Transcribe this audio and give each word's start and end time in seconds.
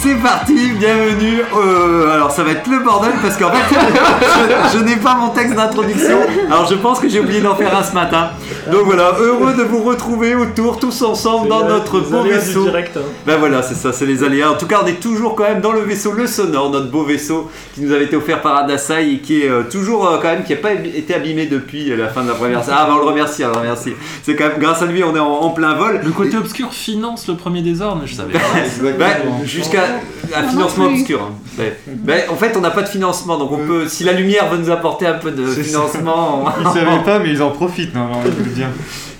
c'est 0.00 0.14
parti, 0.16 0.72
bienvenue. 0.78 1.42
euh, 1.56 2.14
alors, 2.14 2.30
ça 2.30 2.42
va 2.42 2.52
être 2.52 2.66
le 2.68 2.78
bordel 2.80 3.12
parce 3.22 3.36
qu'en 3.36 3.50
fait, 3.50 3.74
je, 4.72 4.78
je 4.78 4.84
n'ai 4.84 4.96
pas 4.96 5.14
mon 5.14 5.30
texte 5.30 5.54
d'introduction. 5.54 6.18
Alors, 6.50 6.66
je 6.66 6.74
pense 6.76 7.00
que 7.00 7.08
j'ai 7.08 7.20
oublié 7.20 7.40
d'en 7.40 7.54
faire 7.56 7.76
un 7.76 7.82
ce 7.82 7.92
matin. 7.94 8.30
Donc 8.70 8.82
voilà, 8.84 9.12
heureux 9.20 9.54
de 9.54 9.62
vous 9.62 9.82
retrouver 9.82 10.34
autour, 10.34 10.78
tous 10.78 11.02
ensemble 11.02 11.48
dans 11.48 11.64
notre 11.66 12.00
beau 12.00 12.22
vaisseau. 12.22 12.64
direct. 12.64 12.96
hein. 12.96 13.00
Ben 13.26 13.36
voilà, 13.38 13.62
c'est 13.62 13.74
ça, 13.74 13.92
c'est 13.92 14.06
les 14.06 14.22
aléas. 14.24 14.50
En 14.50 14.56
tout 14.56 14.66
cas, 14.66 14.80
on 14.82 14.86
est 14.86 15.00
toujours 15.00 15.34
quand 15.34 15.44
même 15.44 15.60
dans 15.60 15.72
le 15.72 15.80
vaisseau 15.80 16.12
Le 16.12 16.26
Sonore, 16.26 16.70
notre 16.70 16.90
beau 16.90 17.04
vaisseau 17.04 17.50
qui 17.74 17.80
nous 17.82 17.92
avait 17.92 18.04
été 18.04 18.16
offert 18.16 18.40
par 18.42 18.56
Adasai 18.56 19.12
et 19.14 19.18
qui 19.18 19.42
est 19.42 19.48
euh, 19.48 19.62
toujours 19.70 20.06
euh, 20.08 20.18
quand 20.20 20.28
même, 20.28 20.44
qui 20.44 20.52
n'a 20.52 20.58
pas 20.58 20.72
été 20.72 21.14
abîmé 21.14 21.46
depuis 21.46 21.94
la 21.96 22.08
fin 22.08 22.22
de 22.22 22.28
la 22.28 22.34
première. 22.34 22.60
Ah, 22.70 22.86
ben 22.88 22.94
on 22.96 22.98
le 22.98 23.06
remercie, 23.06 23.44
on 23.44 23.48
le 23.50 23.56
remercie. 23.58 23.92
C'est 24.22 24.36
quand 24.36 24.48
même, 24.48 24.58
grâce 24.58 24.82
à 24.82 24.86
lui, 24.86 25.02
on 25.04 25.14
est 25.16 25.20
en, 25.20 25.26
en 25.28 25.50
plein 25.50 25.74
vol. 25.74 26.00
Le 26.04 26.10
côté 26.10 26.36
obscur 26.36 26.72
finance 26.72 27.26
le 27.28 27.34
premier 27.34 27.62
désordre, 27.62 28.02
je 28.04 28.14
savais 28.14 28.32
pas. 28.32 28.40
Ben, 28.98 29.44
jusqu'à 29.44 29.82
un 30.36 30.42
financement 30.48 30.86
obscur. 30.86 31.20
hein. 31.22 31.34
Ben, 31.56 31.72
ben, 31.86 32.20
en 32.30 32.36
fait, 32.36 32.56
on 32.56 32.60
n'a 32.60 32.70
pas 32.70 32.82
de 32.82 32.88
financement, 32.88 33.38
donc 33.38 33.50
on 33.52 33.58
peut, 33.66 33.88
si 33.88 34.04
la 34.04 34.12
lumière 34.12 34.48
veut 34.50 34.58
nous 34.58 34.70
apporter 34.70 35.06
un 35.06 35.14
peu 35.14 35.30
de 35.30 35.44
financement. 35.46 36.44
on- 36.44 36.60
Ils 36.60 36.66
savaient 36.74 37.02
pas, 37.04 37.18
mais 37.18 37.30
ils 37.30 37.42
en 37.42 37.50
profitent, 37.50 37.94
non, 37.94 38.06
vous 38.22 38.57
dire. 38.58 38.68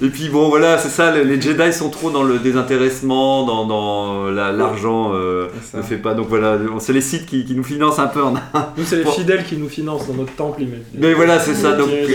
Et 0.02 0.08
puis 0.08 0.28
bon, 0.28 0.48
voilà, 0.48 0.78
c'est 0.78 0.88
ça, 0.88 1.10
les- 1.10 1.40
Jedi 1.40 1.72
sont 1.72 1.88
trop 1.90 2.10
dans 2.10 2.22
le 2.22 2.38
désintéressement, 2.38 3.44
dans, 3.46 3.66
dans 3.66 4.24
la- 4.30 4.52
l'argent 4.52 5.12
euh, 5.14 5.48
ne 5.74 5.82
fait 5.82 5.96
pas. 5.96 6.14
Donc 6.14 6.28
voilà, 6.28 6.56
c'est 6.78 6.92
les 6.92 7.00
sites 7.00 7.26
qui, 7.26 7.44
qui 7.44 7.54
nous 7.54 7.64
financent 7.64 7.98
un 7.98 8.06
peu 8.06 8.22
en. 8.22 8.32
Nous, 8.76 8.84
c'est 8.84 8.96
les 8.96 9.04
Bon. 9.04 9.10
fidèles 9.12 9.44
qui 9.44 9.56
nous 9.56 9.68
financent 9.68 10.06
dans 10.06 10.14
notre 10.14 10.32
temple. 10.34 10.62
Ils 10.62 10.68
mettent 10.68 10.92
des- 10.92 11.06
Mais 11.06 11.14
voilà, 11.14 11.38
c'est 11.40 11.54
ça. 11.54 11.72
Donc, 11.72 11.88
euh, 11.88 12.06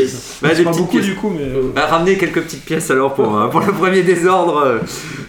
bah, 0.41 0.49
pas 0.49 0.71
beaucoup 0.71 0.85
pièces. 0.85 1.05
du 1.05 1.16
coup, 1.16 1.29
mais. 1.29 1.44
euh, 1.44 1.71
Bah, 1.75 1.88
ramener 1.88 2.17
quelques 2.17 2.41
petites 2.41 2.63
pièces 2.66 2.89
alors 2.91 3.13
pour, 3.13 3.38
euh, 3.38 3.47
pour 3.47 3.61
le 3.61 3.71
premier 3.73 4.03
désordre. 4.03 4.63
euh. 4.66 4.77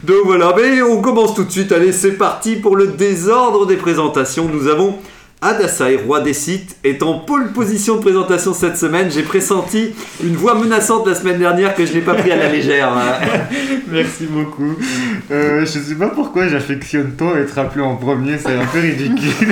Donc 0.04 0.18
voilà, 0.26 0.54
mais 0.56 0.82
on 0.82 1.00
commence 1.00 1.34
tout 1.34 1.44
de 1.44 1.50
suite. 1.50 1.72
Allez, 1.72 1.92
c'est 1.92 2.12
parti 2.12 2.56
pour 2.56 2.76
le 2.76 2.88
désordre 2.88 3.66
des 3.66 3.76
présentations. 3.76 4.48
Nous 4.52 4.68
avons 4.68 4.96
Adasai, 5.44 5.96
roi 6.06 6.20
des 6.22 6.32
sites, 6.32 6.74
est 6.84 7.02
en 7.02 7.18
pole 7.18 7.52
position 7.52 7.96
de 7.96 8.00
présentation 8.00 8.54
cette 8.54 8.78
semaine. 8.78 9.10
J'ai 9.10 9.22
pressenti 9.22 9.90
une 10.22 10.36
voix 10.36 10.54
menaçante 10.54 11.06
la 11.06 11.14
semaine 11.14 11.38
dernière 11.38 11.74
que 11.74 11.84
je 11.84 11.92
n'ai 11.92 12.00
pas 12.00 12.14
pris 12.14 12.32
à 12.32 12.36
la 12.36 12.48
légère. 12.48 12.90
Merci 13.88 14.24
beaucoup. 14.24 14.74
Euh, 15.30 15.60
je 15.60 15.66
sais 15.66 15.96
pas 15.96 16.08
pourquoi 16.08 16.48
j'affectionne 16.48 17.12
tant 17.12 17.36
être 17.36 17.58
appelé 17.58 17.84
en 17.84 17.96
premier, 17.96 18.38
c'est 18.38 18.54
un 18.54 18.64
peu 18.64 18.80
ridicule. 18.80 19.48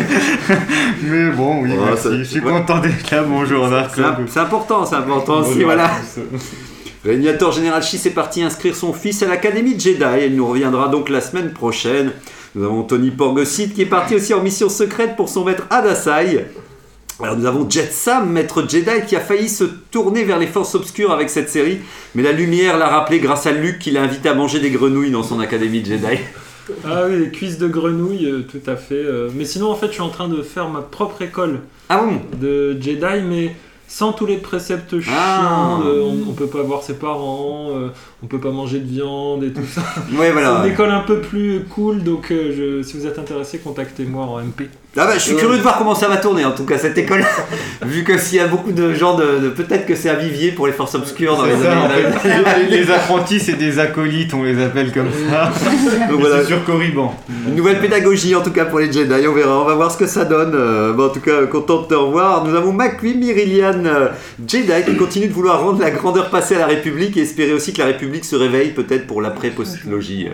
Mais 1.02 1.28
bon, 1.30 1.62
oui, 1.62 1.70
Oh, 1.78 1.82
merci. 1.84 2.02
ça- 2.04 2.16
Je 2.16 2.22
suis 2.22 2.40
ouais. 2.40 2.50
content 2.50 2.78
d'être 2.78 3.10
là, 3.10 3.22
bonjour 3.24 3.68
C'est 4.28 4.40
important, 4.40 4.86
c'est 4.86 4.96
important 4.96 5.40
aussi, 5.40 5.60
à 5.60 5.64
voilà. 5.64 5.90
tous. 6.14 6.40
Régnator 7.04 7.52
Général 7.52 7.82
est 7.82 8.10
parti 8.14 8.42
inscrire 8.42 8.74
son 8.76 8.94
fils 8.94 9.22
à 9.22 9.26
l'Académie 9.26 9.78
Jedi. 9.78 10.02
Il 10.26 10.36
nous 10.36 10.46
reviendra 10.46 10.88
donc 10.88 11.10
la 11.10 11.20
semaine 11.20 11.50
prochaine. 11.52 12.12
Nous 12.54 12.64
avons 12.64 12.82
Tony 12.82 13.10
Porgosid 13.10 13.72
qui 13.74 13.82
est 13.82 13.86
parti 13.86 14.14
aussi 14.14 14.34
en 14.34 14.42
mission 14.42 14.68
secrète 14.68 15.16
pour 15.16 15.28
son 15.28 15.44
maître 15.44 15.64
Adasai. 15.70 16.46
Alors 17.22 17.36
nous 17.36 17.46
avons 17.46 17.68
Jet 17.68 17.92
Sam, 17.92 18.30
maître 18.30 18.68
Jedi, 18.68 19.06
qui 19.06 19.16
a 19.16 19.20
failli 19.20 19.48
se 19.48 19.64
tourner 19.90 20.24
vers 20.24 20.38
les 20.38 20.46
forces 20.46 20.74
obscures 20.74 21.12
avec 21.12 21.30
cette 21.30 21.48
série, 21.48 21.78
mais 22.14 22.22
la 22.22 22.32
lumière 22.32 22.78
l'a 22.78 22.88
rappelé 22.88 23.20
grâce 23.20 23.46
à 23.46 23.52
Luke 23.52 23.78
qui 23.78 23.90
l'a 23.92 24.02
invité 24.02 24.28
à 24.28 24.34
manger 24.34 24.58
des 24.60 24.70
grenouilles 24.70 25.10
dans 25.12 25.22
son 25.22 25.38
Académie 25.40 25.84
Jedi. 25.84 26.06
Ah 26.86 27.02
oui, 27.08 27.18
les 27.18 27.30
cuisses 27.30 27.58
de 27.58 27.66
grenouille, 27.66 28.24
euh, 28.24 28.42
tout 28.48 28.70
à 28.70 28.76
fait. 28.76 28.94
euh, 28.94 29.28
Mais 29.34 29.44
sinon, 29.44 29.72
en 29.72 29.74
fait, 29.74 29.88
je 29.88 29.94
suis 29.94 30.00
en 30.00 30.10
train 30.10 30.28
de 30.28 30.42
faire 30.42 30.68
ma 30.68 30.80
propre 30.80 31.20
école 31.22 31.58
Ah 31.88 31.98
bon? 31.98 32.20
de 32.40 32.80
Jedi, 32.80 33.20
mais 33.28 33.56
sans 33.88 34.12
tous 34.12 34.26
les 34.26 34.36
préceptes 34.36 35.00
chiants. 35.00 35.12
Ah. 35.12 35.80
de 35.84 35.90
on, 36.00 36.30
on 36.30 36.32
peut 36.34 36.46
pas 36.46 36.62
voir 36.62 36.84
ses 36.84 36.94
parents, 36.94 37.70
euh, 37.74 37.88
on 38.22 38.26
peut 38.26 38.38
pas 38.40 38.50
manger 38.50 38.78
de 38.78 38.88
viande 38.88 39.44
et 39.44 39.52
tout 39.52 39.66
ça. 39.66 39.82
Ouais, 40.18 40.30
voilà. 40.30 40.58
C'est 40.62 40.68
une 40.68 40.72
école 40.74 40.90
un 40.90 41.00
peu 41.00 41.20
plus 41.20 41.60
cool, 41.70 42.02
donc 42.02 42.30
euh, 42.30 42.52
je- 42.80 42.82
si 42.82 42.96
vous 42.96 43.06
êtes 43.06 43.18
intéressé, 43.18 43.58
contactez-moi 43.58 44.24
en 44.24 44.38
MP. 44.40 44.68
Ah 44.94 45.06
bah, 45.06 45.12
je 45.14 45.20
suis 45.20 45.36
curieux 45.36 45.56
de 45.56 45.62
voir 45.62 45.78
comment 45.78 45.94
ça 45.94 46.06
va 46.06 46.18
tourner 46.18 46.44
en 46.44 46.50
tout 46.52 46.66
cas 46.66 46.76
cette 46.76 46.98
école. 46.98 47.24
Vu 47.86 48.04
que 48.04 48.18
s'il 48.18 48.36
y 48.36 48.40
a 48.40 48.46
beaucoup 48.46 48.72
de 48.72 48.92
gens 48.92 49.16
de, 49.16 49.38
de- 49.44 49.48
peut-être 49.48 49.86
que 49.86 49.94
c'est 49.94 50.10
un 50.10 50.16
vivier 50.16 50.52
pour 50.52 50.66
les 50.66 50.74
forces 50.74 50.94
obscures 50.94 51.34
dans 51.34 51.46
les 51.46 51.56
ça, 51.56 51.78
en 51.78 51.84
années. 51.86 52.02
fait. 52.20 52.68
les, 52.70 52.78
les 52.84 52.90
apprentis, 52.90 53.40
c'est 53.40 53.54
des 53.54 53.78
acolytes, 53.78 54.34
on 54.34 54.42
les 54.42 54.62
appelle 54.62 54.92
comme 54.92 55.08
ça. 55.30 55.50
Donc 56.10 56.20
voilà. 56.20 56.40
C'est 56.42 56.48
sur 56.48 56.62
Corriban. 56.64 57.14
Une 57.48 57.54
nouvelle 57.54 57.80
pédagogie 57.80 58.34
en 58.36 58.42
tout 58.42 58.50
cas 58.52 58.66
pour 58.66 58.80
les 58.80 58.92
Jedi, 58.92 59.26
on 59.26 59.32
verra, 59.32 59.62
on 59.62 59.64
va 59.64 59.74
voir 59.74 59.90
ce 59.90 59.96
que 59.96 60.06
ça 60.06 60.26
donne. 60.26 60.52
Euh, 60.54 60.92
bon, 60.92 61.06
en 61.06 61.08
tout 61.08 61.20
cas, 61.20 61.46
content 61.46 61.80
de 61.82 61.86
te 61.88 61.94
revoir. 61.94 62.44
Nous 62.44 62.54
avons 62.54 62.74
McQueen 62.74 63.18
Myrilian 63.18 63.84
euh, 63.86 64.08
Jedi 64.46 64.72
qui 64.86 64.96
continue 64.96 65.26
de 65.28 65.32
vouloir 65.32 65.62
rendre 65.62 65.80
la 65.80 65.90
grandeur 65.90 66.28
passée 66.28 66.56
à 66.56 66.58
la 66.58 66.66
République 66.66 67.16
et 67.16 67.22
espérer 67.22 67.54
aussi 67.54 67.72
que 67.72 67.78
la 67.78 67.86
République 67.86 68.11
se 68.20 68.36
réveille 68.36 68.70
peut-être 68.72 69.06
pour 69.06 69.20
l'après-postologie. 69.22 70.28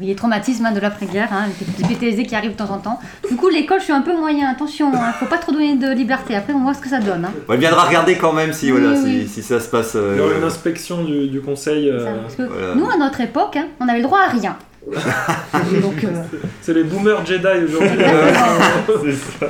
Oui, 0.00 0.06
les 0.06 0.14
traumatismes 0.14 0.64
hein, 0.66 0.70
de 0.72 0.78
l'après-guerre, 0.78 1.28
hein, 1.32 1.46
les 1.48 1.66
petits 1.66 1.82
PTSD 1.94 2.24
qui 2.24 2.36
arrivent 2.36 2.52
de 2.52 2.56
temps 2.56 2.70
en 2.70 2.78
temps. 2.78 3.00
Du 3.28 3.34
coup, 3.34 3.48
l'école, 3.48 3.80
je 3.80 3.84
suis 3.84 3.92
un 3.92 4.00
peu 4.02 4.16
moyen. 4.16 4.48
Attention, 4.48 4.92
hein, 4.94 5.12
faut 5.18 5.26
pas 5.26 5.38
trop 5.38 5.50
donner 5.50 5.74
de 5.76 5.92
liberté. 5.92 6.36
Après, 6.36 6.52
on 6.52 6.60
voit 6.62 6.72
ce 6.74 6.80
que 6.80 6.88
ça 6.88 7.00
donne. 7.00 7.24
hein. 7.24 7.32
On 7.48 7.56
viendra 7.56 7.82
regarder 7.84 8.16
quand 8.16 8.32
même 8.32 8.52
si, 8.52 8.70
Oui, 8.70 8.78
voilà, 8.80 8.96
oui. 9.00 9.22
si, 9.26 9.28
si 9.34 9.42
ça 9.42 9.58
se 9.58 9.68
passe. 9.68 9.94
euh, 9.96 10.12
Il 10.14 10.18
y 10.18 10.24
aura 10.24 10.36
une 10.38 10.44
inspection 10.44 11.02
du, 11.02 11.26
du 11.26 11.40
conseil. 11.40 11.88
euh, 11.90 12.04
Ça, 12.04 12.10
parce 12.22 12.34
que 12.36 12.42
voilà. 12.42 12.74
nous, 12.76 12.88
à 12.88 12.96
notre 12.96 13.20
époque, 13.20 13.56
hein, 13.56 13.66
on 13.80 13.88
avait 13.88 13.98
le 13.98 14.04
droit 14.04 14.20
à 14.20 14.28
rien. 14.28 14.56
Euh, 14.94 16.22
C'est 16.62 16.74
les 16.74 16.84
boomers 16.84 17.24
Jedi 17.26 17.46
aujourd'hui. 17.66 17.98
Ça. 19.40 19.46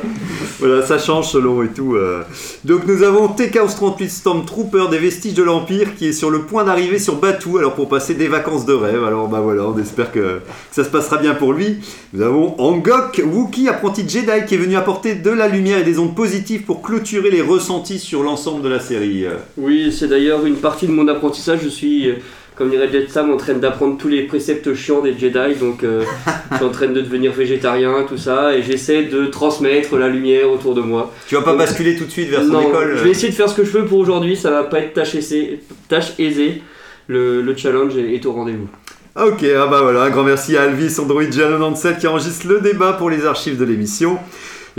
Voilà, 0.61 0.85
ça 0.85 0.99
change 0.99 1.29
selon 1.31 1.63
et 1.63 1.69
tout. 1.69 1.95
euh. 1.95 2.23
Donc 2.65 2.85
nous 2.87 3.03
avons 3.05 3.29
TKOS 3.29 3.75
38 3.77 4.09
Stormtrooper 4.11 4.87
des 4.91 4.99
vestiges 4.99 5.35
de 5.35 5.43
l'Empire 5.45 5.95
qui 5.97 6.09
est 6.09 6.13
sur 6.13 6.31
le 6.31 6.41
point 6.43 6.65
d'arriver 6.65 6.99
sur 6.99 7.15
Batuu 7.17 7.59
alors 7.59 7.75
pour 7.75 7.89
passer 7.89 8.15
des 8.15 8.27
vacances 8.27 8.67
de 8.67 8.73
rêve. 8.73 9.05
Alors 9.05 9.29
bah 9.29 9.41
voilà, 9.41 9.63
on 9.65 9.79
espère 9.79 10.11
que, 10.11 10.19
que 10.19 10.41
ça 10.73 10.83
se 10.83 10.89
passera 10.91 11.19
bien 11.19 11.35
pour 11.35 11.53
lui. 11.53 11.79
Nous 12.13 12.23
avons 12.23 12.55
Angok, 12.61 13.23
Wookie, 13.25 13.69
apprenti 13.69 14.09
Jedi 14.09 14.47
qui 14.49 14.55
est 14.55 14.59
venu 14.59 14.75
apporter 14.77 15.15
de 15.15 15.31
la 15.31 15.47
lumière 15.47 15.79
et 15.79 15.85
des 15.85 15.99
ondes 16.01 16.17
positives 16.17 16.63
pour 16.63 16.83
clôturer 16.83 17.31
les 17.31 17.43
ressentis 17.43 18.01
sur 18.01 18.23
l'ensemble 18.25 18.63
de 18.63 18.69
la 18.69 18.81
série. 18.81 19.27
Oui, 19.57 19.95
c'est 19.97 20.09
d'ailleurs 20.09 20.45
une 20.45 20.57
partie 20.57 20.87
de 20.89 20.93
mon 20.93 21.07
apprentissage. 21.07 21.61
Je 21.63 21.69
suis, 21.69 22.09
euh, 22.11 22.15
comme 22.59 22.71
dirait 22.71 22.91
Jet 22.91 23.09
Sam, 23.09 23.31
en 23.31 23.37
train 23.37 23.55
d'apprendre 23.55 23.97
tous 23.97 24.09
les 24.09 24.25
préceptes 24.25 24.75
chiants 24.75 25.01
des 25.01 25.17
Jedi. 25.17 25.55
Donc, 25.61 25.85
euh, 25.85 26.03
je 26.51 26.57
suis 26.57 26.65
en 26.65 26.71
train 26.71 26.89
de 26.89 27.01
devenir 27.01 27.33
végétarien, 27.33 28.05
tout 28.09 28.19
ça, 28.19 28.57
et 28.57 28.63
j'essaie 28.63 29.05
de 29.05 29.27
transmettre 29.27 29.97
la 29.97 30.09
lumière 30.09 30.51
autour 30.51 30.75
de 30.75 30.81
moi. 30.83 31.15
Tu 31.29 31.37
vas 31.37 31.43
pas 31.43 31.51
Donc, 31.51 31.61
basculer 31.61 31.97
tout 31.97 32.05
de 32.05 32.11
suite 32.11 32.29
vers 32.29 32.43
son 32.43 32.49
non, 32.49 32.69
école 32.69 32.95
je 32.97 33.01
euh. 33.01 33.05
vais 33.05 33.11
essayer 33.11 33.31
de 33.31 33.35
faire 33.37 33.49
ce 33.49 33.55
que 33.55 33.65
je 33.65 33.71
veux 33.71 33.85
pour 33.85 33.99
aujourd'hui. 33.99 34.37
Ça 34.37 34.51
va 34.51 34.65
pas 34.65 34.81
être 34.81 34.93
tâche, 34.95 35.15
aisée- 35.15 35.61
tâche 35.89 36.13
aisée. 36.19 36.63
Le, 37.07 37.41
le 37.41 37.57
challenge 37.57 37.97
est, 37.97 38.27
au 38.27 38.33
rendez-vous. 38.33 38.69
Ok, 39.17 39.43
ah 39.45 39.67
bah 39.67 39.81
voilà, 39.83 40.03
un 40.03 40.11
grand 40.11 40.25
merci 40.25 40.57
à 40.59 40.63
Alvis 40.65 40.95
Android 41.01 41.25
97 41.25 41.99
qui 41.99 42.07
enregistre 42.07 42.47
le 42.47 42.61
débat 42.61 42.93
pour 42.93 43.09
les 43.09 43.25
archives 43.25 43.57
de 43.59 43.65
l'émission. 43.65 44.19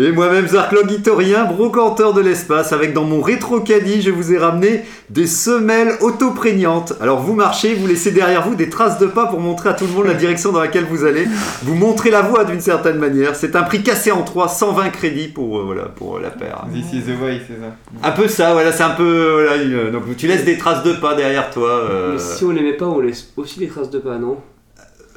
Et 0.02 0.14
moi-même, 0.14 0.48
Zarklog 0.48 0.90
Itorien, 0.92 1.44
brocanteur 1.44 2.14
de 2.14 2.22
l'espace, 2.22 2.72
avec 2.72 2.94
dans 2.94 3.04
mon 3.04 3.22
rétro 3.22 3.60
caddie, 3.60 4.02
je 4.02 4.12
vous 4.12 4.32
ai 4.32 4.38
ramené 4.38 4.86
des 5.10 5.28
semelles 5.28 5.92
autoprégnantes. 6.00 6.94
Alors 7.02 7.20
vous 7.20 7.34
marchez, 7.34 7.74
vous 7.76 7.86
laissez 7.86 8.12
derrière 8.12 8.48
vous 8.48 8.56
des 8.56 8.70
traces 8.70 8.98
de 9.00 9.08
pas 9.08 9.26
pour 9.26 9.42
montrer 9.42 9.68
à 9.70 9.74
tout 9.74 9.86
le 9.86 9.92
monde 9.92 10.06
la 10.06 10.14
direction 10.14 10.54
dans 10.54 10.62
laquelle 10.62 10.86
vous 10.90 11.04
allez. 11.04 11.28
Vous 11.64 11.76
montrez 11.76 12.12
la 12.12 12.22
voie 12.22 12.46
d'une 12.46 12.62
certaine 12.62 12.98
manière. 12.98 13.36
C'est 13.36 13.58
un 13.58 13.64
prix 13.64 13.84
cassé 13.84 14.12
en 14.14 14.22
3, 14.24 14.48
120 14.48 14.90
crédits 14.90 15.28
pour, 15.28 15.60
euh, 15.60 15.64
voilà, 15.66 15.84
pour 15.90 16.16
euh, 16.16 16.22
la 16.22 16.30
paire. 16.30 16.66
This 16.74 16.94
is 16.94 17.02
the 17.02 17.22
way, 17.22 17.42
c'est 17.46 17.60
ça. 17.60 17.76
Un 18.08 18.12
peu 18.12 18.30
ça, 18.30 18.54
voilà, 18.54 18.72
c'est 18.72 18.84
un 18.84 18.92
peu... 18.92 19.32
voilà, 19.34 19.62
une- 19.62 19.92
donc 19.92 20.04
tu 20.16 20.28
laisses 20.28 20.46
des 20.46 20.58
traces 20.58 20.84
de 20.84 20.94
pas 20.94 21.16
derrière 21.16 21.50
toi. 21.50 21.70
euh. 21.72 22.12
Mais 22.14 22.20
si 22.20 22.46
on 22.46 22.52
les 22.52 22.62
met 22.62 22.74
pas, 22.74 22.86
on 22.86 23.02
laisse 23.02 23.34
aussi 23.36 23.60
des 23.60 23.68
traces 23.68 23.90
de 23.90 24.00
pas, 24.00 24.18
non? 24.18 24.38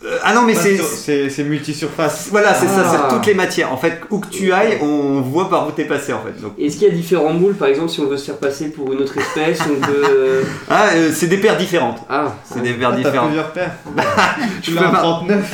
Euh, 0.05 0.19
ah 0.25 0.35
non, 0.35 0.43
mais 0.43 0.55
c'est... 0.55 0.79
C'est 1.31 1.45
multi-surface. 1.45 2.29
Voilà, 2.31 2.55
c'est 2.55 2.67
ça, 2.67 2.83
Ah. 2.85 2.91
c'est 3.09 3.15
toutes 3.15 3.27
les 3.27 3.35
matières. 3.35 3.73
En 3.73 3.77
fait, 3.77 4.01
où 4.11 4.19
que 4.19 4.27
tu 4.29 4.53
ailles, 4.53 4.79
on 4.83 5.21
voit 5.21 5.49
par 5.49 5.69
où 5.69 5.71
t'es 5.71 5.85
passé 5.85 6.13
en 6.13 6.21
fait. 6.23 6.41
Donc, 6.43 6.53
Est-ce 6.59 6.77
qu'il 6.79 6.89
y 6.89 6.91
a 6.91 6.95
différents 6.95 7.33
moules 7.33 7.55
Par 7.55 7.69
exemple, 7.69 7.89
si 7.91 8.01
on 8.01 8.07
veut 8.07 8.17
se 8.17 8.25
faire 8.27 8.39
passer 8.39 8.71
pour 8.71 8.93
une 8.93 8.99
autre 9.01 9.17
espèce, 9.17 9.61
on 9.63 9.81
peut. 9.87 10.03
euh, 10.11 10.43
ah, 10.69 10.87
euh, 10.95 11.11
c'est 11.15 11.29
des 11.29 11.37
paires 11.39 11.57
différentes. 11.57 11.99
Ah, 12.11 12.35
C'est 12.45 12.63
des 12.63 12.73
paires 12.73 12.91
Ah, 12.93 12.97
différentes. 12.97 13.27
plusieurs 13.29 13.53
paires. 13.53 13.73
Je 14.63 14.71
peux 14.71 14.77
l'as 14.77 14.89
un 14.89 14.91
pas- 14.91 14.99
39. 14.99 15.53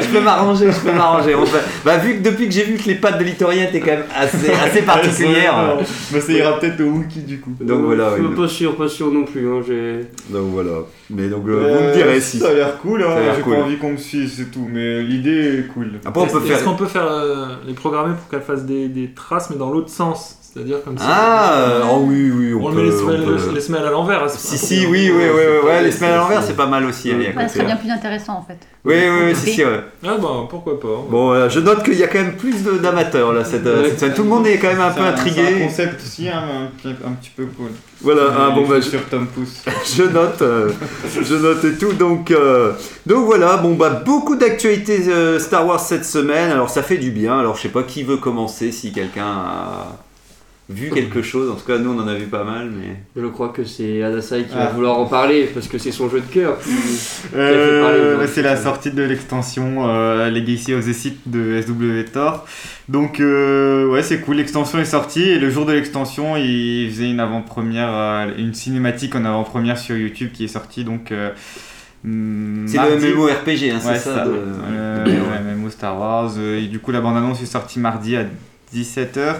Je 0.00 0.06
peux 0.08 0.20
m'arranger, 0.20 0.70
je 0.72 0.78
peux 0.80 0.92
m'arranger. 0.92 1.32
Peut- 1.32 1.58
Bah, 1.84 1.96
vu 1.98 2.16
que 2.18 2.22
depuis 2.22 2.46
que 2.46 2.52
j'ai 2.52 2.64
vu 2.64 2.76
que 2.76 2.86
les 2.88 2.94
pattes 2.96 3.18
de 3.18 3.24
l'Itorien 3.24 3.64
étaient 3.64 3.80
quand 3.80 3.86
même 3.86 4.04
assez, 4.16 4.50
assez 4.52 4.82
particulières. 4.86 5.76
Bah, 6.12 6.20
ça 6.20 6.32
ira 6.32 6.58
peut-être 6.58 6.80
au 6.80 6.84
Wookie 6.90 7.20
du 7.20 7.40
coup. 7.40 7.50
Donc 7.60 7.82
voilà, 7.84 8.10
Je 8.16 8.22
oui. 8.22 8.28
suis 8.28 8.36
pas 8.36 8.48
sûr, 8.48 8.76
pas 8.76 8.88
sûr 8.88 9.10
non 9.12 9.24
plus. 9.24 9.48
Hein, 9.48 9.62
j'ai- 9.66 10.06
Donc 10.30 10.52
voilà. 10.52 10.70
Mais 11.10 11.28
donc 11.28 11.48
euh, 11.48 11.74
vous 11.78 11.84
me 11.88 11.92
direz 11.94 12.20
si. 12.20 12.38
Ça 12.38 12.50
a 12.50 12.54
l'air 12.54 12.78
cool, 12.80 13.02
Ça 13.02 13.08
a 13.08 13.16
hein. 13.16 13.20
l'air 13.20 13.34
j'ai 13.36 13.42
cool. 13.42 13.54
pas 13.56 13.62
envie 13.62 13.78
qu'on 13.78 13.92
me 13.92 13.96
suive, 13.96 14.30
c'est 14.30 14.50
tout. 14.50 14.66
Mais 14.70 15.02
l'idée 15.02 15.60
est 15.60 15.66
cool. 15.68 15.92
Après, 16.04 16.22
on 16.22 16.26
peut 16.26 16.46
Est-ce 16.50 16.64
qu'on 16.64 16.76
peut 16.76 16.86
faire 16.86 17.06
euh, 17.10 17.46
les 17.66 17.74
programmer 17.74 18.14
pour 18.14 18.28
qu'elles 18.28 18.42
fassent 18.42 18.66
des, 18.66 18.88
des 18.88 19.12
traces, 19.14 19.50
mais 19.50 19.56
dans 19.56 19.70
l'autre 19.70 19.90
sens? 19.90 20.37
C'est-à-dire 20.52 20.82
comme 20.82 20.96
ça. 20.96 21.04
Ah, 21.06 21.52
euh, 21.58 21.80
oh 21.92 22.04
oui, 22.06 22.30
oui, 22.30 22.54
on, 22.54 22.66
on, 22.66 22.70
peut. 22.70 22.76
met 22.78 22.82
les 22.84 22.94
on 22.94 22.98
semelles, 23.06 23.24
peut- 23.24 23.54
les 23.54 23.60
semelles 23.60 23.84
à 23.86 23.90
l'envers. 23.90 24.22
hein, 24.24 24.28
Si, 24.28 24.56
si, 24.58 24.86
oui, 24.86 25.10
oui, 25.10 25.12
oui, 25.14 25.22
oui, 25.62 25.66
ouais, 25.68 25.82
les 25.82 25.92
semaines 25.92 26.12
à 26.12 26.16
l'envers, 26.16 26.42
c'est- 26.42 26.54
pas 26.56 26.66
mal 26.66 26.84
aussi. 26.86 27.12
Ouais, 27.12 27.48
serait 27.48 27.64
bien 27.66 27.76
plus 27.76 27.90
intéressant 27.90 28.38
en 28.38 28.42
fait. 28.42 28.58
Oui, 28.84 28.94
oui, 28.96 29.20
oui, 29.26 29.34
si, 29.36 29.52
si, 29.52 29.64
ouais. 29.64 29.80
Ah 30.04 30.16
bah 30.20 30.46
pourquoi 30.48 30.80
pas. 30.80 30.86
Bon, 31.10 31.26
voilà, 31.26 31.48
je 31.50 31.60
note 31.60 31.82
qu'il 31.84 31.94
y 31.98 32.02
a 32.02 32.08
quand 32.08 32.18
même 32.18 32.36
plus 32.36 32.62
d'amateurs 32.80 33.32
là 33.34 33.44
cette, 33.44 33.66
euh, 33.66 33.82
Ouais. 33.82 33.92
cette. 33.96 34.14
Tout 34.14 34.22
le 34.22 34.28
monde 34.30 34.46
est 34.46 34.56
quand 34.58 34.68
même 34.68 34.80
un 34.80 34.90
peu 34.90 35.00
C'est 35.00 35.02
C'est 35.02 35.40
un 35.40 35.44
intrigué. 35.44 35.60
concept 35.66 36.00
aussi 36.02 36.28
hein, 36.28 36.42
un, 36.64 36.66
petit- 36.76 36.96
un 37.06 37.12
petit 37.12 37.30
peu 37.36 37.44
cool. 37.56 37.68
Voilà, 38.00 38.22
ah, 38.38 38.50
bon, 38.54 38.62
bah, 38.66 38.76
je, 38.78 38.84
chaussures 38.84 39.04
Tom 39.10 39.26
Pouce. 39.26 39.62
je 39.96 40.02
note, 40.04 40.40
euh, 40.42 40.70
je 41.20 41.34
note 41.34 41.64
et 41.64 41.74
tout. 41.74 41.92
Donc, 41.92 42.30
euh, 42.30 42.72
donc 43.04 43.26
voilà, 43.26 43.56
bon 43.58 43.74
bah 43.74 43.90
beaucoup 44.04 44.36
d'actualités 44.36 45.02
euh, 45.08 45.38
Star 45.38 45.66
Wars 45.66 45.80
cette 45.80 46.04
semaine. 46.06 46.50
Alors 46.50 46.70
ça 46.70 46.82
fait 46.82 46.96
du 46.98 47.10
bien. 47.10 47.38
Alors 47.38 47.56
je 47.56 47.62
sais 47.62 47.68
pas 47.68 47.82
qui 47.82 48.02
veut 48.04 48.16
commencer, 48.16 48.72
si 48.72 48.92
quelqu'un 48.92 49.26
a 49.26 49.86
vu 50.70 50.90
quelque 50.90 51.22
chose. 51.22 51.50
En 51.50 51.54
tout 51.54 51.66
cas, 51.66 51.78
nous 51.78 51.90
on 51.90 51.98
en 51.98 52.06
a 52.08 52.14
vu 52.14 52.26
pas 52.26 52.44
mal, 52.44 52.70
mais. 52.70 52.96
Je 53.16 53.26
crois 53.26 53.48
que 53.48 53.64
c'est 53.64 54.02
Adasai 54.02 54.42
qui 54.44 54.54
Ah. 54.54 54.64
va 54.66 54.70
vouloir 54.72 54.98
en 54.98 55.06
parler 55.06 55.48
parce 55.54 55.66
que 55.68 55.78
c'est 55.78 55.92
son 55.92 56.08
jeu 56.10 56.20
de 56.20 56.26
cœur. 56.32 56.58
Euh, 57.34 58.26
c'est 58.32 58.42
la 58.42 58.56
sortie 58.56 58.90
de 58.90 59.02
l'extension 59.02 59.88
euh, 59.88 60.30
Legacy 60.30 60.74
of 60.74 60.86
the 60.86 60.92
Sith 60.92 61.18
de 61.26 61.60
SWTOR. 61.62 62.44
Donc 62.88 63.20
euh, 63.20 63.86
ouais 63.88 64.02
c'est 64.02 64.20
cool, 64.20 64.36
l'extension 64.36 64.78
est 64.78 64.84
sortie 64.84 65.22
et 65.22 65.38
le 65.38 65.50
jour 65.50 65.66
de 65.66 65.72
l'extension 65.72 66.36
il 66.36 66.88
faisait 66.90 67.10
une 67.10 67.20
avant-première, 67.20 67.90
euh, 67.92 68.26
une 68.38 68.54
cinématique 68.54 69.14
en 69.14 69.24
avant-première 69.24 69.78
sur 69.78 69.96
YouTube 69.96 70.30
qui 70.32 70.44
est 70.44 70.48
sortie 70.48 70.84
donc... 70.84 71.12
euh, 71.12 71.30
hum, 72.04 72.64
C'est 72.66 72.78
le 72.78 73.14
MMORPG, 73.14 73.70
hein, 73.70 73.78
c'est 73.80 73.88
Ouais, 73.88 73.98
ça. 73.98 74.24
de- 74.24 74.32
Euh, 74.70 75.04
ouais, 75.04 75.54
MMO 75.54 75.68
Star 75.70 75.98
Wars. 75.98 76.32
euh, 76.38 76.58
et 76.62 76.66
du 76.66 76.78
coup, 76.78 76.92
la 76.92 77.00
bande-annonce 77.00 77.42
est 77.42 77.46
sortie 77.46 77.78
mardi 77.78 78.16
à 78.16 78.24
17h. 78.74 79.36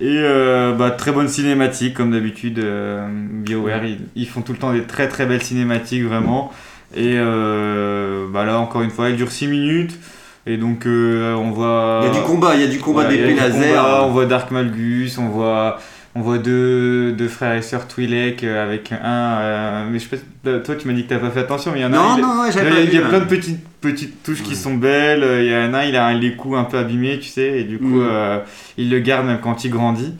Et 0.00 0.16
euh, 0.18 0.72
bah, 0.74 0.90
très 0.90 1.12
bonne 1.12 1.28
cinématique, 1.28 1.94
comme 1.94 2.10
d'habitude. 2.12 2.58
euh, 2.58 3.06
BioWare, 3.08 3.84
ils, 3.84 3.98
ils 4.16 4.26
font 4.26 4.40
tout 4.40 4.52
le 4.52 4.58
temps 4.58 4.72
des 4.72 4.82
très 4.84 5.08
très 5.08 5.26
belles 5.26 5.42
cinématiques, 5.42 6.04
vraiment. 6.04 6.50
Et 6.94 7.14
euh, 7.16 8.26
bah, 8.32 8.44
là, 8.44 8.58
encore 8.58 8.82
une 8.82 8.90
fois, 8.90 9.08
elle 9.10 9.16
dure 9.16 9.30
6 9.30 9.46
minutes. 9.48 9.98
Et 10.46 10.56
donc, 10.56 10.86
euh, 10.86 11.34
on 11.34 11.50
voit. 11.50 12.00
Il 12.02 12.08
y 12.08 12.10
a 12.10 12.14
du 12.20 12.26
combat, 12.26 12.54
il 12.54 12.60
y 12.62 12.64
a 12.64 12.68
du 12.68 12.78
combat 12.78 13.06
Ouais, 13.06 13.34
laser. 13.34 13.74
combat, 13.76 14.04
on 14.04 14.10
voit 14.10 14.26
Dark 14.26 14.50
Malgus, 14.50 15.16
on 15.18 15.28
voit, 15.28 15.78
on 16.14 16.20
voit 16.20 16.38
deux, 16.38 17.12
deux 17.12 17.28
frères 17.28 17.54
et 17.54 17.62
sœurs 17.62 17.88
Twi'lek 17.88 18.44
euh, 18.44 18.62
avec 18.62 18.92
un. 18.92 18.98
euh, 19.40 19.84
mais 19.90 19.98
je 19.98 20.08
sais 20.08 20.20
pas, 20.44 20.58
toi 20.58 20.74
tu 20.76 20.86
m'as 20.86 20.92
dit 20.94 21.04
que 21.04 21.08
t'as 21.08 21.18
pas 21.18 21.30
fait 21.30 21.40
attention, 21.40 21.70
mais 21.72 21.78
il 21.80 21.82
y 21.82 21.86
en 21.86 21.92
a 21.92 21.96
Non, 21.96 22.02
un. 22.12 22.16
il- 22.16 22.22
non, 22.22 22.40
ouais, 22.42 22.48
il 22.48 22.50
y 22.50 22.52
j'avais 22.52 22.68
a, 22.70 22.72
pas 22.74 22.80
il 22.80 22.92
y 22.92 22.96
a 22.98 23.00
vu, 23.00 23.08
plein 23.08 23.16
hein. 23.18 23.20
de 23.20 23.24
petites, 23.24 23.66
petites 23.80 24.22
touches 24.22 24.42
qui 24.42 24.54
sont 24.56 24.74
belles. 24.74 25.22
euh, 25.22 25.42
Il 25.42 25.50
y 25.50 25.54
en 25.56 25.72
a 25.74 25.78
un, 25.78 25.84
il 25.84 25.96
a 25.96 26.06
un- 26.06 26.14
les 26.18 26.34
coups 26.36 26.58
un 26.58 26.64
peu 26.64 26.76
abîmés, 26.78 27.18
tu 27.18 27.28
sais, 27.28 27.60
et 27.60 27.64
du 27.64 27.78
coup, 27.78 28.00
Mm. 28.00 28.08
euh, 28.10 28.38
il 28.76 28.90
le 28.90 28.98
garde 29.00 29.26
même 29.26 29.38
quand 29.42 29.64
il 29.64 29.70
grandit. 29.70 30.12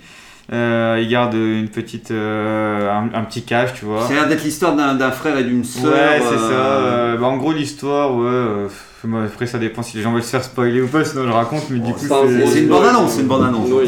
Euh, 0.52 0.98
il 1.00 1.08
garde 1.08 1.34
une 1.34 1.68
petite, 1.68 2.10
euh, 2.10 2.90
un, 2.90 3.08
un 3.14 3.22
petit 3.24 3.42
cache, 3.42 3.72
tu 3.74 3.84
vois. 3.84 4.02
Ça 4.02 4.12
a 4.12 4.14
l'air 4.14 4.28
d'être 4.28 4.44
l'histoire 4.44 4.74
d'un 4.76 4.94
d'un 4.94 5.10
frère 5.10 5.38
et 5.38 5.44
d'une 5.44 5.64
sœur. 5.64 5.92
Ouais, 5.92 6.20
c'est 6.20 6.34
euh, 6.34 6.38
ça. 6.38 6.54
euh, 6.54 7.16
bah, 7.16 7.26
en 7.26 7.36
gros, 7.38 7.52
l'histoire, 7.52 8.14
ouais. 8.16 8.66
Après, 9.24 9.46
ça 9.46 9.58
dépend 9.58 9.82
si 9.82 9.96
les 9.96 10.02
gens 10.02 10.12
veulent 10.12 10.22
se 10.22 10.30
faire 10.30 10.44
spoiler 10.44 10.80
ou 10.80 10.86
pas, 10.88 11.04
sinon 11.04 11.24
je 11.26 11.30
raconte, 11.32 11.68
mais 11.70 11.78
du 11.78 11.82
Bon, 11.86 11.92
coup, 11.92 11.98
c'est 12.00 12.06
une 12.06 12.66
spoil. 12.66 12.66
bande-annonce, 12.68 13.12
c'est 13.12 13.20
une 13.22 13.26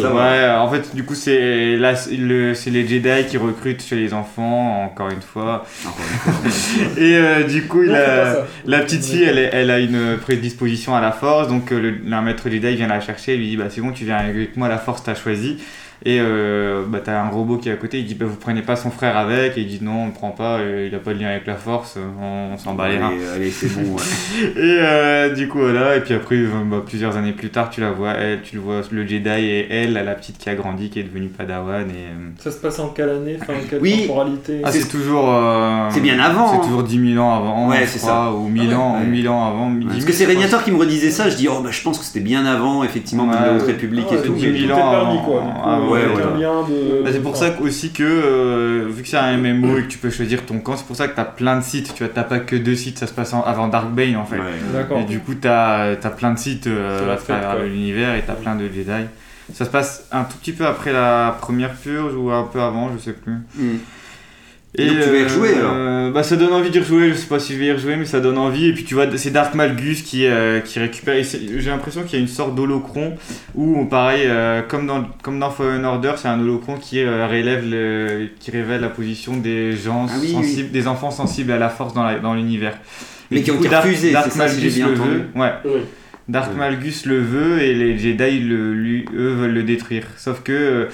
ça 0.00 0.08
va. 0.11 0.14
Ouais, 0.14 0.56
en 0.58 0.70
fait, 0.70 0.94
du 0.94 1.05
coup, 1.05 1.14
c'est 1.14 1.76
le- 1.76 2.55
c'est 2.55 2.70
les 2.70 2.87
Jedi 2.87 3.26
qui 3.28 3.37
recrutent 3.37 3.82
chez 3.82 3.96
les 3.96 4.12
enfants, 4.14 4.84
encore 4.84 5.11
une 5.11 5.22
fois. 5.22 5.64
Et 6.96 7.16
euh, 7.16 7.44
du 7.44 7.66
coup, 7.66 7.82
la 8.66 8.81
petite 8.81 9.05
fille, 9.05 9.22
elle, 9.25 9.38
elle 9.52 9.70
a 9.70 9.78
une 9.78 10.16
prédisposition 10.20 10.94
à 10.94 11.00
la 11.00 11.12
force, 11.12 11.49
donc 11.49 11.72
euh, 11.72 11.81
le, 12.05 12.12
un 12.12 12.22
maître 12.22 12.49
Jedi 12.50 12.76
vient 12.76 12.87
la 12.88 13.00
chercher, 13.00 13.34
il 13.34 13.40
lui 13.40 13.49
dit 13.50 13.56
Bah, 13.56 13.64
c'est 13.70 13.81
bon, 13.81 13.93
tu 13.93 14.05
viens 14.05 14.17
avec 14.17 14.56
moi, 14.56 14.69
la 14.69 14.78
force 14.78 15.02
t'a 15.02 15.14
choisi. 15.14 15.58
Et 16.06 16.19
euh, 16.21 16.83
bah, 16.87 17.01
t'as 17.03 17.23
un 17.23 17.29
robot 17.31 17.56
qui 17.56 17.71
est 17.71 17.73
à 17.73 17.77
côté, 17.77 17.99
il 17.99 18.05
dit 18.05 18.15
Bah, 18.15 18.27
vous 18.29 18.37
prenez 18.37 18.61
pas 18.61 18.77
son 18.77 18.91
frère 18.91 19.17
avec, 19.17 19.56
et 19.56 19.62
il 19.62 19.67
dit 19.67 19.79
Non, 19.83 20.03
on 20.03 20.06
ne 20.06 20.12
prend 20.12 20.31
pas, 20.31 20.59
il 20.62 20.95
a 20.95 20.99
pas 20.99 21.15
de 21.15 21.19
lien 21.21 21.29
avec 21.29 21.47
la 21.47 21.55
force, 21.55 21.97
on, 22.21 22.53
on 22.55 22.59
s'en 22.59 22.75
bat 22.75 22.89
les 22.91 22.99
reins. 22.99 23.09
Allez, 23.09 23.27
allez, 23.37 23.51
c'est 23.51 23.69
bon. 23.75 23.95
ouais. 23.97 24.03
Et 24.56 24.79
euh, 24.81 25.35
du 25.35 25.49
coup 25.49 25.59
voilà, 25.61 25.97
et 25.97 26.01
puis 26.01 26.12
après 26.15 26.37
euh, 26.37 26.49
bah, 26.67 26.83
plusieurs 26.85 27.17
années 27.17 27.33
plus 27.33 27.49
tard, 27.49 27.71
tu 27.71 27.81
la 27.81 27.91
vois, 27.91 28.12
elle, 28.12 28.43
tu 28.43 28.56
le 28.56 28.61
vois 28.61 28.83
le 28.91 29.06
Jedi 29.06 29.29
et 29.31 29.67
elle, 29.71 29.95
la 29.95 30.15
petite 30.15 30.37
qui 30.39 30.49
a 30.51 30.55
grandi, 30.55 30.91
qui 30.91 31.01
est 31.01 31.05
devenue 31.05 31.29
Padawan 31.29 31.89
et 31.89 32.43
Ça 32.43 32.51
se 32.51 32.59
passe 32.59 32.79
en 32.81 32.89
quelle 32.89 33.09
année 33.09 33.39
Enfin, 33.41 33.55
quelle 33.71 33.81
Oui. 33.81 34.03
temporalité 34.06 34.61
ah, 34.62 34.71
c'est 34.71 34.89
toujours 34.89 35.33
euh, 35.33 35.89
C'est 35.91 36.01
bien 36.01 36.19
avant, 36.21 36.49
c'est 36.49 36.56
hein. 36.56 36.61
toujours 36.65 36.83
10 36.83 37.12
000 37.15 37.25
ans 37.25 37.35
avant, 37.39 37.69
Ouais, 37.71 37.87
c'est 37.87 37.99
crois, 37.99 38.33
ou 38.35 38.49
1000 38.49 38.62
Ah 38.62 38.69
ouais, 38.69 38.75
ans, 38.75 38.95
ouais. 39.01 39.06
1000 39.06 39.29
ans 39.31 39.47
avant. 39.49 39.71
10 39.71 39.79
000, 39.79 39.89
Parce 39.91 40.05
que 40.05 40.12
c'est. 40.12 40.25
Régnator 40.27 40.62
qui 40.65 40.71
me 40.73 40.79
redisait 40.79 41.11
ça, 41.11 41.29
je 41.31 41.37
dis, 41.37 41.49
oh 41.49 41.61
bah 41.62 41.71
je 41.71 41.81
pense 41.83 41.99
que 41.99 42.05
c'était 42.05 42.21
bien 42.21 42.45
avant, 42.45 42.83
effectivement, 42.85 43.25
Ouais. 43.29 43.31
de 43.39 43.45
la 43.45 43.53
Haute 43.55 43.62
République 43.67 44.06
et 44.12 44.17
tout. 44.23 44.35
c'est 44.39 44.47
mais 44.47 44.53
10 44.53 44.67
000 44.67 44.73
tout 44.73 44.79
est 44.79 44.83
ans 44.83 44.91
permis, 44.91 45.19
avant. 45.19 45.25
quoi. 45.25 45.43
Ouais. 45.94 46.06
Bah, 47.05 47.11
c'est 47.12 47.23
pour 47.23 47.37
ça 47.37 47.50
que- 47.50 47.62
aussi 47.62 47.91
que, 47.93 48.02
euh, 48.02 48.87
vu 48.88 49.02
que 49.02 49.08
c'est 49.08 49.17
un 49.17 49.37
MMO 49.37 49.79
et 49.79 49.82
que 49.82 49.88
tu 49.88 49.99
peux 49.99 50.11
choisir 50.11 50.44
ton 50.44 50.58
camp, 50.58 50.76
c'est 50.76 50.87
pour 50.87 50.96
ça 50.96 51.08
que 51.08 51.17
t'as 51.17 51.25
plein 51.25 51.58
de 51.58 51.62
sites, 51.64 51.94
tu 51.94 52.05
vois, 52.05 52.12
t'as 52.14 52.23
pas 52.25 52.38
que 52.41 52.56
deux 52.56 52.75
sites, 52.76 52.99
ça 52.99 53.06
se 53.06 53.12
passe 53.12 53.32
en- 53.32 53.43
avant 53.43 53.69
Darkbane 53.69 54.17
en 54.17 54.25
fait. 54.25 54.37
Ouais. 54.38 55.00
Et 55.00 55.05
du 55.05 55.19
coup, 55.20 55.35
t'as 55.35 55.93
as 55.93 56.11
plein 56.11 56.32
de 56.32 56.38
sites 56.38 56.67
euh, 56.67 57.00
à 57.12 57.17
travers 57.41 57.64
l'univers 57.64 58.14
et 58.14 58.23
t'as 58.26 58.35
plein 58.35 58.55
de 58.56 58.64
Jedi. 58.69 59.06
Ça 59.52 59.64
se 59.67 59.70
passe 59.70 60.06
un 60.11 60.25
tout 60.25 60.38
petit 60.38 60.52
peu 60.52 60.67
après 60.67 60.93
la 60.93 61.37
première 61.41 61.75
purge 61.75 62.14
ou 62.14 62.31
un 62.31 62.44
peu 62.44 62.61
avant, 62.62 62.91
je 62.94 62.99
sais 63.02 63.12
plus. 63.12 63.35
Mm. 63.56 63.76
Donc 64.76 64.88
tu 64.88 65.11
vas 65.11 65.17
y 65.19 65.23
rejouer, 65.25 65.55
alors 65.55 66.12
Bah 66.12 66.23
ça 66.25 66.37
donne 66.37 66.53
envie 66.53 66.71
d'y 66.71 66.81
rejouer, 66.81 67.11
je 67.11 67.15
sais 67.15 67.26
pas 67.29 67.38
si 67.38 67.53
je 67.55 67.59
vais 67.59 67.67
y 67.67 67.73
rejouer, 67.73 67.97
mais 67.97 68.05
ça 68.05 68.19
donne 68.21 68.38
envie. 68.38 68.67
Et 68.69 68.73
puis 68.73 68.82
tu 68.85 68.94
vois, 68.94 69.06
c'est 69.17 69.31
Dark 69.31 69.55
Malgus 69.55 70.03
qui, 70.03 70.26
euh, 70.26 70.61
qui 70.61 70.79
récupère. 70.81 71.15
et 71.15 71.23
J'ai 71.25 71.71
l'impression 71.71 72.03
qu'il 72.03 72.15
y 72.15 72.17
a 72.17 72.21
une 72.21 72.29
sorte 72.29 72.55
d'holocron 72.56 73.15
où, 73.55 73.85
pareil, 73.85 74.23
euh, 74.26 74.62
comme, 74.62 74.87
dans, 74.87 75.05
comme 75.23 75.38
dans 75.38 75.50
Fallen 75.50 75.85
Order, 75.85 76.12
c'est 76.17 76.29
un 76.29 76.41
holocron 76.41 76.76
qui, 76.76 77.00
euh, 77.00 77.26
relève 77.29 77.65
le, 77.69 78.29
qui 78.41 78.50
révèle 78.50 78.81
la 78.81 78.88
position 78.88 79.37
des 79.37 79.73
gens 79.76 80.06
Ah 80.09 80.15
oui, 80.21 80.32
sensibles, 80.32 80.71
des 80.73 80.87
enfants 80.88 81.11
sensibles 81.12 81.53
à 81.53 81.59
la 81.59 81.69
force 81.69 81.94
dans 81.94 82.35
l'univers. 82.35 82.77
Mais 83.31 83.38
Et 83.38 83.43
qui 83.43 83.50
ont 83.53 83.56
coup, 83.56 83.62
été 83.65 83.70
Dark- 83.70 83.85
refusés, 83.85 84.12
Dark 84.12 84.31
ça, 84.32 84.38
Malgus 84.38 84.75
bien 84.75 84.88
le 84.88 84.94
entendu. 84.94 85.11
veut. 85.11 85.41
Ouais. 85.41 85.53
Oui. 85.67 85.81
Dark. 86.29 86.56
Malgus 86.56 87.05
le 87.06 87.19
veut 87.20 87.61
et 87.62 87.75
les 87.75 87.99
Jedi, 87.99 88.41
le, 88.41 88.73
lui, 88.73 89.05
eux, 89.15 89.35
veulent 89.35 89.53
le 89.53 89.62
détruire. 89.62 90.05
Sauf 90.17 90.43
que 90.43 90.53
euh, 90.53 90.85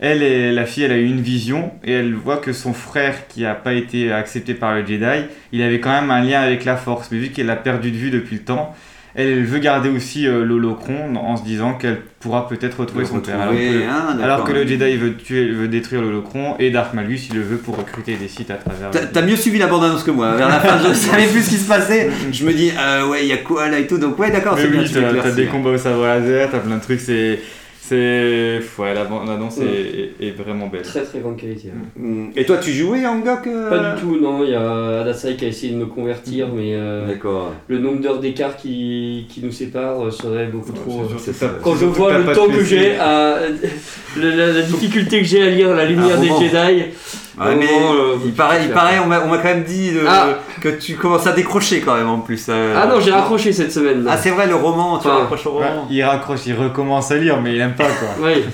elle, 0.00 0.22
et 0.22 0.52
la 0.52 0.66
fille, 0.66 0.84
elle 0.84 0.92
a 0.92 0.98
eu 0.98 1.06
une 1.06 1.20
vision 1.20 1.72
et 1.84 1.92
elle 1.92 2.14
voit 2.14 2.36
que 2.36 2.52
son 2.52 2.72
frère, 2.72 3.28
qui 3.28 3.42
n'a 3.42 3.54
pas 3.54 3.72
été 3.72 4.12
accepté 4.12 4.54
par 4.54 4.74
le 4.74 4.86
Jedi, 4.86 5.26
il 5.52 5.62
avait 5.62 5.80
quand 5.80 5.90
même 5.90 6.10
un 6.10 6.22
lien 6.22 6.40
avec 6.40 6.64
la 6.64 6.76
Force. 6.76 7.08
Mais 7.10 7.18
vu 7.18 7.28
qu'elle 7.30 7.46
l'a 7.46 7.56
perdu 7.56 7.90
de 7.90 7.96
vue 7.96 8.10
depuis 8.10 8.36
le 8.36 8.42
temps, 8.42 8.74
elle, 9.18 9.44
veut 9.44 9.58
garder 9.58 9.88
aussi 9.88 10.26
euh, 10.26 10.44
l'holocron 10.44 11.16
en 11.16 11.38
se 11.38 11.42
disant 11.42 11.72
qu'elle 11.72 12.02
pourra 12.20 12.46
peut-être 12.48 12.80
retrouver 12.80 13.04
Le 13.04 13.08
son 13.08 13.20
père. 13.20 13.40
Alors 13.40 13.54
que, 13.54 14.22
alors 14.22 14.44
que 14.44 14.52
le 14.52 14.66
Jedi 14.66 14.96
veut, 14.96 15.14
tuer, 15.14 15.48
veut 15.48 15.68
détruire 15.68 16.02
l'holocron 16.02 16.54
et 16.58 16.70
Dark 16.70 16.92
Malgus, 16.92 17.28
il 17.30 17.36
le 17.36 17.42
veut 17.42 17.56
pour 17.56 17.78
recruter 17.78 18.16
des 18.16 18.28
sites 18.28 18.50
à 18.50 18.56
travers. 18.56 18.90
T'as 18.90 19.22
mieux 19.22 19.36
suivi 19.36 19.58
la 19.58 19.68
bande-annonce 19.68 20.04
que 20.04 20.10
moi. 20.10 20.36
Vers 20.36 20.50
la 20.50 20.60
fin, 20.60 20.78
je 20.86 20.92
savais 20.94 21.26
plus 21.28 21.42
ce 21.42 21.48
qui 21.48 21.56
se 21.56 21.66
passait. 21.66 22.10
Je 22.30 22.44
me 22.44 22.52
dis, 22.52 22.70
euh, 22.78 23.08
ouais, 23.08 23.22
il 23.22 23.28
y 23.28 23.32
a 23.32 23.38
quoi 23.38 23.70
là 23.70 23.78
et 23.78 23.86
tout. 23.86 23.96
Donc, 23.96 24.18
ouais, 24.18 24.30
d'accord, 24.30 24.58
c'est 24.58 24.68
bien. 24.68 24.82
oui, 24.82 24.86
tu 24.86 25.00
t'as 25.00 25.30
des 25.30 25.46
combats 25.46 25.70
au 25.70 25.78
sabre 25.78 26.04
laser, 26.04 26.50
t'as 26.50 26.58
plein 26.58 26.76
de 26.76 26.82
trucs, 26.82 27.00
c'est. 27.00 27.40
C'est. 27.88 28.60
Ouais, 28.78 28.94
la 28.94 29.04
bande 29.04 29.28
annonce 29.30 29.58
est, 29.58 29.64
est- 30.22 30.26
est 30.28 30.30
vraiment 30.32 30.66
belle. 30.66 30.82
Très 30.82 31.02
très 31.02 31.20
grande 31.20 31.36
qualité. 31.36 31.68
hein. 31.72 31.86
Mm. 31.96 32.26
Et 32.34 32.44
toi, 32.44 32.56
tu 32.58 32.72
jouais 32.72 33.06
en 33.06 33.18
Gok 33.20 33.46
euh, 33.46 33.70
Pas 33.70 33.78
du 33.94 34.00
tout, 34.00 34.18
non. 34.20 34.42
Il 34.44 34.50
y 34.50 34.54
a 34.54 35.00
Adasai 35.02 35.36
qui 35.36 35.44
a 35.44 35.48
essayé 35.48 35.72
de 35.72 35.78
me 35.78 35.86
convertir, 35.86 36.48
mais 36.54 36.74
euh, 36.74 37.06
D'accord. 37.06 37.52
le 37.68 37.78
nombre 37.78 38.00
d'heures 38.00 38.18
d'écart 38.18 38.56
qui, 38.56 39.26
qui 39.28 39.40
nous 39.42 39.52
sépare 39.52 40.04
euh, 40.04 40.10
serait 40.10 40.46
beaucoup 40.46 40.72
trop. 40.72 41.02
euh, 41.02 41.32
ça. 41.32 41.46
Quand 41.62 41.76
je 41.76 41.86
vois 41.86 42.18
le 42.18 42.32
temps 42.32 42.48
que 42.48 42.64
j'ai 42.64 42.96
à 42.96 43.36
la, 44.16 44.30
la- 44.36 44.52
la 44.52 44.62
difficulté 44.62 45.20
que 45.20 45.26
j'ai 45.26 45.42
à 45.42 45.50
lire 45.50 45.74
la 45.74 45.84
lumière 45.84 46.18
des. 46.20 46.26
Jedi, 46.28 46.84
Ouais, 47.38 47.54
mais 47.54 47.66
euh, 47.66 48.16
il 48.24 48.32
paraît, 48.32 48.60
il 48.64 48.70
paraît 48.70 48.98
on 48.98 49.06
m'a 49.08 49.20
on 49.22 49.28
m'a 49.28 49.36
quand 49.36 49.48
même 49.48 49.62
dit 49.64 49.90
Ah. 50.08 50.38
que 50.62 50.70
tu 50.70 50.94
commences 50.94 51.26
à 51.26 51.32
décrocher 51.32 51.80
quand 51.80 51.94
même 51.94 52.08
en 52.08 52.20
plus. 52.20 52.46
euh. 52.48 52.74
Ah 52.74 52.86
non, 52.86 52.98
j'ai 52.98 53.10
raccroché 53.10 53.52
cette 53.52 53.70
semaine. 53.72 54.04
là. 54.04 54.12
Ah, 54.14 54.16
c'est 54.16 54.30
vrai, 54.30 54.46
le 54.46 54.54
roman, 54.54 54.96
tu 54.98 55.06
Enfin, 55.06 55.18
raccroches 55.18 55.46
au 55.46 55.58
Ouais, 55.58 55.68
roman. 55.68 55.86
il 55.90 56.02
raccroche, 56.02 56.46
il 56.46 56.54
recommence 56.54 57.10
à 57.12 57.18
lire, 57.18 57.38
mais 57.42 57.54
il 57.54 57.60
aime 57.60 57.74
pas 57.76 57.88
quoi. 57.88 58.08
Oui. 58.20 58.44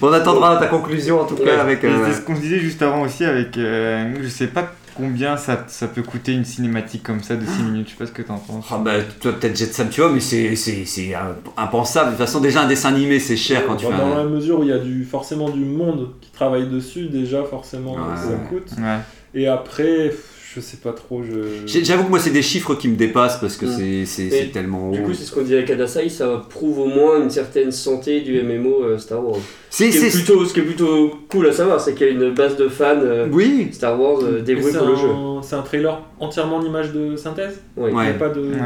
Bon, 0.00 0.08
on 0.10 0.12
attendra 0.12 0.56
ta 0.58 0.66
conclusion 0.66 1.20
en 1.20 1.24
tout 1.24 1.36
cas 1.36 1.60
avec. 1.60 1.84
Euh, 1.84 2.06
C'est 2.08 2.20
ce 2.20 2.20
qu'on 2.22 2.36
se 2.36 2.40
disait 2.40 2.58
juste 2.60 2.82
avant 2.82 3.02
aussi 3.02 3.24
avec. 3.24 3.56
euh, 3.58 4.14
je 4.22 4.28
sais 4.28 4.46
pas 4.48 4.72
combien 4.96 5.36
ça, 5.38 5.64
ça 5.68 5.86
peut 5.88 6.02
coûter 6.02 6.32
une 6.32 6.44
cinématique 6.44 7.02
comme 7.02 7.22
ça 7.22 7.36
de 7.36 7.46
6 7.46 7.62
minutes, 7.62 7.86
je 7.86 7.92
sais 7.92 7.98
pas 7.98 8.06
ce 8.06 8.12
que 8.12 8.22
t'en 8.22 8.36
penses. 8.38 8.66
Ah 8.70 8.78
bah 8.78 8.92
toi 9.20 9.32
peut-être 9.32 9.56
Jet 9.56 9.72
Sam 9.72 9.88
tu 9.88 10.00
vois 10.02 10.10
mais 10.12 10.20
c'est 10.20 10.56
c'est 10.56 10.84
c'est 10.84 11.14
impensable 11.56 12.10
de 12.12 12.16
toute 12.16 12.26
façon 12.26 12.40
déjà 12.40 12.62
un 12.62 12.66
dessin 12.68 12.90
animé 12.90 13.18
c'est 13.18 13.36
cher 13.36 13.64
quand 13.66 13.76
tu 13.76 13.86
Bah, 13.86 13.92
fais 13.96 14.02
dans 14.02 14.12
un... 14.12 14.16
la 14.16 14.24
mesure 14.24 14.58
où 14.60 14.62
il 14.62 14.68
y 14.68 14.72
a 14.72 14.78
du, 14.78 15.04
forcément 15.04 15.48
du 15.48 15.64
monde 15.64 16.08
qui 16.20 16.30
travaille 16.32 16.68
dessus, 16.68 17.06
déjà 17.06 17.42
forcément 17.44 17.92
Ouais. 17.94 18.16
ça 18.16 18.32
coûte. 18.48 18.68
Ouais. 18.78 18.98
Et 19.32 19.46
après, 19.48 20.12
Je 20.52 20.60
sais 20.60 20.78
pas 20.78 20.92
trop. 20.92 21.22
Je... 21.22 21.64
J'avoue 21.84 22.04
que 22.04 22.10
moi, 22.10 22.18
c'est 22.18 22.30
des 22.32 22.42
chiffres 22.42 22.74
qui 22.74 22.88
me 22.88 22.96
dépassent 22.96 23.38
parce 23.40 23.56
que 23.56 23.66
Mm. 23.66 23.76
c'est- 23.78 24.04
c'est 24.06 24.22
Et 24.24 24.30
c'est 24.30 24.46
tellement 24.52 24.90
Du 24.90 25.00
coup, 25.02 25.14
c'est 25.14 25.22
ce 25.24 25.30
qu'on 25.32 25.42
disait 25.42 25.58
avec 25.58 25.70
Adasai, 25.70 26.08
ça 26.08 26.44
prouve 26.50 26.80
au 26.80 26.86
moins 26.86 27.22
une 27.22 27.30
certaine 27.30 27.70
santé 27.70 28.20
du 28.22 28.36
MMO 28.42 28.82
euh, 28.82 28.98
Star 28.98 29.24
Wars. 29.24 29.36
C'est- 29.70 29.92
ce, 29.92 29.98
qui 30.00 30.04
est 30.06 30.10
c'est- 30.10 30.18
plutôt, 30.24 30.44
ce 30.44 30.52
qui 30.52 30.58
est 30.60 30.64
plutôt 30.64 31.12
cool 31.28 31.46
à 31.46 31.52
savoir, 31.52 31.80
c'est 31.80 31.94
qu'il 31.94 32.06
y 32.06 32.10
a 32.10 32.12
une 32.12 32.34
base 32.34 32.56
de 32.56 32.66
fans 32.68 32.98
euh, 33.00 33.28
Oui, 33.30 33.68
Star 33.70 34.00
Wars 34.00 34.18
euh, 34.24 34.40
dévoués 34.42 34.72
pour 34.72 34.88
le 34.88 34.96
jeu. 34.96 35.08
c'est 35.42 35.54
un 35.54 35.62
trailer 35.62 36.00
entièrement 36.18 36.56
en 36.56 36.64
image 36.64 36.92
de 36.92 37.14
synthèse? 37.14 37.60
Ouais. 37.76 37.90
Il 37.90 37.94
n'y 37.94 38.00
a 38.00 38.04
Ouais. 38.06 38.12
pas 38.18 38.28
de. 38.30 38.40
Ouais. 38.40 38.56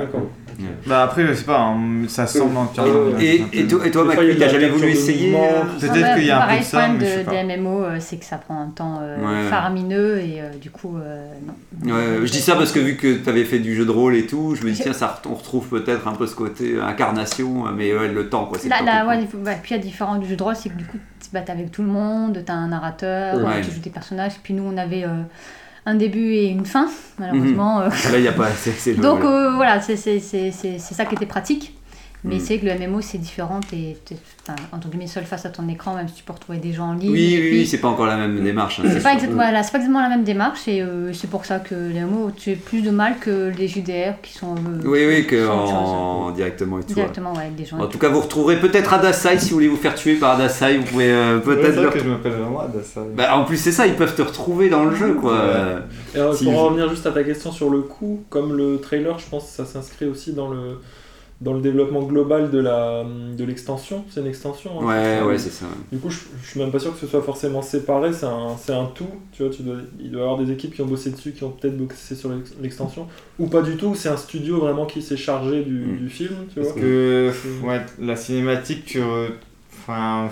Bah 0.86 1.02
après, 1.04 1.26
je 1.26 1.32
sais 1.34 1.44
pas, 1.44 1.60
hein, 1.60 1.78
ça 2.08 2.26
semble 2.26 2.56
entièrement. 2.56 2.90
Euh, 2.92 3.18
Et, 3.20 3.44
et 3.52 3.66
toi, 3.66 3.86
et 3.86 3.90
toi 3.90 4.04
Macri, 4.04 4.36
t'as 4.38 4.48
jamais 4.48 4.68
voulu 4.68 4.88
essayer 4.88 5.34
euh, 5.36 5.62
Peut-être 5.80 5.92
Ah 5.96 6.00
bah, 6.00 6.14
qu'il 6.14 6.24
y 6.26 6.30
a 6.30 6.42
un 6.44 6.46
peu 6.48 6.52
de 6.54 6.58
le 6.58 6.64
ça, 6.64 6.78
problème 6.78 6.98
mais 7.00 7.06
je 7.06 7.10
sais 7.10 7.18
de- 7.18 7.24
pas. 7.24 7.30
des 7.44 7.56
MMO, 7.56 7.82
euh, 7.84 7.96
c'est 8.00 8.16
que 8.16 8.24
ça 8.24 8.36
prend 8.38 8.60
un 8.60 8.68
temps 8.68 8.98
euh, 9.02 9.16
Ouais. 9.44 9.48
faramineux 9.50 10.18
et 10.18 10.40
euh, 10.40 10.50
du 10.60 10.70
coup, 10.70 10.96
euh, 10.98 11.26
non. 11.82 11.94
Ouais, 11.94 12.26
je 12.26 12.30
dis 12.32 12.40
ça 12.40 12.54
parce 12.56 12.72
que 12.72 12.78
vu 12.80 12.96
que 12.96 13.14
tu 13.22 13.28
avais 13.28 13.44
fait 13.44 13.58
du 13.58 13.74
jeu 13.74 13.84
de 13.84 13.90
rôle 13.90 14.14
et 14.16 14.26
tout, 14.26 14.54
je 14.54 14.64
me 14.64 14.70
dis 14.70 14.80
tiens, 14.82 14.92
ça, 14.92 15.20
on 15.28 15.34
retrouve 15.34 15.68
peut-être 15.68 16.06
un 16.08 16.12
peu 16.12 16.26
ce 16.26 16.34
côté 16.34 16.78
incarnation, 16.80 17.64
mais 17.76 17.92
ouais, 17.96 18.08
le 18.08 18.28
temps 18.28 18.46
quoi. 18.46 18.58
c'est 18.60 18.68
Là, 18.68 18.82
là, 18.84 19.06
ouais, 19.06 19.26
puis 19.62 19.74
il 19.74 19.76
y 19.76 19.80
a 19.80 19.82
différents 19.82 20.22
jeux 20.22 20.36
de 20.36 20.42
rôle, 20.42 20.56
c'est 20.56 20.68
que 20.70 20.76
du 20.76 20.84
coup, 20.84 20.98
tu 21.20 21.28
te 21.28 21.32
battes 21.34 21.50
avec 21.50 21.70
tout 21.72 21.82
le 21.82 21.88
monde, 21.88 22.42
t'as 22.44 22.52
un 22.54 22.68
narrateur, 22.68 23.36
Ouais. 23.36 23.60
tu 23.62 23.70
joues 23.70 23.80
des 23.80 23.90
personnages, 23.90 24.32
puis 24.42 24.54
nous 24.54 24.64
on 24.64 24.76
avait 24.76 25.04
euh, 25.04 25.22
un 25.86 25.94
début 25.94 26.32
et 26.32 26.46
une 26.48 26.64
fin, 26.66 26.88
malheureusement. 27.18 27.80
euh, 27.80 27.88
Là, 27.88 28.16
il 28.16 28.22
n'y 28.22 28.28
a 28.28 28.32
pas. 28.32 28.48
le- 28.94 29.02
Donc 29.02 29.20
voilà. 29.56 29.76
euh, 29.76 29.96
c'est 29.96 30.78
ça 30.94 31.04
qui 31.04 31.14
était 31.14 31.26
pratique. 31.26 31.76
Mais 32.26 32.36
Mm. 32.36 32.40
c'est 32.40 32.58
que 32.58 32.64
le 32.64 32.72
MMO 32.72 33.02
c'est 33.02 33.18
différent, 33.18 33.60
t'es 33.60 33.98
t'es- 34.04 34.16
enfin, 34.48 34.56
entre 34.72 34.88
guillemets 34.88 35.06
seul 35.06 35.24
face 35.24 35.44
à 35.44 35.50
ton 35.50 35.68
écran, 35.68 35.94
même 35.94 36.08
si 36.08 36.14
tu 36.14 36.22
peux 36.24 36.32
retrouver 36.32 36.56
des 36.56 36.72
gens 36.72 36.86
en 36.86 36.94
ligne. 36.94 37.10
oui, 37.12 37.34
oui, 37.36 37.40
puis- 37.48 37.58
oui, 37.58 37.66
c'est 37.66 37.76
pas 37.78 37.88
encore 37.88 38.06
la 38.06 38.16
même 38.16 38.42
démarche. 38.42 38.80
hein, 38.80 38.84
c'est 38.88 39.02
pas, 39.02 39.12
exactement, 39.12 39.42
voilà, 39.42 39.62
c'est 39.62 39.72
pas 39.72 39.76
exactement 39.78 40.00
la 40.00 40.08
même 40.08 40.24
démarche 40.24 40.66
et 40.66 40.80
euh, 40.80 41.12
c'est 41.12 41.28
pour 41.28 41.44
ça 41.44 41.58
que 41.58 41.74
les 41.74 42.00
MMO, 42.00 42.30
tu 42.34 42.52
as 42.52 42.56
plus 42.56 42.80
de 42.80 42.90
mal 42.90 43.18
que 43.20 43.52
les 43.58 43.68
JDR 43.68 44.14
qui 44.22 44.32
sont 44.32 44.54
euh, 44.54 44.80
Oui, 44.86 45.04
oui, 45.06 45.26
que 45.26 45.46
en... 45.46 46.30
directement 46.30 46.78
et 46.78 46.82
tout. 46.84 46.94
directement 46.94 47.32
ouais, 47.34 47.40
avec 47.42 47.56
des 47.56 47.66
gens. 47.66 47.78
En 47.78 47.88
tout 47.88 47.98
cas, 47.98 48.08
vous 48.08 48.20
retrouverez 48.20 48.58
peut-être 48.58 48.94
Adasai 48.94 49.38
si 49.38 49.50
vous 49.50 49.56
voulez 49.56 49.68
vous 49.68 49.76
faire 49.76 49.94
tuer 49.94 50.14
par 50.14 50.36
Adasai. 50.40 50.78
Vous 50.78 50.84
pouvez 50.84 51.10
euh, 51.12 51.40
peut-être. 51.40 51.90
que 51.90 51.98
je 51.98 52.08
m'appelle 52.08 52.32
vraiment 52.32 52.60
Adassa. 52.60 53.02
Bah, 53.14 53.36
en 53.36 53.44
plus, 53.44 53.58
c'est 53.58 53.70
ça, 53.72 53.86
ils 53.86 53.94
peuvent 53.96 54.14
te 54.14 54.22
retrouver 54.22 54.70
dans 54.70 54.84
le 54.86 54.94
jeu 54.96 55.12
quoi. 55.12 55.32
Ouais. 55.34 55.76
Et 56.14 56.18
alors, 56.20 56.34
Si 56.34 56.44
pour 56.44 56.54
je- 56.54 56.58
en 56.58 56.64
revenir 56.64 56.88
juste 56.88 57.06
à 57.06 57.10
ta 57.12 57.22
question 57.22 57.52
sur 57.52 57.68
le 57.68 57.80
coût, 57.82 58.22
comme 58.30 58.56
le 58.56 58.78
trailer, 58.80 59.18
je 59.18 59.26
pense 59.28 59.44
que 59.44 59.50
ça 59.50 59.66
s'inscrit 59.66 60.06
aussi 60.06 60.32
dans 60.32 60.48
le, 60.48 60.80
dans 61.40 61.52
le 61.52 61.60
développement 61.60 62.02
global 62.02 62.50
de 62.50 62.58
la 62.58 63.04
de 63.36 63.44
l'extension. 63.44 64.04
C'est 64.10 64.20
une 64.20 64.26
extension. 64.28 64.80
hein, 64.80 64.84
Ouais, 64.86 65.26
ouais, 65.26 65.38
c'est 65.38 65.50
ça. 65.50 65.66
Du 65.92 65.98
coup, 65.98 66.08
je, 66.10 66.20
je 66.42 66.48
suis 66.50 66.60
même 66.60 66.70
pas 66.70 66.78
sûr 66.78 66.92
que 66.94 66.98
ce 66.98 67.06
soit 67.06 67.22
forcément 67.22 67.60
séparé, 67.60 68.12
c'est 68.12 68.26
un, 68.26 68.56
c'est 68.56 68.72
un 68.72 68.86
tout. 68.86 69.08
Tu 69.32 69.42
vois, 69.42 69.52
tu 69.52 69.62
dois, 69.62 69.76
il 70.00 70.10
doit 70.10 70.20
y 70.20 70.24
avoir 70.24 70.38
des 70.38 70.50
équipes 70.52 70.74
qui 70.74 70.80
ont 70.82 70.86
bossé 70.86 71.10
dessus, 71.10 71.32
qui 71.32 71.44
ont 71.44 71.50
peut-être 71.50 71.76
bossé 71.76 72.14
sur 72.14 72.30
l'ex- 72.30 72.54
l'extension, 72.62 73.06
ou 73.38 73.48
pas 73.48 73.62
du 73.62 73.76
tout. 73.76 73.94
C'est 73.94 74.08
un 74.08 74.16
studio 74.16 74.60
vraiment 74.60 74.86
qui 74.86 75.02
s'est 75.02 75.16
chargé 75.16 75.62
du, 75.64 75.72
Mm. 75.84 75.96
du 75.98 76.08
film, 76.08 76.34
tu 76.48 76.60
Parce 76.60 76.72
vois. 76.72 76.80
que 76.80 77.32
C'est- 77.32 77.66
ouais, 77.66 77.80
la 78.00 78.16
cinématique, 78.16 78.84
tu, 78.86 79.00
re- 79.00 79.30
enfin, 79.72 80.28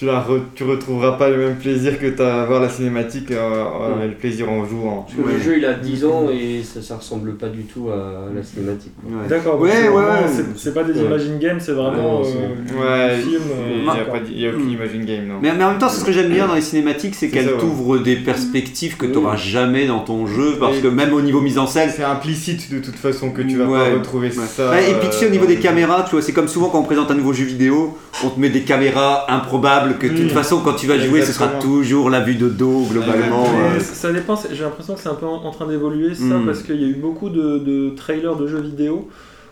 tu, 0.00 0.06
la 0.06 0.14
re- 0.14 0.40
tu 0.54 0.64
retrouveras 0.64 1.12
pas 1.18 1.28
le 1.28 1.36
même 1.36 1.56
plaisir 1.56 1.98
que 2.00 2.06
t'as 2.06 2.42
à 2.42 2.46
voir 2.46 2.58
la 2.62 2.70
cinématique, 2.70 3.30
euh, 3.32 3.64
euh, 4.00 4.06
le 4.06 4.14
plaisir 4.14 4.50
en 4.50 4.64
jouant. 4.64 5.06
Parce 5.06 5.28
que 5.28 5.34
le 5.34 5.38
jeu 5.38 5.58
il 5.58 5.64
a 5.66 5.74
10 5.74 6.04
ans 6.06 6.28
et 6.32 6.62
ça, 6.62 6.80
ça 6.80 6.96
ressemble 6.96 7.34
pas 7.34 7.48
du 7.48 7.64
tout 7.64 7.88
à 7.90 8.34
la 8.34 8.42
cinématique. 8.42 8.92
Ouais. 9.04 9.28
D'accord, 9.28 9.60
Ouais, 9.60 9.70
c'est 9.74 9.88
ouais, 9.90 10.02
c'est- 10.32 10.44
c'est 10.56 10.72
pas 10.74 10.84
des 10.84 10.94
Ouais. 10.98 11.04
images 11.04 11.26
in-game, 11.26 11.58
c'est 11.60 11.72
vraiment 11.72 12.22
Ouais, 12.22 12.26
euh, 12.26 12.30
c'est- 12.30 12.72
du 12.72 12.80
Ouais, 12.80 13.18
film. 13.18 13.42
il 13.82 13.88
euh, 13.90 13.92
n'y 13.92 14.00
a, 14.00 14.04
pas 14.04 14.18
il 14.26 14.40
y 14.40 14.46
a 14.46 14.50
aucune 14.50 14.70
image 14.70 14.90
in-game, 14.94 15.26
non. 15.28 15.34
Mais, 15.42 15.52
mais 15.54 15.64
en 15.64 15.70
même 15.72 15.78
temps, 15.78 15.90
c'est 15.90 16.00
ce 16.00 16.04
que 16.06 16.12
j'aime 16.12 16.30
bien 16.30 16.46
dans 16.46 16.54
les 16.54 16.60
cinématiques, 16.62 17.14
c'est 17.14 17.26
C'est 17.28 17.32
qu'elles 17.32 17.58
t'ouvrent 17.58 17.98
des 17.98 18.16
perspectives 18.16 18.96
que 18.96 19.04
tu 19.04 19.12
n'auras 19.12 19.36
jamais 19.36 19.86
dans 19.86 20.00
ton 20.00 20.26
jeu, 20.26 20.54
parce 20.58 20.78
Et- 20.78 20.80
que 20.80 20.88
même 20.88 21.12
au 21.12 21.20
niveau 21.20 21.42
mise 21.42 21.58
en 21.58 21.66
scène. 21.66 21.90
C'est 21.94 22.04
implicite 22.04 22.72
de 22.72 22.78
toute 22.78 22.96
façon 22.96 23.32
que 23.32 23.42
tu 23.42 23.56
vas 23.58 23.66
Ouais. 23.66 23.90
pas 23.90 23.98
retrouver 23.98 24.28
Ouais. 24.28 24.46
ça. 24.46 24.80
Et 24.80 24.94
puis 24.94 25.08
tu 25.10 25.16
sais, 25.18 25.24
au 25.26 25.28
euh, 25.28 25.32
niveau 25.32 25.44
des 25.46 25.56
caméras, 25.56 26.04
tu 26.04 26.12
vois, 26.12 26.22
c'est 26.22 26.32
comme 26.32 26.48
souvent 26.48 26.68
quand 26.70 26.78
on 26.78 26.84
présente 26.84 27.10
un 27.10 27.14
nouveau 27.14 27.34
jeu 27.34 27.44
vidéo, 27.44 27.98
on 28.24 28.28
te 28.30 28.40
met 28.40 28.48
des 28.48 28.62
caméras 28.62 29.26
improbables 29.28 29.89
que 29.98 30.06
de 30.06 30.16
toute 30.16 30.26
Mm. 30.26 30.34
façon, 30.34 30.60
quand 30.62 30.74
tu 30.74 30.86
vas 30.86 30.98
jouer, 30.98 31.22
ce 31.22 31.32
sera 31.32 31.48
toujours 31.48 32.10
la 32.10 32.20
vue 32.20 32.34
de 32.36 32.48
dos, 32.48 32.86
globalement. 32.90 33.44
Euh. 33.44 33.80
ça 33.80 34.12
dépend, 34.12 34.38
j'ai 34.52 34.62
l'impression 34.62 34.94
que 34.94 35.00
c'est 35.00 35.08
un 35.08 35.14
peu 35.14 35.26
en 35.26 35.42
en 35.44 35.50
train 35.50 35.66
d'évoluer 35.66 36.14
ça, 36.14 36.24
Mm. 36.24 36.46
parce 36.46 36.62
qu'il 36.62 36.80
y 36.80 36.84
a 36.84 36.88
eu 36.88 36.94
beaucoup 36.96 37.28
de, 37.30 37.58
de 37.58 37.90
trailers 37.96 38.36
de 38.36 38.46
jeux 38.46 38.60
vidéo 38.60 39.08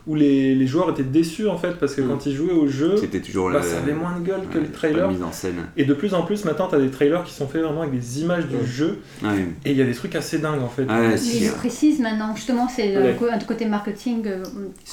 où 0.09 0.15
les, 0.15 0.55
les 0.55 0.67
joueurs 0.67 0.91
étaient 0.91 1.03
déçus 1.05 1.47
en 1.47 1.59
fait, 1.59 1.75
parce 1.79 1.95
que 1.95 2.01
Mm. 2.01 2.09
quand 2.09 2.27
ils 2.27 2.35
jouaient 2.35 2.53
au 2.53 2.67
jeu, 2.67 2.97
C'était 2.97 3.21
toujours 3.21 3.51
bah, 3.51 3.63
ça 3.63 3.77
avait 3.79 3.93
moins 3.93 4.19
de 4.19 4.27
gueule 4.27 4.41
que 4.51 4.57
ouais, 4.59 4.65
le 4.65 4.73
trailer. 4.73 5.09
mise 5.11 5.23
en 5.23 5.31
scène. 5.33 5.57
Et 5.77 5.85
de 5.85 5.93
plus 5.95 6.15
en 6.15 6.23
plus, 6.23 6.45
maintenant, 6.47 6.67
tu 6.67 6.75
as 6.75 6.81
des 6.81 6.91
trailers 6.91 7.23
qui 7.25 7.33
sont 7.35 7.47
faits 7.47 7.63
vraiment 7.63 7.83
avec 7.83 7.93
des 7.95 8.23
images 8.23 8.47
du 8.47 8.57
Ouais. 8.57 8.65
jeu, 8.67 8.99
Ouais. 9.23 9.47
et 9.65 9.71
il 9.73 9.77
y 9.77 9.83
a 9.83 9.85
des 9.85 9.93
trucs 9.95 10.15
assez 10.17 10.39
dingues 10.39 10.63
en 10.63 10.69
fait. 10.69 10.87
Si, 11.19 11.45
ils 11.45 11.49
euh, 11.49 11.53
précisent 11.53 12.01
maintenant, 12.01 12.35
justement, 12.35 12.67
c'est 12.69 12.97
Ouais. 12.97 13.17
un 13.31 13.39
côté 13.41 13.67
marketing, 13.67 14.23
euh, 14.27 14.43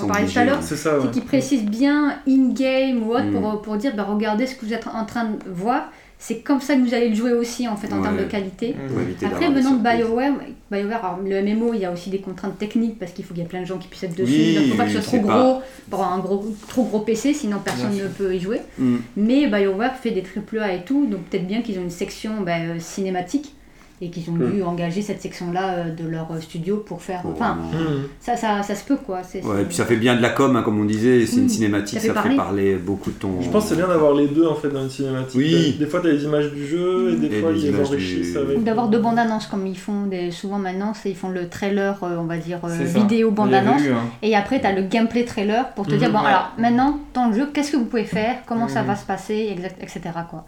on 0.04 0.08
parlait 0.08 0.28
tout 0.28 0.38
à 0.38 0.44
l'heure. 0.46 0.60
C'est 0.62 0.76
ça, 0.76 0.98
ouais. 0.98 1.06
c'est 1.06 1.12
qu'ils 1.12 1.24
précisent 1.24 1.66
bien 1.66 2.18
in-game 2.28 3.02
ou 3.04 3.12
autre 3.14 3.24
Mm. 3.26 3.40
pour, 3.42 3.62
pour 3.62 3.78
dire 3.78 3.96
bah, 3.96 4.04
regardez 4.04 4.46
ce 4.48 4.56
que 4.56 4.66
vous 4.66 4.74
êtes 4.74 4.86
en 4.88 5.06
train 5.06 5.26
de 5.26 5.38
voir, 5.50 5.92
c'est 6.18 6.40
comme 6.40 6.62
ça 6.62 6.76
que 6.76 6.80
vous 6.82 6.94
allez 6.94 7.10
le 7.10 7.16
jouer 7.16 7.34
aussi 7.34 7.68
en 7.68 7.76
fait 7.76 7.92
en 7.94 7.98
Ouais. 7.98 8.04
termes 8.04 8.18
de 8.18 8.24
qualité. 8.24 8.76
éviter 9.02 9.26
Après, 9.26 9.50
venant 9.50 9.74
de. 9.74 9.84
BioWare, 9.84 10.34
BioWare 10.72 11.06
alors, 11.06 11.20
le 11.24 11.42
MMO, 11.42 11.74
il 11.74 11.82
y 11.82 11.86
a 11.86 11.92
aussi 11.92 12.10
des 12.10 12.20
contraintes 12.20 12.58
techniques 12.58 12.98
parce 12.98 13.12
qu'il 13.12 13.24
faut 13.26 13.34
qu'il 13.34 13.44
y 13.44 13.46
ait 13.46 13.50
plein 13.50 13.62
de 13.62 13.66
gens 13.66 13.78
qui 13.78 13.88
puissent 13.88 14.04
être 14.04 14.16
dessus. 14.18 14.32
Oui, 14.32 14.54
il 14.56 14.62
ne 14.68 14.72
faut 14.72 14.78
pas 14.78 14.86
que 14.86 14.92
ce 14.92 15.02
soit 15.02 15.20
trop 15.20 15.28
pas- 15.28 15.40
gros 15.42 15.62
pour 15.90 16.00
avoir 16.02 16.14
un 16.18 16.20
gros, 16.20 16.46
trop 16.68 16.84
gros 16.86 17.00
PC, 17.02 17.34
sinon 17.34 17.58
personne 17.64 17.92
Bien 17.92 18.04
ne 18.06 18.08
peut 18.10 18.34
y 18.34 18.40
jouer. 18.40 18.62
Mm. 18.80 18.96
Mais 19.18 19.48
BioWare 19.48 19.96
fait 19.96 20.12
des 20.12 20.24
triple 20.24 20.60
A 20.60 20.74
et 20.74 20.84
tout, 20.84 21.06
donc 21.06 21.22
peut-être 21.26 21.46
bien 21.48 21.62
qu'ils 21.62 21.78
ont 21.80 21.84
une 21.84 21.90
section 21.90 22.42
bah, 22.42 22.58
euh, 22.60 22.80
cinématique 22.80 23.54
et 24.02 24.10
qu'ils 24.10 24.30
ont 24.30 24.34
Mm. 24.34 24.52
dû 24.52 24.62
engager 24.64 25.02
cette 25.02 25.22
section-là 25.22 25.74
euh, 25.76 25.90
de 25.96 26.06
leur 26.08 26.30
euh, 26.32 26.42
studio 26.42 26.84
pour 26.86 27.02
faire. 27.02 27.22
Enfin, 27.26 27.58
vraiment- 27.72 27.90
Mm. 27.92 28.04
ça, 28.20 28.36
ça, 28.36 28.62
ça 28.62 28.76
se 28.76 28.84
peut 28.84 28.98
quoi. 28.98 29.24
c'est- 29.24 29.44
Ouais, 29.44 29.56
c'est- 29.56 29.62
et 29.62 29.66
puis 29.66 29.76
ça 29.76 29.86
fait 29.86 29.96
bien 29.96 30.16
de 30.18 30.22
la 30.22 30.30
com, 30.32 30.54
hein, 30.56 30.64
comme 30.64 30.80
on 30.80 30.86
disait, 30.86 31.26
c'est 31.26 31.38
une 31.38 31.48
cinématique, 31.50 32.00
ça 32.00 32.08
fait 32.10 32.14
ça 32.14 32.22
fait 32.22 32.36
parler. 32.36 32.76
beaucoup 32.76 33.12
de 33.12 33.16
ton. 33.18 33.42
Je 33.42 33.50
pense 33.50 33.64
que 33.64 33.70
c'est 33.70 33.76
bien 33.78 33.88
d'avoir 33.88 34.14
les 34.14 34.28
deux 34.28 34.46
en 34.48 34.56
fait 34.56 34.68
dans 34.70 34.84
une 34.84 34.90
cinématique. 34.90 35.36
Oui. 35.38 35.76
Des 35.80 35.86
fois, 35.86 36.02
tu 36.02 36.08
as 36.08 36.12
les 36.12 36.24
images 36.24 36.52
du 36.52 36.68
jeu, 36.68 37.14
et 37.14 37.16
des 37.16 37.38
Et 37.38 37.42
fois, 37.42 37.52
ils 37.56 37.72
les 37.72 37.80
enrichissent 37.80 38.34
du- 38.34 38.38
avec. 38.38 38.58
Ou 38.58 38.62
d'avoir 38.62 38.90
deux 38.90 39.00
bandes 39.00 39.18
annonces 39.20 39.48
comme 39.48 39.66
ils 39.66 39.78
font 39.78 40.08
des, 40.08 40.30
souvent 40.32 40.60
maintenant, 40.60 40.94
c'est 40.94 41.10
ils 41.10 41.16
font 41.16 41.30
le 41.30 41.48
trailer, 41.48 41.98
euh, 42.04 42.18
on 42.20 42.26
va 42.26 42.38
dire 42.38 42.60
euh, 42.66 42.78
vidéo 42.84 43.32
bande 43.32 43.54
annonce, 43.54 43.82
hein. 43.84 44.10
et 44.22 44.36
après 44.36 44.60
tu 44.60 44.68
as 44.68 44.74
le 44.74 44.82
gameplay 44.84 45.24
trailer 45.24 45.74
pour 45.74 45.88
te 45.88 45.96
dire 45.96 46.12
bon 46.12 46.20
ouais. 46.20 46.26
alors 46.28 46.52
maintenant 46.58 47.00
dans 47.14 47.28
le 47.30 47.36
jeu 47.36 47.50
qu'est-ce 47.54 47.72
que 47.72 47.78
vous 47.78 47.86
pouvez 47.86 48.04
faire, 48.04 48.38
comment 48.46 48.68
ça 48.68 48.84
va 48.84 48.96
se 48.96 49.06
passer, 49.06 49.56
etc. 49.82 50.02
quoi. 50.30 50.44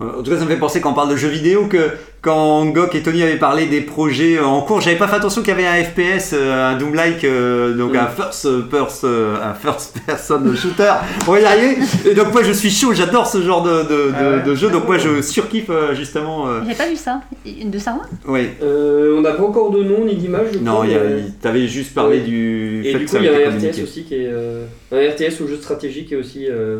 Euh, 0.00 0.18
En 0.18 0.22
tout 0.22 0.30
cas, 0.30 0.38
ça 0.38 0.44
me 0.44 0.48
fait 0.50 0.56
penser 0.56 0.80
quand 0.80 0.90
on 0.92 0.94
parle 0.94 1.10
de 1.10 1.16
jeux 1.16 1.28
vidéo 1.28 1.66
que 1.66 1.90
quand 2.22 2.64
Gok 2.66 2.94
et 2.94 3.02
Tony 3.02 3.22
avaient 3.22 3.36
parlé 3.36 3.66
des 3.66 3.80
projets 3.80 4.38
euh, 4.38 4.44
en 4.44 4.62
cours, 4.62 4.80
j'avais 4.80 4.96
pas 4.96 5.06
fait 5.08 5.16
attention 5.16 5.42
qu'il 5.42 5.50
y 5.50 5.56
avait 5.56 5.66
un 5.66 5.84
FPS, 5.84 6.30
euh, 6.32 6.70
un 6.72 6.76
Doom-like, 6.78 7.24
euh, 7.24 7.74
donc 7.74 7.92
Mm. 7.92 7.96
un 7.96 8.06
first, 8.06 8.48
person, 8.70 9.08
euh, 9.08 9.36
un 9.42 9.54
first 9.54 9.98
person 10.06 10.40
shooter. 10.56 10.92
On 11.28 11.32
va 11.32 11.40
y 11.40 11.44
arriver. 11.44 11.76
Et 12.10 12.14
donc 12.14 12.32
moi, 12.32 12.42
je 12.42 12.52
suis 12.52 12.70
chaud, 12.70 12.92
j'adore 12.94 13.26
ce 13.26 13.42
genre 13.42 13.62
de, 13.62 13.82
de, 13.82 13.88
de- 13.88 14.12
Ah 14.16 14.30
ouais. 14.36 14.42
de 14.42 14.54
jeu. 14.54 14.70
Donc 14.70 14.86
moi, 14.86 14.98
je 14.98 15.20
surkiffe 15.20 15.70
justement. 15.94 16.48
euh, 16.48 16.60
J'avais 16.62 16.74
pas 16.74 16.88
vu 16.88 16.96
ça, 16.96 17.20
de 17.44 17.78
ouais. 18.28 18.54
Euh, 18.62 19.14
on 19.16 19.20
n'a 19.20 19.32
pas 19.32 19.42
encore 19.42 19.70
de 19.70 19.82
nom 19.82 20.04
ni 20.06 20.14
d'image. 20.16 20.46
Non, 20.62 20.82
t'avais 21.42 21.66
juste 21.68 21.92
parlé 21.94 22.18
Ouais. 22.18 22.24
du 22.24 22.82
Et 22.84 22.92
fait 22.92 22.98
du 22.98 23.04
que 23.04 23.10
coup, 23.10 23.16
ça 23.16 23.22
il 23.22 23.24
y 23.26 23.28
a 23.28 23.32
un 23.32 23.34
RTS 23.36 23.44
communiqué. 23.56 23.82
aussi 23.82 24.04
qui 24.04 24.14
est. 24.14 24.30
euh, 24.32 24.64
Un 24.92 24.96
RTS 25.10 25.40
ou 25.40 25.48
jeu 25.48 25.58
qui 26.06 26.14
est 26.14 26.16
aussi. 26.16 26.46
euh, 26.48 26.78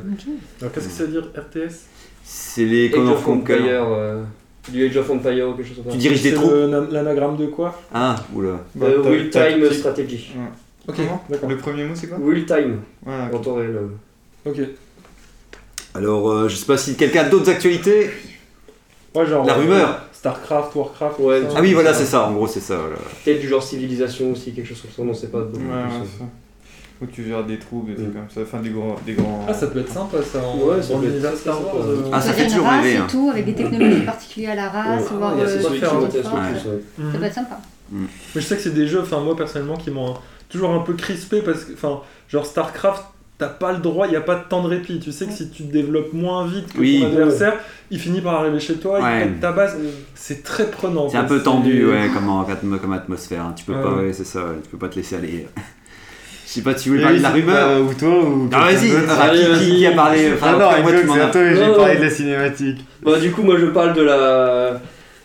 Alors, 0.61 0.73
qu'est-ce 0.73 0.87
que 0.87 0.93
ça 0.93 1.03
veut 1.05 1.11
dire 1.11 1.25
RTS 1.37 1.89
C'est 2.25 2.65
les 2.65 2.93
Age 2.93 2.99
of 3.09 3.27
Empire. 3.29 3.59
Euh, 3.89 4.23
du 4.71 4.87
Age 4.87 4.97
of 4.97 5.11
Empire 5.11 5.49
ou 5.49 5.53
quelque 5.55 5.67
chose 5.67 5.77
comme 5.77 5.87
ça. 5.87 5.91
Tu 5.93 5.99
diriges 5.99 6.23
des 6.23 6.35
troupes 6.35 6.53
l'anagramme 6.91 7.37
de 7.37 7.47
quoi? 7.47 7.79
Ah, 7.93 8.17
oula. 8.35 8.61
Bah, 8.75 8.87
Euh, 8.87 9.29
Time. 9.31 9.73
Strategy. 9.73 10.31
Ok, 10.89 10.97
d'accord. 11.29 11.49
Le 11.49 11.57
premier 11.57 11.85
mot, 11.85 11.95
c'est 11.95 12.09
quoi? 12.09 12.19
Real 12.25 12.45
Time, 12.45 12.81
Ouais, 13.07 13.13
en 13.13 13.35
ok. 13.37 13.43
temps 13.43 13.55
réel. 13.55 13.77
euh. 13.77 14.51
Ok. 14.51 14.59
Alors, 15.95 16.31
euh, 16.31 16.49
je 16.49 16.57
sais 16.57 16.67
pas 16.67 16.77
si 16.77 16.97
quelqu'un 16.97 17.21
a 17.23 17.29
d'autres 17.29 17.51
actualités. 17.51 18.11
Ouais, 19.15 19.27
genre. 19.27 19.45
La 19.47 19.55
rumeur. 19.55 20.01
Starcraft, 20.13 20.75
Warcraft. 20.77 21.19
Ouais. 21.19 21.43
Ah 21.55 21.61
oui, 21.61 21.75
voilà, 21.75 21.93
c'est 21.93 22.05
ça. 22.07 22.29
En 22.29 22.33
gros, 22.33 22.47
c'est 22.47 22.61
ça. 22.61 22.77
voilà. 22.77 22.97
Peut-être 23.25 23.41
du 23.41 23.49
genre 23.49 23.63
civilisation 23.63 24.31
aussi, 24.33 24.53
quelque 24.53 24.69
chose 24.69 24.81
comme 24.83 25.07
ça, 25.07 25.11
on 25.11 25.15
sait 25.15 25.27
pas 25.29 25.41
beaucoup 25.41 25.59
Ouais, 25.65 25.89
plus. 26.01 26.25
Ça. 27.03 27.09
Où 27.11 27.15
tu 27.15 27.25
gères 27.25 27.45
des 27.45 27.59
troupes, 27.59 27.87
des 27.89 27.95
trucs 27.95 28.09
Mm. 28.09 28.13
comme 28.13 28.31
ça, 28.35 28.41
enfin 28.43 28.61
des 28.61 28.71
grands. 28.71 28.97
Des 29.05 29.13
grands... 29.15 29.45
Ah, 29.49 29.55
ça 29.55 29.67
peut 29.69 29.81
être 29.81 29.93
sympa 29.93 30.19
ça 30.23 30.39
en, 30.47 30.59
Ouais, 30.59 30.81
ça 30.83 30.95
dans 30.95 31.01
peut 31.01 31.07
être 31.09 31.37
sympa. 31.37 31.59
Euh. 31.77 31.97
Ah, 32.13 32.21
ça 32.21 32.29
Choisir 32.29 32.45
fait 32.45 32.51
toujours 32.51 32.67
race 32.67 32.83
rêver, 32.85 32.95
et 32.95 32.99
hein. 32.99 33.07
tout, 33.11 33.31
avec 33.33 33.45
des 33.47 33.55
technologies 33.55 34.03
particulières 34.03 34.53
à 34.53 34.57
la 34.57 34.69
race, 34.69 35.11
Ouais. 35.11 35.17
voir 35.19 35.33
il 35.35 35.39
y 35.41 35.43
a 35.43 35.45
euh, 35.47 35.57
ouais. 35.57 36.83
Mhm. 36.99 37.13
Ça 37.13 37.19
peut 37.19 37.25
être 37.25 37.35
sympa. 37.35 37.59
Mais 37.91 38.01
je 38.37 38.41
sais 38.41 38.57
que 38.57 38.63
c'est 38.63 38.75
des 38.75 38.87
jeux, 38.87 39.01
enfin 39.03 39.21
moi 39.21 39.37
personnellement, 39.37 39.77
qui 39.77 39.91
m'ont 39.91 40.15
toujours 40.49 40.71
un 40.71 40.81
peu 40.81 40.95
crispé 40.95 41.43
parce 41.43 41.65
que, 41.65 41.73
enfin, 41.75 42.01
genre 42.29 42.47
Starcraft, 42.47 43.05
t'as 43.39 43.49
pas 43.49 43.73
le 43.73 43.79
droit, 43.79 44.07
il 44.07 44.11
n'y 44.11 44.17
a 44.17 44.21
pas 44.23 44.37
de 44.37 44.45
temps 44.49 44.63
de 44.63 44.69
répit. 44.69 44.99
Tu 45.01 45.13
sais 45.13 45.27
que 45.27 45.33
si 45.33 45.51
tu 45.51 45.65
te 45.65 45.73
développes 45.73 46.13
moins 46.13 46.47
vite 46.47 46.73
que 46.73 46.79
Oui. 46.79 47.01
ton 47.01 47.07
adversaire, 47.09 47.59
il 47.91 47.99
finit 47.99 48.21
par 48.21 48.37
arriver 48.37 48.61
chez 48.61 48.75
toi, 48.77 49.01
Ouais. 49.03 49.23
il 49.27 49.29
pète 49.33 49.41
ta 49.41 49.53
base. 49.53 49.77
C'est 50.15 50.43
très 50.43 50.71
prenant. 50.71 51.09
C'est 51.09 51.17
un 51.19 51.25
peu 51.25 51.43
tendu, 51.43 51.85
ouais, 51.87 52.09
comme, 52.15 52.29
en- 52.29 52.45
comme 52.79 52.93
atmosphère. 52.93 53.43
hein. 53.47 53.53
Tu 53.57 53.65
peux 53.65 53.75
Ouais. 53.75 53.83
pas, 53.83 53.95
ouais, 53.95 54.13
c'est 54.13 54.25
ça, 54.25 54.41
ouais, 54.45 54.57
tu 54.63 54.71
peux 54.71 54.79
pas 54.79 54.89
te 54.89 54.97
laisser 54.97 55.17
aller. 55.17 55.49
Je 56.55 56.57
sais 56.59 56.63
pas 56.63 56.77
si 56.77 56.83
tu 56.85 56.89
voulais 56.91 57.01
Mais 57.01 57.05
parler 57.07 57.19
de 57.19 57.23
la 57.23 57.31
rumeur. 57.31 57.67
pas- 57.69 57.81
Ou 57.81 57.95
toi, 57.95 58.09
ou. 58.29 58.51
Ah, 58.53 58.65
vas-y, 58.67 58.91
ah, 59.09 59.31
qui, 59.59 59.87
a 59.87 59.93
parlé 59.93 60.33
Enfin, 60.35 60.47
Ah 60.51 60.53
non, 60.53 60.59
cas, 60.71 60.83
moi, 60.83 60.93
tu 61.01 61.07
m'en 61.07 61.15
c'est 61.15 61.21
as- 61.23 61.55
j'ai 61.55 61.67
Non, 61.67 61.75
parlé 61.77 61.95
non. 61.95 62.01
de 62.01 62.05
la 62.05 62.11
cinématique. 62.11 62.85
Bah, 63.03 63.19
du 63.19 63.31
coup, 63.31 63.43
moi 63.43 63.57
je 63.59 63.67
parle 63.67 63.95
de 63.95 64.03
la 64.03 64.81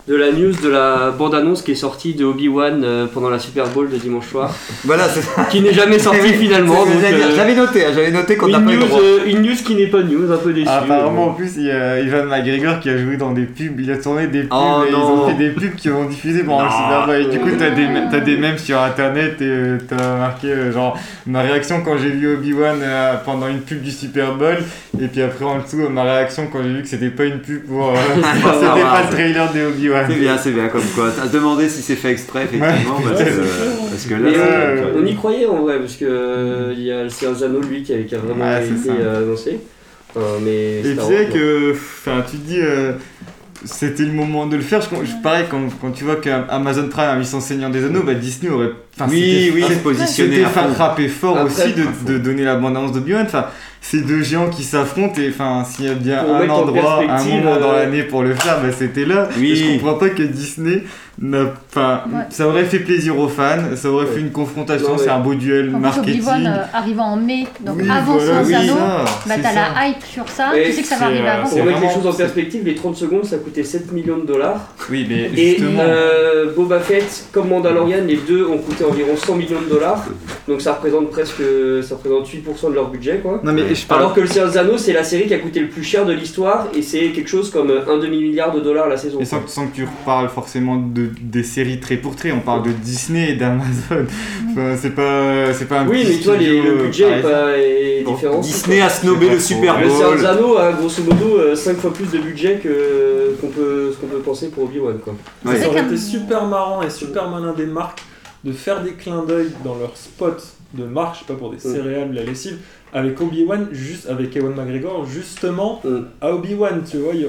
de 0.07 0.15
la 0.15 0.31
news 0.31 0.53
de 0.63 0.69
la 0.69 1.11
bande-annonce 1.11 1.61
qui 1.61 1.71
est 1.71 1.75
sortie 1.75 2.13
de 2.13 2.23
Obi-Wan 2.23 2.81
euh, 2.83 3.07
pendant 3.13 3.29
la 3.29 3.39
Super 3.39 3.67
Bowl 3.67 3.89
de 3.89 3.97
dimanche 3.97 4.27
soir, 4.27 4.53
Voilà, 4.85 5.03
c'est 5.09 5.21
ça. 5.21 5.43
qui 5.51 5.59
n'est 5.59 5.73
jamais 5.73 5.99
sortie 5.99 6.19
Oui, 6.23 6.33
finalement. 6.33 6.85
donc, 6.85 6.93
euh, 7.03 7.31
J'avais 7.35 7.55
noté, 7.55 7.85
hein, 7.85 7.89
j'avais 7.93 8.11
noté 8.11 8.37
qu'on 8.37 8.47
n'a 8.47 8.59
une, 8.59 8.65
pas 8.65 8.71
eu 8.71 8.75
le 8.75 8.79
news, 8.83 8.87
droit. 8.87 8.99
euh, 9.01 9.19
une 9.25 9.41
news 9.41 9.55
qui 9.65 9.75
n'est 9.75 9.87
pas 9.87 10.01
news, 10.03 10.31
un 10.31 10.37
peu 10.37 10.53
déçu. 10.53 10.69
Apparemment, 10.69 11.27
en 11.27 11.33
plus, 11.33 11.57
il 11.57 11.63
y 11.65 11.71
a 11.71 11.99
Ivan 11.99 12.23
McGregor 12.23 12.79
qui 12.79 12.89
a 12.89 12.97
joué 12.97 13.17
dans 13.17 13.31
des 13.33 13.43
pubs, 13.43 13.77
il 13.81 13.91
a 13.91 13.97
tourné 13.97 14.27
des 14.27 14.43
pubs 14.43 14.49
Oh 14.53 14.83
et 14.85 14.89
ils 14.89 14.93
non. 14.93 15.23
ont 15.25 15.27
fait 15.27 15.33
des 15.35 15.49
pubs 15.49 15.75
qui 15.75 15.89
ont 15.89 16.05
diffusé 16.05 16.43
pendant 16.43 16.63
le 16.63 16.69
Non. 16.69 16.71
Super 16.71 17.05
Bowl. 17.05 17.15
Et 17.15 17.25
du 17.25 17.39
coup, 17.39 17.49
t'as 17.59 17.69
des, 17.71 17.87
t'as 18.11 18.19
des 18.21 18.37
mèmes 18.37 18.57
sur 18.57 18.81
internet 18.81 19.41
et 19.41 19.45
euh, 19.45 19.77
t'as 19.89 20.17
marqué 20.19 20.47
euh, 20.47 20.71
genre 20.71 20.97
ma 21.25 21.41
réaction 21.41 21.81
quand 21.83 21.97
j'ai 21.97 22.11
vu 22.11 22.33
Obi-Wan 22.33 22.79
euh, 22.81 23.15
pendant 23.25 23.49
une 23.49 23.59
pub 23.59 23.81
du 23.81 23.91
Super 23.91 24.35
Bowl. 24.35 24.55
Et 25.01 25.07
puis 25.07 25.21
après, 25.21 25.43
en 25.43 25.59
dessous, 25.59 25.89
ma 25.89 26.03
réaction 26.03 26.47
quand 26.51 26.59
j'ai 26.63 26.69
vu 26.69 26.81
que 26.81 26.87
c'était 26.87 27.09
pas 27.09 27.25
une 27.25 27.39
pub 27.39 27.65
pour. 27.67 27.89
euh, 27.89 27.93
c'était 28.15 28.81
pas 28.81 29.01
le 29.03 29.09
trailer 29.13 29.51
de 29.53 29.65
Obi-Wan. 29.67 29.96
C'est 30.07 30.15
bien, 30.15 30.37
c'est 30.37 30.51
bien 30.51 30.67
comme 30.67 30.83
quoi. 30.95 31.07
À 31.21 31.27
se 31.27 31.31
demander 31.33 31.69
si 31.69 31.81
c'est 31.81 31.95
fait 31.95 32.11
exprès, 32.11 32.43
effectivement, 32.43 32.99
parce, 33.03 33.19
Ouais, 33.19 33.25
que, 33.25 33.31
c'est 33.31 33.89
parce 33.89 34.05
que 34.05 34.13
là, 34.15 34.29
euh, 34.29 34.93
on, 34.95 35.01
on 35.01 35.05
y 35.05 35.15
croyait 35.15 35.45
en 35.47 35.61
vrai, 35.63 35.79
parce 35.79 35.95
que 35.95 36.05
euh, 36.05 36.73
il 36.75 36.83
y 36.83 36.91
a 36.91 37.03
le 37.03 37.09
Seigneur 37.09 37.35
des 37.35 37.43
Anneaux, 37.43 37.61
lui, 37.61 37.83
qui 37.83 37.93
a, 37.93 38.01
qui 38.03 38.15
a 38.15 38.19
vraiment 38.19 38.45
été 38.57 38.89
euh, 38.89 39.23
annoncé. 39.23 39.59
Enfin, 40.15 40.25
mais 40.43 40.79
Et 40.79 40.95
tu 40.95 41.01
sais 41.01 41.25
que, 41.33 41.71
enfin, 41.73 42.23
tu 42.29 42.37
te 42.37 42.47
dis, 42.47 42.59
euh, 42.61 42.93
c'était 43.65 44.03
le 44.03 44.11
moment 44.13 44.45
de 44.45 44.55
le 44.55 44.61
faire. 44.61 44.81
Je, 44.81 44.87
je- 45.05 45.21
pareil, 45.23 45.45
quand, 45.49 45.61
quand 45.81 45.91
tu 45.91 46.03
vois 46.03 46.15
qu'Amazon 46.17 46.87
Prime 46.89 47.09
a 47.09 47.15
mis 47.15 47.25
son 47.25 47.41
Seigneur 47.41 47.69
des 47.69 47.83
Anneaux, 47.85 48.03
bah 48.03 48.13
Disney 48.13 48.51
aurait. 48.51 48.71
oui, 49.09 49.51
oui, 49.53 49.63
enfin, 49.65 50.05
se 50.05 50.13
C'était 50.13 50.43
fond. 50.43 50.69
frappé 50.73 51.07
fort 51.07 51.37
Après, 51.37 51.63
aussi 51.65 51.73
de, 51.73 52.13
de 52.13 52.17
donner 52.19 52.43
la 52.43 52.55
bande-annonce 52.55 52.93
de 52.93 52.99
Beyond. 52.99 53.23
Enfin, 53.25 53.47
ces 53.89 54.01
deux 54.01 54.21
géants 54.21 54.49
qui 54.49 54.63
s'affrontent 54.63 55.19
et 55.21 55.29
enfin, 55.29 55.63
s'il 55.63 55.85
y 55.85 55.89
a 55.89 55.93
bien 55.93 56.23
Pour 56.23 56.35
un 56.35 56.49
endroit, 56.49 57.01
un 57.07 57.23
moment 57.23 57.57
dans 57.59 57.71
euh, 57.71 57.79
l'année 57.79 58.03
pour 58.03 58.21
le 58.23 58.33
faire, 58.35 58.59
bah, 58.61 58.69
c'était 58.77 59.05
là. 59.05 59.29
Oui. 59.37 59.51
Et 59.51 59.55
je 59.55 59.71
comprends 59.73 59.95
pas 59.95 60.09
que 60.09 60.23
Disney 60.23 60.83
n'a. 61.21 61.53
Enfin, 61.69 62.01
Ouais. 62.07 62.21
ça 62.29 62.47
aurait 62.47 62.65
fait 62.65 62.79
plaisir 62.79 63.17
aux 63.17 63.27
fans, 63.27 63.75
ça 63.75 63.89
aurait 63.89 64.05
fait 64.07 64.19
une 64.19 64.31
confrontation, 64.31 64.89
Non, 64.89 64.97
c'est 64.97 65.09
un 65.09 65.19
beau 65.19 65.35
duel 65.35 65.73
En 65.75 65.79
marketing. 65.79 66.15
Obi-Wan 66.19 66.47
euh, 66.47 66.77
arrivant 66.77 67.05
en 67.05 67.17
mai, 67.17 67.47
donc 67.61 67.77
Oui, 67.81 67.87
avant 67.89 68.17
voilà, 68.17 68.41
son 68.43 68.47
oui, 68.47 68.55
anneau, 68.55 68.73
ça, 68.75 69.05
bah 69.27 69.35
t'as 69.41 69.49
ça. 69.53 69.53
la 69.75 69.87
hype 69.87 70.03
sur 70.03 70.27
ça, 70.29 70.57
Et 70.57 70.65
tu 70.65 70.73
sais 70.73 70.81
que 70.81 70.87
ça 70.87 70.97
va 70.97 71.05
arriver 71.05 71.27
avant. 71.27 71.47
Pour 71.49 71.63
mettre 71.65 71.81
les 71.81 71.89
choses 71.89 72.07
en 72.07 72.13
perspective, 72.13 72.61
les 72.65 72.75
30 72.75 72.95
secondes, 72.97 73.25
ça 73.25 73.37
coûtait 73.37 73.63
7 73.63 73.91
millions 73.93 74.17
de 74.17 74.25
dollars. 74.25 74.67
Oui, 74.89 75.05
mais 75.09 75.29
Et 75.39 75.49
justement. 75.57 75.81
euh, 75.81 76.53
Boba 76.55 76.79
Fett 76.79 77.25
comme 77.31 77.49
Mandalorian, 77.49 77.99
les 78.05 78.17
deux 78.17 78.45
ont 78.45 78.57
coûté 78.57 78.83
environ 78.83 79.15
100 79.15 79.35
millions 79.35 79.61
de 79.61 79.69
dollars. 79.73 80.05
Donc 80.47 80.61
ça 80.61 80.73
représente 80.73 81.09
presque 81.09 81.41
ça 81.83 81.95
représente 81.95 82.27
8% 82.27 82.69
de 82.69 82.75
leur 82.75 82.89
budget 82.89 83.17
quoi. 83.23 83.39
Non, 83.43 83.53
mais 83.53 83.63
je 83.77 83.85
parle. 83.87 84.01
Alors 84.01 84.13
que 84.13 84.21
le 84.21 84.27
Seigneur 84.27 84.49
des 84.51 84.57
Anneaux, 84.57 84.77
c'est 84.77 84.93
la 84.93 85.03
série 85.03 85.27
qui 85.27 85.33
a 85.33 85.39
coûté 85.39 85.59
le 85.59 85.69
plus 85.69 85.83
cher 85.83 86.05
de 86.05 86.11
l'histoire 86.13 86.67
et 86.75 86.81
c'est 86.81 87.09
quelque 87.11 87.29
chose 87.29 87.49
comme 87.51 87.69
un 87.71 87.97
demi-milliard 87.97 88.53
de 88.53 88.59
dollars 88.59 88.87
la 88.89 88.97
saison. 88.97 89.19
Et 89.19 89.25
sans, 89.25 89.45
sans 89.47 89.67
que 89.67 89.75
tu 89.75 89.83
reparles 89.85 90.29
forcément 90.29 90.75
de, 90.77 91.09
des 91.21 91.43
séries 91.43 91.79
trait 91.79 91.97
pour 91.97 92.15
trait, 92.15 92.31
on 92.31 92.39
parle 92.41 92.63
de 92.63 92.71
Disney 92.71 93.31
et 93.31 93.35
d'Amazon. 93.35 93.67
Enfin, 94.51 94.75
c'est 94.75 94.95
pas, 94.95 95.53
c'est 95.53 95.67
pas 95.67 95.81
un 95.81 95.87
Oui, 95.87 96.03
mais 96.07 96.17
toi, 96.23 96.35
les- 96.35 96.61
le 96.61 96.75
budget 96.83 97.05
euh, 97.05 97.17
est, 97.17 97.21
pas, 97.21 97.57
est 97.57 98.03
Bon, 98.03 98.13
différent. 98.15 98.39
Disney 98.39 98.81
a 98.81 98.89
snobé 98.89 99.29
le 99.29 99.39
Super 99.39 99.75
faux. 99.75 99.81
Le 99.81 99.89
Seigneur 99.89 100.09
Bowl. 100.11 100.19
des 100.19 100.25
Anneaux 100.25 100.57
a 100.57 100.71
grosso 100.73 101.03
modo 101.03 101.55
5 101.55 101.77
fois 101.77 101.93
plus 101.93 102.09
de 102.11 102.17
budget 102.17 102.59
que 102.63 103.35
qu'on 103.39 103.47
peut, 103.49 103.91
ce 103.91 103.97
qu'on 103.97 104.07
peut 104.07 104.17
penser 104.19 104.49
pour 104.49 104.63
Obi-Wan. 104.63 104.97
quoi. 104.99 105.13
Ouais. 105.45 105.59
Ça 105.59 105.67
aurait 105.69 105.83
été 105.83 105.97
super 105.97 106.45
marrant 106.47 106.81
et 106.81 106.89
super 106.89 107.29
malin 107.29 107.53
des 107.55 107.65
marques 107.67 108.01
de 108.43 108.51
faire 108.51 108.81
des 108.81 108.91
clins 108.93 109.23
d'œil 109.23 109.49
dans 109.63 109.75
leur 109.75 109.95
spot 109.95 110.41
de 110.73 110.83
marque, 110.85 111.15
je 111.15 111.19
sais 111.19 111.25
pas 111.25 111.33
pour 111.35 111.51
des 111.51 111.59
céréales, 111.59 112.13
la 112.13 112.23
lessive, 112.23 112.57
avec 112.93 113.19
Obi-Wan, 113.21 113.67
juste 113.71 114.07
avec 114.09 114.35
Ewan 114.35 114.53
McGregor, 114.55 115.05
justement 115.05 115.81
Mm. 115.83 115.97
à 116.21 116.31
Obi-Wan, 116.33 116.83
tu 116.89 116.97
vois. 116.97 117.13
Il 117.13 117.27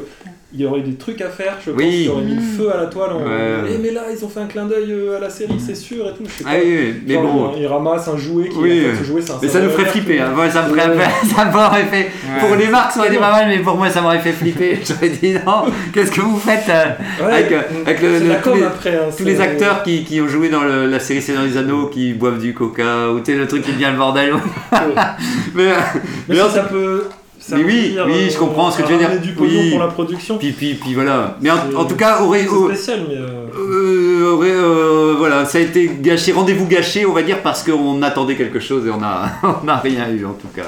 il 0.54 0.62
y 0.62 0.64
aurait 0.66 0.80
des 0.80 0.94
trucs 0.94 1.20
à 1.20 1.28
faire, 1.28 1.58
je 1.64 1.70
pense, 1.72 1.78
Oui. 1.82 2.04
qui 2.04 2.08
auraient 2.08 2.22
mis 2.22 2.34
le 2.34 2.40
Mm. 2.40 2.56
feu 2.56 2.72
à 2.72 2.78
la 2.78 2.86
toile. 2.86 3.10
En... 3.12 3.18
Ouais. 3.18 3.70
Eh, 3.74 3.78
mais 3.82 3.90
là, 3.90 4.04
ils 4.10 4.24
ont 4.24 4.28
fait 4.30 4.40
un 4.40 4.46
clin 4.46 4.64
d'œil 4.64 4.90
euh, 4.90 5.18
à 5.18 5.20
la 5.20 5.28
série, 5.28 5.60
c'est 5.64 5.74
sûr 5.74 6.06
et 6.08 6.12
tout. 6.14 6.22
Je 6.24 6.30
sais 6.30 6.44
Ah 6.46 6.52
pas. 6.52 6.56
oui, 6.64 6.64
oui, 6.78 6.94
mais 7.06 7.14
Genre, 7.14 7.22
bon. 7.24 7.52
il, 7.54 7.62
il 7.62 7.66
ramasse 7.66 8.08
un 8.08 8.16
jouet 8.16 8.48
qui 8.48 8.56
Oui. 8.56 8.82
ce 8.98 9.04
jouet, 9.04 9.20
c'est 9.20 9.32
un 9.32 9.38
Mais 9.42 9.48
ça 9.48 9.60
nous 9.60 9.68
ferait 9.68 9.84
flipper, 9.84 10.20
hein. 10.20 10.32
Ouais, 10.38 10.50
ça 10.50 10.62
me 10.62 10.68
ferait, 10.74 10.88
Ouais. 10.88 11.04
ça 11.36 11.44
m'aurait 11.44 11.84
fait. 11.84 11.96
Ouais. 12.06 12.40
Pour 12.40 12.56
les 12.56 12.68
marques, 12.68 12.92
ça 12.92 13.00
aurait 13.00 13.08
été 13.10 13.18
pas 13.18 13.30
mal, 13.30 13.48
mais 13.48 13.58
pour 13.58 13.76
moi, 13.76 13.90
ça 13.90 14.00
m'aurait 14.00 14.20
fait 14.20 14.32
flipper. 14.32 14.78
J'aurais 14.86 15.10
dit 15.10 15.34
non, 15.46 15.64
qu'est-ce 15.92 16.12
que 16.12 16.22
vous 16.22 16.38
faites 16.38 16.68
euh, 16.70 16.84
Ouais, 17.26 17.32
avec, 17.34 17.52
euh, 17.52 17.60
avec 17.84 18.00
le- 18.00 18.28
la 18.28 18.34
tous 18.36 18.54
les- 18.54 18.62
après, 18.62 18.94
hein, 18.96 19.08
tous 19.16 19.24
les 19.24 19.40
acteurs 19.42 19.82
qui, 19.82 20.02
qui 20.04 20.18
ont 20.22 20.28
joué 20.28 20.48
dans 20.48 20.62
le- 20.62 20.86
la 20.86 20.98
série 20.98 21.20
Seigneur 21.20 21.44
des 21.44 21.58
Anneaux, 21.58 21.88
qui 21.88 22.14
boivent 22.14 22.38
du 22.38 22.54
coca, 22.54 23.10
ou 23.10 23.20
tu 23.20 23.36
le 23.36 23.46
truc 23.46 23.62
qui 23.64 23.72
devient 23.72 23.90
le 23.92 23.98
bordel. 23.98 24.32
mais, 24.72 24.78
Mais 25.54 25.72
mais 26.28 26.40
en- 26.40 26.48
ça 26.48 26.62
peut. 26.62 27.04
Ça 27.38 27.56
Mais 27.56 27.62
veut 27.62 27.68
oui, 27.68 27.88
dire, 27.90 28.04
oui, 28.06 28.28
je 28.32 28.36
comprends 28.38 28.70
ce 28.70 28.78
que 28.82 28.86
tu 28.86 28.92
veux 28.92 28.98
dire. 28.98 29.20
du 29.20 29.32
pognon 29.32 29.60
Oui. 29.60 29.70
pour 29.70 29.78
la 29.80 29.86
production. 29.88 30.38
puis, 30.38 30.52
puis, 30.52 30.74
puis 30.74 30.94
voilà. 30.94 31.36
Mais 31.40 31.50
en, 31.50 31.56
en 31.76 31.84
tout 31.84 31.96
cas, 31.96 32.20
aurait, 32.22 32.46
spécial, 32.46 33.00
mais. 33.08 33.16
euh, 33.16 33.46
euh, 33.56 34.32
aurait, 34.32 34.50
euh, 34.50 35.14
voilà, 35.18 35.44
ça 35.44 35.58
a 35.58 35.60
été 35.60 35.90
gâché, 36.00 36.32
rendez-vous 36.32 36.66
gâché, 36.66 37.06
on 37.06 37.12
va 37.12 37.22
dire, 37.22 37.40
parce 37.42 37.62
qu'on 37.62 38.02
attendait 38.02 38.34
quelque 38.36 38.60
chose 38.60 38.86
et 38.86 38.90
on 38.90 38.98
n'a 38.98 39.32
on 39.62 39.64
n'a 39.64 39.76
rien 39.76 40.08
eu 40.10 40.24
en 40.24 40.32
tout 40.34 40.48
cas. 40.54 40.62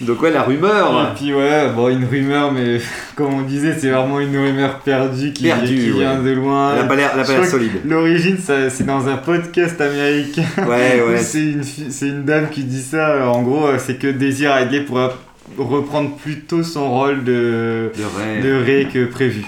Donc 0.00 0.22
ouais, 0.22 0.30
la 0.30 0.44
rumeur. 0.44 0.92
Et 1.12 1.16
puis 1.18 1.34
ouais, 1.34 1.70
bon, 1.74 1.88
une 1.88 2.04
rumeur, 2.04 2.52
mais 2.52 2.78
comme 3.16 3.34
on 3.34 3.42
disait, 3.42 3.76
c'est 3.76 3.90
vraiment 3.90 4.20
une 4.20 4.36
rumeur 4.36 4.78
perdue 4.78 5.32
qui, 5.32 5.42
Perdue, 5.44 5.66
qui 5.74 5.90
vient 5.90 6.20
de 6.22 6.30
loin. 6.30 6.74
Elle 6.76 6.82
a 6.82 6.84
pas 6.84 6.94
l'air 6.94 7.10
a 7.18 7.44
solide. 7.44 7.80
L'origine, 7.84 8.36
c'est 8.38 8.86
dans 8.86 9.08
un 9.08 9.16
podcast 9.16 9.80
américain. 9.80 10.44
Ouais, 10.58 11.02
ouais. 11.04 11.18
C'est 11.20 11.40
une, 11.40 11.64
fi- 11.64 11.86
c'est 11.90 12.06
une 12.06 12.24
dame 12.24 12.48
qui 12.50 12.62
dit 12.62 12.80
ça. 12.82 13.08
euh, 13.10 13.26
En 13.26 13.42
gros, 13.42 13.66
euh, 13.66 13.78
c'est 13.84 13.98
que 13.98 14.06
Désir 14.06 14.52
Hadley 14.52 14.82
pourra 14.82 15.12
reprendre 15.56 16.16
plus 16.16 16.40
tôt 16.40 16.62
son 16.62 16.90
rôle 16.90 17.24
de, 17.24 17.90
De 17.96 18.02
Ray. 18.16 18.42
de 18.42 18.64
Ray 18.64 18.88
que 18.88 19.06
prévu. 19.06 19.44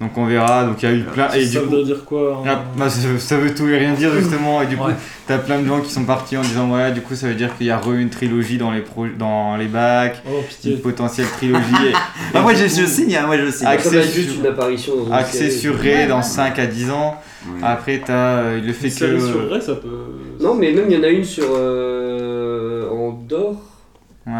Donc 0.00 0.16
on 0.16 0.24
verra. 0.24 0.64
Donc 0.64 0.82
il 0.82 0.88
y 0.88 0.92
a 0.92 0.94
eu 0.94 1.02
plein. 1.02 1.30
Et 1.32 1.40
du 1.44 1.46
ça 1.46 1.60
coup, 1.60 1.68
veut 1.70 1.84
dire 1.84 2.04
quoi 2.06 2.42
hein 2.42 2.48
ah, 2.48 2.64
bah, 2.74 2.88
ça, 2.88 3.06
ça 3.18 3.36
veut 3.36 3.54
tout 3.54 3.68
et 3.68 3.76
rien 3.76 3.92
dire 3.92 4.10
justement. 4.18 4.62
Et 4.62 4.66
du 4.66 4.76
coup, 4.78 4.86
Ouais. 4.86 4.94
t'as 5.26 5.36
plein 5.36 5.58
de 5.60 5.66
gens 5.66 5.80
qui 5.82 5.90
sont 5.92 6.04
partis 6.04 6.38
en 6.38 6.40
disant 6.40 6.70
ouais, 6.74 6.90
du 6.92 7.02
coup 7.02 7.14
ça 7.14 7.26
veut 7.28 7.34
dire 7.34 7.54
qu'il 7.58 7.66
y 7.66 7.70
a 7.70 7.76
re 7.76 7.92
une 7.92 8.08
trilogie 8.08 8.56
dans 8.56 8.70
les 8.70 8.80
pro- 8.80 9.04
dans 9.18 9.56
les 9.58 9.66
bacs, 9.66 10.22
Oh 10.26 10.40
une 10.64 10.78
potentielle 10.80 11.26
trilogie. 11.36 11.64
Et- 11.90 11.92
Ah, 12.34 12.40
moi 12.40 12.54
je, 12.54 12.66
je 12.66 12.74
du 12.76 12.80
coup, 12.84 12.88
signe, 12.88 13.14
hein, 13.16 13.26
moi 13.26 13.36
je 13.36 13.50
signe. 13.50 13.66
Accès 13.66 14.02
juste 14.02 14.30
sur- 14.30 14.40
une 14.40 14.46
apparition 14.46 14.96
dans 14.96 15.06
une 15.06 15.12
Axé 15.12 15.50
sur 15.50 15.76
Ray 15.78 15.94
Ouais, 15.96 16.06
dans 16.06 16.16
ouais. 16.16 16.22
5 16.22 16.58
à 16.58 16.66
10 16.66 16.90
ans. 16.90 17.16
Ouais. 17.46 17.58
Après, 17.62 18.00
t'as 18.02 18.12
euh, 18.38 18.60
le 18.64 18.72
fait 18.72 18.88
Une 18.88 19.18
que. 19.18 19.20
sur 19.20 19.62
ça 19.62 19.74
peut. 19.74 19.88
Non, 20.40 20.54
mais 20.54 20.72
même 20.72 20.86
il 20.88 20.96
y 20.96 20.98
en 20.98 21.02
a 21.02 21.08
une 21.08 21.24
sur 21.24 21.44
euh, 21.50 22.88
Andorre. 22.90 23.56
Ouais, 24.26 24.32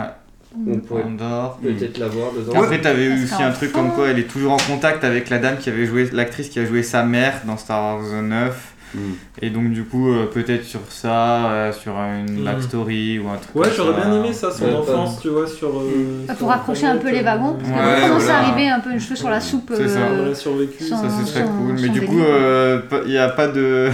On 0.56 0.78
pourrait 0.78 1.04
Andorre. 1.04 1.58
peut-être 1.62 1.98
la 1.98 2.08
voir 2.08 2.32
dedans. 2.32 2.60
Après, 2.62 2.80
t'avais 2.80 3.04
eu 3.04 3.22
aussi 3.24 3.42
un 3.42 3.52
truc 3.52 3.72
comme 3.72 3.92
quoi 3.92 4.08
elle 4.08 4.18
est 4.18 4.24
toujours 4.30 4.52
en 4.52 4.56
contact 4.56 5.04
avec 5.04 5.30
la 5.30 5.38
dame 5.38 5.58
qui 5.58 5.68
avait 5.70 5.86
joué, 5.86 6.08
l'actrice 6.12 6.48
qui 6.48 6.58
a 6.58 6.64
joué 6.64 6.82
sa 6.82 7.04
mère 7.04 7.34
dans 7.46 7.56
Star 7.56 7.96
Wars 7.96 8.22
9. 8.22 8.72
Mm. 8.92 8.98
Et 9.42 9.50
donc, 9.50 9.70
du 9.70 9.84
coup, 9.84 10.10
euh, 10.10 10.26
peut-être 10.26 10.64
sur 10.64 10.80
ça, 10.88 11.46
euh, 11.52 11.72
sur 11.72 11.92
une 11.96 12.40
Mm. 12.40 12.44
backstory 12.44 13.20
ou 13.20 13.28
un 13.28 13.36
truc 13.36 13.54
Ouais, 13.54 13.68
j'aurais 13.76 13.94
bien 13.94 14.12
aimé 14.12 14.32
ça, 14.32 14.50
son 14.50 14.64
Ouais, 14.64 14.74
enfance, 14.74 15.20
tu 15.22 15.28
vois, 15.28 15.46
sur. 15.46 15.68
euh, 15.68 16.24
sur 16.26 16.34
Pour 16.34 16.50
accrocher 16.50 16.86
un 16.86 16.96
peu 16.96 17.12
les 17.12 17.22
wagons, 17.22 17.54
parce 17.54 17.68
que 17.70 17.72
Ouais, 17.72 18.00
quand 18.00 18.08
commence 18.08 18.22
voilà. 18.24 18.38
à 18.40 18.42
arriver 18.48 18.68
un 18.68 18.80
peu 18.80 18.90
une 18.90 18.98
cheveux 18.98 19.14
sur 19.14 19.30
la 19.30 19.40
soupe. 19.40 19.72
C'est 19.76 19.88
ça. 19.88 19.98
euh, 20.00 20.16
On 20.18 20.26
aurait 20.26 20.34
survécu. 20.34 20.82
sans- 20.82 20.96
Ça, 21.02 21.08
ce 21.08 21.24
serait 21.32 21.44
son- 21.44 21.52
cool. 21.52 21.74
Mais 21.80 21.88
du 21.90 22.00
coup, 22.02 22.18
euh, 22.20 22.80
il 23.04 23.12
n'y 23.12 23.18
a 23.18 23.28
pas 23.28 23.46
de. 23.46 23.90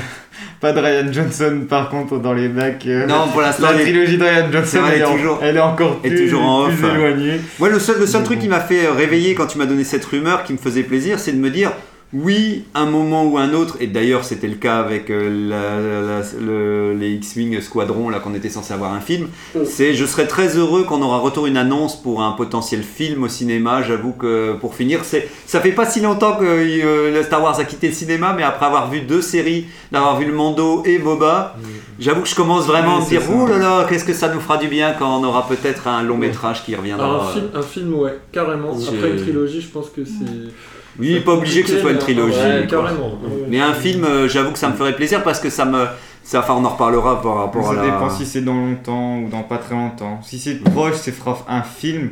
Pas 0.61 0.73
de 0.73 0.81
Ryan 0.81 1.13
Johnson 1.13 1.61
par 1.69 1.89
contre 1.91 2.19
dans 2.19 2.33
les 2.33 2.49
bacs. 2.49 2.85
euh, 2.87 3.07
Non, 3.07 3.29
pour 3.33 3.43
l'instant, 3.43 3.71
la 3.73 3.79
trilogie 3.79 4.17
de 4.17 4.25
Ryan 4.25 4.47
Johnson, 4.51 4.79
vrai, 4.81 4.91
elle, 4.95 4.99
est 4.99 5.01
est 5.01 5.05
en- 5.05 5.13
toujours- 5.17 5.39
elle 5.43 5.57
est 5.57 5.61
encore 5.61 6.01
est 6.03 6.09
plus, 6.09 6.25
toujours 6.25 6.43
en 6.43 6.69
plus 6.69 6.85
off. 6.85 6.95
éloignée. 6.95 7.41
Moi, 7.59 7.69
le 7.69 7.79
seul, 7.79 7.99
le 8.01 8.07
seul 8.07 8.23
truc 8.25 8.39
bon. 8.39 8.43
qui 8.45 8.49
m'a 8.49 8.61
fait 8.61 8.89
réveiller 8.89 9.35
quand 9.35 9.47
tu 9.47 9.59
m'as 9.59 9.67
donné 9.67 9.85
cette 9.85 10.05
rumeur, 10.05 10.45
qui 10.45 10.53
me 10.55 10.59
faisait 10.59 10.83
plaisir, 10.83 11.19
c'est 11.19 11.33
de 11.33 11.39
me 11.39 11.51
dire 11.51 11.73
oui, 12.13 12.65
un 12.75 12.87
moment 12.87 13.25
ou 13.27 13.37
un 13.37 13.53
autre, 13.53 13.77
et 13.81 13.89
d'ailleurs 13.89 14.25
c'était 14.25 14.47
le 14.47 14.55
cas 14.55 14.79
avec 14.79 15.11
euh, 15.11 15.29
la- 15.49 16.21
la- 16.21 16.41
le- 16.41 16.95
les 16.95 17.11
X-Wing 17.15 17.61
Squadron, 17.61 18.09
là 18.11 18.21
qu'on 18.21 18.33
était 18.35 18.49
censé 18.49 18.73
avoir 18.73 18.93
un 18.95 19.01
film, 19.01 19.27
Mm. 19.55 19.59
c'est 19.65 19.93
je 19.93 20.07
serais 20.07 20.29
très 20.29 20.57
heureux 20.57 20.85
qu'on 20.85 21.03
aura 21.03 21.19
retour 21.19 21.47
une 21.47 21.57
annonce 21.57 22.01
pour 22.01 22.23
un 22.23 22.31
potentiel 22.33 22.83
film 22.85 23.25
au 23.25 23.29
cinéma. 23.29 23.83
J'avoue 23.83 24.13
que 24.13 24.55
pour 24.61 24.77
finir, 24.77 25.01
c'est 25.05 25.29
ça 25.47 25.61
fait 25.61 25.73
pas 25.73 25.85
si 25.85 26.01
longtemps 26.01 26.37
que 26.37 26.45
euh, 26.45 27.13
le 27.13 27.23
Star 27.25 27.43
Wars 27.43 27.59
a 27.59 27.65
quitté 27.65 27.89
le 27.89 27.95
cinéma, 27.95 28.33
mais 28.37 28.45
après 28.45 28.67
avoir 28.67 28.89
vu 28.89 29.01
deux 29.01 29.21
séries, 29.21 29.67
d'avoir 29.91 30.17
vu 30.19 30.27
le 30.27 30.33
Mando 30.33 30.85
et 30.87 30.99
Boba, 30.99 31.57
j'avoue 31.99 32.23
que 32.23 32.29
je 32.29 32.37
commence 32.37 32.67
vraiment 32.67 32.99
à 32.99 33.01
me 33.01 33.09
dire 33.09 33.21
ça. 33.23 33.29
oh 33.35 33.47
là 33.49 33.59
là, 33.59 33.87
qu'est-ce 33.89 34.05
que 34.05 34.15
ça 34.15 34.33
nous 34.33 34.41
fera 34.41 34.59
du 34.59 34.69
bien 34.69 34.95
quand 34.97 35.21
on 35.21 35.25
aura 35.25 35.47
peut-être 35.49 35.89
un 35.89 36.03
long 36.05 36.17
métrage 36.19 36.65
qui 36.65 36.77
reviendra. 36.77 37.05
Alors, 37.05 37.29
un, 37.29 37.33
film, 37.33 37.49
un 37.53 37.63
film, 37.63 37.95
ouais, 37.95 38.17
carrément. 38.31 38.71
Après 38.73 39.11
une 39.11 39.21
trilogie, 39.21 39.61
je 39.61 39.69
pense 39.69 39.91
que 39.91 40.05
c'est. 40.05 40.53
Oui, 40.99 41.21
pas 41.21 41.33
obligé 41.33 41.63
que 41.63 41.69
ce 41.69 41.79
soit 41.81 41.91
une 41.93 41.99
trilogie. 41.99 42.37
Ouais, 42.39 42.67
carrément. 42.69 43.19
Mais 43.49 43.61
un 43.61 43.75
film, 43.75 44.05
euh, 44.05 44.29
j'avoue 44.29 44.53
que 44.53 44.59
ça 44.59 44.69
me 44.69 44.75
ferait 44.75 44.95
plaisir 44.97 45.23
parce 45.23 45.41
que 45.41 45.51
ça 45.51 45.65
me. 45.65 45.87
Ça, 46.25 46.41
enfin, 46.41 46.55
on 46.59 46.65
en 46.65 46.71
reparlera 46.71 47.23
par 47.23 47.37
rapport 47.37 47.65
Ça 47.67 47.71
à 47.73 47.75
la. 47.77 47.83
dépend 47.85 48.11
si 48.11 48.27
c'est 48.27 48.41
dans 48.41 48.55
longtemps 48.55 49.19
ou 49.19 49.29
dans 49.29 49.43
pas 49.43 49.59
très 49.59 49.75
longtemps. 49.77 50.21
Si 50.23 50.39
c'est 50.39 50.57
proche, 50.63 50.95
c'est 50.97 51.13
fera 51.13 51.39
un 51.49 51.63
film. 51.63 52.11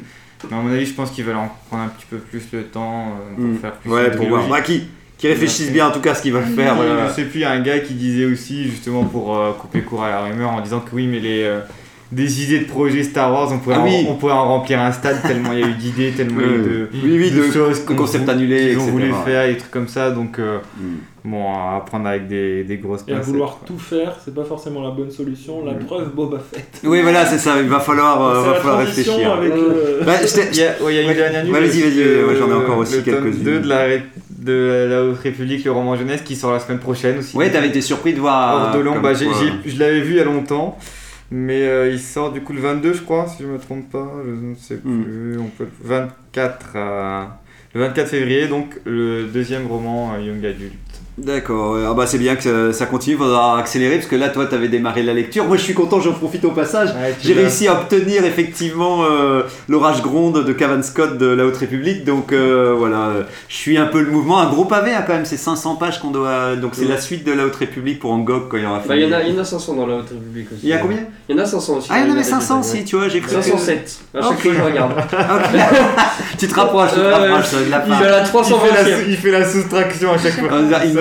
Mais 0.51 0.57
à 0.57 0.61
mon 0.61 0.73
avis, 0.73 0.87
je 0.87 0.93
pense 0.95 1.11
qu'ils 1.11 1.25
veulent 1.25 1.37
en 1.37 1.51
prendre 1.69 1.85
un 1.85 1.89
petit 1.89 2.07
peu 2.09 2.19
plus 2.19 2.43
le 2.53 2.65
temps 2.65 3.07
euh, 3.09 3.35
pour 3.35 3.45
Hmm. 3.45 3.57
faire 3.57 3.73
plus 3.73 3.91
Ouais, 3.91 4.11
pour 4.11 4.29
voir. 4.29 4.47
Bah, 4.49 4.61
qui, 4.61 4.85
qui 5.19 5.27
réfléchissent 5.27 5.73
bien 5.73 5.89
en 5.89 5.91
tout 5.91 6.01
cas 6.01 6.13
à 6.13 6.15
ce 6.15 6.23
qu'ils 6.23 6.33
veulent 6.35 6.45
faire. 6.45 6.75
Et 6.75 6.77
voilà. 6.77 7.09
Je 7.09 7.13
sais 7.15 7.25
plus, 7.25 7.41
il 7.41 7.43
y 7.43 7.45
a 7.47 7.51
un 7.51 7.61
gars 7.61 7.79
qui 7.81 7.95
disait 7.95 8.27
aussi, 8.27 8.65
justement 8.65 9.05
pour 9.05 9.37
euh, 9.37 9.53
couper 9.53 9.81
court 9.81 10.05
à 10.05 10.11
la 10.11 10.21
rumeur, 10.25 10.51
en 10.51 10.61
disant 10.61 10.81
que 10.81 10.95
oui, 10.95 11.07
mais 11.09 11.19
les, 11.19 11.43
euh, 11.45 11.61
des 12.15 12.43
idées 12.45 12.61
de 12.61 12.65
projets 12.67 13.03
Star 13.03 13.33
Wars. 13.33 13.51
On 13.53 13.59
pourrait, 13.59 13.77
Ah 13.79 13.83
en, 13.83 13.85
oui. 13.85 14.07
on 14.09 14.15
pourrait 14.15 14.33
en 14.35 14.49
remplir 14.49 14.81
un 14.81 14.93
stade 14.93 15.21
tellement 15.23 15.53
il 15.53 15.61
y 15.61 15.63
a 15.63 15.67
eu 15.67 15.73
d'idées, 15.75 16.11
tellement 16.17 16.41
il 16.41 16.47
y 16.47 16.51
a 16.51 16.57
eu 16.57 16.59
de, 16.63 16.89
oui, 16.93 17.01
oui, 17.19 17.31
de, 17.31 17.43
choses 17.53 17.81
de 17.81 17.87
qu'on- 17.87 18.05
qu'ils 18.05 18.79
ont 18.79 18.87
voulu 18.87 19.13
faire, 19.25 19.47
des 19.49 19.57
trucs 19.57 19.71
comme 19.71 19.89
ça. 19.89 20.11
Donc, 20.11 20.39
euh, 20.39 20.59
Mm. 20.81 21.31
bon, 21.31 21.45
à 21.53 21.83
prendre 21.87 22.07
avec 22.07 22.27
des, 22.29 22.65
des 22.65 22.77
grosses 22.77 23.05
Et 23.09 23.13
à 23.13 23.17
pincettes, 23.17 23.31
vouloir 23.33 23.51
quoi. 23.59 23.67
tout 23.67 23.79
faire, 23.79 24.17
c'est 24.25 24.35
pas 24.35 24.45
forcément 24.45 24.83
la 24.83 24.91
bonne 24.91 25.11
solution. 25.11 25.65
La 25.65 25.73
preuve, 25.75 26.15
Boba 26.15 26.39
Fett. 26.39 26.67
Oui, 26.85 27.01
voilà, 27.03 27.25
c'est 27.27 27.39
ça. 27.39 27.55
Il 27.61 27.69
va 27.69 27.81
falloir, 27.81 28.23
euh, 28.23 28.41
va 28.43 28.47
la 28.53 28.55
falloir 28.61 28.79
réfléchir. 28.81 29.33
avec 29.33 29.55
le- 29.55 30.01
Bah, 30.05 30.13
Il 30.53 30.59
y 30.59 30.63
a, 30.63 30.67
ouais, 30.83 30.93
il 30.93 30.95
y 30.95 30.99
a 30.99 31.03
une 31.03 31.09
Ouais. 31.09 31.15
dernière 31.15 31.45
news. 31.45 31.53
Ouais, 31.53 31.61
vas-y, 31.61 31.69
aussi, 31.83 32.01
euh, 32.03 32.39
j'en 32.39 32.51
ai 32.51 32.55
encore 32.55 32.79
aussi 32.79 32.97
le 32.97 33.03
tome 33.03 33.15
quelques-unes. 33.25 33.43
2 33.43 33.61
de 33.61 33.69
la, 33.69 33.79
ré- 33.85 34.03
de 34.39 34.87
la 34.91 35.03
Haute 35.05 35.19
République, 35.21 35.65
le 35.65 35.73
roman 35.73 35.97
jeunesse, 35.97 36.21
qui 36.23 36.37
sort 36.37 36.53
la 36.53 36.61
semaine 36.61 36.79
prochaine 36.81 37.19
aussi. 37.19 37.35
Ouais, 37.37 37.51
t'avais 37.51 37.69
été 37.69 37.81
surpris 37.81 38.13
de 38.13 38.21
voir. 38.21 38.73
Hors 38.75 38.79
de 38.79 39.01
bah, 39.01 39.13
je 39.15 39.79
l'avais 39.79 40.01
vu 40.01 40.13
il 40.13 40.17
y 40.19 40.21
a 40.21 40.25
longtemps, 40.25 40.77
mais 41.31 41.63
euh, 41.67 41.91
il 41.91 42.01
sort 42.01 42.33
du 42.33 42.41
coup 42.43 42.53
le 42.53 42.61
22, 42.61 42.93
je 42.93 43.03
crois, 43.03 43.27
si 43.29 43.43
je 43.43 43.49
me 43.49 43.59
trompe 43.59 43.91
pas. 43.91 44.13
Je 44.25 44.31
ne 44.31 44.55
sais 44.55 44.77
Hmm. 44.85 45.03
plus. 45.05 45.39
On 45.39 45.49
peut 45.49 45.69
24, 45.83 46.73
euh, 46.77 47.25
le 47.75 47.81
24 47.81 48.09
février, 48.09 48.49
donc 48.49 48.81
le 48.85 49.25
deuxième 49.27 49.67
roman 49.67 50.15
euh, 50.15 50.21
Young 50.21 50.45
Adult. 50.45 50.73
D'accord, 51.17 51.77
ah 51.89 51.95
bah 51.95 52.07
c'est 52.09 52.19
bien 52.19 52.35
que 52.35 52.43
ça, 52.43 52.73
ça 52.77 52.87
continue, 52.87 53.17
faudra 53.17 53.57
accélérer 53.61 53.99
parce 53.99 54.09
que 54.09 54.17
là 54.17 54.31
toi 54.31 54.47
t'avais 54.47 54.67
démarré 54.67 55.05
la 55.05 55.13
lecture. 55.15 55.45
Moi 55.45 55.57
je 55.57 55.63
suis 55.63 55.73
content, 55.73 56.01
j'en 56.01 56.13
profite 56.13 56.45
au 56.45 56.51
passage. 56.51 56.89
Ouais, 56.89 57.15
tu 57.21 57.29
J'ai 57.29 57.35
réussi 57.35 57.69
à 57.69 57.75
obtenir 57.75 58.25
effectivement 58.25 59.05
euh, 59.05 59.43
l'orage 59.69 60.03
gronde 60.03 60.45
de 60.45 60.53
Cavan 60.53 60.83
Scott 60.83 61.17
de 61.17 61.27
la 61.27 61.47
Haute 61.47 61.57
République, 61.57 62.05
donc 62.05 62.33
euh, 62.33 62.75
voilà, 62.77 63.07
euh, 63.11 63.23
je 63.49 63.55
suis 63.55 63.79
un 63.79 63.87
peu 63.87 64.01
le 64.03 64.11
mouvement. 64.11 64.41
Un 64.41 64.49
gros 64.51 64.65
pavé 64.65 64.93
hein, 64.93 65.05
quand 65.07 65.13
même, 65.13 65.25
c'est 65.25 65.37
500 65.37 65.77
pages 65.77 66.01
qu'on 66.01 66.11
doit. 66.11 66.57
Donc 66.57 66.73
c'est 66.75 66.83
Ouais. 66.83 66.89
la 66.89 67.01
suite 67.01 67.25
de 67.25 67.31
la 67.31 67.47
Haute 67.47 67.55
République 67.55 68.01
pour 68.01 68.11
Angok 68.11 68.49
quand 68.51 68.57
il 68.57 68.67
aura 68.67 68.81
fini. 68.81 68.89
Bah, 68.89 68.97
il 68.97 69.03
y, 69.03 69.07
en 69.07 69.13
a- 69.17 69.23
il 69.23 69.35
y 69.35 69.39
en 69.39 69.41
a 69.41 69.45
500 69.45 69.75
dans 69.75 69.87
la 69.87 69.99
Haute 69.99 70.09
République 70.11 70.49
aussi. 70.51 70.61
Il 70.65 70.69
y 70.69 70.73
a 70.73 70.79
combien? 70.79 70.99
Il 71.29 71.37
y 71.37 71.39
en 71.39 71.43
a 71.45 71.47
500 71.47 71.77
aussi. 71.77 71.89
Ah, 71.93 71.99
il 72.01 72.07
y 72.07 72.09
en 72.09 72.11
avait 72.11 72.19
les 72.19 72.25
500 72.25 72.57
Jedi, 72.61 72.69
aussi, 72.69 72.79
ouais. 72.79 72.85
tu 72.85 72.97
vois, 72.97 73.09
j'ai 73.09 73.21
cru. 73.21 73.37
que- 73.37 73.41
507. 73.41 73.99
À 74.15 74.21
chaque 74.23 74.41
fois, 74.41 74.53
je 74.53 74.61
regarde. 74.63 74.93
tu 76.39 76.49
te 76.49 76.55
rapproches, 76.57 76.91
tu 76.91 76.97
te 76.97 77.03
rapproches 77.07 77.53
de 77.53 77.71
la 77.71 77.85
Il 77.87 77.95
fait 77.95 78.09
la 78.09 78.19
Il 78.19 78.23
fait, 78.25 78.25
320 78.25 78.67
la, 78.75 79.01
il 79.09 79.17
fait 79.17 79.31
la 79.31 79.49
soustraction 79.49 80.13
à 80.13 80.19
chaque 80.19 80.33
fois. 80.41 80.49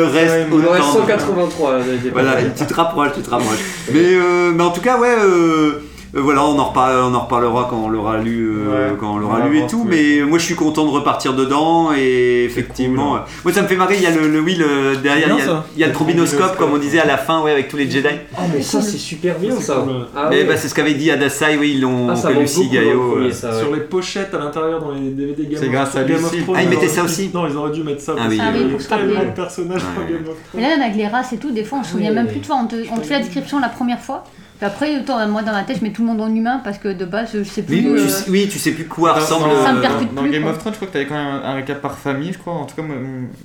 Reste 0.06 0.34
reste 0.34 0.54
autant 0.54 0.88
de- 0.94 1.00
183. 1.00 1.78
là, 1.78 1.84
des- 1.84 1.98
des- 1.98 2.10
Voilà, 2.10 2.36
tu 2.58 2.66
te 2.66 2.74
rapproches, 2.74 3.12
tu 3.16 3.22
te 3.22 3.30
rapproches. 3.30 3.58
mais, 3.92 4.00
euh, 4.16 4.52
mais 4.56 4.64
en 4.64 4.72
tout 4.72 4.82
cas, 4.82 4.98
ouais, 4.98 5.16
euh, 5.20 5.82
euh, 6.16 6.22
voilà, 6.22 6.44
on 6.46 6.58
en, 6.60 6.66
reparle, 6.66 6.96
on 7.12 7.14
en 7.16 7.22
reparlera 7.22 7.68
quand 7.70 7.78
on 7.78 7.90
l'aura 7.90 8.18
lu, 8.18 8.50
euh, 8.56 8.90
Ouais, 8.92 8.98
quand 9.00 9.14
on 9.16 9.18
l'aura 9.18 9.48
lu 9.48 9.60
et 9.60 9.66
tout. 9.68 9.84
Mais 9.84 10.22
moi, 10.22 10.38
je 10.38 10.46
suis 10.46 10.56
content 10.56 10.86
de 10.86 10.90
repartir 10.92 11.34
dedans 11.34 11.92
et 11.98 12.44
effectivement, 12.46 13.10
cool, 13.12 13.18
hein. 13.20 13.24
euh, 13.28 13.42
moi, 13.46 13.54
ça 13.54 13.62
me 13.64 13.68
fait 13.68 13.76
marrer. 13.76 13.96
Il 13.98 14.04
y 14.04 14.06
a 14.06 14.12
le, 14.12 14.28
le 14.28 14.40
oui, 14.40 14.56
le- 14.56 14.96
derrière, 14.98 15.28
bien, 15.36 15.38
il 15.40 15.46
y 15.46 15.50
a, 15.50 15.64
il 15.76 15.82
y 15.82 15.84
a 15.84 15.88
le 15.88 15.94
trombinoscope, 15.94 16.56
comme 16.58 16.72
on 16.74 16.78
disait 16.78 17.00
à 17.00 17.06
la 17.06 17.18
fin, 17.18 17.42
ouais, 17.42 17.52
avec 17.52 17.68
tous 17.68 17.78
les 17.78 17.90
Jedi. 17.90 18.08
Ah, 18.38 18.42
mais 18.54 18.62
ça, 18.62 18.82
c'est 18.82 18.98
super 18.98 19.40
bien 19.40 19.56
ça. 19.60 19.76
cool. 19.84 20.06
Ah, 20.16 20.30
ouais. 20.30 20.44
bah, 20.44 20.56
c'est 20.56 20.68
ce 20.68 20.76
qu'avait 20.76 20.94
dit 20.94 21.10
Adasai, 21.10 21.58
oui, 21.58 21.72
ils 21.76 21.82
l'ont 21.82 22.10
Ah, 22.10 22.32
Lucie 22.32 22.70
le 22.72 22.74
Gaillot. 22.80 23.12
premier, 23.12 23.32
ça, 23.32 23.50
ouais. 23.52 23.60
Sur 23.60 23.74
les 23.74 23.82
pochettes 23.82 24.34
à 24.34 24.38
l'intérieur 24.38 24.82
dans 24.82 24.92
les 24.92 25.10
DVD 25.10 25.44
Game 25.46 25.58
C'est 25.60 25.66
of 25.68 25.72
grâce 25.72 25.96
à 25.96 26.04
Game 26.04 26.24
of 26.24 26.32
Lucie. 26.32 26.44
Thrones, 26.44 26.56
Ah, 26.60 26.64
ils 26.64 26.70
mettaient 26.70 26.88
ça 26.88 27.02
dû- 27.02 27.08
aussi 27.08 27.32
Non, 27.34 27.48
ils 27.48 27.58
auraient 27.58 27.72
dû 27.72 27.84
mettre 27.84 28.02
ça. 28.02 28.14
Ah 28.18 28.26
oui, 28.30 28.38
que 28.38 28.44
oui, 28.44 28.50
il 28.56 28.68
y 28.68 28.70
pour 28.72 28.80
a 28.80 28.84
se 28.84 28.90
rappeler. 28.90 29.08
tellement 29.14 29.24
de 29.32 29.36
personnages 29.36 29.82
dans 29.82 30.02
Ouais. 30.02 30.08
Game 30.12 30.30
of 30.30 30.36
Mais 30.54 30.62
Thrones. 30.62 30.80
là, 30.80 30.86
avec 30.86 30.96
les 30.98 31.08
races 31.08 31.34
et 31.34 31.38
tout, 31.38 31.52
des 31.52 31.64
fois, 31.64 31.80
on 31.80 31.84
se 31.84 31.92
souvient 31.92 32.12
même 32.12 32.28
plus 32.28 32.40
de 32.40 32.46
toi. 32.46 32.58
On 32.64 32.68
te, 32.68 32.76
on 32.92 32.98
te 32.98 33.06
fait 33.06 33.14
la 33.16 33.20
description 33.22 33.60
la 33.60 33.70
première 33.70 34.00
fois. 34.00 34.24
Puis 34.64 34.72
après, 34.72 34.96
autant, 34.98 35.28
moi, 35.28 35.42
dans 35.42 35.52
ma 35.52 35.64
tête, 35.64 35.80
je 35.80 35.84
mets 35.84 35.92
tout 35.92 36.04
le 36.04 36.08
monde 36.08 36.22
en 36.22 36.34
humain 36.34 36.62
parce 36.64 36.78
que 36.78 36.88
de 36.88 37.04
base, 37.04 37.32
je 37.34 37.44
sais 37.44 37.64
plus. 37.64 37.76
Oui, 37.80 37.86
euh, 37.86 38.02
tu 38.02 38.10
sais, 38.10 38.24
oui, 38.30 38.48
tu 38.50 38.58
sais 38.60 38.72
plus 38.72 38.86
quoi 38.86 39.10
Dans- 39.10 39.16
ressemble. 39.20 39.50
dans- 39.50 39.62
Ça 39.66 39.74
me 39.74 39.80
euh, 39.80 39.82
percute 39.82 40.14
Dans 40.14 40.22
plus, 40.22 40.32
Game 40.32 40.44
quoi. 40.44 40.52
of 40.54 40.58
Thrones, 40.60 40.72
je 40.74 40.78
crois 40.78 40.88
que 40.88 40.94
t'avais 40.94 41.06
quand 41.06 41.16
même 41.16 41.42
un, 41.44 41.50
un 41.50 41.54
récap 41.56 41.82
par 41.82 41.98
famille, 41.98 42.32
je 42.32 42.38
crois. 42.38 42.54
En 42.54 42.64
tout 42.64 42.74
cas, 42.78 42.82
moi, 42.82 42.96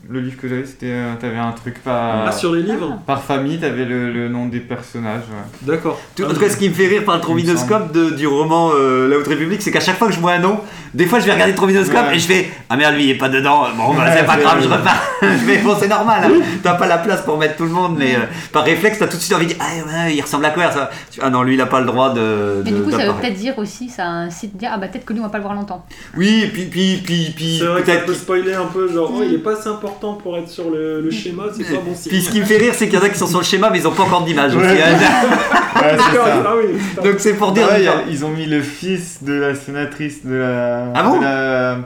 le 0.08 0.20
livre 0.20 0.36
que 0.40 0.46
j'avais, 0.46 0.64
c'était. 0.64 0.86
euh, 0.92 1.14
T'avais 1.20 1.38
un 1.38 1.50
truc 1.50 1.82
par, 1.82 2.26
Ah, 2.28 2.30
sur 2.30 2.54
les 2.54 2.62
livres 2.62 3.00
par 3.04 3.20
famille, 3.24 3.58
t'avais 3.58 3.84
le, 3.84 4.12
le 4.12 4.28
nom 4.28 4.46
des 4.46 4.60
personnages. 4.60 5.22
ouais. 5.28 5.72
D'accord. 5.72 5.98
En 6.24 6.28
tout 6.32 6.38
cas, 6.38 6.50
ce 6.50 6.56
qui 6.56 6.68
me 6.68 6.74
fait 6.74 6.86
rire 6.86 7.04
par 7.04 7.16
le 7.16 7.20
trombinoscope 7.20 7.90
de- 7.90 8.10
du 8.10 8.28
roman 8.28 8.70
euh, 8.76 9.08
La 9.08 9.16
Haute 9.18 9.26
République, 9.26 9.60
c'est 9.60 9.72
qu'à 9.72 9.80
chaque 9.80 9.98
fois 9.98 10.06
que 10.06 10.14
je 10.14 10.20
vois 10.20 10.34
un 10.34 10.38
nom, 10.38 10.60
des 10.94 11.06
fois 11.06 11.18
je 11.18 11.24
vais 11.26 11.32
regarder 11.32 11.50
le 11.52 11.56
trombinoscope 11.56 12.06
Ouais. 12.10 12.16
et 12.16 12.18
je 12.20 12.26
fais 12.28 12.48
Ah 12.70 12.76
merde, 12.76 12.94
lui 12.94 13.04
il 13.06 13.10
est 13.10 13.14
pas 13.18 13.28
dedans, 13.28 13.64
bon 13.76 13.92
bah, 13.94 14.04
c'est 14.16 14.24
pas 14.24 14.36
grave, 14.36 14.58
je 14.62 14.68
repars. 14.68 15.02
je 15.22 15.26
fais 15.26 15.58
Bon, 15.58 15.74
c'est 15.80 15.88
normal, 15.88 16.22
hein. 16.24 16.40
t'as 16.62 16.74
pas 16.74 16.86
la 16.86 16.98
place 16.98 17.22
pour 17.22 17.36
mettre 17.38 17.56
tout 17.56 17.64
le 17.64 17.70
monde, 17.70 17.96
mais 17.98 18.14
euh, 18.14 18.20
par 18.52 18.62
réflexe, 18.64 18.98
t'as 19.00 19.08
tout 19.08 19.16
de 19.16 19.22
suite 19.22 19.34
envie 19.34 19.46
de 19.46 19.52
dire 19.54 19.60
Ah 19.60 20.04
ouais, 20.06 20.14
il 20.14 20.20
ressemble 20.20 20.44
à 20.44 20.50
quoi 20.50 20.70
ça? 20.70 20.90
Ah 21.20 21.30
non, 21.30 21.42
lui 21.42 21.54
il 21.54 21.60
a 21.60 21.66
pas 21.66 21.80
le 21.80 21.86
droit 21.86 22.12
de. 22.12 22.62
Mais 22.64 22.70
de- 22.70 22.76
du 22.76 22.82
coup, 22.82 22.90
ça 22.90 23.06
veut 23.06 23.12
peut-être 23.20 23.34
dire 23.34 23.58
aussi, 23.58 23.88
ça 23.88 24.06
incite 24.06 24.54
à 24.54 24.58
dire, 24.58 24.70
ah 24.74 24.78
bah 24.78 24.88
peut-être 24.88 25.04
que 25.04 25.12
lui, 25.12 25.20
on 25.20 25.24
va 25.24 25.28
pas 25.30 25.38
le 25.38 25.44
voir 25.44 25.54
longtemps. 25.54 25.84
Oui, 26.16 26.48
puis, 26.52 26.64
puis, 26.66 27.00
puis, 27.04 27.32
puis 27.34 27.56
C'est 27.58 27.64
vrai 27.66 27.80
que 27.80 27.86
ça 27.86 27.92
peut-être. 27.94 28.06
peut 28.06 28.14
spoiler 28.14 28.54
un 28.54 28.66
peu, 28.66 28.92
genre, 28.92 29.12
oh, 29.16 29.22
il 29.26 29.34
est 29.34 29.38
pas 29.38 29.52
assez 29.58 29.68
important 29.68 30.14
pour 30.14 30.36
être 30.36 30.48
sur 30.48 30.70
le, 30.70 31.00
le 31.00 31.10
schéma, 31.10 31.44
c'est 31.56 31.64
pas 31.64 31.80
bon 31.80 31.94
signe. 31.94 32.10
Puis 32.12 32.22
ce 32.22 32.30
qui 32.30 32.40
me 32.40 32.44
fait 32.44 32.58
rire, 32.58 32.72
c'est 32.74 32.88
qu'il 32.88 32.98
y 32.98 33.02
en 33.02 33.04
a 33.04 33.08
qui 33.08 33.18
sont 33.18 33.26
sur 33.26 33.38
le 33.38 33.44
schéma, 33.44 33.70
mais 33.70 33.78
ils 33.78 33.88
ont 33.88 33.92
pas 33.92 34.02
encore 34.04 34.24
d'image. 34.24 34.54
Ouais. 34.54 34.62
aussi, 34.64 34.82
hein. 34.82 34.98
Ouais. 35.78 35.96
Ah 35.98 36.54
oui. 36.56 36.78
Donc 37.04 37.14
c'est 37.18 37.34
pour 37.34 37.52
dire. 37.52 37.68
Ouais, 37.68 37.86
a- 37.86 38.02
ils 38.10 38.24
ont 38.24 38.30
mis 38.30 38.46
le 38.46 38.60
fils 38.62 39.22
de 39.22 39.32
la 39.34 39.54
sénatrice 39.54 40.24
de 40.26 40.34
la. 40.34 40.92
Ah 40.94 41.02
bon 41.04 41.18
de 41.18 41.22
la, 41.24 41.78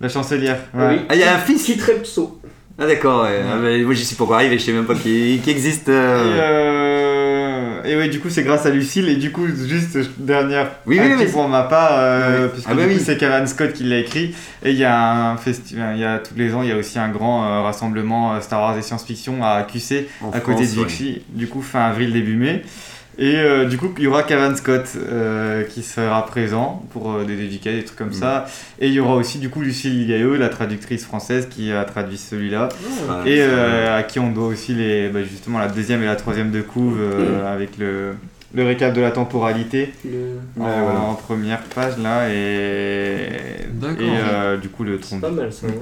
la 0.00 0.08
chancelière. 0.08 0.58
Ah 0.76 0.88
oui. 0.90 1.00
Ah, 1.08 1.14
il 1.14 1.20
y 1.20 1.24
a 1.24 1.34
un 1.34 1.38
fils 1.38 1.62
Kit 1.64 1.80
Repso. 1.80 2.38
Ah 2.78 2.86
d'accord, 2.86 3.22
ouais. 3.22 3.40
Ah, 3.42 3.56
bah, 3.56 3.68
moi 3.84 3.94
j'y 3.94 4.04
suis 4.04 4.16
pas 4.16 4.24
encore 4.24 4.36
arrivé, 4.36 4.58
je 4.58 4.64
sais 4.64 4.72
même 4.72 4.84
pas 4.84 4.94
qu'il 4.96 5.40
qu'il 5.40 5.52
existe. 5.52 5.88
Et, 5.88 5.92
euh, 5.92 5.94
euh, 5.94 7.13
et 7.84 7.96
ouais, 7.96 8.08
du 8.08 8.20
coup, 8.20 8.30
c'est 8.30 8.42
grâce 8.42 8.66
à 8.66 8.70
Lucille. 8.70 9.08
Et 9.08 9.16
du 9.16 9.30
coup, 9.32 9.46
juste 9.46 9.96
dernière 10.18 10.72
Oui, 10.86 10.98
oui, 11.00 11.14
oui, 11.18 11.26
pour 11.30 11.48
ma 11.48 11.62
part, 11.64 11.92
euh, 11.98 12.44
Oui. 12.46 12.50
puisque 12.52 12.68
Ah 12.70 12.74
bah 12.74 12.82
oui. 12.86 13.00
c'est 13.04 13.16
Kevin 13.16 13.46
Scott 13.46 13.72
qui 13.72 13.84
l'a 13.84 13.98
écrit. 13.98 14.34
Et 14.62 14.70
il 14.70 14.76
y 14.76 14.84
a 14.84 15.30
un 15.30 15.36
festival, 15.36 15.96
il 15.96 16.00
y 16.00 16.04
a 16.04 16.18
tous 16.18 16.34
les 16.36 16.54
ans, 16.54 16.62
il 16.62 16.68
y 16.68 16.72
a 16.72 16.76
aussi 16.76 16.98
un 16.98 17.08
grand 17.08 17.44
euh, 17.44 17.60
rassemblement 17.62 18.34
euh, 18.34 18.40
Star 18.40 18.60
Wars 18.60 18.76
et 18.78 18.82
science-fiction 18.82 19.44
à 19.44 19.62
QC, 19.62 20.08
en 20.22 20.30
à 20.30 20.40
côté 20.40 20.66
de 20.66 20.78
ouais. 20.78 20.86
Vichy, 20.86 21.22
du 21.30 21.46
coup, 21.46 21.62
fin 21.62 21.86
avril, 21.86 22.12
début 22.12 22.36
mai. 22.36 22.62
Et 23.18 23.36
euh, 23.36 23.64
du 23.66 23.76
coup, 23.78 23.88
il 23.98 24.04
y 24.04 24.06
aura 24.06 24.22
Kevin 24.24 24.56
Scott 24.56 24.86
euh, 24.96 25.62
qui 25.64 25.82
sera 25.82 26.26
présent 26.26 26.84
pour 26.92 27.12
euh, 27.12 27.24
des 27.24 27.36
dédicaces, 27.36 27.74
des 27.74 27.84
trucs 27.84 27.98
comme 27.98 28.08
Mm. 28.08 28.12
ça. 28.14 28.46
Et 28.80 28.88
il 28.88 28.92
y 28.94 29.00
aura 29.00 29.14
aussi 29.14 29.38
du 29.38 29.50
coup 29.50 29.60
Lucille 29.60 30.06
Gaillot, 30.08 30.36
la 30.36 30.48
traductrice 30.48 31.04
française 31.04 31.46
qui 31.48 31.70
a 31.72 31.84
traduit 31.84 32.18
celui-là. 32.18 32.68
Ouais, 32.70 33.30
Et 33.30 33.36
c'est- 33.36 33.42
euh, 33.48 33.98
à 33.98 34.02
qui 34.02 34.18
on 34.18 34.30
doit 34.32 34.46
aussi 34.48 34.74
les, 34.74 35.08
bah, 35.10 35.22
justement 35.22 35.58
la 35.60 35.68
deuxième 35.68 36.02
et 36.02 36.06
la 36.06 36.16
troisième 36.16 36.50
de 36.50 36.60
couve 36.62 36.98
euh, 37.00 37.52
avec 37.54 37.78
le, 37.78 38.14
le 38.52 38.64
récap 38.64 38.92
de 38.92 39.00
la 39.00 39.10
temporalité 39.12 39.92
Le- 40.04 40.38
en, 40.60 40.64
Ouais, 40.66 40.70
voilà. 40.82 41.00
en 41.00 41.14
première 41.14 41.62
page 41.62 41.98
là 42.02 42.28
et, 42.30 43.28
D'accord. 43.74 44.00
et 44.00 44.10
euh, 44.10 44.56
du 44.56 44.68
coup 44.68 44.82
le 44.84 44.94
C'est 45.00 45.08
trompe. 45.08 45.20
pas 45.20 45.30
mal 45.30 45.52
ça. 45.52 45.66
ouais. 45.66 45.72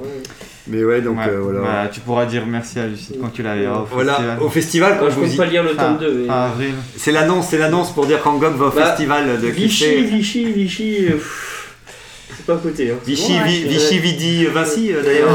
Mais 0.67 0.83
ouais, 0.83 1.01
donc 1.01 1.17
Ouais, 1.17 1.25
euh, 1.27 1.39
voilà. 1.41 1.59
bah, 1.61 1.89
tu 1.91 1.99
pourras 1.99 2.25
dire 2.25 2.45
merci 2.47 2.79
à 2.79 2.87
Lucie 2.87 3.17
quand 3.19 3.27
tu 3.33 3.43
la 3.43 3.55
verras 3.55 3.79
au 3.81 3.85
Voilà, 3.91 4.13
festival. 4.13 4.37
au 4.41 4.49
festival, 4.49 4.93
quand 4.93 5.01
Moi, 5.01 5.09
je 5.09 5.15
vous 5.19 5.25
dis. 5.25 5.35
pas 5.37 5.45
lire 5.45 5.63
le 5.63 5.71
tome 5.75 5.97
2. 5.99 6.13
mais- 6.21 6.27
fin 6.27 6.41
avril. 6.45 6.73
C'est 6.95 7.11
l'annonce, 7.11 7.47
c'est 7.49 7.57
l'annonce 7.57 7.91
pour 7.93 8.05
dire 8.05 8.21
qu'Angok 8.21 8.55
va 8.55 8.67
au 8.67 8.69
Bah, 8.69 8.85
festival 8.85 9.41
de 9.41 9.47
Vichy, 9.47 9.83
QC. 9.85 10.01
Vichy, 10.03 10.45
Vichy. 10.53 11.05
C'est 12.37 12.45
pas 12.45 12.53
à 12.53 12.57
côté. 12.57 12.91
Hein. 12.91 12.95
Vichy, 13.05 13.33
Vi-. 13.45 13.63
Vichy, 13.67 13.99
Vidi, 13.99 14.45
Vinci 14.45 14.91
euh, 14.93 15.03
d'ailleurs. 15.03 15.29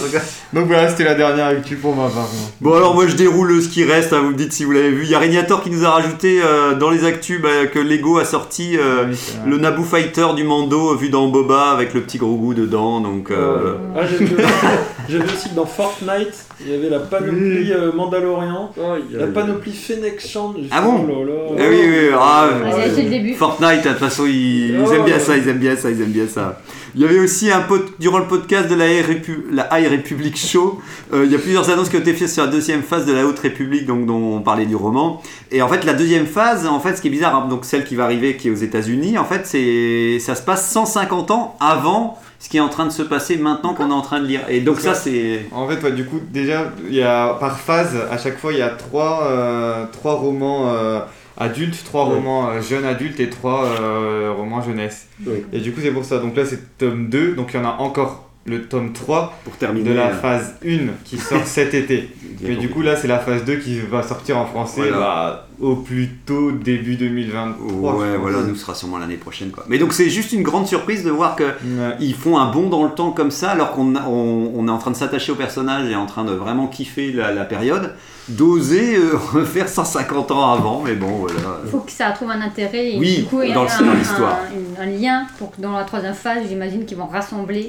Truc. 0.00 0.22
Donc 0.52 0.66
voilà, 0.66 0.88
c'était 0.88 1.04
la 1.04 1.14
dernière 1.14 1.46
actu 1.46 1.76
pour 1.76 1.94
ma 1.94 2.04
part. 2.08 2.14
moi. 2.14 2.50
Bon 2.60 2.74
alors 2.74 2.94
moi 2.94 3.06
je 3.06 3.14
déroule 3.16 3.60
ce 3.62 3.68
qui 3.68 3.84
reste, 3.84 4.12
hein, 4.12 4.20
vous 4.22 4.30
me 4.30 4.34
dites 4.36 4.52
si 4.52 4.64
vous 4.64 4.72
l'avez 4.72 4.90
vu. 4.90 5.04
Il 5.04 5.10
y 5.10 5.14
a 5.14 5.18
Régnator 5.18 5.62
qui 5.62 5.70
nous 5.70 5.84
a 5.84 5.90
rajouté 5.90 6.40
euh, 6.44 6.74
dans 6.74 6.90
les 6.90 7.04
actus 7.04 7.40
bah, 7.40 7.66
que 7.72 7.78
Lego 7.78 8.18
a 8.18 8.24
sorti 8.24 8.76
euh, 8.78 9.06
Oui, 9.08 9.14
vrai. 9.14 9.50
le 9.50 9.58
Naboo 9.58 9.84
Fighter 9.84 10.26
du 10.36 10.44
Mando 10.44 10.94
vu 10.96 11.08
dans 11.08 11.26
Boba 11.28 11.70
avec 11.70 11.94
le 11.94 12.02
petit 12.02 12.18
gros 12.18 12.36
goût 12.36 12.54
dedans. 12.54 13.00
Donc 13.00 13.30
euh, 13.30 13.74
Ah, 13.96 14.00
j'ai 14.06 14.24
vu, 14.24 14.36
j'ai 15.08 15.18
vu 15.18 15.24
aussi 15.34 15.50
que 15.50 15.54
dans 15.54 15.66
Fortnite, 15.66 16.34
il 16.60 16.70
y 16.70 16.74
avait 16.74 16.88
la 16.90 17.00
panoplie 17.00 17.72
euh, 17.72 17.92
Mandalorian, 17.92 18.72
Oh, 18.76 18.80
il 19.08 19.16
y 19.16 19.18
a- 19.20 19.26
la 19.26 19.32
panoplie 19.32 19.72
Fennec 19.72 20.20
Shand. 20.20 20.54
Ah 20.70 20.82
bon 20.82 21.04
oh 21.08 21.24
là 21.24 21.32
là. 21.32 21.40
eh 21.58 21.68
oui, 21.68 21.80
oui, 21.88 22.08
ah, 22.18 22.48
le 22.96 23.08
début. 23.10 23.34
Fortnite, 23.34 23.70
hein, 23.70 23.76
de 23.84 23.88
toute 23.90 23.98
façon, 23.98 24.24
ils, 24.26 24.70
ils 24.70 24.80
Oh, 24.86 24.92
aiment 24.92 25.04
bien 25.04 25.14
ouais. 25.14 25.20
ça, 25.20 25.36
ils 25.36 25.48
aiment 25.48 25.58
bien 25.58 25.76
ça, 25.76 25.90
ils 25.90 26.00
aiment 26.00 26.08
bien 26.12 26.26
ça. 26.26 26.60
Il 26.94 27.00
y 27.00 27.04
avait 27.06 27.18
aussi 27.20 27.50
un 27.50 27.64
durant 27.98 28.18
le 28.18 28.26
podcast 28.26 28.68
de 28.68 28.74
la, 28.74 28.86
High 28.86 29.02
Répu- 29.06 29.44
la 29.50 29.66
High 29.80 29.90
Republic 29.90 30.36
Show, 30.36 30.78
euh, 31.14 31.22
il 31.24 31.32
y 31.32 31.34
a 31.34 31.38
plusieurs 31.38 31.70
annonces 31.70 31.88
qui 31.88 31.96
ont 31.96 32.00
été 32.00 32.12
faites 32.12 32.28
sur 32.28 32.44
la 32.44 32.50
deuxième 32.50 32.82
phase 32.82 33.06
de 33.06 33.14
la 33.14 33.24
Haute 33.26 33.38
République, 33.38 33.86
donc 33.86 34.04
dont 34.04 34.36
on 34.36 34.40
parlait 34.42 34.66
du 34.66 34.76
roman. 34.76 35.22
Et 35.50 35.62
en 35.62 35.68
fait, 35.68 35.84
la 35.84 35.94
deuxième 35.94 36.26
phase, 36.26 36.66
en 36.66 36.80
fait, 36.80 36.96
ce 36.96 37.00
qui 37.00 37.08
est 37.08 37.10
bizarre, 37.12 37.34
hein, 37.34 37.46
donc 37.48 37.64
celle 37.64 37.84
qui 37.84 37.94
va 37.94 38.04
arriver, 38.04 38.36
qui 38.36 38.48
est 38.48 38.50
aux 38.50 38.54
États-Unis, 38.56 39.16
en 39.16 39.24
fait, 39.24 39.46
c'est 39.46 40.18
ça 40.20 40.34
se 40.34 40.42
passe 40.42 40.70
150 40.70 41.30
ans 41.30 41.56
avant 41.60 42.18
ce 42.42 42.48
qui 42.48 42.56
est 42.56 42.60
en 42.60 42.68
train 42.68 42.86
de 42.86 42.90
se 42.90 43.02
passer 43.02 43.36
maintenant 43.36 43.72
qu'on 43.72 43.88
est 43.90 43.94
en 43.94 44.00
train 44.02 44.18
de 44.20 44.26
lire. 44.26 44.40
Et 44.48 44.60
donc 44.62 44.80
ça, 44.80 44.94
c'est 44.94 45.46
En 45.52 45.68
fait, 45.68 45.80
ouais, 45.82 45.92
du 45.92 46.04
coup, 46.04 46.18
déjà, 46.30 46.72
il 46.88 46.94
y 46.96 47.02
a 47.02 47.34
par 47.34 47.58
phase, 47.60 47.94
à 48.10 48.18
chaque 48.18 48.38
fois, 48.38 48.52
il 48.52 48.58
y 48.58 48.62
a 48.62 48.70
trois, 48.70 49.28
euh, 49.30 49.84
trois 49.92 50.14
romans 50.14 50.72
euh, 50.74 50.98
adultes, 51.38 51.84
trois 51.84 52.08
Ouais. 52.08 52.14
romans 52.16 52.48
euh, 52.48 52.60
jeunes 52.60 52.84
adultes 52.84 53.20
et 53.20 53.30
trois 53.30 53.64
euh, 53.80 54.32
romans 54.36 54.60
jeunesse. 54.60 55.06
Oui. 55.24 55.44
Et 55.52 55.60
du 55.60 55.70
coup, 55.72 55.80
c'est 55.82 55.92
pour 55.92 56.04
ça. 56.04 56.18
Donc 56.18 56.36
là, 56.36 56.44
c'est 56.44 56.76
tome 56.78 57.08
2, 57.08 57.34
donc 57.34 57.50
il 57.54 57.60
y 57.60 57.60
en 57.60 57.64
a 57.64 57.76
encore 57.78 58.28
le 58.44 58.62
tome 58.64 58.92
3 58.92 59.38
Pour 59.44 59.54
terminer. 59.56 59.90
de 59.90 59.94
la 59.94 60.08
euh, 60.08 60.14
phase 60.14 60.56
1 60.66 60.78
qui 61.04 61.18
sort 61.18 61.42
cet 61.46 61.74
été. 61.74 62.10
Mais 62.42 62.56
du 62.56 62.68
coup, 62.70 62.82
là, 62.82 62.96
c'est 62.96 63.06
la 63.06 63.20
phase 63.20 63.44
2 63.44 63.54
qui 63.56 63.78
va 63.78 64.02
sortir 64.02 64.36
en 64.36 64.46
français 64.46 64.80
Voilà. 64.80 64.96
bah, 64.98 65.46
au 65.62 65.76
plus 65.76 66.08
tôt 66.26 66.50
début 66.52 66.96
2023. 66.96 67.94
Ouais, 67.96 68.16
voilà, 68.18 68.38
nous 68.42 68.56
sera 68.56 68.74
sûrement 68.74 68.98
l'année 68.98 69.16
prochaine. 69.16 69.50
Quoi. 69.50 69.64
Mais 69.68 69.78
donc 69.78 69.92
c'est 69.92 70.10
juste 70.10 70.32
une 70.32 70.42
grande 70.42 70.66
surprise 70.66 71.04
de 71.04 71.10
voir 71.10 71.36
que 71.36 71.44
Ouais. 71.44 71.96
ils 72.00 72.14
font 72.14 72.36
un 72.36 72.50
bond 72.50 72.68
dans 72.68 72.82
le 72.84 72.90
temps 72.90 73.12
comme 73.12 73.30
ça, 73.30 73.50
alors 73.52 73.72
qu'on 73.72 73.94
on, 73.96 74.52
on 74.54 74.68
est 74.68 74.70
en 74.70 74.78
train 74.78 74.90
de 74.90 74.96
s'attacher 74.96 75.32
au 75.32 75.36
personnage 75.36 75.88
et 75.88 75.94
en 75.94 76.06
train 76.06 76.24
de 76.24 76.32
vraiment 76.32 76.66
kiffer 76.66 77.12
la, 77.12 77.32
la 77.32 77.44
période, 77.44 77.94
d'oser 78.28 78.96
euh, 78.96 79.16
refaire 79.32 79.68
150 79.68 80.30
ans 80.32 80.52
avant. 80.52 80.82
Mais 80.84 80.94
bon, 80.94 81.10
voilà. 81.20 81.60
Il 81.64 81.70
faut 81.70 81.78
que 81.78 81.92
ça 81.92 82.10
trouve 82.10 82.30
un 82.30 82.40
intérêt 82.40 82.94
et 82.94 82.98
Oui, 82.98 83.18
du 83.18 83.24
coup, 83.24 83.40
il 83.42 83.48
y 83.50 83.52
a 83.52 83.54
dans 83.54 83.62
le- 83.64 83.70
un, 83.70 83.82
dans 83.82 83.94
l'histoire. 83.94 84.38
un- 84.78 84.82
un 84.82 84.86
lien 84.86 85.26
pour 85.38 85.52
que 85.54 85.60
dans 85.60 85.72
la 85.72 85.84
troisième 85.84 86.14
phase, 86.14 86.42
j'imagine 86.48 86.84
qu'ils 86.84 86.98
vont 86.98 87.06
rassembler 87.06 87.68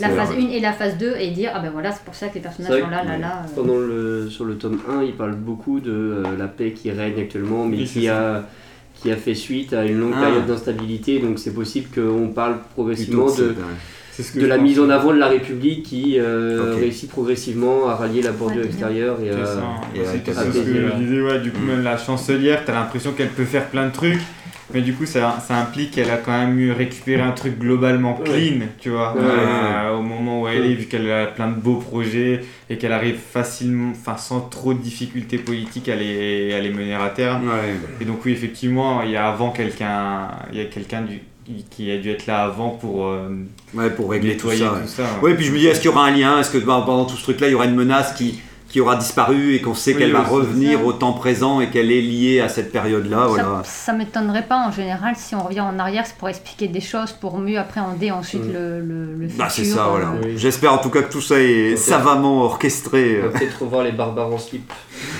la 0.00 0.08
phase 0.10 0.30
1 0.36 0.50
et 0.50 0.60
la 0.60 0.72
phase 0.72 0.98
2 0.98 1.14
et 1.18 1.30
dire 1.30 1.50
ah 1.54 1.60
ben 1.60 1.70
voilà, 1.70 1.92
c'est 1.92 2.02
pour 2.04 2.14
ça 2.14 2.28
que 2.28 2.34
les 2.34 2.40
personnages 2.40 2.80
sont 2.80 2.90
là, 2.90 3.04
là, 3.04 3.18
là. 3.18 3.42
euh. 3.44 3.54
Pendant 3.56 3.76
le, 3.78 4.28
sur 4.30 4.44
le 4.44 4.56
tome 4.56 4.78
1, 4.90 5.02
il 5.04 5.12
parle 5.12 5.34
beaucoup 5.34 5.80
de 5.80 5.90
euh, 5.90 6.22
la 6.38 6.46
paix 6.48 6.72
qui 6.72 6.90
règne 6.90 7.18
actuellement, 7.20 7.64
mais 7.66 7.78
Oui, 7.78 7.84
qui 7.84 8.08
a, 8.08 8.44
qui 9.00 9.10
a 9.10 9.16
fait 9.16 9.34
suite 9.34 9.72
à 9.72 9.84
une 9.84 9.98
longue 9.98 10.12
Ah. 10.16 10.22
période 10.26 10.46
d'instabilité. 10.46 11.18
Donc 11.20 11.38
c'est 11.38 11.54
possible 11.54 11.88
qu'on 11.94 12.28
parle 12.28 12.56
progressivement 12.74 13.26
de, 13.34 13.54
ce 14.16 14.30
que 14.38 14.44
la 14.44 14.58
mise 14.58 14.78
en 14.78 14.90
avant 14.90 15.10
de 15.12 15.18
la 15.18 15.28
République 15.28 15.84
qui 15.84 16.18
euh, 16.18 16.74
réussit 16.78 17.10
progressivement 17.10 17.88
à 17.88 17.94
rallier 17.96 18.20
la 18.20 18.32
bordure 18.32 18.60
Ouais, 18.60 18.66
extérieure 18.66 19.16
et 19.22 19.30
C'est 19.32 19.40
à- 19.40 19.46
ça. 19.46 19.62
et 19.94 19.98
C'est 20.04 20.08
avec 20.10 20.22
c'est 20.26 20.34
la 20.34 20.42
ce 20.42 20.46
que 20.48 20.52
je 20.52 20.96
disais, 21.02 21.22
ouais, 21.22 21.40
du 21.40 21.50
coup, 21.50 21.62
Mm. 21.62 21.66
même 21.66 21.82
la 21.82 21.96
chancelière, 21.96 22.62
t'as 22.66 22.74
l'impression 22.74 23.12
qu'elle 23.12 23.30
peut 23.30 23.46
faire 23.46 23.68
plein 23.68 23.86
de 23.86 23.92
trucs. 23.92 24.20
Mais 24.74 24.80
du 24.80 24.94
coup, 24.94 25.04
ça, 25.06 25.38
ça 25.46 25.56
implique 25.56 25.92
qu'elle 25.92 26.10
a 26.10 26.16
quand 26.16 26.32
même 26.32 26.58
eu 26.58 26.72
récupéré 26.72 27.20
un 27.22 27.32
truc 27.32 27.58
globalement 27.58 28.14
clean, 28.14 28.60
tu 28.80 28.90
vois. 28.90 29.14
Ouais. 29.14 29.20
Euh, 29.22 29.96
au 29.96 30.02
moment 30.02 30.42
où 30.42 30.48
elle 30.48 30.64
est, 30.64 30.74
vu 30.74 30.86
qu'elle 30.86 31.10
a 31.10 31.26
plein 31.26 31.48
de 31.48 31.54
beaux 31.56 31.76
projets 31.76 32.40
et 32.70 32.78
qu'elle 32.78 32.92
arrive 32.92 33.16
facilement, 33.18 33.90
enfin 33.92 34.16
sans 34.16 34.40
trop 34.40 34.72
de 34.74 34.78
difficultés 34.78 35.38
politiques 35.38 35.88
à 35.88 35.96
les, 35.96 36.54
à 36.54 36.60
les 36.60 36.70
mener 36.70 36.94
à 36.94 37.08
terme. 37.10 37.42
Et 38.00 38.04
donc 38.04 38.24
oui, 38.24 38.32
effectivement, 38.32 39.02
il 39.02 39.10
y 39.10 39.16
a 39.16 39.28
avant 39.28 39.50
quelqu'un, 39.50 40.28
il 40.52 40.58
y 40.58 40.62
a 40.62 40.66
quelqu'un 40.66 41.02
du- 41.02 41.20
qui 41.70 41.90
a 41.90 41.98
dû 41.98 42.08
être 42.10 42.26
là 42.26 42.44
avant 42.44 42.70
pour 42.70 43.06
euh, 43.08 43.28
Ouais, 43.74 43.90
pour 43.90 44.10
régler 44.10 44.36
tout 44.36 44.48
nettoyer 44.48 44.64
ça. 44.64 44.72
ouais. 44.74 44.80
tout 44.82 44.88
ça. 44.88 45.02
Ouais, 45.22 45.34
puis 45.34 45.44
je 45.44 45.52
me 45.52 45.58
dis, 45.58 45.66
est-ce 45.66 45.80
qu'il 45.80 45.90
y 45.90 45.92
aura 45.92 46.06
un 46.06 46.16
lien? 46.16 46.38
Est-ce 46.40 46.50
que 46.50 46.58
bah, 46.58 46.82
pendant 46.86 47.04
tout 47.04 47.16
ce 47.16 47.22
truc-là, 47.24 47.48
il 47.48 47.50
y 47.50 47.54
aura 47.54 47.66
une 47.66 47.74
menace 47.74 48.14
qui, 48.14 48.40
qui 48.72 48.80
aura 48.80 48.96
disparu 48.96 49.54
et 49.54 49.60
qu'on 49.60 49.74
sait 49.74 49.92
Oui, 49.92 49.98
qu'elle 49.98 50.12
va 50.12 50.20
oui, 50.20 50.26
revenir 50.30 50.78
ça. 50.78 50.84
au 50.86 50.92
temps 50.94 51.12
présent 51.12 51.60
et 51.60 51.68
qu'elle 51.68 51.92
est 51.92 52.00
liée 52.00 52.40
à 52.40 52.48
cette 52.48 52.72
période-là 52.72 53.26
voilà. 53.28 53.62
Ça, 53.64 53.92
m'étonnerait 53.92 54.46
pas 54.48 54.56
en 54.66 54.72
général 54.72 55.14
si 55.16 55.34
on 55.34 55.42
revient 55.42 55.60
en 55.60 55.78
arrière, 55.78 56.04
c'est 56.06 56.16
pour 56.16 56.28
expliquer 56.30 56.68
des 56.68 56.80
choses, 56.80 57.12
pour 57.12 57.38
mieux 57.38 57.58
appréhender 57.58 58.10
ensuite 58.10 58.42
Mm. 58.44 58.52
le, 58.54 58.80
le, 58.80 59.04
le 59.20 59.28
Bah, 59.38 59.48
c'est 59.50 59.64
ça, 59.64 59.86
voilà. 59.90 60.06
euh, 60.06 60.20
Oui. 60.24 60.32
J'espère 60.36 60.72
en 60.72 60.78
tout 60.78 60.88
cas 60.88 61.02
que 61.02 61.12
tout 61.12 61.20
ça 61.20 61.38
est 61.38 61.76
savamment 61.76 62.42
orchestré. 62.44 63.20
on 63.22 63.26
euh. 63.26 63.28
va 63.28 63.38
peut-être 63.38 63.60
revoir 63.62 63.84
les 63.84 63.92
barbares 63.92 64.32
en 64.32 64.38
slip. 64.38 64.72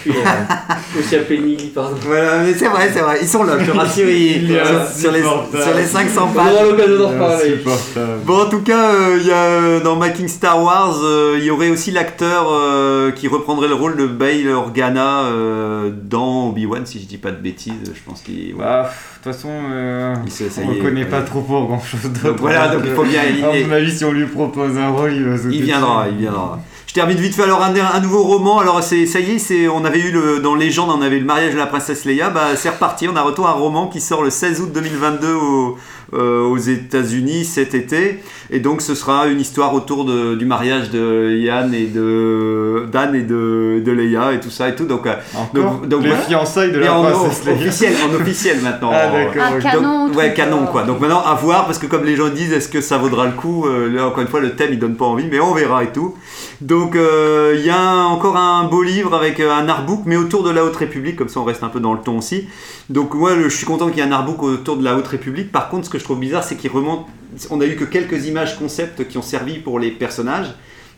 Euh, 0.07 0.11
aussi 0.99 1.17
appelé 1.17 1.39
Nili, 1.41 1.69
pardon. 1.69 1.97
Voilà, 2.07 2.39
mais 2.39 2.55
c'est 2.55 2.69
vrai, 2.69 2.91
c'est 2.93 3.01
vrai. 3.01 3.19
Ils 3.21 3.29
sont 3.29 3.43
là, 3.45 3.59
je 3.59 3.71
te 3.71 3.77
rassure, 3.77 4.09
ils- 4.09 4.47
sur, 4.49 5.01
sur 5.03 5.13
les, 5.13 5.21
sur 5.23 5.75
les 5.77 5.85
500 5.85 6.29
On 6.31 6.35
pages. 6.35 6.53
aura 6.55 6.63
l'occasion 6.65 6.99
d'en 6.99 7.09
reparler. 7.09 7.53
Insupportable. 7.55 8.21
Bon, 8.25 8.43
en 8.43 8.49
tout 8.49 8.63
cas, 8.63 8.91
euh, 8.95 9.19
il 9.21 9.27
y 9.27 9.33
a, 9.33 9.81
dans 9.81 9.97
Making 9.97 10.29
Star 10.29 10.63
Wars, 10.63 10.97
euh, 11.03 11.37
il 11.39 11.45
y 11.45 11.51
aurait 11.51 11.69
aussi 11.71 11.91
l'acteur 11.91 12.47
euh, 12.51 13.11
qui 13.11 13.29
reprendrait 13.43 13.69
le 13.69 13.75
rôle 13.75 13.97
de 13.97 14.07
Bail 14.07 14.49
Organa 14.49 15.25
euh, 15.25 15.91
dans 15.95 16.49
Obi-Wan, 16.49 16.87
si 16.87 17.01
je 17.01 17.07
dis 17.07 17.19
pas 17.19 17.31
de 17.31 17.37
bêtises. 17.37 17.93
Je 17.95 18.01
pense 18.05 18.23
qu'il. 18.23 18.55
Bah, 18.57 18.85
pff, 18.85 19.19
de 19.19 19.25
toute 19.25 19.33
façon, 19.35 19.51
euh, 19.71 20.15
on 20.65 20.71
ne 20.73 20.81
connaît 20.83 21.03
ouais. 21.05 21.09
pas 21.11 21.23
trop 21.23 21.43
pour 21.43 21.67
grand 21.67 21.81
chose 21.81 22.11
d'autre. 22.11 22.37
Voilà, 22.41 22.69
donc 22.75 22.83
il 22.87 22.93
faut 22.93 23.05
bien. 23.05 23.23
il- 23.25 23.45
À 23.45 23.67
mon 23.67 23.73
avis, 23.75 23.91
si 23.97 24.05
on 24.05 24.13
lui 24.13 24.27
propose 24.27 24.77
un 24.79 24.89
rôle, 24.89 25.13
il 25.13 25.25
va 25.25 25.37
sauter 25.37 25.55
Il 25.57 25.63
viendra, 25.63 26.07
il 26.11 26.17
viendra. 26.17 26.59
Je 26.87 26.95
termine 26.95 27.17
vite 27.17 27.35
fait 27.35 27.45
alors 27.45 27.63
un, 27.63 27.73
un 27.75 28.01
nouveau 28.01 28.23
roman. 28.23 28.59
Alors 28.59 28.83
c'est 28.83 29.07
ça 29.07 29.19
y 29.19 29.33
est, 29.33 29.39
c'est 29.39 29.67
on 29.67 29.83
avait 29.85 30.01
eu 30.01 30.13
le 30.13 30.41
dans 30.41 30.55
Légende, 30.55 30.91
on 30.91 31.01
avait 31.01 31.17
eu 31.17 31.21
le 31.21 31.25
mariage 31.25 31.55
de 31.55 31.59
la 31.59 31.65
princesse 31.67 32.05
Leia. 32.05 32.29
Bah 32.29 32.49
c'est 32.55 32.69
reparti. 32.69 33.09
On 33.09 33.17
a 33.17 33.23
retour 33.23 33.49
un 33.49 33.53
roman 33.53 33.87
qui 33.87 33.99
sort 34.01 34.23
le 34.23 34.29
16 34.29 34.61
août 34.61 34.71
2022 34.75 35.33
au- 35.33 35.79
aux 36.13 36.59
États-Unis 36.59 37.45
cet 37.45 37.75
été. 37.75 38.19
Et 38.51 38.61
donc 38.61 38.83
ce 38.83 38.95
sera 38.95 39.27
une 39.29 39.41
histoire 39.41 39.73
autour 39.75 40.05
de- 40.05 40.35
du 40.35 40.45
mariage 40.45 40.91
de 40.91 41.31
Yann 41.39 41.73
et 41.73 41.87
de 41.87 42.87
Dan 42.93 43.15
et 43.15 43.23
de, 43.23 43.83
de 43.85 43.93
Leia 43.93 44.33
et 44.35 44.41
tout 44.41 44.51
ça 44.51 44.69
et 44.69 44.75
tout. 44.75 44.85
Donc, 44.85 45.07
euh, 45.07 45.15
Encore 45.35 45.55
Donc- 45.81 45.89
donc 45.89 46.03
les 46.03 46.09
voilà. 46.11 46.23
fiançailles 46.25 46.73
de 46.73 46.79
la 46.81 46.95
en, 46.99 47.03
princesse 47.05 47.45
Leia. 47.47 47.55
officiel, 47.55 47.95
en 48.11 48.15
officiel 48.21 48.61
maintenant. 48.63 48.91
Ah, 48.93 49.07
d'accord. 49.11 49.43
Ah, 49.43 49.59
canon, 49.61 50.09
Donc, 50.09 50.17
ouais, 50.17 50.35
canon 50.35 50.63
euh, 50.65 50.67
quoi. 50.67 50.83
Donc 50.83 51.01
maintenant 51.01 51.23
à 51.25 51.35
voir 51.35 51.65
parce 51.67 51.79
que 51.79 51.87
comme 51.87 52.05
les 52.05 52.17
gens 52.17 52.29
disent, 52.29 52.53
est-ce 52.53 52.69
que 52.69 52.81
ça 52.81 52.99
vaudra 52.99 53.27
le 53.27 53.33
coup 53.33 53.67
Euh, 53.67 53.89
Là 53.93 54.07
encore 54.07 54.21
une 54.23 54.29
fois, 54.29 54.41
le 54.41 54.51
thème 54.55 54.71
il 54.73 54.79
donne 54.79 54.97
pas 54.97 55.05
envie, 55.07 55.27
mais 55.31 55.41
on 55.41 55.55
verra 55.55 55.85
et 55.85 55.93
tout. 55.93 56.15
Donc 56.61 56.95
euh, 56.97 57.55
il 57.59 57.65
y 57.65 57.71
a 57.71 57.79
un- 57.79 58.05
encore 58.07 58.37
un 58.37 58.65
beau 58.65 58.83
livre 58.83 59.15
avec 59.15 59.41
euh, 59.41 59.51
un 59.53 59.69
artbook, 59.69 60.03
mais 60.07 60.17
autour 60.17 60.43
de 60.43 60.51
la 60.51 60.65
Haute 60.65 60.77
République, 60.77 61.17
comme 61.17 61.29
ça 61.29 61.41
on 61.41 61.45
reste 61.45 61.63
un 61.63 61.69
peu 61.69 61.81
dans 61.81 61.93
le 61.95 62.01
ton 62.01 62.19
aussi. 62.19 62.49
Donc 62.91 63.15
moi 63.15 63.31
je 63.43 63.49
suis 63.49 63.65
content 63.67 63.89
qu'il 63.89 63.99
y 63.99 64.01
ait 64.01 64.09
un 64.09 64.13
artbook 64.13 64.43
autour 64.43 64.77
de 64.77 64.85
la 64.85 64.95
Haute 64.97 65.07
République. 65.09 65.51
Par 65.53 65.69
contre, 65.69 65.87
ce 65.87 65.91
que 65.91 65.99
je 66.03 66.05
trouve 66.05 66.21
bizarre, 66.21 66.43
c'est 66.45 66.57
qu'il 66.57 66.71
remonte. 66.71 67.07
On 67.51 67.61
a 67.61 67.67
eu 67.67 67.77
que 67.77 67.85
quelques 67.85 68.27
images 68.27 68.59
concept 68.59 69.09
qui 69.09 69.17
ont 69.19 69.23
servi 69.23 69.59
pour 69.59 69.79
les 69.79 69.91
personnages. 69.91 70.49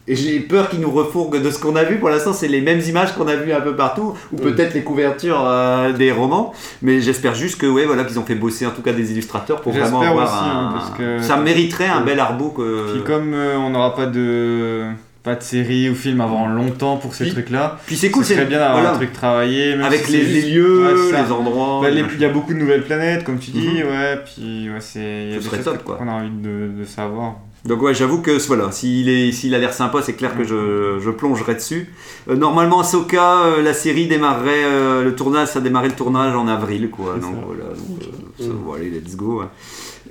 Et 0.07 0.17
j'ai 0.17 0.38
peur 0.40 0.69
qu'ils 0.69 0.81
nous 0.81 0.90
refourguent 0.90 1.40
de 1.40 1.51
ce 1.51 1.59
qu'on 1.59 1.77
a 1.77 1.83
vu. 1.85 1.97
Pour 1.99 2.11
l'instant, 2.11 2.35
c'est 2.35 2.47
les 2.49 2.61
mêmes 2.61 2.81
images 2.81 3.14
qu'on 3.14 3.27
a 3.27 3.37
vues 3.37 3.55
un 3.55 3.62
peu 3.62 3.75
partout, 3.75 4.12
ou 4.33 4.37
peut-être 4.37 4.75
les 4.75 4.83
couvertures 4.83 5.43
euh, 5.47 5.93
des 5.93 6.12
romans. 6.12 6.53
Mais 6.83 7.01
j'espère 7.01 7.35
juste 7.35 7.59
que, 7.59 7.64
ouais, 7.67 7.87
voilà, 7.87 8.05
qu'ils 8.05 8.19
ont 8.19 8.25
fait 8.25 8.35
bosser 8.35 8.67
en 8.67 8.71
tout 8.71 8.83
cas 8.83 8.93
des 8.93 9.12
illustrateurs 9.12 9.62
pour 9.62 9.73
vraiment 9.73 10.01
avoir 10.11 10.27
aussi, 10.27 10.45
un... 10.51 10.59
hein, 10.59 10.73
parce 10.75 10.90
que- 10.99 11.23
Ça 11.23 11.38
mériterait 11.38 11.87
un 11.88 12.03
bel 12.03 12.21
artbook. 12.21 12.59
euh, 12.59 12.93
Puis 12.93 13.03
comme 13.03 13.33
euh, 13.33 13.57
on 13.57 13.71
n'aura 13.71 13.95
pas 13.95 14.05
de 14.05 14.83
pas 15.24 15.34
de 15.34 15.42
série 15.42 15.88
ou 15.90 15.94
film 15.94 16.20
avant 16.20 16.46
longtemps 16.46 16.98
pour 16.98 17.14
ces 17.14 17.24
Puis- 17.24 17.32
trucs-là, 17.32 17.78
Puis 17.87 17.96
c'est 17.96 18.10
cool, 18.10 18.24
c'est 18.24 18.37
bien 18.44 18.58
d'avoir 18.58 18.72
voilà, 18.74 18.92
un 18.92 18.96
truc 18.96 19.12
travaillé. 19.12 19.70
même 19.74 19.84
avec 19.87 20.04
si 20.04 20.12
les, 20.12 20.18
c'est 20.18 20.24
les 20.24 20.40
juste- 20.42 20.54
lieux, 20.54 20.82
Ouais, 21.12 21.22
les 21.24 21.32
endroits. 21.32 21.80
Bah, 21.82 21.90
les-. 21.90 22.04
Il 22.14 22.20
y 22.20 22.24
a 22.26 22.28
beaucoup 22.28 22.52
de 22.52 22.58
nouvelles 22.58 22.84
planètes, 22.84 23.24
comme 23.24 23.38
tu 23.38 23.50
dis, 23.50 23.66
Mhm. 23.68 23.88
ouais, 23.88 24.18
puis 24.24 24.68
ouais, 24.70 24.80
c'est. 24.80 25.24
Il 25.28 25.32
y 25.32 25.37
a 25.37 25.38
des 25.56 25.62
top, 25.64 25.82
quoi. 25.82 25.96
qu'on 25.96 26.06
a 26.08 26.12
envie 26.12 26.28
de, 26.30 26.68
de 26.78 26.84
savoir. 26.84 27.37
Donc 27.64 27.80
ouais, 27.80 27.94
j'avoue 27.94 28.20
que 28.20 28.32
voilà, 28.46 28.70
s'il 28.70 29.08
est, 29.08 29.32
s'il 29.32 29.54
a 29.54 29.58
l'air 29.58 29.72
sympa, 29.72 30.02
c'est 30.02 30.12
clair 30.12 30.37
que 30.37 30.44
je, 30.44 30.98
je 31.02 31.10
plongerai 31.10 31.54
dessus. 31.54 31.88
Euh, 32.28 32.37
normalement, 32.37 32.80
Ahsoka, 32.80 33.44
euh, 33.46 33.62
la 33.62 33.72
série 33.72 34.06
démarrerait 34.06 34.64
euh, 34.66 35.02
le 35.02 35.14
tournage, 35.16 35.48
ça 35.48 35.62
démarrait 35.62 35.88
le 35.88 35.94
tournage 35.94 36.37
en 36.37 36.46
avril, 36.46 36.90
quoi. 36.90 37.14
Donc 37.14 37.22
ça. 37.34 37.40
voilà, 37.46 37.64
donc, 37.70 38.02
euh, 38.02 38.44
ça, 38.46 38.50
bon, 38.52 38.74
allez, 38.74 38.90
let's 38.90 39.16
go. 39.16 39.40
hein. 39.40 39.48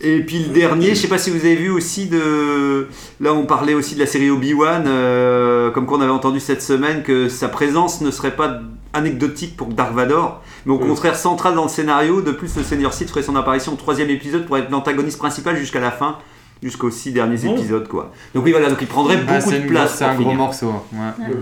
Et 0.01 0.21
puis 0.21 0.39
le 0.39 0.49
dernier, 0.53 0.89
je 0.89 0.95
sais 0.95 1.07
pas 1.07 1.17
si 1.19 1.29
vous 1.29 1.37
avez 1.45 1.55
vu 1.55 1.69
aussi 1.69 2.07
de, 2.07 2.87
là 3.21 3.33
on 3.33 3.45
parlait 3.45 3.73
aussi 3.75 3.93
de 3.95 3.99
la 3.99 4.07
série 4.07 4.29
Obi-Wan, 4.31 4.85
euh, 4.87 5.69
comme 5.71 5.85
qu'on 5.85 6.01
avait 6.01 6.11
entendu 6.11 6.39
cette 6.39 6.61
semaine 6.63 7.03
que 7.03 7.29
sa 7.29 7.47
présence 7.47 8.01
ne 8.01 8.09
serait 8.11 8.35
pas 8.35 8.59
anecdotique 8.93 9.55
pour 9.55 9.67
Dark 9.67 9.93
Vador, 9.93 10.41
mais 10.65 10.73
au 10.73 10.79
Mm. 10.79 10.87
contraire 10.87 11.15
centrale 11.15 11.55
dans 11.55 11.63
le 11.63 11.69
scénario. 11.69 12.21
De 12.21 12.31
plus, 12.31 12.55
le 12.57 12.63
Seigneur 12.63 12.91
Sith 12.93 13.09
ferait 13.09 13.23
son 13.23 13.35
apparition 13.35 13.73
au 13.73 13.75
troisième 13.75 14.09
épisode 14.09 14.45
pour 14.45 14.57
être 14.57 14.69
l'antagoniste 14.71 15.17
principal 15.19 15.55
jusqu'à 15.57 15.79
la 15.79 15.91
fin 15.91 16.17
jusqu'aux 16.61 16.91
six 16.91 17.11
derniers 17.11 17.39
Oh. 17.47 17.55
épisodes 17.55 17.87
quoi. 17.87 18.11
Donc 18.33 18.45
oui 18.45 18.51
voilà, 18.51 18.69
donc 18.69 18.79
il 18.81 18.87
prendrait 18.87 19.19
Ah, 19.27 19.37
beaucoup 19.39 19.51
de 19.51 19.59
place. 19.67 19.95
C'est 19.97 20.05
un 20.05 20.09
pour 20.15 20.21
gros 20.21 20.31
finir. 20.31 20.37
morceau. 20.37 20.67
Ouais. 20.93 21.33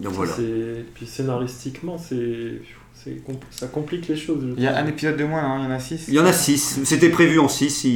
Donc 0.00 0.12
voilà. 0.12 0.32
Puis 0.94 1.06
scénaristiquement, 1.06 1.96
c'est... 1.98 2.60
compl- 3.06 3.36
ça 3.50 3.66
complique 3.66 4.08
les 4.08 4.16
choses. 4.16 4.44
Il 4.56 4.62
y 4.62 4.66
a. 4.66 4.72
Mm. 4.72 4.84
un 4.84 4.86
épisode 4.88 5.16
de 5.16 5.24
moins, 5.24 5.42
non 5.42 5.58
Il 5.58 5.64
y 5.64 5.66
en 5.68 5.70
a 5.74 5.78
6 5.78 6.04
Il 6.08 6.14
y 6.14 6.20
en 6.20 6.26
a 6.26 6.32
6, 6.32 6.80
c'était 6.84 7.08
prévu 7.08 7.38
en 7.38 7.48
6, 7.48 7.86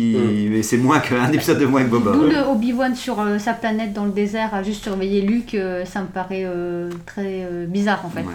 mais 0.50 0.62
c'est 0.62 0.76
moins 0.78 1.00
qu'un 1.00 1.30
épisode 1.32 1.58
de 1.58 1.66
moins 1.66 1.82
que 1.82 1.88
Boba. 1.88 2.12
D'où 2.12 2.22
le 2.22 2.38
Obi-Wan 2.50 2.94
sur 2.94 3.20
euh, 3.20 3.38
sa 3.38 3.52
planète 3.52 3.92
dans 3.92 4.04
le 4.04 4.12
désert 4.12 4.54
à 4.54 4.62
juste 4.62 4.82
surveiller 4.82 5.20
Luke, 5.22 5.54
euh, 5.54 5.84
ça 5.84 6.00
me 6.00 6.06
paraît 6.06 6.44
euh, 6.44 6.90
très 7.06 7.46
euh, 7.50 7.66
bizarre 7.66 8.02
en 8.04 8.10
fait. 8.10 8.20
Ouais. 8.20 8.32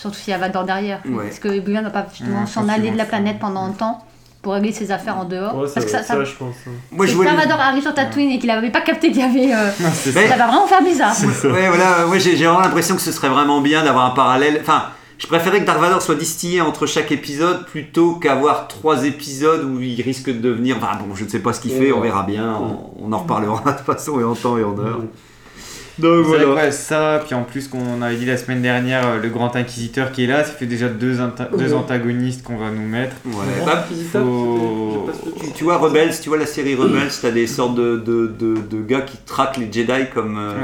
Surtout 0.00 0.16
s'il 0.18 0.30
y 0.30 0.34
a 0.34 0.38
Vador 0.38 0.64
derrière. 0.64 1.00
Ouais. 1.08 1.24
Parce 1.24 1.38
que 1.40 1.48
Obi-Wan 1.48 1.84
ne 1.84 1.88
va 1.90 2.02
pas 2.02 2.06
justement 2.10 2.40
Ouais, 2.40 2.46
s'en 2.46 2.68
aller 2.68 2.90
de 2.90 2.96
la 2.96 3.04
planète 3.04 3.38
pendant 3.40 3.64
un 3.64 3.72
temps 3.72 4.04
pour 4.42 4.52
régler 4.52 4.70
ses 4.70 4.92
affaires 4.92 5.18
en 5.18 5.24
dehors. 5.24 5.56
Ouais, 5.58 5.66
ça, 5.66 5.74
Parce 5.74 5.86
que 5.86 5.90
ça, 5.90 6.02
ça, 6.02 6.14
ça, 6.14 6.24
je 6.24 6.34
pense. 6.36 6.54
hein. 6.68 6.70
Moi 6.92 7.06
je 7.06 7.16
arrive 7.20 7.82
sur 7.82 7.92
Tatooine 7.94 8.30
et 8.30 8.38
qu'il 8.38 8.46
n'avait 8.48 8.70
pas 8.70 8.82
capté 8.82 9.08
qu'il 9.10 9.18
y 9.20 9.22
avait. 9.22 9.52
euh, 9.52 9.70
Non, 9.80 9.88
ça 9.90 10.36
va 10.36 10.46
vraiment 10.46 10.66
faire 10.66 10.82
bizarre. 10.82 11.16
Ouais, 11.44 11.68
voilà, 11.68 12.06
moi 12.06 12.18
j'ai 12.18 12.36
j'ai 12.36 12.44
vraiment 12.46 12.60
l'impression 12.60 12.94
que 12.94 13.02
ce 13.02 13.10
serait 13.10 13.28
vraiment 13.28 13.60
bien 13.60 13.82
d'avoir 13.84 14.06
un 14.06 14.14
parallèle. 14.14 14.58
Enfin, 14.60 14.84
je 15.18 15.26
préférais 15.26 15.60
que 15.60 15.66
Dark 15.66 15.80
Vador 15.80 16.00
soit 16.00 16.14
distillé 16.14 16.60
entre 16.60 16.86
chaque 16.86 17.10
épisode 17.12 17.66
plutôt 17.66 18.14
qu'avoir 18.14 18.68
trois 18.68 19.04
épisodes 19.04 19.64
où 19.64 19.80
il 19.80 20.00
risque 20.00 20.28
de 20.28 20.38
devenir. 20.40 20.76
Enfin 20.78 20.96
bon, 21.06 21.14
je 21.14 21.24
ne 21.24 21.28
sais 21.28 21.40
pas 21.40 21.52
ce 21.52 21.60
qu'il 21.60 21.72
fait, 21.72 21.92
on 21.92 22.00
verra 22.00 22.22
bien, 22.22 22.56
on, 22.60 23.04
on 23.06 23.12
en 23.12 23.18
reparlera 23.18 23.72
de 23.72 23.76
toute 23.76 23.86
façon 23.86 24.20
et 24.20 24.24
en 24.24 24.34
temps 24.34 24.56
et 24.58 24.64
en 24.64 24.78
heure. 24.78 25.00
Donc 25.98 26.24
C'est 26.26 26.30
vrai 26.36 26.44
voilà. 26.44 26.62
ouais, 26.66 26.70
ça, 26.70 27.20
puis 27.26 27.34
en 27.34 27.42
plus 27.42 27.66
qu'on 27.66 28.00
avait 28.02 28.14
dit 28.14 28.24
la 28.24 28.36
semaine 28.36 28.62
dernière, 28.62 29.04
euh, 29.04 29.18
le 29.20 29.28
grand 29.30 29.56
inquisiteur 29.56 30.12
qui 30.12 30.22
est 30.22 30.26
là, 30.28 30.44
ça 30.44 30.52
fait 30.52 30.66
déjà 30.66 30.86
deux, 30.88 31.16
anta- 31.18 31.48
deux 31.58 31.74
antagonistes 31.74 32.44
qu'on 32.44 32.56
va 32.56 32.70
nous 32.70 32.86
mettre. 32.86 33.16
Ouais. 33.26 33.64
Bah, 33.66 33.84
faut- 34.12 35.10
tu, 35.42 35.52
tu 35.52 35.64
vois 35.64 35.78
Rebels, 35.78 36.12
tu 36.22 36.28
vois 36.28 36.38
la 36.38 36.46
série 36.46 36.76
Rebels, 36.76 37.10
t'as 37.20 37.32
des 37.32 37.48
sortes 37.48 37.74
de, 37.74 37.96
de, 37.96 38.28
de, 38.38 38.54
de 38.70 38.80
gars 38.82 39.00
qui 39.00 39.16
traquent 39.26 39.56
les 39.56 39.72
Jedi 39.72 40.04
comme 40.14 40.38
euh, 40.38 40.54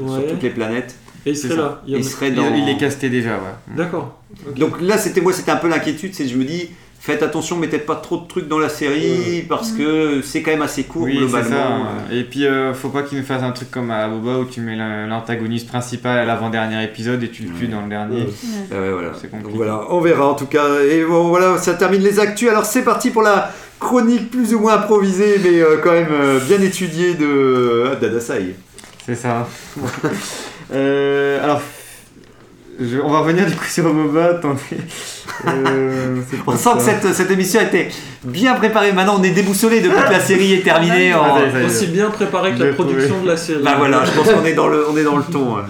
Ouais. 0.00 0.08
sur 0.08 0.18
Ouais. 0.24 0.26
toutes 0.28 0.42
les 0.42 0.50
planètes. 0.50 0.96
Et 1.26 1.30
il 1.30 1.36
C'est 1.36 1.48
serait 1.48 1.56
ça. 1.56 1.62
là. 1.62 1.82
Il 1.86 2.04
serait 2.04 2.30
dans... 2.30 2.54
il 2.54 2.68
est 2.68 2.76
casté 2.78 3.08
déjà, 3.10 3.30
ouais. 3.34 3.74
D'accord. 3.76 4.18
Ok. 4.48 4.58
Donc 4.58 4.80
là, 4.80 4.96
c'était 4.98 5.20
moi, 5.20 5.32
c'était 5.32 5.50
un 5.52 5.56
peu 5.56 5.68
l'inquiétude, 5.68 6.14
c'est 6.14 6.24
que 6.24 6.30
je 6.30 6.36
me 6.36 6.44
dis, 6.44 6.70
faites 6.98 7.22
attention, 7.22 7.56
mettez 7.56 7.78
pas 7.78 7.96
trop 7.96 8.16
de 8.18 8.26
trucs 8.26 8.46
dans 8.48 8.58
la 8.58 8.68
série 8.68 9.44
parce 9.48 9.72
que 9.72 10.20
c'est 10.22 10.40
quand 10.42 10.50
même 10.50 10.62
assez 10.62 10.84
court 10.84 11.02
Oui, 11.02 11.12
c'est 11.14 11.18
globalement. 11.20 11.84
ça. 12.08 12.14
Et 12.14 12.24
puis, 12.24 12.46
euh, 12.46 12.72
faut 12.74 12.88
pas 12.90 13.02
qu'il 13.02 13.18
nous 13.18 13.24
fasse 13.24 13.42
un 13.42 13.50
truc 13.52 13.70
comme 13.70 13.90
à 13.90 14.08
Boba 14.08 14.38
où 14.38 14.44
tu 14.46 14.60
mets 14.60 14.76
l'an- 14.76 15.06
l'antagoniste 15.08 15.68
principal 15.68 16.18
à 16.18 16.24
l'avant-dernier 16.24 16.82
épisode 16.84 17.22
et 17.22 17.28
tu 17.28 17.42
le 17.44 17.50
tues 17.58 17.68
dans 17.68 17.82
le 17.82 17.88
dernier. 17.88 18.26
Ah 18.72 18.80
ouais, 18.80 18.90
voilà. 18.92 19.12
C'est 19.14 19.30
Donc 19.30 19.40
compliqué. 19.42 19.56
voilà, 19.56 19.82
on 19.90 20.00
verra 20.00 20.26
en 20.28 20.34
tout 20.34 20.46
cas. 20.46 20.80
Et 20.90 21.04
bon, 21.04 21.28
voilà, 21.28 21.58
ça 21.58 21.74
termine 21.74 22.02
les 22.02 22.18
actus. 22.20 22.48
Alors 22.48 22.64
c'est 22.64 22.82
parti 22.84 23.10
pour 23.10 23.22
la 23.22 23.50
chronique 23.78 24.30
plus 24.30 24.54
ou 24.54 24.60
moins 24.60 24.74
improvisée, 24.74 25.38
mais 25.42 25.60
euh, 25.60 25.78
quand 25.82 25.92
même 25.92 26.08
euh, 26.12 26.38
bien 26.40 26.60
étudiée 26.62 27.14
de 27.14 27.90
ah, 27.92 27.96
d'Adasai. 27.96 28.54
C'est 29.06 29.14
ça. 29.14 29.48
Euh, 30.72 31.42
alors, 31.42 31.60
je- 32.80 32.98
on 33.02 33.10
va 33.10 33.20
revenir 33.20 33.46
du 33.46 33.54
coup 33.56 33.64
sur 33.64 33.92
Boba. 33.92 34.26
Attendez. 34.36 34.60
Euh, 35.46 36.16
On 36.46 36.56
sent 36.56 36.70
que 36.76 36.82
cette, 36.82 37.14
cette 37.14 37.30
émission 37.30 37.60
a 37.60 37.64
été 37.64 37.88
bien 38.24 38.54
préparée. 38.54 38.92
Maintenant, 38.92 39.16
on 39.18 39.22
est 39.22 39.30
déboussolé 39.30 39.80
depuis 39.80 39.96
que 40.06 40.12
la 40.12 40.20
série 40.20 40.52
est 40.54 40.62
terminée. 40.62 41.14
en- 41.14 41.22
Ah, 41.36 41.60
est. 41.60 41.64
Aussi 41.64 41.86
bien 41.88 42.10
préparé 42.10 42.52
que 42.52 42.62
la 42.62 42.72
trouvé. 42.72 42.90
production 42.92 43.22
de 43.22 43.26
la 43.28 43.36
série. 43.36 43.62
Bah 43.62 43.74
voilà, 43.78 44.04
je 44.04 44.10
pense 44.12 44.30
qu'on 44.30 44.44
est 44.44 44.52
dans 44.54 44.68
le, 44.68 44.84
on 44.90 44.96
est 44.96 45.02
dans 45.04 45.16
le 45.16 45.24
ton. 45.24 45.56
hein. 45.56 45.64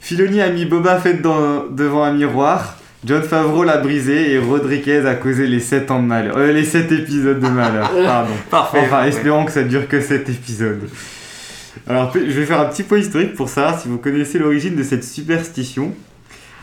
Filoni 0.00 0.40
a 0.40 0.50
mis 0.50 0.64
Boba 0.66 0.98
Fett 0.98 1.20
dans- 1.22 1.64
devant 1.70 2.04
un 2.04 2.12
miroir. 2.12 2.76
John 3.04 3.22
Favreau 3.22 3.62
l'a 3.62 3.76
brisé 3.78 4.32
et 4.32 4.38
Rodriguez 4.38 5.06
a 5.06 5.14
causé 5.14 5.46
les 5.46 5.60
7 5.60 5.90
ans 5.92 6.00
de 6.00 6.06
malheur. 6.06 6.36
Euh, 6.36 6.50
les 6.52 6.64
7 6.64 6.90
épisodes 6.90 7.38
de 7.38 7.48
malheur, 7.48 7.88
pardon. 8.04 8.32
Parfait. 8.50 8.80
Enfin, 8.84 9.02
Ouais. 9.02 9.08
espérons 9.10 9.44
que 9.44 9.52
ça 9.52 9.62
dure 9.62 9.86
que 9.86 10.00
7 10.00 10.28
épisodes. 10.28 10.80
Alors, 11.88 12.12
je 12.14 12.20
vais 12.20 12.46
faire 12.46 12.60
un 12.60 12.66
petit 12.66 12.82
point 12.82 12.98
historique 12.98 13.34
pour 13.34 13.48
savoir 13.48 13.78
si 13.80 13.88
vous 13.88 13.98
connaissez 13.98 14.38
l'origine 14.38 14.74
de 14.76 14.82
cette 14.82 15.04
superstition. 15.04 15.92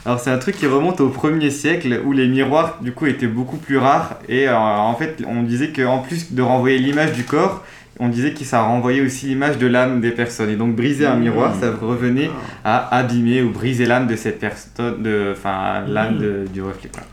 Alors, 0.06 0.20
c'est 0.20 0.32
un 0.32 0.38
truc 0.38 0.58
qui 0.58 0.68
remonte 0.68 1.00
au 1.02 1.10
1er 1.10 1.50
siècle 1.50 2.02
où 2.06 2.12
les 2.12 2.28
miroirs, 2.28 2.80
du 2.82 2.92
coup, 2.92 3.06
étaient 3.06 3.28
beaucoup 3.28 3.58
plus 3.58 3.78
rares. 3.78 4.20
Et 4.28 4.50
euh, 4.50 4.56
en 4.58 4.94
fait, 4.96 5.24
on 5.28 5.44
disait 5.44 5.70
qu'en 5.72 6.00
plus 6.00 6.34
de 6.34 6.42
renvoyer 6.42 6.78
l'image 6.78 7.14
du 7.14 7.24
corps, 7.24 7.64
on 8.00 8.10
disait 8.10 8.34
que 8.34 8.44
ça 8.44 8.64
renvoyait 8.64 9.02
aussi 9.02 9.28
l'image 9.28 9.58
de 9.60 9.68
l'âme 9.68 10.02
des 10.02 10.12
personnes. 10.12 10.50
Et 10.50 10.56
donc, 10.58 10.76
briser 10.76 11.06
un 11.06 11.16
miroir, 11.16 11.54
ça 11.56 11.72
revenait 11.72 12.32
à 12.66 12.94
abîmer 12.98 13.42
ou 13.44 13.52
briser 13.52 13.86
l'âme 13.86 14.08
de 14.08 14.16
cette 14.18 14.40
personne, 14.40 15.02
de, 15.04 15.30
enfin, 15.32 15.86
l'âme 15.88 16.18
de- 16.18 16.46
du 16.52 16.62
reflet. 16.62 16.90
quoi. 16.94 17.04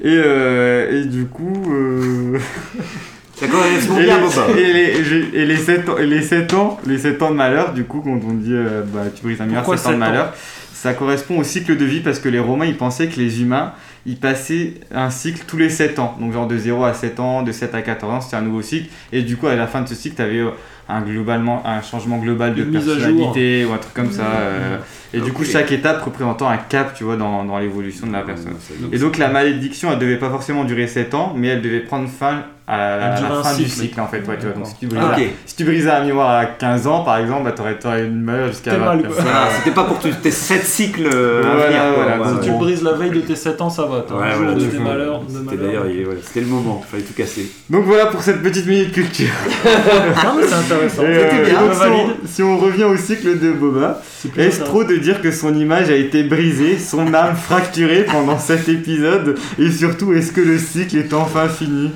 Et, 0.00 0.06
euh, 0.16 1.02
et 1.02 1.04
du 1.06 1.26
coup. 1.26 1.72
euh, 1.72 2.38
Ça 3.40 3.46
correspond 3.46 3.98
et, 3.98 4.04
bien 4.04 4.18
Boba. 4.18 4.46
et, 4.58 4.72
les, 4.72 5.04
j'ai- 5.04 5.28
et 5.34 5.46
les 5.46 5.56
7 5.56 5.88
ans, 5.88 5.98
et 5.98 6.06
les 6.06 6.22
7 6.22 6.54
ans, 6.54 6.78
les 6.86 6.98
7 6.98 7.22
ans 7.22 7.30
de 7.30 7.36
malheur, 7.36 7.72
du 7.72 7.84
coup, 7.84 8.00
quand 8.00 8.10
on 8.28 8.34
dit 8.34 8.52
euh, 8.52 8.82
bah, 8.92 9.02
tu 9.14 9.22
brises 9.22 9.40
un 9.40 9.46
miroir, 9.46 9.62
Pourquoi 9.64 9.76
7 9.76 9.86
ans 9.86 9.90
de 9.90 9.94
sept 9.96 10.02
ans 10.04 10.10
malheur, 10.10 10.34
ça 10.74 10.94
correspond 10.94 11.38
au 11.38 11.44
cycle 11.44 11.76
de 11.76 11.84
vie 11.84 12.00
parce 12.00 12.18
que 12.20 12.28
les 12.28 12.38
Romains 12.38 12.66
ils 12.66 12.76
pensaient 12.76 13.08
que 13.08 13.18
les 13.18 13.42
humains 13.42 13.72
ils 14.06 14.16
passaient 14.16 14.74
un 14.94 15.10
cycle 15.10 15.42
tous 15.46 15.56
les 15.58 15.68
7 15.70 15.98
ans. 15.98 16.16
Donc, 16.20 16.32
genre 16.32 16.46
de 16.46 16.56
0 16.56 16.84
à 16.84 16.94
7 16.94 17.20
ans, 17.20 17.42
de 17.42 17.52
7 17.52 17.74
à 17.74 17.82
14 17.82 18.12
ans, 18.14 18.20
c'était 18.20 18.36
un 18.36 18.42
nouveau 18.42 18.62
cycle. 18.62 18.88
Et 19.12 19.22
du 19.22 19.36
coup, 19.36 19.46
à 19.48 19.54
la 19.54 19.66
fin 19.66 19.82
de 19.82 19.88
ce 19.88 19.94
cycle, 19.94 20.16
tu 20.16 20.22
avais 20.22 20.42
un, 20.88 21.00
globalement, 21.02 21.62
un 21.66 21.82
changement 21.82 22.18
global 22.18 22.54
de 22.54 22.64
personnalité 22.64 23.64
ou 23.64 23.72
un 23.72 23.78
truc 23.78 23.94
comme 23.94 24.10
ça. 24.12 24.22
euh, 24.22 24.78
et 25.14 25.20
du 25.20 25.32
coup, 25.32 25.42
chaque 25.44 25.72
étape 25.72 26.02
représentant 26.02 26.48
un 26.48 26.58
cap, 26.58 26.92
tu 26.94 27.04
vois, 27.04 27.16
dans, 27.16 27.44
dans 27.44 27.58
l'évolution 27.58 28.06
de 28.06 28.12
la 28.12 28.22
personne. 28.22 28.54
Et 28.92 28.98
donc 28.98 29.16
la 29.18 29.28
malédiction, 29.28 29.90
elle 29.92 29.98
devait 29.98 30.18
pas 30.18 30.28
forcément 30.30 30.64
durer 30.64 30.86
7 30.86 31.14
ans, 31.14 31.32
mais 31.36 31.48
elle 31.48 31.62
devait 31.62 31.80
prendre 31.80 32.08
fin 32.08 32.42
à 32.70 32.76
la, 32.98 33.14
à 33.14 33.42
fin 33.42 33.56
du 33.56 33.66
cycle. 33.66 33.98
en 33.98 34.06
fait. 34.06 34.18
Ouais, 34.28 34.36
tu 34.38 34.44
vois. 34.44 34.54
Donc 34.56 34.66
si 34.66 34.74
tu, 34.78 34.86
brisais, 34.86 35.02
Ah, 35.10 35.16
ok. 35.16 35.24
si 35.46 35.56
tu 35.56 35.64
brisais 35.64 35.90
un 35.90 36.04
miroir 36.04 36.28
à 36.38 36.44
15 36.44 36.86
ans 36.86 37.00
par 37.02 37.16
exemple, 37.16 37.44
bah, 37.44 37.52
t'aurais, 37.52 37.78
t'aurais 37.78 38.04
une 38.04 38.20
malheur 38.20 38.48
jusqu'à 38.48 38.72
T'es 38.72 38.76
20 38.76 38.84
mal, 38.84 38.98
quoi. 39.00 39.16
Voilà, 39.22 39.48
c'était 39.56 39.70
pas 39.70 39.84
pour 39.84 39.98
tes 39.98 40.30
7 40.30 40.62
cycles 40.62 41.08
euh, 41.10 41.42
à 41.42 41.54
Voilà, 41.54 41.66
venir. 41.68 41.94
quoi. 41.94 42.04
voilà, 42.26 42.42
Si 42.42 42.46
tu 42.50 42.54
brises 42.58 42.82
la 42.82 42.92
veille 42.92 43.10
de 43.10 43.20
tes 43.20 43.36
7 43.36 43.58
ans, 43.62 43.70
ça 43.70 43.86
va. 43.86 44.04
T'as 44.06 44.14
Ouais, 44.14 44.24
un 44.26 44.30
jour 44.32 44.36
voilà, 44.42 44.54
de 44.54 44.60
tu 44.60 44.66
tes 44.66 44.76
fais- 44.76 44.82
malheurs. 44.82 45.22
de 45.22 45.28
C'était 45.50 45.56
d'ailleurs, 45.64 45.84
c'était 46.22 46.40
le 46.40 46.46
moment, 46.48 46.84
fallait 46.86 47.02
tout 47.04 47.14
casser. 47.14 47.50
Donc 47.70 47.84
voilà 47.86 48.04
pour 48.06 48.20
cette 48.20 48.42
petite 48.42 48.66
minute 48.66 48.92
culture. 48.92 49.28
Non, 49.64 50.34
mais 50.36 50.42
c'est 50.46 50.52
intéressant. 50.54 50.77
Euh, 50.78 51.44
bien, 51.44 51.60
donc, 51.60 51.72
je 51.72 51.74
si, 51.74 51.82
on, 51.82 51.90
valide. 51.90 52.16
si 52.26 52.42
on 52.42 52.58
revient 52.58 52.84
au 52.84 52.96
cycle 52.96 53.38
de 53.38 53.52
Boba, 53.52 54.02
est-ce 54.36 54.62
trop 54.62 54.84
de 54.84 54.96
dire 54.96 55.20
que 55.20 55.30
son 55.30 55.54
image 55.54 55.90
a 55.90 55.96
été 55.96 56.22
brisée, 56.22 56.78
son 56.78 57.12
âme 57.14 57.36
fracturée 57.36 58.04
pendant 58.04 58.38
cet 58.38 58.68
épisode 58.68 59.36
Et 59.58 59.70
surtout, 59.70 60.12
est-ce 60.12 60.32
que 60.32 60.40
le 60.40 60.58
cycle 60.58 60.96
est 60.96 61.12
enfin 61.12 61.48
fini? 61.48 61.90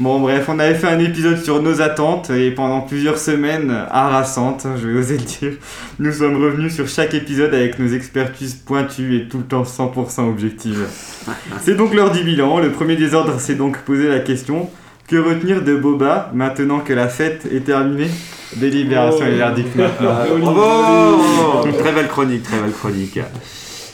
Bon 0.00 0.20
bref, 0.20 0.44
on 0.46 0.60
avait 0.60 0.76
fait 0.76 0.86
un 0.86 1.00
épisode 1.00 1.42
sur 1.42 1.60
nos 1.60 1.80
attentes 1.80 2.30
et 2.30 2.52
pendant 2.52 2.82
plusieurs 2.82 3.18
semaines 3.18 3.76
harassantes, 3.90 4.64
je 4.80 4.86
vais 4.86 4.96
oser 4.96 5.18
le 5.18 5.24
dire, 5.24 5.58
nous 5.98 6.12
sommes 6.12 6.40
revenus 6.40 6.72
sur 6.72 6.86
chaque 6.86 7.14
épisode 7.14 7.52
avec 7.52 7.80
nos 7.80 7.88
expertises 7.88 8.54
pointues 8.54 9.16
et 9.16 9.28
tout 9.28 9.38
le 9.38 9.44
temps 9.44 9.64
100% 9.64 10.28
objectives. 10.28 10.86
C'est 11.62 11.74
donc 11.74 11.94
l'heure 11.94 12.12
du 12.12 12.22
bilan. 12.22 12.60
Le 12.60 12.70
premier 12.70 12.94
désordre 12.94 13.40
s'est 13.40 13.56
donc 13.56 13.78
posé 13.78 14.06
la 14.06 14.20
question 14.20 14.70
que 15.08 15.16
retenir 15.16 15.62
de 15.62 15.74
Boba 15.74 16.30
maintenant 16.34 16.80
que 16.80 16.92
la 16.92 17.08
fête 17.08 17.46
est 17.50 17.64
terminée? 17.64 18.10
Délibération 18.56 19.24
Oh. 19.26 19.28
et 19.28 19.36
verdict 19.36 19.74
maintenant. 19.76 20.14
Bravo 20.40 21.68
Très 21.78 21.92
belle 21.92 22.08
chronique, 22.08 22.42
très 22.42 22.58
belle 22.60 22.72
chronique. 22.72 23.18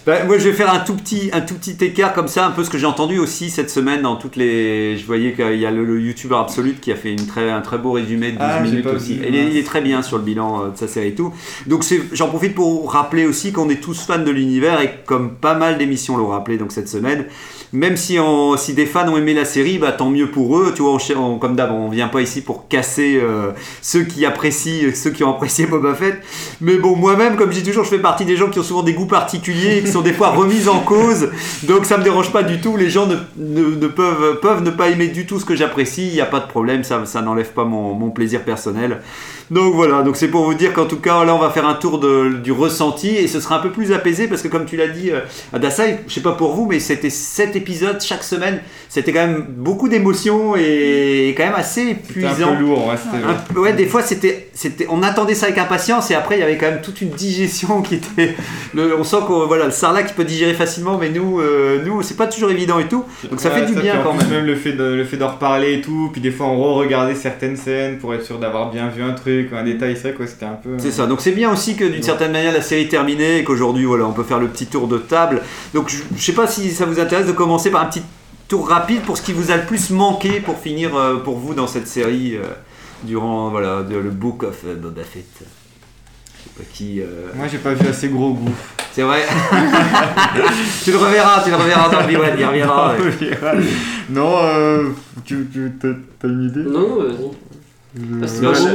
Bah, 0.06 0.22
moi, 0.26 0.36
je 0.36 0.44
vais 0.50 0.52
faire 0.54 0.70
un 0.70 0.80
tout 0.80 0.94
petit, 0.94 1.30
un 1.32 1.40
tout 1.40 1.54
petit 1.54 1.82
écart 1.82 2.12
comme 2.12 2.28
ça, 2.28 2.44
un 2.46 2.50
peu 2.50 2.62
ce 2.62 2.68
que 2.68 2.76
j'ai 2.76 2.84
entendu 2.84 3.18
aussi 3.18 3.48
cette 3.48 3.70
semaine 3.70 4.02
dans 4.02 4.16
toutes 4.16 4.36
les. 4.36 4.98
Je 4.98 5.06
voyais 5.06 5.32
qu'il 5.32 5.58
y 5.58 5.64
a 5.64 5.70
le, 5.70 5.82
le 5.82 5.98
youtubeur 5.98 6.40
Absolute 6.40 6.78
qui 6.78 6.92
a 6.92 6.96
fait 6.96 7.10
une 7.10 7.26
très, 7.26 7.50
un 7.50 7.62
très 7.62 7.78
beau 7.78 7.92
résumé 7.92 8.26
de 8.32 8.36
12 8.36 8.46
Ah, 8.46 8.60
minutes 8.60 8.86
aussi. 8.86 9.14
vu, 9.14 9.24
Il 9.28 9.34
est, 9.34 9.46
il 9.50 9.56
est 9.56 9.62
très 9.66 9.80
bien 9.80 10.02
sur 10.02 10.18
le 10.18 10.22
bilan 10.24 10.64
euh, 10.64 10.70
de 10.72 10.76
sa 10.76 10.88
série 10.88 11.08
et 11.08 11.14
tout. 11.14 11.32
Donc 11.66 11.84
j'en 12.12 12.28
profite 12.28 12.54
pour 12.54 12.92
rappeler 12.92 13.24
aussi 13.26 13.50
qu'on 13.52 13.70
est 13.70 13.80
tous 13.80 13.98
fans 14.04 14.18
de 14.18 14.30
l'univers 14.30 14.78
et 14.82 14.90
comme 15.06 15.30
pas 15.36 15.54
mal 15.54 15.78
d'émissions 15.78 16.18
l'ont 16.18 16.28
rappelé 16.28 16.58
donc 16.58 16.70
cette 16.72 16.88
semaine. 16.88 17.24
Même 17.72 17.96
si, 17.96 18.18
on- 18.20 18.56
si 18.58 18.74
des 18.74 18.86
fans 18.86 19.08
ont 19.08 19.16
aimé 19.16 19.32
la 19.32 19.46
série, 19.46 19.78
bah, 19.78 19.90
tant 19.92 20.10
mieux 20.10 20.30
pour 20.30 20.58
eux. 20.58 20.72
Tu 20.76 20.82
vois, 20.82 20.92
on 20.92 20.98
cher- 20.98 21.18
on- 21.18 21.38
comme 21.38 21.56
d'hab, 21.56 21.72
on 21.72 21.88
vient 21.88 22.08
pas 22.08 22.20
ici 22.20 22.42
pour 22.42 22.68
casser 22.68 23.18
euh, 23.22 23.52
ceux 23.80 24.02
qui 24.04 24.26
apprécient, 24.26 24.90
ceux 24.94 25.10
qui 25.10 25.24
ont 25.24 25.30
apprécié 25.30 25.64
Boba 25.66 25.94
Fett. 25.94 26.20
Mais 26.60 26.76
bon, 26.76 26.94
moi-même, 26.94 27.36
comme 27.36 27.50
je 27.50 27.60
dis 27.60 27.62
toujours, 27.64 27.84
je 27.84 27.88
fais 27.90 27.98
partie 27.98 28.26
des 28.26 28.36
gens 28.36 28.50
qui 28.50 28.58
ont 28.58 28.62
souvent 28.62 28.82
des 28.82 28.92
goûts 28.92 29.06
particuliers 29.06 29.82
sont 29.94 30.02
des 30.02 30.12
fois 30.12 30.28
remis 30.30 30.68
en 30.68 30.80
cause. 30.80 31.30
Donc 31.64 31.86
ça 31.86 31.96
me 31.98 32.04
dérange 32.04 32.30
pas 32.32 32.42
du 32.42 32.60
tout. 32.60 32.76
Les 32.76 32.90
gens 32.90 33.06
ne, 33.06 33.16
ne- 33.36 33.74
ne 33.76 33.86
peuvent, 33.86 34.38
peuvent 34.40 34.62
ne 34.62 34.70
pas 34.70 34.88
aimer 34.90 35.08
du 35.08 35.26
tout 35.26 35.38
ce 35.40 35.44
que 35.44 35.56
j'apprécie. 35.56 36.06
Il 36.08 36.12
n'y 36.14 36.20
a 36.20 36.26
pas 36.26 36.40
de 36.40 36.46
problème. 36.46 36.84
Ça, 36.84 37.02
ça 37.06 37.22
n'enlève 37.22 37.50
pas 37.52 37.64
mon, 37.64 37.94
mon 37.94 38.10
plaisir 38.10 38.42
personnel. 38.42 39.00
Donc 39.50 39.74
voilà, 39.74 40.02
donc 40.02 40.16
c'est 40.16 40.28
pour 40.28 40.44
vous 40.44 40.54
dire 40.54 40.72
qu'en 40.72 40.86
tout 40.86 40.96
cas, 41.00 41.22
là, 41.24 41.34
on 41.34 41.38
va 41.38 41.50
faire 41.50 41.66
un 41.68 41.74
tour 41.74 41.98
de- 41.98 42.30
du 42.42 42.50
ressenti 42.50 43.08
et 43.08 43.26
ce 43.28 43.40
sera 43.40 43.56
un 43.56 43.60
peu 43.60 43.70
plus 43.70 43.92
apaisé 43.92 44.26
parce 44.26 44.40
que, 44.40 44.48
comme 44.48 44.64
tu 44.64 44.76
l'as 44.76 44.88
dit, 44.88 45.10
euh, 45.10 45.20
Adasai, 45.52 46.00
je 46.08 46.14
sais 46.14 46.22
pas 46.22 46.32
pour 46.32 46.54
vous, 46.54 46.66
mais 46.66 46.80
c'était 46.80 47.10
7 47.10 47.54
épisodes 47.54 48.00
chaque 48.00 48.22
semaine. 48.24 48.60
C'était 48.88 49.12
quand 49.12 49.26
même 49.26 49.44
beaucoup 49.48 49.88
d'émotions 49.88 50.56
et 50.56 51.34
quand 51.36 51.44
même 51.44 51.54
assez 51.56 51.82
un 51.82 51.88
épuisant. 51.90 52.56
peu 52.56 52.62
lourd, 52.62 52.86
ouais, 52.88 53.70
Un 53.70 53.74
des 53.74 53.86
fois 53.86 54.02
c'était, 54.02 54.48
c'était, 54.54 54.86
on 54.88 55.02
attendait 55.02 55.34
ça 55.34 55.46
avec 55.46 55.58
impatience 55.58 56.10
et 56.10 56.14
après 56.14 56.36
il 56.36 56.40
y 56.40 56.42
avait 56.44 56.56
quand 56.56 56.66
même 56.70 56.80
toute 56.82 57.00
une 57.02 57.10
digestion 57.10 57.82
qui 57.82 57.96
était. 57.96 58.34
le- 58.72 58.96
on 58.98 59.04
sent 59.04 59.18
que 59.28 59.46
voilà, 59.46 59.66
le 59.66 59.72
sarlac 59.84 60.06
qui 60.08 60.14
peut 60.14 60.24
digérer 60.24 60.54
facilement, 60.54 60.96
mais 60.98 61.10
nous, 61.10 61.40
euh, 61.40 61.82
nous 61.84 62.02
c'est 62.02 62.16
pas 62.16 62.26
toujours 62.26 62.50
évident 62.50 62.78
et 62.78 62.88
tout. 62.88 63.04
Donc 63.30 63.40
ça 63.40 63.50
Ouais, 63.50 63.60
fait 63.60 63.66
du 63.66 63.80
bien 63.80 63.96
quand 64.02 64.14
même. 64.14 64.44
le 64.46 64.54
fait 64.56 64.72
de, 64.72 64.84
le 64.84 65.04
fait 65.04 65.16
d'en 65.16 65.28
reparler 65.28 65.74
et 65.74 65.80
tout, 65.80 66.08
puis 66.12 66.20
des 66.20 66.30
fois 66.30 66.46
on 66.46 66.56
re-regardait 66.62 67.14
certaines 67.14 67.56
scènes 67.56 67.98
pour 67.98 68.14
être 68.14 68.24
sûr 68.24 68.38
d'avoir 68.38 68.70
bien 68.70 68.88
vu 68.88 69.02
un 69.02 69.12
truc, 69.12 69.52
un 69.52 69.64
détail, 69.64 69.94
c'est 69.96 70.08
vrai 70.08 70.12
quoi, 70.14 70.26
c'était 70.26 70.46
un 70.46 70.58
peu. 70.62 70.70
C'est 70.78 70.90
ça. 70.92 71.06
Donc 71.06 71.20
c'est 71.20 71.32
bien 71.32 71.52
aussi 71.52 71.76
que 71.76 71.84
d'une 71.84 72.02
certaine 72.02 72.32
manière 72.32 72.52
la 72.52 72.62
série 72.62 72.82
est 72.82 72.88
terminée 72.88 73.38
et 73.38 73.44
qu'aujourd'hui 73.44 73.84
voilà, 73.84 74.04
on 74.06 74.12
peut 74.12 74.24
faire 74.24 74.40
le 74.40 74.48
petit 74.48 74.66
tour 74.66 74.88
de 74.88 74.98
table. 74.98 75.42
Donc 75.74 75.88
je, 75.88 75.98
je 76.16 76.22
sais 76.22 76.32
pas 76.32 76.46
si 76.46 76.70
ça 76.70 76.86
vous 76.86 76.98
intéresse 77.00 77.26
de 77.26 77.32
commencer 77.32 77.70
par 77.70 77.82
un 77.82 77.86
petit 77.86 78.02
tour 78.48 78.68
rapide 78.68 79.00
pour 79.02 79.16
ce 79.16 79.22
qui 79.22 79.32
vous 79.32 79.50
a 79.50 79.56
le 79.56 79.64
plus 79.64 79.90
manqué 79.90 80.40
pour 80.40 80.58
finir 80.58 80.96
euh, 80.96 81.16
pour 81.16 81.36
vous 81.38 81.54
dans 81.54 81.66
cette 81.66 81.88
série 81.88 82.36
euh, 82.36 82.42
durant 83.02 83.48
voilà 83.50 83.82
de- 83.82 83.96
le 83.96 84.10
Book 84.10 84.42
of 84.42 84.64
Boba 84.82 85.02
Fett. 85.02 85.24
Qui. 86.72 87.00
euh, 87.00 87.30
Moi 87.34 87.46
j'ai 87.50 87.58
pas 87.58 87.74
vu 87.74 87.86
assez 87.88 88.08
gros 88.08 88.32
goût. 88.32 88.52
C'est 88.92 89.02
vrai. 89.02 89.22
tu 90.84 90.92
le 90.92 90.98
reverras, 90.98 91.42
tu 91.42 91.50
le 91.50 91.56
reverras 91.56 91.88
dans 91.88 92.00
le 92.00 92.06
Biwan, 92.06 92.30
il 92.38 92.44
reviendra. 92.46 92.94
ouais. 92.94 93.28
non, 94.10 94.36
euh, 94.42 94.90
tu, 95.24 95.48
tu 95.52 95.72
t'as, 95.80 96.28
une 96.28 96.44
idée? 96.44 96.62
Non, 96.62 97.00
euh, 97.02 97.12
bon. 97.18 97.32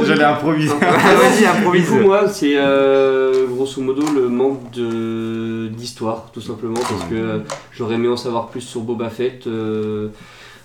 J'allais 0.06 0.24
improviser. 0.24 0.74
Vas-y, 0.80 1.40
Du 1.40 1.46
improvise. 1.46 1.88
coup, 1.88 2.00
moi, 2.00 2.28
c'est 2.28 2.54
euh, 2.56 3.46
grosso 3.48 3.80
modo 3.82 4.02
le 4.14 4.28
manque 4.28 4.70
de 4.72 5.68
d'histoire, 5.68 6.26
tout 6.32 6.40
simplement, 6.40 6.80
parce 6.80 7.04
que 7.04 7.14
euh, 7.14 7.38
j'aurais 7.72 7.94
aimé 7.96 8.08
en 8.08 8.16
savoir 8.16 8.48
plus 8.48 8.62
sur 8.62 8.80
Boba 8.80 9.10
Fett, 9.10 9.46
euh, 9.46 10.08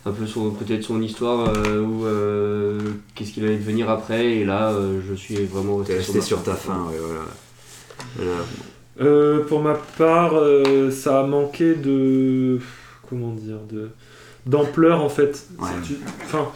un 0.05 0.11
peu 0.11 0.25
sur 0.27 0.53
peut-être 0.53 0.83
son 0.83 1.01
histoire, 1.01 1.49
euh, 1.49 1.81
ou 1.81 2.05
euh, 2.05 2.79
qu'est-ce 3.15 3.31
qu'il 3.31 3.43
allait 3.45 3.57
devenir 3.57 3.89
après, 3.89 4.25
et 4.37 4.45
là, 4.45 4.69
euh, 4.71 4.99
je 5.07 5.13
suis 5.15 5.35
vraiment 5.45 5.77
resté 5.77 6.21
sur 6.21 6.43
ta 6.43 6.53
fin. 6.53 6.85
ouais, 6.89 6.97
voilà. 6.99 7.21
Voilà. 8.15 8.31
Euh, 9.01 9.43
pour 9.45 9.61
ma 9.61 9.73
part, 9.97 10.33
euh, 10.35 10.89
ça 10.91 11.21
a 11.21 11.23
manqué 11.27 11.75
de. 11.75 12.59
Comment 13.09 13.33
dire 13.33 13.57
de 13.71 13.89
D'ampleur 14.45 15.01
en 15.03 15.09
fait. 15.09 15.47
Ouais. 15.59 15.67
Si 15.83 15.93
tu- 15.95 15.99
Enfin, 16.23 16.47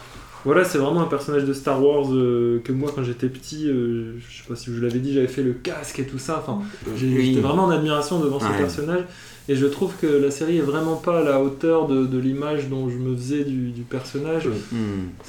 Voilà, 0.45 0.63
c'est 0.63 0.77
vraiment 0.77 1.01
un 1.01 1.05
personnage 1.07 1.43
de 1.43 1.51
Star 1.51 1.83
Wars 1.83 2.07
euh, 2.13 2.61
que 2.63 2.71
moi, 2.71 2.91
quand 2.95 3.03
j'étais 3.03 3.27
petit, 3.27 3.67
euh, 3.67 4.13
je 4.19 4.37
sais 4.37 4.47
pas 4.47 4.55
si 4.55 4.67
je 4.67 4.71
vous 4.75 4.81
l'avais 4.81 4.99
dit, 4.99 5.13
j'avais 5.13 5.27
fait 5.27 5.43
le 5.43 5.51
casque 5.51 5.99
et 5.99 6.05
tout 6.05 6.17
ça. 6.17 6.41
Enfin, 6.41 6.61
j'étais 6.95 7.41
vraiment 7.41 7.65
en 7.65 7.69
admiration 7.71 8.19
devant 8.19 8.37
Ouais. 8.37 8.45
ce 8.53 8.57
personnage. 8.57 9.03
Et 9.51 9.55
je 9.55 9.65
trouve 9.65 9.93
que 9.99 10.05
la 10.05 10.29
série 10.31 10.57
est 10.59 10.61
vraiment 10.61 10.95
pas 10.95 11.19
à 11.19 11.23
la 11.23 11.41
hauteur 11.41 11.87
de, 11.87 12.05
de 12.05 12.17
l'image 12.19 12.69
dont 12.69 12.87
je 12.89 12.97
me 12.97 13.15
faisais 13.17 13.43
du, 13.43 13.71
du 13.71 13.81
personnage. 13.81 14.47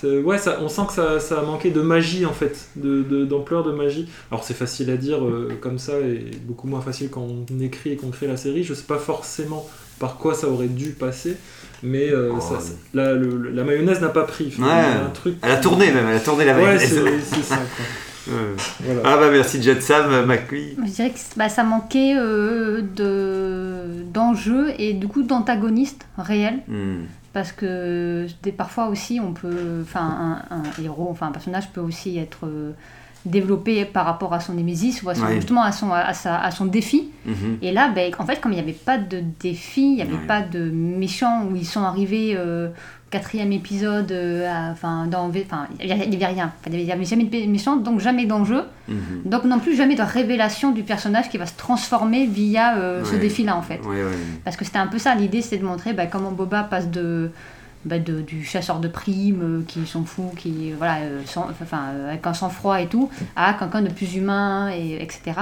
Ouais, 0.04 0.38
ça, 0.38 0.58
on 0.60 0.68
sent 0.68 0.82
que 0.88 0.92
ça, 0.92 1.18
ça 1.20 1.40
a 1.40 1.42
manqué 1.42 1.70
de 1.70 1.80
magie 1.80 2.26
en 2.26 2.32
fait, 2.32 2.68
de- 2.76 3.02
de- 3.02 3.24
d'ampleur 3.24 3.64
de, 3.64 3.72
magie. 3.72 4.08
Alors 4.30 4.44
c'est 4.44 4.54
facile 4.54 4.90
à 4.90 4.96
dire 4.96 5.24
euh, 5.24 5.48
comme 5.60 5.78
ça 5.78 5.98
et 6.00 6.30
beaucoup 6.44 6.66
moins 6.68 6.80
facile 6.82 7.08
quand 7.10 7.26
on 7.50 7.60
écrit 7.60 7.92
et 7.92 7.96
qu'on 7.96 8.10
crée 8.10 8.26
la 8.26 8.36
série. 8.36 8.62
Je 8.62 8.74
sais 8.74 8.84
pas 8.86 8.98
forcément 8.98 9.66
par 9.98 10.16
quoi 10.16 10.34
ça 10.34 10.48
aurait 10.48 10.66
dû 10.68 10.90
passer, 10.90 11.36
mais 11.82 12.10
euh, 12.10 12.30
Oh. 12.34 12.40
ça- 12.40 12.58
la, 12.94 13.14
le- 13.14 13.50
la 13.50 13.64
mayonnaise 13.64 14.00
n'a 14.00 14.08
pas 14.10 14.24
pris. 14.24 14.52
Ouais. 14.58 14.66
un 14.68 15.10
truc. 15.14 15.36
Elle 15.42 15.50
a 15.52 15.56
tourné 15.56 15.90
même, 15.92 16.06
elle 16.08 16.16
a 16.16 16.20
tourné 16.20 16.44
la 16.44 16.56
Ouais, 16.56 16.62
mayonnaise. 16.76 17.00
c'est 17.24 17.34
c'est 17.36 17.42
ça. 17.42 17.56
quoi. 17.56 17.84
Euh. 18.28 18.54
Voilà. 18.84 19.00
Ah 19.04 19.16
bah 19.16 19.30
merci 19.30 19.62
Jet 19.62 19.80
Sam, 19.80 20.26
McQueen. 20.26 20.76
Je 20.84 20.90
dirais 20.90 21.10
que 21.10 21.18
bah, 21.36 21.48
ça 21.48 21.64
manquait 21.64 22.14
euh, 22.16 22.82
de 22.96 24.02
d'enjeux 24.12 24.72
et 24.78 24.92
du 24.92 25.08
coup 25.08 25.22
d'antagonistes 25.22 26.06
réels. 26.18 26.60
Hmm. 26.68 27.04
Parce 27.32 27.52
que 27.52 28.26
des- 28.42 28.50
parfois 28.52 28.88
aussi, 28.88 29.20
on 29.24 29.32
peut, 29.32 29.82
enfin, 29.82 30.42
un, 30.50 30.56
un 30.56 30.62
héros, 30.82 31.08
enfin 31.10 31.28
un 31.28 31.32
personnage 31.32 31.70
peut 31.70 31.80
aussi 31.80 32.18
être 32.18 32.44
euh, 32.46 32.72
développé 33.24 33.84
par 33.84 34.04
rapport 34.04 34.34
à 34.34 34.40
son 34.40 34.54
némésis 34.54 35.02
ou 35.04 35.10
à 35.10 35.14
son- 35.14 35.26
Ouais. 35.26 35.36
justement 35.36 35.62
à 35.62 35.70
son, 35.70 35.92
à, 35.92 36.12
sa- 36.12 36.40
à 36.40 36.50
son 36.50 36.64
défi. 36.66 37.10
Mhm. 37.26 37.58
Et 37.62 37.70
là, 37.70 37.88
ben, 37.94 38.10
en 38.18 38.26
fait, 38.26 38.40
comme 38.40 38.50
il 38.52 38.56
n'y 38.56 38.60
avait 38.62 38.72
pas 38.72 38.98
de 38.98 39.22
défi, 39.40 39.82
il 39.82 39.94
n'y 39.96 40.02
avait 40.02 40.14
Ouais. 40.14 40.26
pas 40.26 40.40
de 40.42 40.70
méchants 40.70 41.44
où 41.50 41.54
ils 41.54 41.66
sont 41.66 41.82
arrivés 41.82 42.34
euh, 42.36 42.68
quatrième 43.10 43.50
épisode, 43.52 44.12
euh, 44.12 44.48
enfin, 44.70 45.06
dans, 45.06 45.28
enfin, 45.28 45.66
il 45.80 45.86
n'y 45.86 45.92
avait, 45.92 46.26
rien. 46.26 46.52
Il 46.70 46.84
n'y 46.84 46.92
avait 46.92 47.04
jamais 47.04 47.24
de 47.24 47.46
méchants, 47.50 47.76
donc 47.76 47.98
jamais 48.00 48.24
d'enjeu. 48.26 48.62
Mhm. 48.88 49.22
Donc 49.24 49.44
non 49.44 49.58
plus 49.58 49.74
jamais 49.76 49.96
de 49.96 50.02
révélation 50.02 50.70
du 50.70 50.82
personnage 50.84 51.28
qui 51.28 51.36
va 51.36 51.46
se 51.46 51.56
transformer 51.56 52.26
via 52.26 52.76
euh, 52.76 53.04
ce 53.04 53.16
défi-là, 53.16 53.56
en 53.56 53.62
fait. 53.62 53.80
Ouais, 53.84 54.02
ouais. 54.04 54.10
Parce 54.44 54.56
que 54.56 54.64
c'était 54.64 54.78
un 54.78 54.86
peu 54.86 54.98
ça, 54.98 55.14
l'idée 55.14 55.42
c'était 55.42 55.58
de 55.58 55.64
montrer 55.64 55.92
bah, 55.92 56.06
comment 56.06 56.30
Boba 56.30 56.62
passe 56.62 56.88
de, 56.88 57.30
bah, 57.84 57.98
de- 57.98 58.20
du 58.20 58.44
chasseur 58.44 58.78
de 58.78 58.86
primes 58.88 59.42
euh, 59.42 59.62
qui 59.66 59.84
s'en 59.86 60.04
fout, 60.04 60.34
qui 60.36 60.70
voilà, 60.78 60.98
sans- 61.26 61.48
enfin, 61.50 61.80
avec 62.08 62.24
un 62.26 62.34
sang-froid 62.34 62.80
et 62.80 62.86
tout, 62.86 63.10
à 63.34 63.54
quelqu'un 63.54 63.82
de 63.82 63.90
plus 63.90 64.14
humain, 64.14 64.70
et, 64.70 65.02
etc. 65.02 65.32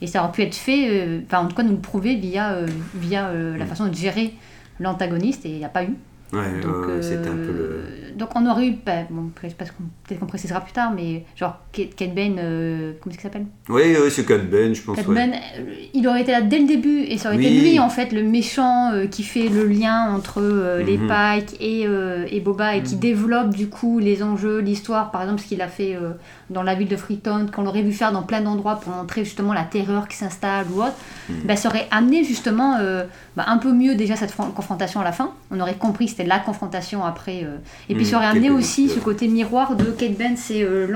Et 0.00 0.06
ça 0.06 0.22
aurait 0.22 0.32
pu 0.32 0.42
être 0.42 0.54
fait, 0.54 1.20
enfin 1.26 1.44
en 1.44 1.46
tout 1.48 1.54
cas 1.54 1.62
nous 1.62 1.72
le 1.72 1.76
prouver 1.78 2.14
via, 2.16 2.56
via 2.94 3.30
la 3.32 3.64
Mm. 3.64 3.68
façon 3.68 3.86
de 3.86 3.94
gérer 3.94 4.34
l'antagoniste, 4.80 5.44
et 5.44 5.50
il 5.50 5.58
n'y 5.58 5.64
a 5.64 5.68
pas 5.68 5.84
eu. 5.84 5.94
Ouais, 6.32 6.60
Donc, 6.62 6.86
ouais, 6.86 7.02
c'était 7.02 7.28
un 7.28 7.36
peu 7.36 7.52
le. 7.52 7.58
euh, 7.60 7.82
donc 8.16 8.30
on 8.36 8.46
aurait 8.50 8.66
eu, 8.68 8.74
bah, 8.86 9.02
bon, 9.10 9.30
je 9.42 9.48
sais 9.48 9.54
pas 9.54 9.66
ce 9.66 9.72
qu'on- 9.72 9.84
peut-être 10.06 10.18
qu'on 10.20 10.26
précisera 10.26 10.60
plus 10.60 10.72
tard, 10.72 10.92
mais 10.94 11.24
genre 11.36 11.58
Kate 11.72 11.94
Kate 11.94 12.14
Bane, 12.14 12.36
euh, 12.38 12.92
comment 13.00 13.12
est-ce 13.14 13.20
qu'il 13.20 13.30
s'appelle? 13.30 13.46
Oui, 13.68 13.82
c'est 14.10 14.24
Cat 14.26 14.38
Ben, 14.38 14.74
je 14.74 14.80
pense. 14.82 14.96
Cat 14.96 15.06
ouais. 15.08 15.14
Ben, 15.14 15.32
euh, 15.34 15.64
il 15.92 16.06
aurait 16.08 16.22
été 16.22 16.32
là 16.32 16.40
dès 16.40 16.58
le 16.58 16.66
début 16.66 17.00
et 17.00 17.18
ça 17.18 17.28
aurait 17.30 17.38
été 17.38 17.50
lui 17.50 17.78
en 17.78 17.88
fait 17.90 18.12
le 18.12 18.22
méchant 18.22 18.92
euh, 18.92 19.06
qui 19.06 19.22
fait 19.24 19.48
le 19.48 19.66
lien 19.66 20.10
entre 20.14 20.40
euh, 20.40 20.82
les 20.82 20.96
Mhm. 20.98 21.08
Pike 21.08 21.56
et, 21.60 21.86
euh, 21.86 22.26
et 22.30 22.40
Boba 22.40 22.76
et 22.76 22.82
qui 22.82 22.96
développe 22.96 23.50
du 23.50 23.68
coup 23.68 23.98
les 23.98 24.22
enjeux, 24.22 24.60
l'histoire, 24.60 25.10
par 25.10 25.22
exemple 25.22 25.40
ce 25.42 25.46
qu'il 25.48 25.60
a 25.62 25.68
fait 25.68 25.94
euh, 25.96 26.12
dans 26.50 26.62
la 26.62 26.74
ville 26.74 26.88
de 26.88 26.96
Freetown, 26.96 27.50
qu'on 27.50 27.62
l'aurait 27.62 27.82
vu 27.82 27.92
faire 27.92 28.12
dans 28.12 28.22
plein 28.22 28.40
d'endroits 28.42 28.76
pour 28.76 28.94
montrer 28.94 29.24
justement 29.24 29.52
la 29.54 29.64
terreur 29.64 30.06
qui 30.08 30.16
s'installe 30.16 30.66
ou 30.74 30.80
autre, 30.82 30.96
Mhm. 31.28 31.36
bah, 31.44 31.56
ça 31.56 31.68
aurait 31.68 31.88
amené 31.90 32.24
justement 32.24 32.76
euh, 32.80 33.04
bah, 33.36 33.44
un 33.48 33.56
peu 33.58 33.72
mieux 33.72 33.94
déjà 33.94 34.14
cette 34.16 34.30
fron- 34.30 34.50
confrontation 34.50 35.00
à 35.00 35.04
la 35.04 35.12
fin. 35.12 35.30
On 35.50 35.58
aurait 35.60 35.74
compris 35.74 36.04
que 36.04 36.10
c'était 36.10 36.24
la 36.26 36.38
confrontation 36.38 37.04
après. 37.04 37.42
euh, 37.44 37.56
Et 37.88 37.94
puis 37.94 38.04
Mhm, 38.04 38.10
ça 38.10 38.16
aurait 38.18 38.26
amené 38.26 38.50
aussi 38.50 38.88
ce 38.88 38.98
côté 38.98 39.26
miroir 39.28 39.74
de 39.76 39.84
Kate 39.86 40.16
Ben, 40.18 40.36
c'est 40.36 40.62
euh, 40.62 40.86
le 40.86 40.94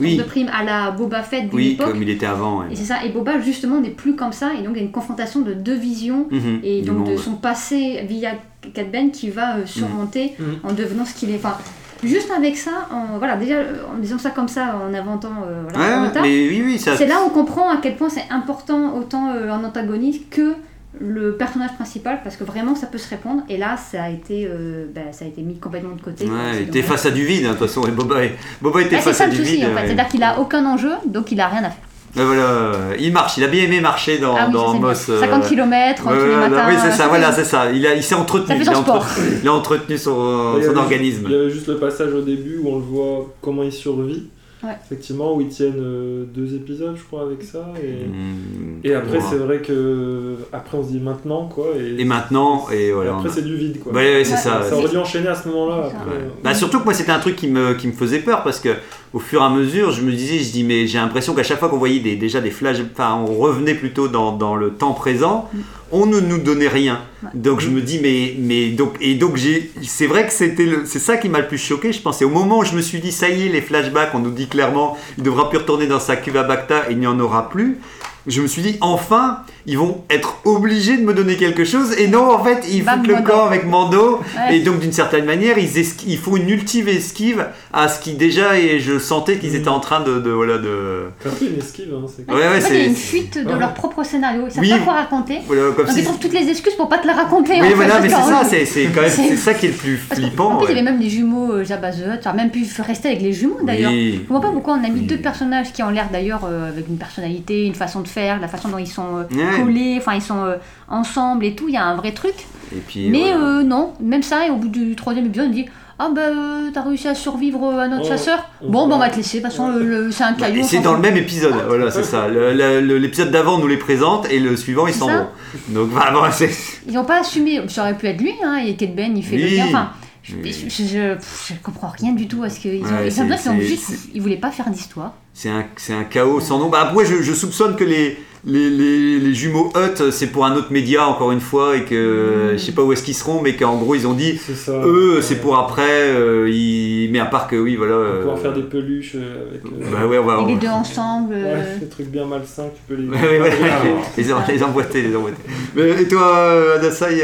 Oui. 0.00 0.16
de 0.16 0.22
prime 0.22 0.50
à 0.58 0.64
la 0.64 0.90
Boba 0.92 1.22
Fett 1.22 1.42
d'une 1.48 1.54
Oui, 1.54 1.76
comme 1.76 2.02
il 2.02 2.08
était 2.10 2.26
avant. 2.26 2.60
ouais. 2.60 2.66
Et 2.72 2.76
c'est 2.76 2.84
ça, 2.84 3.04
et 3.04 3.10
Boba 3.10 3.38
justement 3.40 3.80
n'est 3.80 3.90
plus 3.90 4.16
comme 4.16 4.32
ça, 4.32 4.52
et 4.58 4.62
donc 4.62 4.72
il 4.74 4.76
y 4.78 4.80
a 4.80 4.84
une 4.84 4.92
confrontation 4.92 5.40
de 5.40 5.52
deux 5.54 5.74
visions, 5.76 6.26
Mhm, 6.30 6.60
et 6.62 6.82
donc 6.82 6.98
monde, 6.98 7.06
de 7.08 7.12
ouais. 7.12 7.18
son 7.18 7.32
passé 7.32 8.04
via 8.08 8.30
Cat 8.72 8.84
Ben 8.84 9.10
qui 9.10 9.28
va 9.30 9.56
euh, 9.56 9.66
surmonter 9.66 10.34
Mhm. 10.38 10.46
en 10.64 10.72
devenant 10.72 11.04
ce 11.04 11.14
qu'il 11.14 11.30
est. 11.30 11.36
Enfin, 11.36 11.56
juste 12.02 12.30
avec 12.36 12.56
ça, 12.56 12.88
en, 12.90 13.18
voilà, 13.18 13.36
déjà 13.36 13.54
euh, 13.56 13.82
en 13.94 13.98
disant 13.98 14.18
ça 14.18 14.30
comme 14.30 14.48
ça, 14.48 14.76
en 14.82 14.92
inventant 14.94 15.32
euh, 15.46 15.62
voilà, 15.68 16.02
Ouais, 16.02 16.20
oui, 16.22 16.62
oui, 16.64 16.78
ça. 16.78 16.96
c'est 16.96 17.06
là 17.06 17.16
où 17.22 17.26
on 17.26 17.30
comprend 17.30 17.68
à 17.70 17.76
quel 17.78 17.96
point 17.96 18.08
c'est 18.08 18.24
important 18.30 18.96
autant 18.96 19.30
euh, 19.34 19.50
en 19.50 19.62
antagoniste 19.64 20.30
que 20.30 20.54
le 21.00 21.36
personnage 21.36 21.74
principal 21.74 22.20
parce 22.22 22.36
que 22.36 22.44
vraiment 22.44 22.74
ça 22.74 22.86
peut 22.86 22.98
se 22.98 23.08
répondre 23.10 23.42
et 23.48 23.56
là 23.56 23.76
ça 23.76 24.04
a 24.04 24.10
été 24.10 24.46
euh, 24.48 24.86
bah, 24.94 25.00
ça 25.12 25.24
a 25.24 25.28
été 25.28 25.42
mis 25.42 25.58
complètement 25.58 25.94
de 25.96 26.00
côté. 26.00 26.24
Ouais, 26.26 26.30
C'est 26.52 26.56
il 26.58 26.62
était 26.68 26.82
dommage. 26.82 26.88
face 26.90 27.06
à 27.06 27.10
du 27.10 27.24
vide, 27.24 27.46
hein, 27.46 27.52
de 27.52 27.58
toute 27.58 27.66
façon, 27.66 27.86
et 27.86 27.90
Boba, 27.90 28.16
Boba 28.62 28.80
était 28.82 28.96
Bah, 28.96 29.02
c'est 29.02 29.08
face 29.10 29.16
ça 29.18 29.24
à 29.24 29.26
le 29.26 29.32
du 29.32 29.38
souci 29.38 29.56
vide. 29.56 29.64
en 29.64 29.68
fait, 29.68 29.74
ouais. 29.74 29.80
c'est-à-dire 29.86 30.08
qu'il 30.08 30.22
a 30.22 30.38
aucun 30.38 30.64
enjeu 30.66 30.92
donc 31.06 31.32
il 31.32 31.40
a 31.40 31.48
rien 31.48 31.64
à 31.64 31.70
faire. 31.70 31.82
Voilà, 32.16 32.72
il 32.96 33.12
marche, 33.12 33.38
il 33.38 33.42
a 33.44 33.48
bien 33.48 33.64
aimé 33.64 33.80
marcher 33.80 34.18
dans, 34.18 34.36
ah 34.36 34.44
oui, 34.46 34.52
dans 34.52 34.72
c'est. 34.74 34.78
Moss. 34.78 35.06
euh, 35.08 35.18
50 35.20 35.48
km 35.48 36.06
ouais, 36.06 36.16
tous 36.16 36.24
les 36.26 36.36
matins. 36.36 36.66
oui, 36.68 36.74
c'est 36.80 36.92
ça, 36.92 37.06
euh, 37.06 37.08
voilà, 37.08 37.32
c'est 37.32 37.42
ça. 37.44 37.72
Il, 37.72 37.84
a, 37.88 37.94
il 37.96 38.04
s'est 38.04 38.14
entretenu. 38.14 38.56
Il, 38.60 38.68
a 38.68 38.78
entretenu 38.78 39.24
il 39.42 39.48
a 39.48 39.52
entretenu 39.52 39.98
son, 39.98 40.60
son 40.62 40.76
organisme. 40.76 41.24
Il 41.26 41.32
y 41.32 41.34
avait 41.34 41.50
juste 41.50 41.66
le 41.66 41.76
passage 41.78 42.12
au 42.14 42.20
début 42.20 42.60
où 42.62 42.68
on 42.68 42.76
le 42.76 42.84
voit 42.84 43.34
comment 43.40 43.64
il 43.64 43.72
survit. 43.72 44.28
Ouais. 44.64 44.70
Effectivement, 44.84 45.34
où 45.36 45.40
ils 45.40 45.48
tiennent 45.48 45.74
euh, 45.78 46.24
deux 46.24 46.54
épisodes, 46.54 46.94
je 46.96 47.02
crois, 47.04 47.22
avec 47.22 47.42
ça. 47.42 47.66
Et, 47.82 48.06
Mm, 48.06 48.80
et 48.84 48.94
après, 48.94 49.20
c'est 49.20 49.36
vrai 49.36 49.58
que. 49.58 50.36
Après, 50.52 50.78
on 50.78 50.82
se 50.84 50.88
dit 50.90 51.00
maintenant, 51.00 51.46
quoi. 51.46 51.66
Et, 51.78 52.00
Et 52.00 52.04
maintenant, 52.04 52.66
et 52.72 52.86
et 52.88 52.92
voilà. 52.92 53.12
après, 53.16 53.28
on 53.28 53.30
a- 53.30 53.34
c'est 53.34 53.42
du 53.44 53.56
vide, 53.56 53.80
quoi. 53.80 53.92
Ouais, 53.92 54.14
ouais, 54.16 54.24
c'est 54.24 54.32
Ouais. 54.32 54.36
ça. 54.38 54.62
Ça 54.62 54.76
aurait 54.76 54.88
dû 54.88 54.96
enchaîner 54.96 55.28
à 55.28 55.34
ce 55.34 55.48
moment-là. 55.48 55.86
Après. 55.86 56.10
Ouais. 56.16 56.24
Bah, 56.42 56.54
surtout 56.54 56.78
que 56.80 56.84
moi 56.84 56.94
c'était 56.94 57.12
un 57.12 57.18
truc 57.18 57.36
qui 57.36 57.48
me, 57.48 57.74
qui 57.74 57.86
me 57.88 57.92
faisait 57.92 58.20
peur 58.20 58.42
parce 58.42 58.60
que 58.60 58.70
au 59.12 59.18
fur 59.18 59.40
et 59.40 59.44
à 59.44 59.48
mesure 59.50 59.90
je 59.92 60.02
me 60.02 60.10
disais 60.12 60.38
je 60.38 60.50
dis 60.52 60.64
mais 60.64 60.86
j'ai 60.86 60.98
l'impression 60.98 61.34
qu'à 61.34 61.42
chaque 61.42 61.58
fois 61.58 61.68
qu'on 61.68 61.78
voyait 61.78 62.00
des, 62.00 62.16
déjà 62.16 62.40
des 62.40 62.50
flashs 62.50 62.78
enfin 62.92 63.14
on 63.26 63.34
revenait 63.34 63.74
plutôt 63.74 64.08
dans, 64.08 64.32
dans 64.36 64.56
le 64.56 64.70
temps 64.70 64.92
présent 64.92 65.48
on 65.92 66.06
ne 66.06 66.20
nous 66.20 66.38
donnait 66.38 66.68
rien 66.68 67.00
Ouais. 67.22 67.30
donc 67.34 67.60
je 67.60 67.70
me 67.70 67.80
dis 67.80 68.00
mais 68.02 68.34
mais 68.38 68.68
donc 68.70 68.96
et 69.00 69.14
donc 69.14 69.36
j'ai 69.36 69.70
c'est 69.82 70.06
vrai 70.06 70.26
que 70.26 70.32
c'était 70.32 70.68
c'est 70.84 70.98
ça 70.98 71.16
qui 71.16 71.28
m'a 71.30 71.40
le 71.40 71.48
plus 71.48 71.56
choqué 71.58 71.90
je 71.92 72.00
pensais 72.02 72.24
au 72.26 72.28
moment 72.30 72.58
où 72.58 72.64
je 72.64 72.74
me 72.76 72.82
suis 72.82 73.00
dit 73.00 73.12
ça 73.12 73.28
y 73.30 73.46
est 73.46 73.48
les 73.48 73.62
flashbacks 73.62 74.14
on 74.14 74.18
nous 74.18 74.30
dit 74.30 74.46
clairement 74.46 74.96
il 75.16 75.24
devra 75.24 75.48
plus 75.48 75.58
retourner 75.58 75.86
dans 75.86 76.00
sa 76.00 76.16
cuve 76.16 76.36
à 76.36 76.42
Bacta 76.42 76.90
et 76.90 76.92
il 76.92 76.98
n'y 76.98 77.06
en 77.06 77.18
aura 77.20 77.48
plus 77.48 77.78
je 78.26 78.42
me 78.42 78.46
suis 78.46 78.60
dit 78.62 78.76
enfin 78.82 79.38
ils 79.66 79.78
vont 79.78 80.02
être 80.10 80.36
obligés 80.44 80.96
de 80.98 81.02
me 81.02 81.14
donner 81.14 81.36
quelque 81.36 81.64
chose 81.64 81.92
et 81.98 82.06
non 82.08 82.30
en 82.34 82.42
fait 82.44 82.64
ils 82.70 82.84
Bam, 82.84 82.98
foutent 82.98 83.08
le 83.08 83.14
Mando. 83.14 83.30
camp 83.30 83.44
avec 83.46 83.64
Mando 83.66 84.20
Ouais. 84.36 84.56
et 84.56 84.60
donc 84.60 84.80
d'une 84.80 84.92
certaine 84.92 85.24
manière, 85.24 85.56
ils, 85.58 85.70
ils 86.06 86.18
font 86.18 86.36
une 86.36 86.48
ultime 86.50 86.88
esquive 86.88 87.46
à 87.72 87.88
ce 87.88 88.00
qui 88.00 88.12
déjà 88.14 88.58
et 88.58 88.78
je 88.80 88.98
sentais 88.98 89.38
qu'ils 89.38 89.50
Mhm. 89.50 89.56
étaient 89.56 89.68
en 89.68 89.80
train 89.80 90.00
de, 90.00 90.18
de 90.20 90.30
voilà 90.30 90.58
de 90.58 91.04
C'est 91.20 91.28
un 91.28 91.32
peu 91.32 91.46
une 91.46 91.58
esquive, 91.58 91.94
hein, 91.94 92.06
c'est 92.14 92.30
Ouais, 92.30 92.40
ouais, 92.40 92.48
en 92.48 92.50
fait, 92.52 92.58
il 92.58 92.62
y 92.76 92.80
a 92.80 92.82
c'est- 92.84 92.86
une 92.86 92.96
fuite 92.96 93.38
de 93.44 93.52
Ouais. 93.52 93.58
leur 93.58 93.74
propre 93.74 94.04
scénario. 94.04 94.42
Ils 94.46 94.50
savent 94.52 94.62
Oui. 94.62 94.70
pas 94.70 94.78
quoi 94.78 94.92
raconter. 94.94 95.38
voilà 95.46 95.62
comme 95.74 95.86
Donc 95.86 95.94
si 95.94 96.00
ils 96.00 96.04
trouvent 96.04 96.18
toutes 96.18 96.32
les 96.34 96.48
excuses 96.48 96.74
pour 96.74 96.88
pas 96.88 96.98
te 96.98 97.06
la 97.06 97.14
raconter. 97.14 97.54
oui 97.60 97.68
fait, 97.68 97.74
voilà 97.74 98.00
mais 98.00 98.08
c'est 98.08 98.14
ça 98.14 98.42
c'est 98.48 98.64
c'est 98.66 98.84
quand 98.86 99.00
même 99.02 99.10
C'est- 99.14 99.36
ça 99.36 99.54
qui 99.54 99.66
est 99.66 99.70
le 99.70 99.74
plus 99.76 99.96
Parce 100.08 100.20
flippant 100.20 100.52
en 100.52 100.56
plus, 100.58 100.66
il 100.66 100.76
y 100.76 100.78
avait 100.78 100.82
même 100.90 101.00
les 101.00 101.08
jumeaux 101.10 101.52
euh, 101.52 101.64
Jabba 101.64 101.90
the 101.90 102.00
Hutt. 102.06 102.34
Même 102.34 102.50
pu 102.50 102.66
rester 102.86 103.08
avec 103.08 103.22
les 103.22 103.32
jumeaux 103.32 103.58
d'ailleurs. 103.62 103.90
Oui. 103.92 104.20
Je 104.22 104.28
comprends 104.28 104.40
pas 104.48 104.52
pourquoi 104.52 104.74
on 104.74 104.84
a 104.84 104.88
mis 104.88 105.00
Oui. 105.00 105.06
deux 105.06 105.16
personnages 105.18 105.72
qui 105.72 105.82
ont 105.82 105.90
l'air 105.90 106.08
d'ailleurs 106.12 106.42
euh, 106.44 106.68
avec 106.68 106.88
une 106.88 106.96
personnalité, 106.98 107.64
une 107.64 107.74
façon 107.74 108.00
de 108.00 108.08
faire, 108.08 108.40
la 108.40 108.48
façon 108.48 108.68
dont 108.68 108.78
ils 108.78 108.86
sont 108.86 109.02
euh, 109.18 109.22
Ouais. 109.34 109.53
Collés, 109.62 109.94
enfin 109.98 110.14
ils 110.14 110.22
sont 110.22 110.44
euh, 110.44 110.56
ensemble 110.88 111.44
et 111.44 111.54
tout. 111.54 111.68
Il 111.68 111.74
y 111.74 111.78
a 111.78 111.84
un 111.84 111.96
vrai 111.96 112.12
truc. 112.12 112.34
et 112.74 112.80
puis 112.86 113.08
Mais 113.10 113.32
voilà. 113.32 113.58
euh, 113.58 113.62
non, 113.62 113.92
même 114.00 114.22
ça, 114.22 114.46
et 114.46 114.50
au 114.50 114.56
bout 114.56 114.68
du 114.68 114.94
troisième 114.96 115.26
épisode, 115.26 115.48
on 115.48 115.52
dit 115.52 115.66
Ah 115.98 116.08
bah 116.14 116.22
euh, 116.22 116.70
t'as 116.74 116.82
réussi 116.82 117.06
à 117.08 117.14
survivre 117.14 117.62
euh, 117.72 117.78
à 117.78 117.88
notre 117.88 118.04
Oh, 118.06 118.08
chasseur? 118.08 118.50
on 118.60 118.70
Bon, 118.70 118.88
bah 118.88 118.96
on 118.96 118.98
va 118.98 119.10
te 119.10 119.16
laisser, 119.16 119.38
de 119.38 119.42
toute 119.44 119.52
façon, 119.52 119.68
Ouais. 119.72 119.78
le- 119.78 120.04
le- 120.06 120.10
c'est 120.12 120.24
un 120.24 120.32
Bah, 120.32 120.48
caillou. 120.48 120.64
c'est 120.66 120.80
dans 120.80 120.94
le 120.94 121.00
même 121.00 121.16
épisode, 121.16 121.54
voilà, 121.68 121.90
c'est 121.90 122.02
ça. 122.02 122.26
Le- 122.28 122.52
le- 122.52 122.80
le- 122.80 122.98
L'épisode 122.98 123.30
d'avant 123.30 123.58
nous 123.58 123.68
les 123.68 123.76
présente 123.76 124.28
et 124.30 124.40
le 124.40 124.56
suivant 124.56 124.86
ils 124.86 124.94
s'en 124.94 125.06
vont. 125.08 125.26
Donc 125.68 125.90
vraiment, 125.90 126.22
c'est. 126.32 126.50
Ils 126.88 126.94
n'ont 126.94 127.04
pas 127.04 127.20
assumé, 127.20 127.60
ça 127.68 127.82
aurait 127.82 127.96
pu 127.96 128.06
être 128.06 128.20
lui, 128.20 128.32
hein, 128.44 128.56
et 128.56 128.74
Kate 128.74 128.94
Ben, 128.96 129.16
il 129.16 129.22
fait 129.24 129.36
le 129.38 129.46
lien. 129.46 129.66
Enfin, 129.68 129.90
je, 130.24 130.34
je, 130.42 130.68
je- 130.68 131.14
je 131.48 131.54
comprends 131.62 131.92
rien 132.00 132.12
du 132.12 132.26
tout 132.26 132.42
à 132.42 132.48
ce 132.48 132.58
qu'ils 132.58 132.82
ont. 132.82 132.86
Ouais, 132.86 133.06
ils 133.06 133.12
c'est- 133.12 133.48
ont 133.50 133.60
juste. 133.60 134.08
Ils 134.14 134.20
voulaient 134.22 134.36
pas 134.36 134.50
faire 134.50 134.70
d'histoire. 134.70 135.12
C'est 135.32 135.50
un, 135.50 135.64
c'est 135.76 135.92
un 135.94 136.04
chaos 136.04 136.40
sans 136.40 136.58
nom. 136.58 136.70
Bah, 136.70 136.80
après, 136.88 137.04
je, 137.04 137.22
je 137.22 137.32
soupçonne 137.34 137.76
que 137.76 137.84
les, 137.84 138.16
les, 138.46 138.68
les, 138.68 139.18
les 139.18 139.34
jumeaux 139.34 139.72
Hutt, 139.74 140.10
c'est 140.10 140.26
pour 140.26 140.44
un 140.44 140.54
autre 140.56 140.70
média, 140.70 141.06
encore 141.06 141.32
une 141.32 141.40
fois, 141.40 141.76
et 141.76 141.84
que 141.84 142.50
je 142.52 142.56
sais 142.58 142.72
pas 142.72 142.82
où 142.82 142.92
est-ce 142.92 143.02
qu'ils 143.02 143.14
seront, 143.14 143.40
mais 143.40 143.56
qu'en 143.56 143.76
gros, 143.78 143.94
ils 143.94 144.06
ont 144.06 144.12
dit, 144.12 144.36
ça. 144.38 144.72
eux, 144.84 145.16
Ouais. 145.16 145.22
c'est 145.22 145.36
pour 145.40 145.56
après, 145.56 145.82
euh, 146.10 146.48
ils- 146.50 147.08
mais 147.10 147.20
à 147.20 147.24
part 147.26 147.48
que, 147.48 147.56
oui, 147.56 147.76
voilà. 147.76 147.94
On 147.94 148.30
en 148.30 148.34
euh, 148.34 148.36
faire 148.36 148.52
des 148.52 148.62
peluches 148.62 149.12
euh, 149.14 149.48
avec. 149.50 149.62
euh, 149.64 149.90
Bah 149.92 150.06
ouais, 150.06 150.18
on 150.18 150.24
va. 150.24 150.42
Et 150.42 150.52
les 150.52 150.56
deux 150.56 150.68
ensemble. 150.68 151.34
euh, 151.34 151.54
Ouais, 151.54 151.78
des 151.80 151.88
trucs 151.88 152.08
bien 152.10 152.26
malsains, 152.26 152.68
tu 152.74 152.82
peux 152.86 153.00
les. 153.00 153.08
Ouais, 153.08 153.16
ouais, 153.40 153.40
ouais, 153.40 153.50
les, 154.18 154.62
emboîter, 154.62 155.02
les 155.02 155.16
emboîter. 155.16 155.36
Mais, 155.74 156.02
et 156.02 156.08
toi, 156.08 156.36
euh, 156.36 156.76
Adasai 156.76 157.22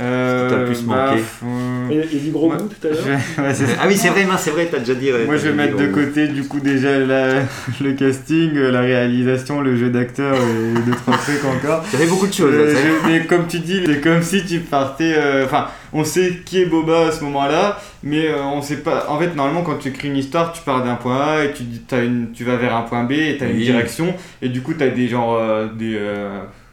euh, 0.00 0.48
T'as 0.48 0.64
plus 0.66 0.82
bah, 0.84 1.10
manqué. 1.10 1.20
f- 1.20 1.44
euh, 1.44 1.90
Et 2.02 2.08
il 2.12 2.20
dit 2.22 2.30
gros 2.30 2.48
goût 2.48 2.56
tout 2.56 2.86
à 2.86 2.90
l'heure. 2.90 2.98
je- 3.04 3.42
ouais. 3.42 3.70
Ah 3.80 3.84
oui, 3.86 3.96
c'est 3.96 4.08
vrai, 4.08 4.24
mince, 4.24 4.42
c'est 4.42 4.50
vrai, 4.50 4.66
t'as 4.70 4.78
déjà 4.78 4.94
dit. 4.94 5.12
ouais, 5.12 5.24
Moi, 5.26 5.34
t'as 5.34 5.42
je 5.42 5.48
vais 5.48 5.54
mettre 5.54 5.76
de 5.76 5.86
côté 5.88 6.28
du 6.28 6.44
coup 6.44 6.60
déjà 6.60 6.98
la- 6.98 7.40
le 7.80 7.92
casting, 7.92 8.56
euh, 8.56 8.70
la 8.70 8.80
réalisation, 8.80 9.60
le 9.60 9.76
jeu 9.76 9.90
d'acteur 9.90 10.34
et 10.34 10.80
deux 10.86 10.92
trois 10.96 11.16
trucs 11.18 11.44
encore. 11.44 11.84
Ça 11.86 11.98
fait 11.98 12.06
beaucoup 12.06 12.26
de 12.26 12.32
choses. 12.32 12.54
Euh, 12.54 12.74
je- 12.74 13.08
mais 13.10 13.26
comme 13.26 13.46
tu 13.46 13.58
dis, 13.58 13.82
c'est 13.86 14.00
comme 14.00 14.22
si 14.22 14.44
tu 14.46 14.60
partais. 14.60 15.12
euh, 15.16 15.44
Enfin, 15.44 15.66
on 15.92 16.04
sait 16.04 16.40
qui 16.46 16.62
est 16.62 16.66
Boba 16.66 17.08
à 17.08 17.12
ce 17.12 17.22
moment-là, 17.24 17.78
mais 18.02 18.28
euh, 18.28 18.42
on 18.42 18.62
sait 18.62 18.76
pas. 18.78 19.06
En 19.10 19.18
fait, 19.18 19.34
normalement, 19.36 19.62
quand 19.62 19.76
tu 19.78 19.88
écris 19.88 20.08
une 20.08 20.16
histoire, 20.16 20.52
tu 20.52 20.62
pars 20.62 20.82
d'un 20.82 20.94
point 20.94 21.20
A 21.20 21.44
et 21.44 21.52
tu, 21.52 21.64
dis- 21.64 21.82
t'as 21.86 22.02
une, 22.02 22.32
tu 22.32 22.44
vas 22.44 22.56
vers 22.56 22.74
un 22.74 22.82
point 22.82 23.04
B 23.04 23.12
et 23.12 23.36
tu 23.36 23.44
as 23.44 23.48
une 23.48 23.58
Oui. 23.58 23.64
direction. 23.64 24.14
Et 24.40 24.48
du 24.48 24.62
coup, 24.62 24.72
tu 24.72 24.82
as 24.82 24.88
des 24.88 25.06
genre 25.08 25.34
euh, 25.38 25.66
des, 25.76 25.96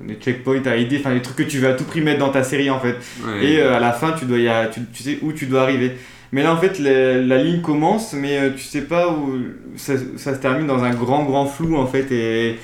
des 0.02 0.16
checkpoints 0.16 0.66
à 0.66 0.76
aider, 0.76 0.98
enfin 1.00 1.14
des 1.14 1.22
trucs 1.22 1.36
que 1.38 1.44
tu 1.44 1.58
veux 1.60 1.68
à 1.70 1.74
tout 1.74 1.84
prix 1.84 2.02
mettre 2.02 2.20
dans 2.20 2.30
ta 2.32 2.44
série 2.44 2.70
en 2.70 2.80
fait. 2.80 2.96
Ouais. 3.26 3.46
Et 3.46 3.60
euh, 3.62 3.76
à 3.76 3.80
la 3.80 3.92
fin, 3.92 4.14
tu, 4.14 4.26
dois 4.26 4.38
y 4.40 4.48
a- 4.48 4.68
tu, 4.68 4.82
tu 4.94 5.04
sais 5.04 5.20
où 5.22 5.32
tu 5.34 5.46
dois 5.48 5.64
arriver. 5.64 5.92
Mais 6.32 6.44
là, 6.44 6.54
en 6.54 6.58
fait, 6.58 6.78
la, 6.80 7.18
la 7.18 7.42
ligne 7.44 7.62
commence, 7.62 8.14
mais 8.14 8.38
euh, 8.38 8.50
tu 8.56 8.64
sais 8.64 8.82
pas 8.84 9.10
où 9.10 9.34
ça, 9.76 9.94
ça 10.16 10.36
se 10.36 10.40
termine 10.40 10.68
dans 10.68 10.84
un 10.84 10.92
grand, 10.94 11.24
grand 11.26 11.46
flou, 11.48 11.76
en 11.76 11.88
fait. 11.88 12.12
Et, 12.12 12.56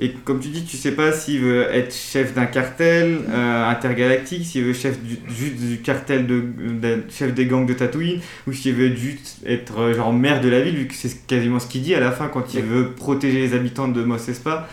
et 0.00 0.10
comme 0.24 0.40
tu 0.40 0.48
dis, 0.48 0.64
tu 0.64 0.76
sais 0.76 0.90
pas 0.92 1.12
s'il 1.12 1.38
veut 1.40 1.66
être 1.72 1.94
chef 1.94 2.34
d'un 2.34 2.46
cartel 2.46 3.18
euh, 3.30 3.70
intergalactique, 3.70 4.44
s'il 4.44 4.64
veut 4.64 4.72
chef 4.72 5.00
du, 5.00 5.18
juste 5.28 5.54
du 5.60 5.78
cartel 5.82 6.26
de, 6.26 6.40
de- 6.80 7.02
chef 7.16 7.32
des 7.32 7.46
gangs 7.46 7.64
de 7.66 7.74
Tatooine, 7.74 8.18
ou 8.48 8.52
s'il 8.52 8.74
veut 8.74 8.92
juste 8.96 9.36
être 9.46 9.78
euh, 9.80 9.94
genre 9.94 10.12
maire 10.12 10.40
de 10.40 10.48
la 10.48 10.60
ville, 10.60 10.74
vu 10.76 10.86
que 10.88 10.94
c'est 10.94 11.24
quasiment 11.28 11.60
ce 11.60 11.68
qu'il 11.68 11.82
dit 11.82 11.94
à 11.94 12.00
la 12.00 12.10
fin 12.10 12.26
quand 12.26 12.52
il 12.54 12.62
veut 12.62 12.88
protéger 12.90 13.38
les 13.40 13.54
habitants 13.54 13.86
de 13.86 14.02
Mos 14.02 14.28
Espa. 14.28 14.68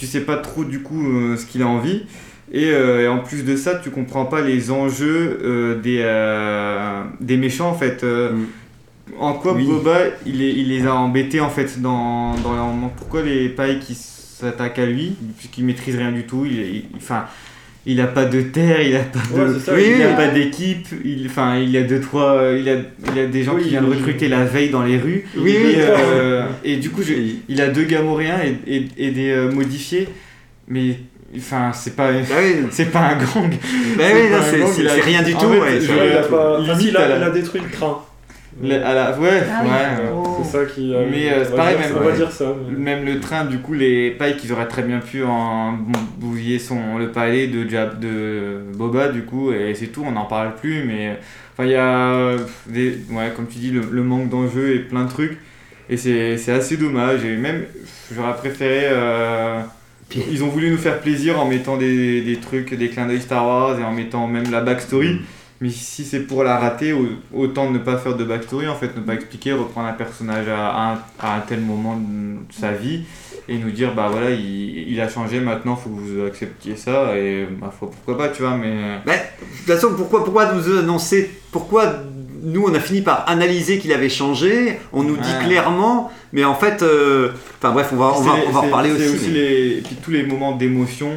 Tu 0.00 0.06
sais 0.06 0.22
pas 0.22 0.38
trop 0.38 0.64
du 0.64 0.80
coup 0.82 1.06
euh, 1.06 1.36
ce 1.36 1.44
qu'il 1.46 1.62
a 1.62 1.66
envie. 1.68 2.02
Et, 2.52 2.70
euh, 2.72 3.02
et 3.04 3.06
en 3.08 3.18
plus 3.18 3.44
de 3.44 3.54
ça, 3.54 3.76
tu 3.76 3.90
comprends 3.90 4.24
pas 4.24 4.40
les 4.40 4.72
enjeux 4.72 5.38
euh, 5.44 5.78
des, 5.78 6.00
des 7.24 7.36
méchants 7.36 7.68
en 7.68 7.74
fait. 7.74 8.02
Mm. 8.02 8.46
En 9.18 9.34
quoi 9.34 9.52
Oui. 9.54 9.66
Boba 9.66 9.98
il, 10.26 10.38
les- 10.38 10.50
il 10.52 10.68
les 10.68 10.86
a 10.86 10.94
embêtés 10.94 11.40
en 11.40 11.50
fait 11.50 11.80
dans, 11.80 12.34
dans 12.36 12.54
leur. 12.54 12.66
Pourquoi 12.96 13.22
les 13.22 13.48
pailles 13.50 13.78
qui 13.78 13.94
s'attaquent 13.94 14.78
à 14.78 14.86
lui, 14.86 15.16
puisqu'il 15.36 15.64
maîtrise 15.64 15.96
rien 15.96 16.12
du 16.12 16.24
tout, 16.24 16.44
il, 16.46 16.52
il- 16.60 16.84
enfin, 16.96 17.24
il 17.86 18.00
a 18.00 18.06
pas 18.06 18.24
de 18.26 18.40
terre, 18.42 18.82
il 18.82 18.94
a 18.94 19.00
pas 19.00 19.18
de, 19.34 19.40
Ouais, 19.40 19.54
c'est 19.58 19.64
ça, 19.70 19.80
il 19.80 19.96
il- 19.96 20.02
a 20.02 20.12
pas 20.14 20.28
d'équipe, 20.28 20.86
il, 21.04 21.26
enfin, 21.26 21.56
il 21.58 21.76
a 21.76 21.82
deux 21.82 22.00
trois, 22.00 22.42
il 22.58 22.68
a, 22.68 22.74
il 23.14 23.18
a 23.20 23.26
des 23.26 23.42
gens 23.42 23.54
Oui, 23.54 23.62
qui 23.62 23.68
viennent 23.70 23.84
recruter 23.86 24.28
la 24.28 24.44
veille 24.44 24.68
dans 24.70 24.82
les 24.82 24.98
rues. 24.98 25.24
Oui, 25.36 25.50
et, 25.52 25.64
oui, 25.64 25.74
euh, 25.78 26.44
et 26.64 26.76
du 26.76 26.90
coup, 26.90 27.02
je- 27.02 27.14
il 27.48 27.60
a 27.60 27.68
deux 27.68 27.84
gamoréens 27.84 28.38
et, 28.66 28.76
et, 28.76 28.88
et 28.98 29.10
des 29.10 29.30
euh, 29.30 29.50
modifiés, 29.50 30.08
mais 30.68 30.96
enfin, 31.36 31.70
c'est 31.72 31.96
pas, 31.96 32.08
Ah 32.08 32.34
oui, 32.42 32.66
c'est 32.70 32.90
pas 32.92 33.00
un 33.00 33.16
gang. 33.16 33.50
bah 33.96 34.04
c'est 34.42 35.00
rien 35.00 35.22
du 35.22 35.34
en 35.34 35.38
tout. 35.38 35.48
fait, 35.52 35.60
ouais, 35.60 35.80
je- 35.80 35.86
c'est 35.86 35.92
Ouais, 35.92 36.10
il, 36.10 36.16
a 36.16 36.22
pas... 36.22 37.16
il 37.16 37.22
a 37.24 37.30
détruit 37.30 37.62
le 37.64 37.70
train. 37.76 37.98
Le- 38.62 38.84
à 38.84 38.94
la, 38.94 39.18
ouais, 39.18 39.42
Ah 39.48 39.62
oui. 39.64 39.68
ouais. 39.70 40.10
Oh. 40.14 40.40
C'est 40.42 40.50
ça 40.58 40.64
qui. 40.64 40.92
euh, 40.94 41.06
Mais, 41.10 41.32
euh, 41.32 41.44
c'est 41.44 41.54
pareil, 41.54 41.76
dire- 41.76 41.86
même, 41.88 41.96
On 41.96 42.00
va 42.00 42.06
ouais. 42.10 42.16
dire 42.16 42.32
ça. 42.32 42.54
mais- 42.68 42.78
Même 42.96 43.04
le 43.04 43.20
train, 43.20 43.44
du 43.44 43.58
coup, 43.58 43.74
les 43.74 44.10
pailles 44.10 44.36
qu'ils 44.36 44.52
auraient 44.52 44.66
très 44.68 44.82
bien 44.82 44.98
pu 44.98 45.22
en 45.24 45.78
bousiller 46.18 46.58
son, 46.58 46.98
le 46.98 47.10
palais 47.12 47.46
de, 47.46 47.68
Jab, 47.68 48.00
de 48.00 48.58
Boba, 48.76 49.08
du 49.08 49.22
coup, 49.22 49.52
et 49.52 49.74
c'est 49.74 49.86
tout, 49.88 50.04
on 50.06 50.12
n'en 50.12 50.24
parle 50.24 50.54
plus, 50.56 50.82
mais 50.84 51.18
enfin, 51.52 51.64
il 51.64 51.70
y 51.72 51.76
a, 51.76 52.12
euh, 52.12 52.38
des, 52.66 52.98
ouais, 53.12 53.32
comme 53.36 53.46
tu 53.46 53.58
dis, 53.58 53.70
le, 53.70 53.82
le 53.90 54.02
manque 54.02 54.28
d'enjeux 54.28 54.74
et 54.74 54.78
plein 54.80 55.04
de 55.04 55.10
trucs, 55.10 55.38
et 55.88 55.96
c'est 55.96 56.36
c'est 56.36 56.52
assez 56.52 56.76
dommage, 56.76 57.24
et 57.24 57.36
même, 57.36 57.64
j'aurais 58.14 58.34
préféré. 58.36 58.80
euh, 58.86 59.60
ils 60.30 60.42
ont 60.42 60.48
voulu 60.48 60.70
nous 60.70 60.76
faire 60.78 60.98
plaisir 60.98 61.38
en 61.40 61.46
mettant 61.46 61.76
des, 61.76 62.20
des 62.22 62.36
trucs, 62.36 62.74
des 62.74 62.88
clins 62.88 63.06
d'œil 63.06 63.20
Star 63.20 63.46
Wars 63.46 63.78
et 63.78 63.84
en 63.84 63.92
mettant 63.92 64.26
même 64.26 64.50
la 64.50 64.60
backstory. 64.60 65.20
Mais 65.60 65.68
si 65.70 66.04
c'est 66.04 66.20
pour 66.20 66.42
la 66.42 66.56
rater, 66.58 66.92
au- 66.94 67.06
autant 67.34 67.70
ne 67.70 67.78
pas 67.78 67.98
faire 67.98 68.16
de 68.16 68.24
backstory, 68.24 68.66
en 68.66 68.74
fait, 68.76 68.96
ne 68.96 69.02
pas 69.02 69.12
expliquer, 69.14 69.52
reprendre 69.52 69.88
un 69.88 69.92
personnage 69.92 70.48
à 70.48 70.92
un, 70.92 70.98
à 71.18 71.36
un 71.36 71.40
tel 71.40 71.60
moment 71.60 71.96
de 71.98 72.38
sa 72.52 72.72
vie 72.72 73.02
et 73.46 73.58
nous 73.58 73.70
dire, 73.70 73.94
bah 73.94 74.08
voilà, 74.10 74.30
il, 74.30 74.90
il 74.90 75.00
a 75.00 75.08
changé, 75.08 75.38
maintenant 75.40 75.76
faut 75.76 75.90
que 75.90 76.00
vous 76.00 76.24
acceptiez 76.24 76.76
ça, 76.76 77.14
et 77.16 77.46
bah, 77.60 77.72
faut- 77.78 77.86
pourquoi 77.88 78.16
pas, 78.16 78.28
tu 78.30 78.40
vois, 78.42 78.56
mais. 78.56 78.74
Bah, 79.04 79.12
de 79.16 79.56
toute 79.58 79.66
façon, 79.66 79.94
pourquoi, 79.96 80.24
pourquoi 80.24 80.52
nous 80.54 80.78
annoncer 80.78 81.30
Pourquoi 81.52 81.92
nous, 82.42 82.64
on 82.66 82.72
a 82.74 82.80
fini 82.80 83.02
par 83.02 83.28
analyser 83.28 83.78
qu'il 83.78 83.92
avait 83.92 84.08
changé 84.08 84.78
On 84.94 85.02
nous 85.02 85.16
dit 85.18 85.28
Ouais. 85.40 85.44
clairement, 85.46 86.10
mais 86.32 86.42
en 86.44 86.54
fait, 86.54 86.82
euh, 86.82 87.32
enfin 87.58 87.72
bref, 87.72 87.90
on 87.92 87.96
va, 87.96 88.14
on 88.16 88.22
va, 88.22 88.32
on 88.48 88.50
va 88.50 88.60
reparler 88.60 88.92
aussi. 88.92 89.26
mais- 89.26 89.32
les, 89.34 89.68
et 89.78 89.82
puis 89.82 89.96
tous 90.02 90.10
les 90.10 90.22
moments 90.22 90.56
d'émotion 90.56 91.10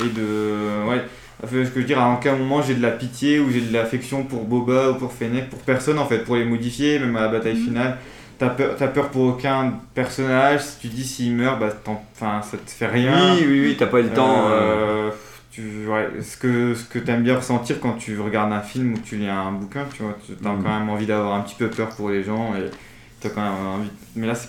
et 0.00 0.04
de. 0.08 0.88
Ouais. 0.88 1.02
Enfin, 1.42 1.56
ce 1.64 1.70
que 1.70 1.74
je 1.76 1.80
veux 1.80 1.84
dire, 1.84 1.98
à 2.00 2.12
aucun 2.14 2.36
moment 2.36 2.60
j'ai 2.62 2.74
de 2.74 2.82
la 2.82 2.90
pitié 2.90 3.40
ou 3.40 3.50
j'ai 3.50 3.60
de 3.62 3.72
l'affection 3.72 4.24
pour 4.24 4.44
Boba 4.44 4.90
ou 4.90 4.94
pour 4.94 5.12
Fennec, 5.12 5.48
pour 5.50 5.60
personne 5.60 5.98
en 5.98 6.06
fait, 6.06 6.18
pour 6.18 6.36
les 6.36 6.44
modifier, 6.44 6.98
même 6.98 7.16
à 7.16 7.22
la 7.22 7.28
bataille 7.28 7.54
Mhm. 7.58 7.64
finale. 7.64 7.98
T'as 8.38 8.48
peur, 8.50 8.74
t'as 8.78 8.88
peur 8.88 9.08
pour 9.10 9.22
aucun 9.22 9.74
personnage, 9.94 10.60
si 10.62 10.78
tu 10.80 10.86
dis 10.88 11.04
s'il 11.04 11.34
meurt, 11.34 11.58
bah, 11.60 11.70
t'en- 11.70 12.02
enfin, 12.14 12.40
ça 12.42 12.56
te 12.56 12.70
fait 12.70 12.86
rien. 12.86 13.34
Oui, 13.34 13.44
oui, 13.46 13.60
oui, 13.66 13.76
t'as 13.78 13.86
pas 13.86 14.00
eu 14.00 14.04
le 14.04 14.10
temps. 14.10 14.46
euh, 14.48 15.08
Euh, 15.08 15.10
tu, 15.52 15.86
ouais, 15.88 16.08
ce 16.22 16.36
que, 16.36 16.74
ce 16.74 16.84
que 16.84 16.98
tu 16.98 17.10
aimes 17.10 17.22
bien 17.22 17.36
ressentir 17.36 17.80
quand 17.80 17.92
tu 17.94 18.18
regardes 18.18 18.52
un 18.52 18.60
film 18.62 18.92
ou 18.94 18.96
que 18.96 19.04
tu 19.06 19.16
lis 19.16 19.28
un 19.28 19.52
bouquin, 19.52 19.84
tu 19.94 20.02
vois, 20.02 20.16
tu 20.24 20.32
as 20.32 20.48
Mhm. 20.52 20.62
quand 20.62 20.78
même 20.78 20.88
envie 20.88 21.06
d'avoir 21.06 21.34
un 21.34 21.40
petit 21.40 21.56
peu 21.56 21.68
peur 21.68 21.88
pour 21.90 22.08
les 22.10 22.22
gens 22.22 22.54
et 22.54 22.70
tu 23.20 23.26
as 23.26 23.30
quand 23.30 23.42
même 23.42 23.66
envie. 23.66 23.90
Mais 24.16 24.26
là, 24.26 24.34
c'est 24.34 24.48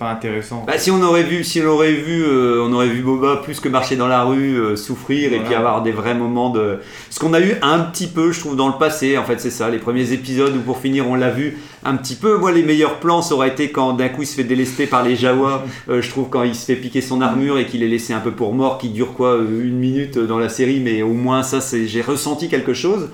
pas 0.00 0.10
intéressant. 0.10 0.64
Bah, 0.66 0.78
si 0.78 0.90
on 0.90 1.02
aurait 1.02 1.24
vu, 1.24 1.44
si 1.44 1.60
on 1.60 1.66
aurait 1.66 1.92
vu, 1.92 2.24
euh, 2.24 2.64
on 2.66 2.72
aurait 2.72 2.88
vu 2.88 3.02
Boba 3.02 3.36
plus 3.44 3.60
que 3.60 3.68
marcher 3.68 3.96
dans 3.96 4.08
la 4.08 4.24
rue, 4.24 4.56
euh, 4.56 4.74
souffrir 4.74 5.34
et 5.34 5.40
puis 5.40 5.54
avoir 5.54 5.82
des 5.82 5.92
vrais 5.92 6.14
moments 6.14 6.48
de. 6.48 6.78
Ce 7.10 7.20
qu'on 7.20 7.34
a 7.34 7.40
eu 7.40 7.56
un 7.60 7.80
petit 7.80 8.06
peu, 8.06 8.32
je 8.32 8.40
trouve, 8.40 8.56
dans 8.56 8.68
le 8.68 8.78
passé. 8.78 9.18
En 9.18 9.24
fait, 9.24 9.38
c'est 9.38 9.50
ça. 9.50 9.68
Les 9.68 9.78
premiers 9.78 10.12
épisodes 10.12 10.56
où 10.56 10.60
pour 10.60 10.78
finir, 10.78 11.06
on 11.06 11.16
l'a 11.16 11.28
vu 11.28 11.58
un 11.84 11.96
petit 11.96 12.14
peu. 12.14 12.38
Moi, 12.38 12.50
les 12.50 12.62
meilleurs 12.62 12.98
plans, 12.98 13.20
ça 13.20 13.34
aurait 13.34 13.48
été 13.48 13.70
quand 13.70 13.92
d'un 13.92 14.08
coup 14.08 14.22
il 14.22 14.26
se 14.26 14.34
fait 14.34 14.44
délester 14.44 14.86
par 14.86 15.02
les 15.02 15.16
Jawa. 15.16 15.64
Euh, 15.88 16.02
je 16.02 16.10
trouve 16.10 16.28
quand 16.28 16.42
il 16.42 16.54
se 16.54 16.66
fait 16.66 16.76
piquer 16.76 17.00
son 17.00 17.20
armure 17.20 17.58
et 17.58 17.66
qu'il 17.66 17.82
est 17.82 17.88
laissé 17.88 18.12
un 18.12 18.20
peu 18.20 18.30
pour 18.32 18.52
mort, 18.52 18.78
qui 18.78 18.90
dure 18.90 19.14
quoi, 19.14 19.34
euh, 19.34 19.64
une 19.64 19.78
minute 19.78 20.18
dans 20.18 20.38
la 20.38 20.48
série, 20.48 20.78
mais 20.78 21.02
au 21.02 21.12
moins 21.12 21.42
ça, 21.42 21.60
c'est, 21.60 21.86
j'ai 21.86 22.02
ressenti 22.02 22.48
quelque 22.48 22.74
chose. 22.74 23.08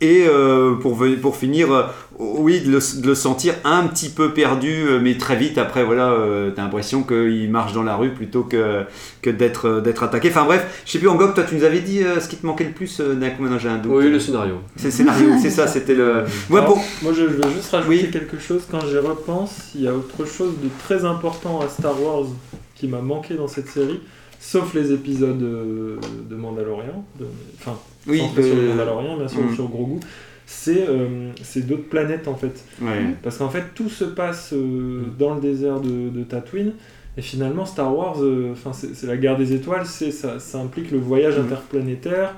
Et 0.00 0.26
euh, 0.28 0.74
pour, 0.74 0.96
finir, 1.36 1.72
euh, 1.72 1.82
oui, 2.18 2.60
de 2.60 2.70
le, 2.70 3.00
de 3.00 3.06
le 3.06 3.14
sentir 3.14 3.54
un 3.64 3.86
petit 3.86 4.08
peu 4.10 4.32
perdu, 4.34 4.68
euh, 4.86 4.98
mais 5.00 5.16
très 5.16 5.36
vite 5.36 5.56
après, 5.56 5.84
voilà, 5.84 6.10
euh, 6.10 6.50
t'as 6.50 6.62
l'impression 6.62 7.04
qu'il 7.04 7.48
marche 7.50 7.72
dans 7.72 7.84
la 7.84 7.94
rue 7.96 8.10
plutôt 8.10 8.42
que, 8.42 8.82
que 9.22 9.30
d'être, 9.30 9.80
d'être 9.80 10.02
attaqué. 10.02 10.28
Enfin 10.30 10.44
bref, 10.44 10.82
je 10.84 10.90
sais 10.92 10.98
plus, 10.98 11.08
Angok, 11.08 11.34
toi 11.34 11.44
tu 11.48 11.54
nous 11.54 11.64
avais 11.64 11.80
dit 11.80 12.02
euh, 12.02 12.18
ce 12.20 12.28
qui 12.28 12.36
te 12.36 12.44
manquait 12.44 12.64
le 12.64 12.72
plus 12.72 13.00
euh, 13.00 13.14
d'un 13.14 13.30
coup, 13.30 13.42
maintenant 13.42 13.58
j'ai 13.58 13.68
un 13.68 13.78
doute. 13.78 13.92
Oui, 13.94 14.10
le 14.10 14.18
scénario. 14.18 14.56
C'est 14.76 14.86
le 14.86 14.90
scénario, 14.90 15.28
c'est 15.40 15.50
ça, 15.50 15.66
c'était 15.68 15.94
le. 15.94 16.24
Alors, 16.50 16.64
pour... 16.66 16.76
moi, 17.02 17.12
je, 17.12 17.22
je 17.22 17.26
veux 17.26 17.52
juste 17.54 17.70
rajouter 17.70 17.88
Oui. 18.04 18.10
quelque 18.10 18.38
chose. 18.40 18.62
Quand 18.70 18.80
j'y 18.86 18.98
repense, 18.98 19.70
il 19.76 19.82
y 19.82 19.88
a 19.88 19.94
autre 19.94 20.26
chose 20.26 20.54
de 20.62 20.68
très 20.84 21.04
important 21.04 21.60
à 21.60 21.68
Star 21.68 22.00
Wars 22.02 22.26
qui 22.74 22.88
m'a 22.88 23.00
manqué 23.00 23.34
dans 23.34 23.48
cette 23.48 23.68
série, 23.68 24.00
sauf 24.40 24.74
les 24.74 24.92
épisodes 24.92 25.38
de 25.38 26.34
Mandalorian. 26.36 27.04
de- 27.20 27.26
Enfin, 27.60 27.78
Oui, 28.06 28.18
centrés 28.18 28.42
sur 28.42 28.54
le 28.56 28.62
euh, 28.62 28.68
Mandalorian, 28.70 29.16
bien 29.16 29.28
sûr, 29.28 29.40
mm. 29.42 29.48
ou 29.50 29.54
sur 29.54 29.68
Grogu. 29.68 30.00
C'est 30.46 30.86
euh, 30.88 31.30
c'est 31.42 31.66
d'autres 31.66 31.88
planètes 31.88 32.28
en 32.28 32.34
fait. 32.34 32.64
Ouais. 32.82 33.14
Parce 33.22 33.38
qu'en 33.38 33.48
fait, 33.48 33.64
tout 33.74 33.88
se 33.88 34.04
passe 34.04 34.52
euh, 34.52 35.02
dans 35.18 35.34
le 35.34 35.40
désert 35.40 35.80
de, 35.80 36.10
de 36.10 36.22
Tatooine. 36.24 36.72
Et 37.16 37.22
finalement, 37.22 37.64
Star 37.64 37.96
Wars, 37.96 38.16
euh, 38.22 38.52
enfin, 38.52 38.72
c'est 38.72 38.94
c'est 38.94 39.06
la 39.06 39.16
guerre 39.16 39.36
des 39.38 39.52
étoiles, 39.54 39.86
c'est 39.86 40.10
ça, 40.10 40.38
ça 40.40 40.58
implique 40.58 40.90
le 40.90 40.98
voyage 40.98 41.38
Mhm. 41.38 41.44
interplanétaire. 41.46 42.34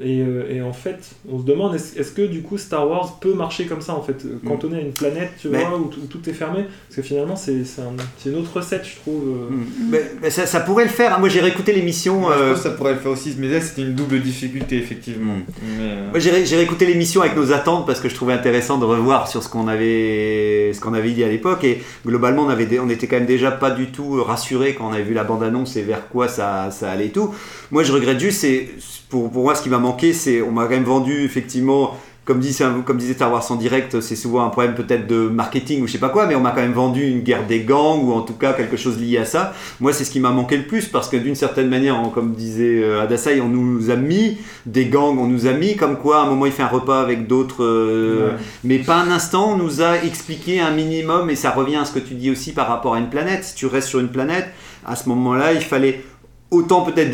Et, 0.00 0.20
euh, 0.20 0.44
et 0.48 0.62
en 0.62 0.72
fait, 0.72 0.98
on 1.28 1.40
se 1.40 1.44
demande 1.44 1.74
est-ce 1.74 2.12
que 2.12 2.22
du 2.22 2.42
coup 2.42 2.58
Star 2.58 2.88
Wars 2.88 3.18
peut 3.20 3.34
marcher 3.34 3.66
comme 3.66 3.80
ça 3.80 3.92
en 3.94 4.02
fait, 4.02 4.24
euh, 4.24 4.38
cantonné 4.46 4.76
à 4.78 4.80
une 4.80 4.92
planète, 4.92 5.30
tu 5.40 5.48
Mais- 5.48 5.64
vois, 5.64 5.76
où, 5.78 5.86
tout- 5.86 5.98
où 6.00 6.06
tout 6.06 6.30
est 6.30 6.32
fermé? 6.32 6.60
Parce 6.88 6.96
que 6.96 7.02
finalement, 7.02 7.34
c'est 7.34 7.64
c'est 7.64 7.82
un- 7.82 8.30
une 8.30 8.36
autre 8.38 8.52
recette, 8.56 8.84
je 8.86 8.94
trouve. 9.00 9.22
euh. 9.28 9.50
Mm. 9.50 9.64
Mais- 9.90 10.02
mais 10.22 10.30
ça, 10.30 10.46
ça 10.46 10.60
pourrait 10.60 10.84
le 10.84 10.90
faire. 10.90 11.14
hein. 11.14 11.18
Moi 11.18 11.28
j'ai 11.28 11.40
réécouté 11.40 11.72
l'émission. 11.72 12.30
Euh, 12.30 12.54
ça 12.54 12.70
pourrait 12.70 12.92
le 12.92 13.00
faire 13.00 13.10
aussi, 13.10 13.34
mais 13.36 13.48
là, 13.48 13.60
c'était 13.60 13.82
une 13.82 13.96
double 13.96 14.20
difficulté, 14.20 14.76
effectivement. 14.76 15.34
Mm. 15.34 15.42
Mais, 15.78 15.82
euh, 15.82 16.10
Moi, 16.10 16.20
j'ai 16.20 16.30
ré- 16.30 16.46
j'ai 16.46 16.56
réécouté 16.56 16.86
l'émission 16.86 17.22
avec 17.22 17.34
nos 17.36 17.52
attentes 17.52 17.84
parce 17.84 17.98
que 17.98 18.08
je 18.08 18.14
trouvais 18.14 18.32
intéressant 18.34 18.78
de 18.78 18.84
revoir 18.84 19.26
sur 19.26 19.42
ce 19.42 19.48
qu'on 19.48 19.66
avait, 19.66 20.70
ce 20.72 20.80
qu'on 20.80 20.94
avait 20.94 21.10
dit 21.10 21.24
à 21.24 21.28
l'époque. 21.28 21.64
Et 21.64 21.82
globalement, 22.06 22.42
on, 22.44 22.48
avait 22.48 22.78
on 22.78 22.88
était 22.88 23.08
quand 23.08 23.16
même 23.16 23.26
déjà 23.26 23.50
pas 23.50 23.72
du 23.72 23.86
tout 23.90 24.22
rassuré 24.22 24.74
quand 24.76 24.88
on 24.88 24.92
avait 24.92 25.02
vu 25.02 25.14
la 25.14 25.24
bande-annonce 25.24 25.76
et 25.76 25.82
vers 25.82 26.08
quoi 26.08 26.28
ça, 26.28 26.70
ça 26.70 26.92
allait 26.92 27.06
et 27.06 27.10
tout. 27.10 27.34
Moi, 27.72 27.82
je 27.82 27.92
regrette 27.92 28.20
juste, 28.20 28.40
c'est, 28.42 28.68
pour, 29.08 29.30
pour 29.32 29.42
moi, 29.42 29.54
ce 29.56 29.62
qui 29.62 29.68
m'a 29.68 29.78
manqué, 29.80 30.12
c'est 30.12 30.40
on 30.42 30.52
m'a 30.52 30.64
quand 30.64 30.70
même 30.70 30.84
vendu, 30.84 31.24
effectivement, 31.24 31.96
comme, 32.26 32.38
dit, 32.38 32.56
un- 32.62 32.82
comme 32.82 32.96
disait 32.98 33.14
Star 33.14 33.32
Wars 33.32 33.44
en 33.50 33.56
direct, 33.56 34.00
c'est 34.00 34.14
souvent 34.14 34.44
un 34.44 34.50
problème 34.50 34.74
peut-être 34.74 35.08
de 35.08 35.16
marketing 35.28 35.82
ou 35.82 35.88
je 35.88 35.92
sais 35.92 35.98
pas 35.98 36.10
quoi, 36.10 36.26
mais 36.26 36.36
on 36.36 36.40
m'a 36.40 36.50
quand 36.52 36.60
même 36.60 36.74
vendu 36.74 37.04
une 37.08 37.22
guerre 37.22 37.44
des 37.44 37.60
gangs 37.60 38.04
ou 38.04 38.12
en 38.12 38.20
tout 38.20 38.34
cas 38.34 38.52
quelque 38.52 38.76
chose 38.76 39.00
lié 39.00 39.18
à 39.18 39.24
ça. 39.24 39.52
Moi, 39.80 39.92
c'est 39.92 40.04
ce 40.04 40.12
qui 40.12 40.20
m'a 40.20 40.30
manqué 40.30 40.56
le 40.56 40.62
plus 40.64 40.86
parce 40.86 41.08
que 41.08 41.16
d'une 41.16 41.34
certaine 41.34 41.68
manière, 41.68 41.98
on- 42.00 42.10
comme 42.10 42.34
disait 42.34 42.82
euh, 42.84 43.02
Adasai, 43.02 43.40
on 43.40 43.48
nous 43.48 43.90
a 43.90 43.96
mis 43.96 44.38
des 44.64 44.84
gangs, 44.86 45.18
on 45.18 45.26
nous 45.26 45.46
a 45.48 45.52
mis 45.54 45.74
comme 45.74 45.96
quoi 45.96 46.20
à 46.20 46.22
un 46.22 46.26
moment 46.26 46.46
il 46.46 46.52
fait 46.52 46.62
un 46.62 46.68
repas 46.68 47.00
avec 47.00 47.26
d'autres, 47.26 47.64
euh, 47.64 48.28
Ouais. 48.28 48.36
mais 48.62 48.78
pas 48.78 48.96
un 48.98 49.10
instant, 49.10 49.54
on 49.54 49.56
nous 49.56 49.82
a 49.82 49.96
expliqué 50.04 50.60
un 50.60 50.70
minimum 50.70 51.30
et 51.30 51.34
ça 51.36 51.50
revient 51.50 51.76
à 51.76 51.84
ce 51.84 51.92
que 51.92 51.98
tu 52.00 52.14
dis 52.14 52.30
aussi 52.30 52.52
par 52.52 52.68
rapport 52.68 52.94
à 52.94 52.98
une 53.00 53.08
planète. 53.08 53.42
Si 53.44 53.54
tu 53.56 53.66
restes 53.66 53.88
sur 53.88 53.98
une 53.98 54.08
planète, 54.10 54.46
à 54.86 54.94
ce 54.94 55.08
moment-là, 55.08 55.52
il 55.52 55.60
fallait 55.62 56.04
autant 56.50 56.82
peut-être 56.82 57.10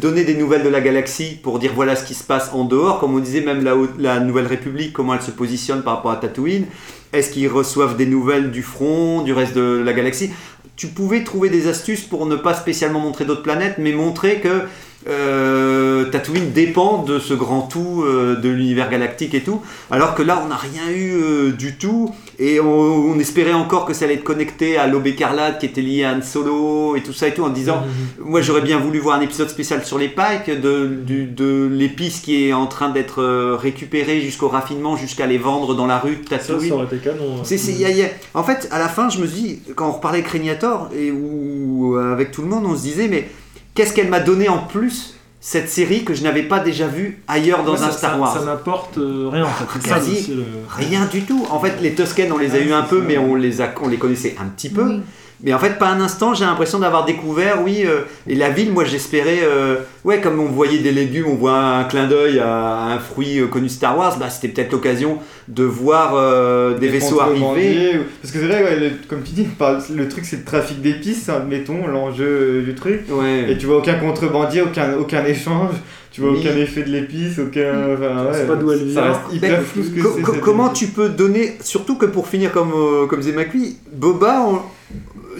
donner 0.00 0.24
des 0.24 0.34
nouvelles 0.34 0.62
de 0.62 0.68
la 0.68 0.80
galaxie 0.80 1.38
pour 1.42 1.58
dire 1.58 1.72
voilà 1.74 1.94
ce 1.94 2.04
qui 2.04 2.14
se 2.14 2.24
passe 2.24 2.50
en 2.52 2.64
dehors, 2.64 3.00
comme 3.00 3.14
on 3.14 3.18
disait 3.18 3.42
même 3.42 3.62
la, 3.62 3.74
la 3.98 4.20
Nouvelle 4.20 4.46
République, 4.46 4.92
comment 4.92 5.14
elle 5.14 5.22
se 5.22 5.30
positionne 5.30 5.82
par 5.82 5.96
rapport 5.96 6.10
à 6.10 6.16
Tatooine. 6.16 6.66
Est-ce 7.12 7.30
qu'ils 7.30 7.48
reçoivent 7.48 7.96
des 7.96 8.06
nouvelles 8.06 8.50
du 8.50 8.62
front, 8.62 9.22
du 9.22 9.32
reste 9.32 9.54
de 9.54 9.82
la 9.84 9.92
galaxie? 9.92 10.30
Tu 10.76 10.86
pouvais 10.88 11.24
trouver 11.24 11.50
des 11.50 11.66
astuces 11.68 12.02
pour 12.02 12.26
ne 12.26 12.36
pas 12.36 12.54
spécialement 12.54 13.00
montrer 13.00 13.24
d'autres 13.24 13.42
planètes, 13.42 13.76
mais 13.78 13.92
montrer 13.92 14.40
que 14.40 14.62
euh, 15.06 16.04
Tatooine 16.06 16.50
dépend 16.52 17.02
de 17.02 17.18
ce 17.18 17.34
grand 17.34 17.62
tout 17.62 18.02
euh, 18.04 18.36
de 18.36 18.48
l'univers 18.48 18.90
galactique 18.90 19.34
et 19.34 19.40
tout, 19.42 19.62
alors 19.90 20.14
que 20.14 20.22
là 20.22 20.42
on 20.44 20.48
n'a 20.48 20.56
rien 20.56 20.90
eu 20.94 21.12
euh, 21.14 21.52
du 21.52 21.76
tout 21.76 22.10
et 22.38 22.60
on, 22.60 22.66
on 22.68 23.18
espérait 23.18 23.52
encore 23.52 23.84
que 23.84 23.92
ça 23.94 24.04
allait 24.04 24.14
être 24.14 24.24
connecté 24.24 24.76
à 24.76 24.86
l'aube 24.86 25.06
écarlate 25.06 25.60
qui 25.60 25.66
était 25.66 25.80
lié 25.82 26.04
à 26.04 26.12
Han 26.14 26.22
Solo 26.22 26.96
et 26.96 27.02
tout 27.02 27.12
ça 27.12 27.28
et 27.28 27.34
tout 27.34 27.42
en 27.42 27.48
disant 27.48 27.82
moi 28.24 28.40
j'aurais 28.42 28.60
bien 28.60 28.78
voulu 28.78 28.98
voir 28.98 29.18
un 29.18 29.20
épisode 29.22 29.48
spécial 29.48 29.84
sur 29.84 29.98
les 29.98 30.08
Pikes 30.08 30.60
de, 30.60 30.86
du- 31.04 31.26
de 31.26 31.68
l'épice 31.72 32.20
qui 32.20 32.48
est 32.48 32.52
en 32.52 32.66
train 32.66 32.90
d'être 32.90 33.22
récupérée 33.54 34.20
jusqu'au 34.20 34.48
raffinement 34.48 34.96
jusqu'à 34.96 35.26
les 35.26 35.38
vendre 35.38 35.74
dans 35.74 35.86
la 35.86 35.98
rue 35.98 36.16
de 36.16 36.24
Tatooine 36.24 36.58
ça 36.68 36.74
aurait 36.74 36.86
été 36.86 36.98
canon. 36.98 37.42
y 37.78 37.84
a- 37.84 37.90
y 37.90 38.02
a- 38.02 38.08
En 38.34 38.42
fait, 38.44 38.68
à 38.70 38.78
la 38.78 38.88
fin, 38.88 39.08
je 39.08 39.18
me 39.20 39.26
suis 39.26 39.40
dit, 39.40 39.58
quand 39.74 39.88
on 39.88 39.92
reparlait 39.92 40.22
Créniator, 40.22 40.90
et 40.96 41.10
ou 41.10 41.96
avec 41.96 42.30
tout 42.30 42.42
le 42.42 42.48
monde, 42.48 42.64
on 42.66 42.76
se 42.76 42.82
disait, 42.82 43.08
mais 43.08 43.28
qu'est-ce 43.74 43.92
qu'elle 43.92 44.08
m'a 44.08 44.20
donné 44.20 44.48
en 44.48 44.58
plus, 44.58 45.14
cette 45.40 45.68
série, 45.70 46.04
que 46.04 46.14
je 46.14 46.22
n'avais 46.22 46.42
pas 46.42 46.58
déjà 46.58 46.86
vue 46.88 47.22
ailleurs 47.28 47.62
dans 47.64 47.74
Ouais, 47.74 47.82
un 47.82 47.90
ça- 47.90 47.92
Star 47.92 48.12
ça- 48.12 48.18
Wars 48.18 48.38
Ça 48.38 48.44
n'apporte 48.44 48.98
euh, 48.98 49.28
rien 49.32 49.44
en 49.44 49.48
fait. 49.48 49.64
C'est 49.80 49.88
ça 49.88 49.94
Quasi 49.96 50.10
aussi 50.12 50.34
le. 50.34 50.44
Rien 50.68 51.04
du 51.06 51.22
tout. 51.22 51.46
En 51.50 51.60
fait, 51.60 51.74
les 51.80 51.94
Tusken, 51.94 52.32
on 52.32 52.38
les 52.38 52.54
a 52.54 52.58
eu 52.58 52.72
un 52.72 52.82
peu, 52.82 53.00
mais 53.00 53.18
on 53.18 53.34
les, 53.36 53.60
a, 53.60 53.72
on 53.80 53.88
les 53.88 53.98
connaissait 53.98 54.36
un 54.40 54.46
petit 54.46 54.68
peu. 54.70 54.84
Oui. 54.84 55.00
Mais 55.44 55.52
en 55.54 55.58
fait, 55.60 55.78
pas 55.78 55.86
un 55.88 56.00
instant, 56.00 56.34
j'ai 56.34 56.44
l'impression 56.44 56.80
d'avoir 56.80 57.04
découvert, 57.04 57.62
oui, 57.62 57.82
euh, 57.86 58.00
et 58.26 58.34
la 58.34 58.50
ville, 58.50 58.72
moi 58.72 58.84
j'espérais, 58.84 59.38
euh, 59.44 59.76
ouais, 60.04 60.20
comme 60.20 60.40
on 60.40 60.46
voyait 60.46 60.78
des 60.80 60.90
légumes, 60.90 61.26
on 61.28 61.36
voit 61.36 61.56
un 61.56 61.84
clin 61.84 62.08
d'œil 62.08 62.40
à 62.40 62.86
un 62.86 62.98
fruit 62.98 63.38
euh, 63.38 63.46
connu 63.46 63.68
Star 63.68 63.96
Wars, 63.96 64.18
bah, 64.18 64.30
c'était 64.30 64.48
peut-être 64.48 64.72
l'occasion 64.72 65.18
de 65.46 65.62
voir 65.62 66.14
euh, 66.16 66.76
des, 66.76 66.88
vaisseaux 66.88 67.20
arriver. 67.20 67.98
ou- 67.98 68.02
Parce 68.20 68.32
que 68.34 68.40
c'est 68.40 68.46
vrai, 68.46 68.64
ouais, 68.64 68.80
le- 68.80 68.90
comme 69.08 69.22
tu 69.22 69.30
dis, 69.32 69.46
le 69.94 70.08
truc 70.08 70.24
c'est 70.24 70.38
le 70.38 70.44
trafic 70.44 70.82
d'épices, 70.82 71.28
admettons, 71.28 71.86
l'enjeu 71.86 72.26
euh, 72.26 72.62
du 72.62 72.74
truc. 72.74 73.02
Ouais. 73.08 73.46
Et 73.52 73.56
tu 73.58 73.66
vois 73.66 73.76
aucun 73.76 73.94
contrebandier, 73.94 74.62
aucun, 74.62 74.94
aucun 74.98 75.24
échange, 75.24 75.70
tu 76.10 76.20
vois 76.20 76.32
Oui. 76.32 76.38
aucun 76.40 76.56
effet 76.56 76.82
de 76.82 76.88
l'épice, 76.90 77.38
aucun. 77.38 77.94
Enfin, 77.94 78.32
ouais, 78.32 78.44
pas 78.44 78.56
d'où 78.56 78.72
elle 78.72 78.92
Ça 78.92 79.02
vient. 79.02 79.12
reste 79.12 79.20
hyper 79.32 79.50
Ben, 79.58 79.64
flou 79.64 79.82
ce 79.84 79.88
que 79.90 80.00
co- 80.02 80.12
c'est. 80.16 80.22
co- 80.22 80.32
comment 80.42 80.70
tu 80.70 80.88
peux 80.88 81.08
donner, 81.10 81.58
surtout 81.62 81.94
que 81.94 82.06
pour 82.06 82.26
finir 82.26 82.50
comme, 82.50 82.72
euh, 82.74 83.06
comme 83.06 83.22
Zemakui, 83.22 83.76
Boba 83.92 84.40
on- 84.48 84.62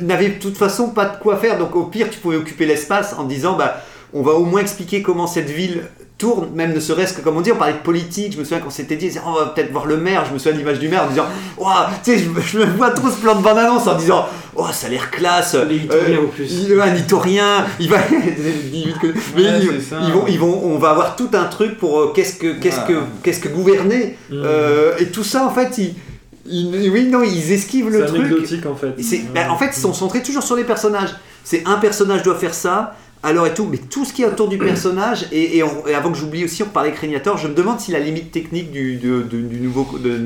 n'avait 0.02 0.28
de 0.30 0.38
toute 0.40 0.56
façon 0.56 0.88
pas 0.90 1.04
de 1.06 1.16
quoi 1.22 1.36
faire, 1.36 1.58
donc 1.58 1.74
au 1.76 1.84
pire 1.84 2.08
tu 2.10 2.18
pouvais 2.18 2.36
occuper 2.36 2.66
l'espace 2.66 3.14
en 3.18 3.24
disant 3.24 3.54
bah 3.56 3.80
on 4.14 4.22
va 4.22 4.32
au 4.32 4.44
moins 4.44 4.60
expliquer 4.62 5.02
comment 5.02 5.26
cette 5.26 5.50
ville 5.50 5.82
tourne, 6.16 6.48
même 6.54 6.72
ne 6.74 6.80
serait-ce 6.80 7.12
que 7.12 7.20
comme 7.20 7.36
on 7.36 7.42
dit, 7.42 7.52
on 7.52 7.56
parlait 7.56 7.74
de 7.74 7.78
politique, 7.78 8.32
je 8.32 8.38
me 8.38 8.42
souviens 8.42 8.58
qu'on 8.58 8.70
s'était 8.70 8.96
dit 8.96 9.08
on 9.24 9.32
va 9.34 9.46
peut-être 9.46 9.70
voir 9.70 9.86
le 9.86 9.98
maire, 9.98 10.24
je 10.26 10.32
me 10.34 10.38
souviens 10.38 10.54
de 10.54 10.58
l'image 10.58 10.78
du 10.80 10.88
maire 10.88 11.04
en 11.04 11.08
disant 11.08 11.26
Ouah, 11.58 11.90
tu 12.02 12.12
sais 12.12 12.18
je, 12.18 12.58
me- 12.58 12.64
vois 12.64 12.90
trop 12.90 13.08
ce 13.08 13.20
plan 13.20 13.36
de 13.36 13.42
bande-annonce 13.42 13.86
en 13.86 13.94
disant 13.94 14.26
oh 14.56 14.66
ça 14.72 14.88
a 14.88 14.90
l'air 14.90 15.10
classe, 15.12 15.54
Itoriens, 15.70 16.18
en 16.24 16.26
plus. 16.26 16.50
il- 16.50 16.80
un 16.80 16.86
il 17.78 17.88
va 17.88 17.98
mais 19.36 19.42
Ouais, 19.42 19.60
ils, 20.06 20.12
vont 20.12 20.24
ils 20.26 20.38
vont 20.40 20.60
on 20.64 20.78
va 20.78 20.90
avoir 20.90 21.14
tout 21.14 21.28
un 21.34 21.44
truc 21.44 21.78
pour 21.78 22.00
euh, 22.00 22.12
qu'est-ce 22.14 22.34
que 22.36 22.54
qu'est-ce 22.54 22.80
que 22.80 22.94
qu'est-ce 23.22 23.40
que 23.40 23.48
gouverner 23.48 24.16
Mm. 24.30 24.42
euh, 24.44 24.92
et 24.98 25.06
tout 25.06 25.24
ça, 25.24 25.44
en 25.46 25.50
fait, 25.50 25.78
ils, 25.78 25.94
ils- 26.46 26.90
oui, 26.90 27.04
non, 27.08 27.22
ils 27.22 27.52
esquivent 27.52 27.90
le 27.90 28.00
C'est 28.00 28.06
truc. 28.06 28.20
anecdotique 28.22 28.66
en 28.66 28.74
fait. 28.74 28.94
C'est- 29.00 29.16
Ouais. 29.16 29.24
ben, 29.34 29.50
en 29.50 29.56
fait, 29.58 29.70
ils 29.76 29.80
sont 29.80 29.92
centrés 29.94 30.22
toujours 30.22 30.42
sur 30.42 30.56
les 30.56 30.64
personnages. 30.64 31.10
C'est 31.44 31.62
un 31.66 31.76
personnage 31.76 32.22
doit 32.22 32.34
faire 32.36 32.54
ça, 32.54 32.94
alors 33.22 33.46
et 33.46 33.54
tout, 33.54 33.66
mais 33.70 33.78
tout 33.78 34.04
ce 34.04 34.12
qui 34.12 34.22
est 34.22 34.26
autour 34.26 34.48
du 34.48 34.58
personnage, 34.58 35.26
et, 35.32 35.56
et 35.58 35.62
on- 35.62 35.86
et 35.86 35.94
avant 35.94 36.12
que 36.12 36.18
j'oublie 36.18 36.44
aussi, 36.44 36.62
on 36.62 36.66
parlait 36.66 36.92
Créniator, 36.92 37.36
je 37.38 37.48
me 37.48 37.54
demande 37.54 37.80
si 37.80 37.90
la 37.92 37.98
limite 38.00 38.30
technique 38.32 38.70
du, 38.70 38.98
nouveau. 39.60 39.84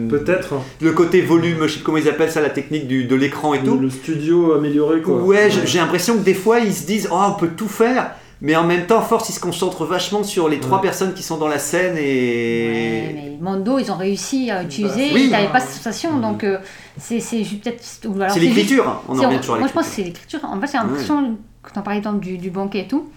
Peut-être. 0.09 0.55
Le 0.81 0.93
côté 0.93 1.21
volume, 1.23 1.59
je 1.63 1.69
sais 1.75 1.79
pas 1.79 1.85
comment 1.87 1.99
ils 1.99 2.09
appellent 2.09 2.31
ça, 2.33 2.41
la 2.41 2.51
technique 2.51 2.87
du, 2.87 3.05
de 3.05 3.15
l'écran 3.15 3.55
et 3.55 3.61
tout. 3.63 3.79
le 3.79 3.91
studio 3.91 4.53
amélioré 4.55 5.01
quoi. 5.01 5.17
Ouais, 5.23 5.51
j'ai- 5.51 5.67
j'ai 5.67 5.79
l'impression 5.79 6.15
que 6.19 6.23
des 6.23 6.35
fois, 6.35 6.59
ils 6.61 6.75
se 6.75 6.87
disent, 6.87 7.09
oh, 7.11 7.19
on 7.29 7.33
peut 7.33 7.51
tout 7.57 7.69
faire. 7.69 8.13
Mais 8.45 8.57
en 8.57 8.65
même 8.65 8.87
temps, 8.87 9.01
force, 9.01 9.29
ils 9.29 9.33
se 9.35 9.41
concentrent 9.41 9.85
vachement 9.85 10.25
sur 10.25 10.49
les 10.49 10.59
trois 10.59 10.81
personnes 10.83 11.15
qui 11.15 11.23
sont 11.23 11.37
dans 11.39 11.47
la 11.47 11.61
scène 11.61 11.97
et. 11.97 13.05
Ouais, 13.07 13.13
mais 13.15 13.39
Mando, 13.41 13.79
ils 13.79 13.91
ont 13.93 13.97
réussi 13.97 14.51
à 14.51 14.65
utiliser, 14.65 15.11
Oui. 15.15 15.25
ils 15.27 15.31
n'avaient 15.31 15.53
pas 15.53 15.61
cette 15.61 15.77
sensation, 15.77 16.19
donc 16.19 16.43
euh, 16.43 16.59
c'est 16.99 17.19
peut-être. 17.19 17.83
ou 18.07 18.21
alors 18.21 18.33
C'est 18.33 18.41
l'écriture, 18.41 18.89
hein. 18.89 19.01
on 19.09 19.17
en 19.19 19.23
revient 19.29 19.39
toujours 19.39 19.55
à 19.55 19.59
Moi, 19.61 19.69
je 19.69 19.73
pense 19.73 19.87
que 19.89 19.95
c'est 19.95 20.03
l'écriture. 20.03 20.41
En 20.45 20.61
fait, 20.61 20.67
j'ai 20.73 20.79
l'impression, 20.79 21.37
quand 21.63 21.71
on 21.81 21.83
parlait 21.83 22.01
par 22.01 22.13
exemple, 22.15 22.27
du, 22.27 22.37
du 22.37 22.51
banquet 22.51 22.81
et 22.81 22.89
tout, 22.89 23.09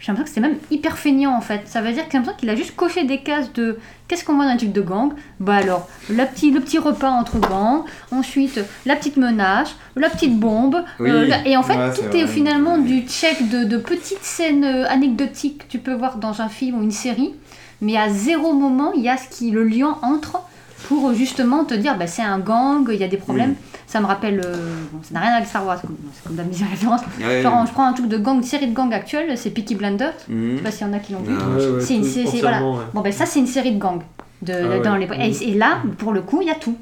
j'ai 0.00 0.12
l'impression 0.12 0.24
que 0.24 0.28
c'était 0.28 0.40
même 0.48 0.58
hyper 0.70 0.98
feignant 0.98 1.34
en 1.36 1.40
fait. 1.40 1.62
Ça 1.66 1.80
veut 1.80 1.92
dire 1.92 2.08
que 2.08 2.36
qu'il 2.36 2.50
a 2.50 2.54
juste 2.56 2.76
coché 2.76 3.04
des 3.04 3.18
cases 3.18 3.52
de 3.54 3.78
qu'est-ce 4.08 4.24
qu'on 4.24 4.34
voit 4.34 4.44
dans 4.44 4.50
un 4.50 4.56
truc 4.56 4.72
de 4.72 4.80
gang? 4.82 5.12
Bah 5.40 5.56
alors, 5.56 5.88
la 6.10 6.26
petit, 6.26 6.50
le 6.50 6.60
petit 6.60 6.78
repas 6.78 7.10
entre 7.10 7.38
gangs, 7.38 7.84
ensuite 8.10 8.60
la 8.86 8.96
petite 8.96 9.16
menace, 9.16 9.74
la 9.96 10.10
petite 10.10 10.38
bombe, 10.38 10.84
Oui. 11.00 11.10
euh, 11.10 11.26
la- 11.26 11.46
et 11.48 11.56
en 11.56 11.62
fait, 11.62 11.76
Ouais, 11.76 11.90
tout 11.92 12.02
c'est 12.12 12.18
est 12.18 12.24
vrai. 12.24 12.32
finalement 12.32 12.78
du 12.78 13.02
check 13.08 13.48
de, 13.48 13.64
de 13.64 13.76
petites 13.78 14.22
scènes 14.22 14.64
euh, 14.64 14.86
anecdotiques 14.88 15.58
que 15.66 15.70
tu 15.72 15.78
peux 15.78 15.94
voir 15.94 16.16
dans 16.18 16.42
un 16.42 16.48
film 16.48 16.78
ou 16.78 16.82
une 16.82 16.90
série, 16.90 17.34
mais 17.80 17.96
à 17.96 18.08
zéro 18.10 18.52
moment, 18.52 18.92
il 18.94 19.02
y 19.02 19.08
a 19.08 19.16
ce 19.16 19.28
qui, 19.28 19.50
le 19.50 19.64
lien 19.64 19.96
entre 20.02 20.38
pour 20.88 21.08
euh, 21.10 21.14
justement 21.14 21.64
te 21.64 21.74
dire 21.74 21.96
bah, 21.98 22.06
c'est 22.06 22.22
un 22.22 22.38
gang, 22.38 22.86
il 22.90 22.96
y 22.98 23.04
a 23.04 23.08
des 23.08 23.16
problèmes. 23.16 23.54
Ça 23.86 24.00
me 24.00 24.06
rappelle, 24.06 24.40
euh, 24.44 24.56
bon, 24.92 24.98
ça 25.02 25.14
n'a 25.14 25.20
rien 25.20 25.32
avec 25.34 25.46
Star 25.48 25.64
Wars, 25.66 25.78
c'est 25.80 25.86
comme, 25.86 25.96
comme 26.36 26.36
la 26.36 26.66
référence. 26.70 27.00
Ouais. 27.20 27.42
Genre, 27.42 27.66
je 27.66 27.72
prends 27.72 27.86
un 27.86 27.92
truc 27.92 28.08
de 28.08 28.18
gang, 28.18 28.36
une 28.36 28.42
série 28.42 28.66
de 28.66 28.74
gangs 28.74 28.92
actuelle, 28.92 29.36
c'est 29.36 29.50
Peaky 29.50 29.74
Blinders. 29.76 30.14
Mhm. 30.28 30.50
Je 30.52 30.56
sais 30.56 30.62
pas 30.62 30.70
s'il 30.70 30.86
y 30.86 30.90
en 30.90 30.92
a 30.94 30.98
qui 30.98 31.12
l'ont 31.12 31.20
vu. 31.20 31.34
Ah, 31.38 31.48
Ouais, 31.48 31.80
C'est 31.80 31.94
une- 31.96 32.02
ouais. 32.02 32.84
Bon, 32.92 33.00
ben 33.02 33.12
ça, 33.12 33.26
c'est 33.26 33.38
une 33.40 33.46
série 33.46 33.72
de 33.72 33.78
gangs. 33.78 34.02
De, 34.42 34.52
Ah 34.52 34.68
ouais. 34.68 34.80
dans 34.80 34.96
les... 34.96 35.06
et, 35.06 35.50
et 35.50 35.54
là, 35.54 35.78
pour 35.98 36.12
le 36.12 36.20
coup, 36.22 36.40
il 36.42 36.48
y 36.48 36.50
a 36.50 36.54
tout. 36.54 36.76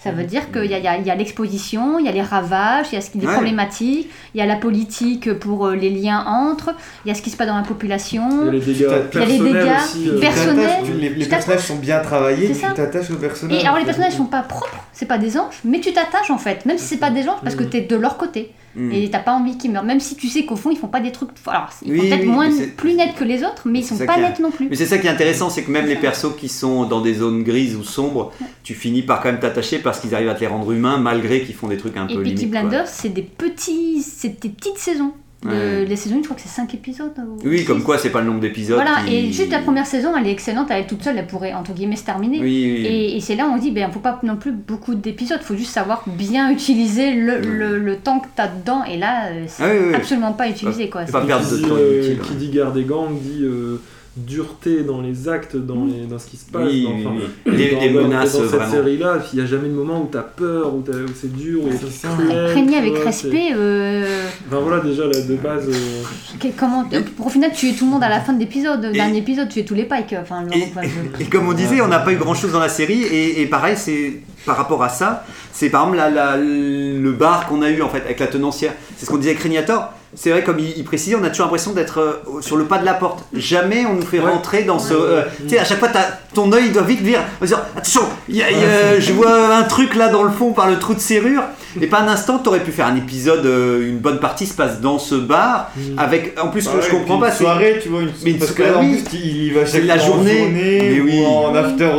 Ça 0.00 0.12
veut 0.12 0.22
dire 0.22 0.52
qu'il 0.52 0.66
y 0.66 0.74
a, 0.74 0.78
il 0.78 0.84
y 0.84 0.86
a- 0.86 0.96
il 0.96 1.04
y 1.04 1.10
a 1.10 1.14
l'exposition, 1.16 1.98
il 1.98 2.06
y 2.06 2.08
a 2.08 2.12
les 2.12 2.22
ravages, 2.22 2.86
il 2.92 2.94
y 2.94 2.98
a 2.98 3.00
ce 3.00 3.10
qui, 3.10 3.18
les 3.18 3.26
Ouais. 3.26 3.32
problématiques, 3.32 4.08
il 4.32 4.38
y 4.38 4.40
a 4.40 4.46
la 4.46 4.54
politique 4.54 5.32
pour 5.34 5.66
euh, 5.66 5.74
les 5.74 5.90
liens 5.90 6.24
entre, 6.24 6.70
il 7.04 7.08
y 7.08 7.10
a 7.10 7.14
ce 7.14 7.20
qui 7.22 7.30
se 7.30 7.36
passe 7.36 7.48
dans 7.48 7.54
la 7.54 7.60
Il 7.60 7.64
y 7.64 7.66
a 7.66 7.68
population. 7.68 8.50
les 8.50 8.60
dégâts 8.60 8.76
Il 9.12 9.18
y 9.18 9.22
a 9.22 9.26
les 9.26 9.38
dégâts 9.38 9.72
aussi. 9.76 10.08
euh, 10.08 10.14
Tu 10.14 10.20
personnels. 10.20 10.70
tu- 10.84 10.92
les, 10.92 11.08
les 11.10 11.24
tu 11.24 11.28
personnages 11.28 11.60
sont 11.66 11.76
bien 11.76 11.98
travaillés, 11.98 12.52
tu 12.52 12.60
t'attaches 12.74 13.10
aux 13.10 13.16
personnages. 13.16 13.60
Et 13.62 13.66
alors 13.66 13.78
les 13.78 13.84
personnages 13.84 14.12
sont 14.14 14.26
pas 14.26 14.42
propres, 14.42 14.78
c'est 14.92 15.06
pas 15.06 15.18
des 15.18 15.36
anges, 15.36 15.58
mais 15.64 15.80
tu 15.80 15.92
t'attaches 15.92 16.30
en 16.30 16.38
fait, 16.38 16.64
même 16.64 16.78
si 16.78 16.84
c'est 16.84 16.96
pas 16.98 17.10
des 17.10 17.28
anges, 17.28 17.40
parce 17.42 17.56
que 17.56 17.64
Mhm. 17.64 17.70
t'es 17.70 17.80
de 17.80 17.96
leur 17.96 18.16
côté. 18.16 18.52
Mhm. 18.76 18.92
Et 18.92 19.10
t'as 19.10 19.18
pas 19.20 19.32
envie 19.32 19.56
qu'ils 19.58 19.72
meurent, 19.72 19.84
même 19.84 19.98
si 20.00 20.14
tu 20.14 20.28
sais 20.28 20.44
qu'au 20.44 20.54
fond 20.56 20.70
ils 20.70 20.76
font 20.78 20.88
pas 20.88 21.00
des 21.00 21.10
trucs. 21.12 21.30
Alors 21.46 21.68
ils 21.82 21.92
Oui, 21.92 21.98
font 21.98 22.04
peut-être 22.08 22.20
oui, 22.20 22.26
moins 22.26 22.50
plus 22.76 22.94
nets 22.94 23.14
que 23.16 23.24
les 23.24 23.42
autres, 23.42 23.62
mais 23.66 23.80
ils 23.80 23.84
sont 23.84 23.96
pas 23.98 24.18
nets 24.18 24.38
non 24.40 24.50
plus. 24.50 24.68
Mais 24.68 24.76
c'est 24.76 24.86
ça 24.86 24.98
qui 24.98 25.06
est 25.06 25.10
intéressant, 25.10 25.50
c'est 25.50 25.62
que 25.64 25.70
même 25.70 25.86
les 25.86 25.96
persos 25.96 26.36
qui 26.38 26.48
sont 26.48 26.84
dans 26.84 27.00
des 27.00 27.14
zones 27.14 27.42
grises 27.42 27.76
ou 27.76 27.82
sombres, 27.82 28.32
tu 28.62 28.74
finis 28.74 29.02
par 29.02 29.20
quand 29.20 29.30
même 29.32 29.40
t'attacher 29.40 29.78
parce 29.78 30.00
qu'ils 30.00 30.14
arrivent 30.14 30.28
à 30.28 30.34
te 30.34 30.40
les 30.40 30.46
rendre 30.46 30.70
humains 30.72 30.98
malgré 30.98 31.42
qu'ils 31.42 31.54
font 31.54 31.68
des 31.68 31.76
trucs 31.78 31.96
un 31.96 32.06
Et 32.08 32.14
peu 32.14 32.22
Peaky 32.22 32.34
limites. 32.36 32.50
quoi. 32.52 32.60
Blinders, 32.60 32.88
c'est 32.88 33.08
des 33.08 33.22
petits, 33.22 34.02
c'est 34.02 34.40
des 34.40 34.48
petites 34.50 34.78
saisons. 34.78 35.12
De- 35.44 35.48
Ouais. 35.50 35.84
Les 35.84 35.94
saisons, 35.94 36.16
je 36.18 36.24
crois 36.24 36.34
que 36.34 36.42
c'est 36.42 36.48
5 36.48 36.74
épisodes. 36.74 37.12
ou 37.16 37.38
Oui, 37.48 37.64
comme 37.64 37.84
quoi 37.84 37.96
c'est 37.96 38.10
pas 38.10 38.20
le 38.20 38.26
nombre 38.26 38.40
d'épisodes. 38.40 38.74
Voilà, 38.74 39.02
qui- 39.06 39.14
et 39.14 39.32
juste 39.32 39.52
la 39.52 39.60
première 39.60 39.86
saison, 39.86 40.10
elle 40.18 40.26
est 40.26 40.32
excellente, 40.32 40.66
elle 40.70 40.80
est 40.82 40.86
toute 40.88 41.04
seule, 41.04 41.16
elle 41.16 41.28
pourrait 41.28 41.54
entre 41.54 41.72
guillemets 41.72 41.94
se 41.94 42.04
terminer. 42.04 42.38
Oui, 42.40 42.44
oui. 42.76 42.86
Et, 42.86 43.16
et 43.16 43.20
c'est 43.20 43.36
là 43.36 43.46
où 43.46 43.52
on 43.52 43.56
dit, 43.56 43.70
ben, 43.70 43.88
faut 43.92 44.00
pas 44.00 44.18
non 44.24 44.34
plus 44.36 44.50
beaucoup 44.50 44.96
d'épisodes, 44.96 45.40
faut 45.40 45.54
juste 45.56 45.70
savoir 45.70 46.02
bien 46.08 46.50
utiliser 46.50 47.12
le, 47.14 47.38
le, 47.38 47.78
le 47.78 47.96
temps 47.98 48.18
que 48.18 48.26
t'as 48.34 48.48
dedans, 48.48 48.82
et 48.82 48.96
là, 48.96 49.28
euh, 49.30 49.44
c'est 49.46 49.62
Ah 49.62 49.68
oui, 49.70 49.76
oui, 49.80 49.86
oui. 49.90 49.94
absolument 49.94 50.32
pas 50.32 50.48
utilisé. 50.48 50.90
Quoi. 50.90 51.06
Faut 51.06 51.12
pas 51.12 51.20
C'est- 51.20 51.26
perdre 51.28 51.48
de 51.48 51.54
qui 51.56 51.62
dit, 51.62 51.68
temps 51.68 51.74
euh, 51.78 52.16
qui 52.24 52.34
dit 52.34 52.48
guerre 52.48 52.72
des 52.72 52.84
gangs 52.84 53.16
dit 53.20 53.42
euh, 53.44 53.80
dureté 54.26 54.82
dans 54.82 55.00
les 55.00 55.28
actes, 55.28 55.56
dans, 55.56 55.84
les, 55.86 56.06
dans 56.06 56.18
ce 56.18 56.26
qui 56.26 56.36
se 56.36 56.50
passe. 56.50 56.62
Oui, 56.66 56.84
dans, 56.84 56.90
oui, 56.90 57.04
enfin, 57.06 57.16
oui. 57.46 57.56
Des- 57.56 57.70
dans- 57.72 57.80
des 57.80 57.88
dans- 57.90 58.02
menaces, 58.02 58.32
Dans 58.32 58.38
cette 58.40 58.48
vraiment. 58.50 58.70
série-là, 58.72 59.18
il 59.32 59.36
n'y 59.38 59.44
a 59.44 59.46
jamais 59.48 59.68
de 59.68 59.74
moment 59.74 60.02
où 60.02 60.08
tu 60.10 60.18
as 60.18 60.22
peur, 60.22 60.74
où, 60.74 60.82
t'as- 60.82 60.92
où 60.98 61.06
c'est 61.14 61.32
dur, 61.34 61.60
où 61.64 61.70
c'est 61.72 62.08
cruel. 62.08 62.66
Tu 62.68 62.74
avec 62.74 62.94
vois, 62.94 63.04
respect, 63.04 63.50
euh, 63.56 64.26
Enfin 64.48 64.60
voilà, 64.60 64.82
déjà, 64.82 65.04
là, 65.04 65.20
de 65.20 65.34
base. 65.36 65.68
euh, 65.68 66.48
comment, 66.58 66.84
pour 67.16 67.26
au 67.26 67.30
final 67.30 67.52
tuer 67.52 67.72
tout 67.72 67.84
le 67.84 67.90
monde 67.92 68.02
à 68.02 68.08
la 68.08 68.20
fin 68.20 68.32
de 68.32 68.40
l'épisode, 68.40 68.84
Et- 68.92 68.98
d'un 68.98 69.12
épisode, 69.14 69.48
tuer 69.48 69.64
tous 69.64 69.74
les 69.74 69.84
pikes. 69.84 70.14
Enfin, 70.20 70.42
le- 70.44 70.56
Et, 70.56 70.64
enfin, 70.70 70.82
je- 71.18 71.22
et 71.24 71.26
comme 71.28 71.48
on 71.48 71.52
disait, 71.52 71.80
on 71.80 71.88
n'a 71.88 71.98
pas 72.00 72.12
eu 72.12 72.16
grand 72.16 72.34
chose 72.34 72.52
dans 72.52 72.60
la 72.60 72.68
série, 72.68 73.02
et, 73.02 73.40
et 73.42 73.46
pareil, 73.46 73.74
c'est 73.76 74.20
par 74.46 74.56
rapport 74.56 74.82
à 74.82 74.88
ça, 74.88 75.24
c'est 75.52 75.68
par 75.70 75.82
exemple 75.82 75.96
la- 75.98 76.10
la- 76.10 76.36
le 76.36 77.12
bar 77.12 77.46
qu'on 77.48 77.62
a 77.62 77.70
eu 77.70 77.82
en 77.82 77.88
fait 77.88 77.98
avec 78.02 78.20
la 78.20 78.26
tenancière. 78.28 78.72
C'est 78.96 79.06
ce 79.06 79.10
qu'on 79.10 79.16
disait 79.18 79.30
avec 79.30 79.42
Régnator. 79.42 79.92
C'est 80.14 80.30
vrai, 80.30 80.42
comme 80.42 80.58
il, 80.58 80.72
il 80.76 80.84
précisait, 80.84 81.16
on 81.16 81.22
a 81.24 81.28
toujours 81.28 81.44
l'impression 81.46 81.72
d'être 81.72 82.00
euh, 82.00 82.40
sur 82.40 82.56
le 82.56 82.64
pas 82.64 82.78
de 82.78 82.84
la 82.86 82.94
porte. 82.94 83.24
Jamais 83.34 83.84
on 83.86 83.94
nous 83.94 84.02
fait 84.02 84.18
Ouais. 84.20 84.30
rentrer 84.30 84.62
dans 84.64 84.78
ce. 84.78 84.94
Euh, 84.94 85.22
tu 85.42 85.50
sais, 85.50 85.58
à 85.58 85.64
chaque 85.64 85.78
fois, 85.78 85.88
ton 86.34 86.50
œil 86.52 86.70
doit 86.70 86.82
vite 86.82 87.02
dire, 87.02 87.20
dire 87.42 87.60
attention, 87.76 88.02
y 88.28 88.42
a- 88.42 88.50
il 88.50 88.58
y 88.58 88.64
a- 88.64 88.98
je 89.00 89.12
vois 89.12 89.54
un 89.56 89.64
truc 89.64 89.94
là 89.94 90.08
dans 90.08 90.22
le 90.22 90.30
fond 90.30 90.52
par 90.52 90.68
le 90.68 90.78
trou 90.78 90.94
de 90.94 91.00
serrure. 91.00 91.42
Et 91.80 91.86
pas 91.86 92.00
un 92.00 92.08
instant, 92.08 92.38
t'aurais 92.38 92.60
pu 92.60 92.72
faire 92.72 92.86
un 92.86 92.96
épisode, 92.96 93.44
euh, 93.44 93.86
une 93.86 93.98
bonne 93.98 94.18
partie 94.18 94.46
se 94.46 94.54
passe 94.54 94.80
dans 94.80 94.98
ce 94.98 95.14
bar, 95.14 95.70
Mm. 95.76 95.98
avec 95.98 96.36
en 96.42 96.48
plus 96.48 96.66
Ah 96.72 96.76
ouais, 96.76 96.82
je 96.82 96.90
comprends 96.90 97.18
pas, 97.18 97.26
une 97.28 97.32
c'est 97.34 97.44
soirée, 97.44 97.78
tu 97.82 97.88
vois, 97.90 98.00
une 98.00 98.10
Mais 98.24 98.30
une 98.30 98.38
parce 98.38 98.52
que 98.52 98.62
là, 98.62 98.68
en 98.70 98.72
soirée, 98.72 98.88
plus, 99.08 99.18
il 99.20 99.52
va 99.54 99.66
C'est 99.66 99.78
chaque 99.78 99.86
la 99.86 99.98
journée. 99.98 100.38
journée 100.38 100.78
Mais 100.94 101.00
oui. 101.02 101.20
ou 101.22 101.26
en 101.26 101.54
after 101.54 101.90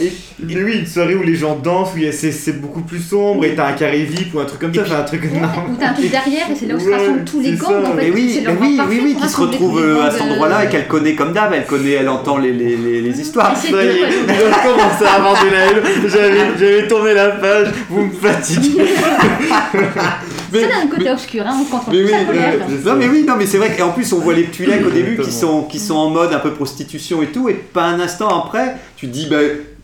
Et 0.00 0.12
Mais 0.40 0.62
oui, 0.62 0.78
une 0.80 0.86
soirée 0.86 1.16
où 1.16 1.22
les 1.22 1.34
gens 1.34 1.56
dansent, 1.56 1.90
où 1.96 1.98
c'est 2.12 2.30
c'est 2.32 2.52
beaucoup 2.60 2.82
plus 2.82 3.00
sombre 3.00 3.44
et 3.44 3.54
t'as 3.54 3.68
un 3.68 3.72
carré 3.72 4.04
VIP 4.04 4.34
ou 4.34 4.40
un 4.40 4.44
truc 4.44 4.60
comme 4.60 4.74
ça, 4.74 4.82
enfin 4.82 4.98
un 5.00 5.02
truc. 5.02 5.24
Ou 5.24 5.74
t'as 5.78 5.88
un 5.88 5.92
truc 5.94 6.10
derrière 6.10 6.50
et 6.50 6.54
c'est 6.54 6.66
là 6.66 6.76
où 6.76 6.80
se 6.80 6.88
rassemblent 6.90 7.24
tous 7.24 7.40
les 7.40 7.52
gangs. 7.52 7.58
ça. 7.84 7.90
En 7.92 7.96
fait, 7.96 8.10
oui, 8.10 8.40
oui, 8.60 8.80
oui, 8.88 9.00
oui, 9.02 9.16
qui 9.20 9.28
se 9.28 9.36
retrouve 9.40 9.80
euh, 9.80 10.02
à 10.04 10.10
cet 10.10 10.22
endroit-là 10.22 10.64
et 10.64 10.68
qu'elle 10.68 10.86
connaît 10.86 11.14
comme 11.14 11.32
d'hab, 11.32 11.52
elle 11.52 11.66
connaît, 11.66 11.92
elle 11.92 12.08
entend 12.08 12.38
les, 12.38 12.52
les, 12.52 12.76
les, 12.76 13.00
les 13.00 13.20
histoires. 13.20 13.56
Ça 13.56 13.68
y 13.68 13.88
est, 13.88 14.10
je 14.28 14.68
commence 14.68 15.02
à 15.04 15.14
avoir 15.14 15.44
de 15.44 15.50
la 15.50 15.66
haine. 15.66 15.82
J'avais, 16.06 16.86
tourné 16.88 17.14
la 17.14 17.30
page, 17.30 17.68
vous 17.88 18.06
me 18.06 18.12
fatiguez. 18.12 18.84
Mais- 20.52 20.60
C'est 20.60 20.68
là 20.68 20.74
un 20.82 20.86
côté 20.86 21.10
obscur, 21.10 21.44
hein, 21.46 21.56
on 21.60 21.64
contre 21.64 21.90
Mais 21.90 22.02
oui, 22.04 22.10
ça 22.10 22.16
euh, 22.16 22.58
non 22.86 22.96
mais 22.96 23.08
oui, 23.08 23.24
non 23.26 23.34
mais 23.36 23.44
c'est 23.46 23.58
vrai 23.58 23.76
qu'en 23.76 23.90
plus 23.90 24.10
on 24.14 24.18
voit 24.18 24.32
les 24.34 24.44
petits 24.44 24.64
au 24.66 24.90
début 24.90 25.18
qui 25.18 25.30
sont, 25.30 25.62
qui 25.64 25.78
sont 25.78 25.96
en 25.96 26.10
mode 26.10 26.32
un 26.32 26.38
peu 26.38 26.52
prostitution 26.52 27.22
et 27.22 27.26
tout, 27.26 27.48
et 27.48 27.54
pas 27.54 27.84
un 27.84 28.00
instant 28.00 28.28
après, 28.44 28.76
tu 28.96 29.08
te 29.08 29.12
dis 29.12 29.26
bah 29.26 29.36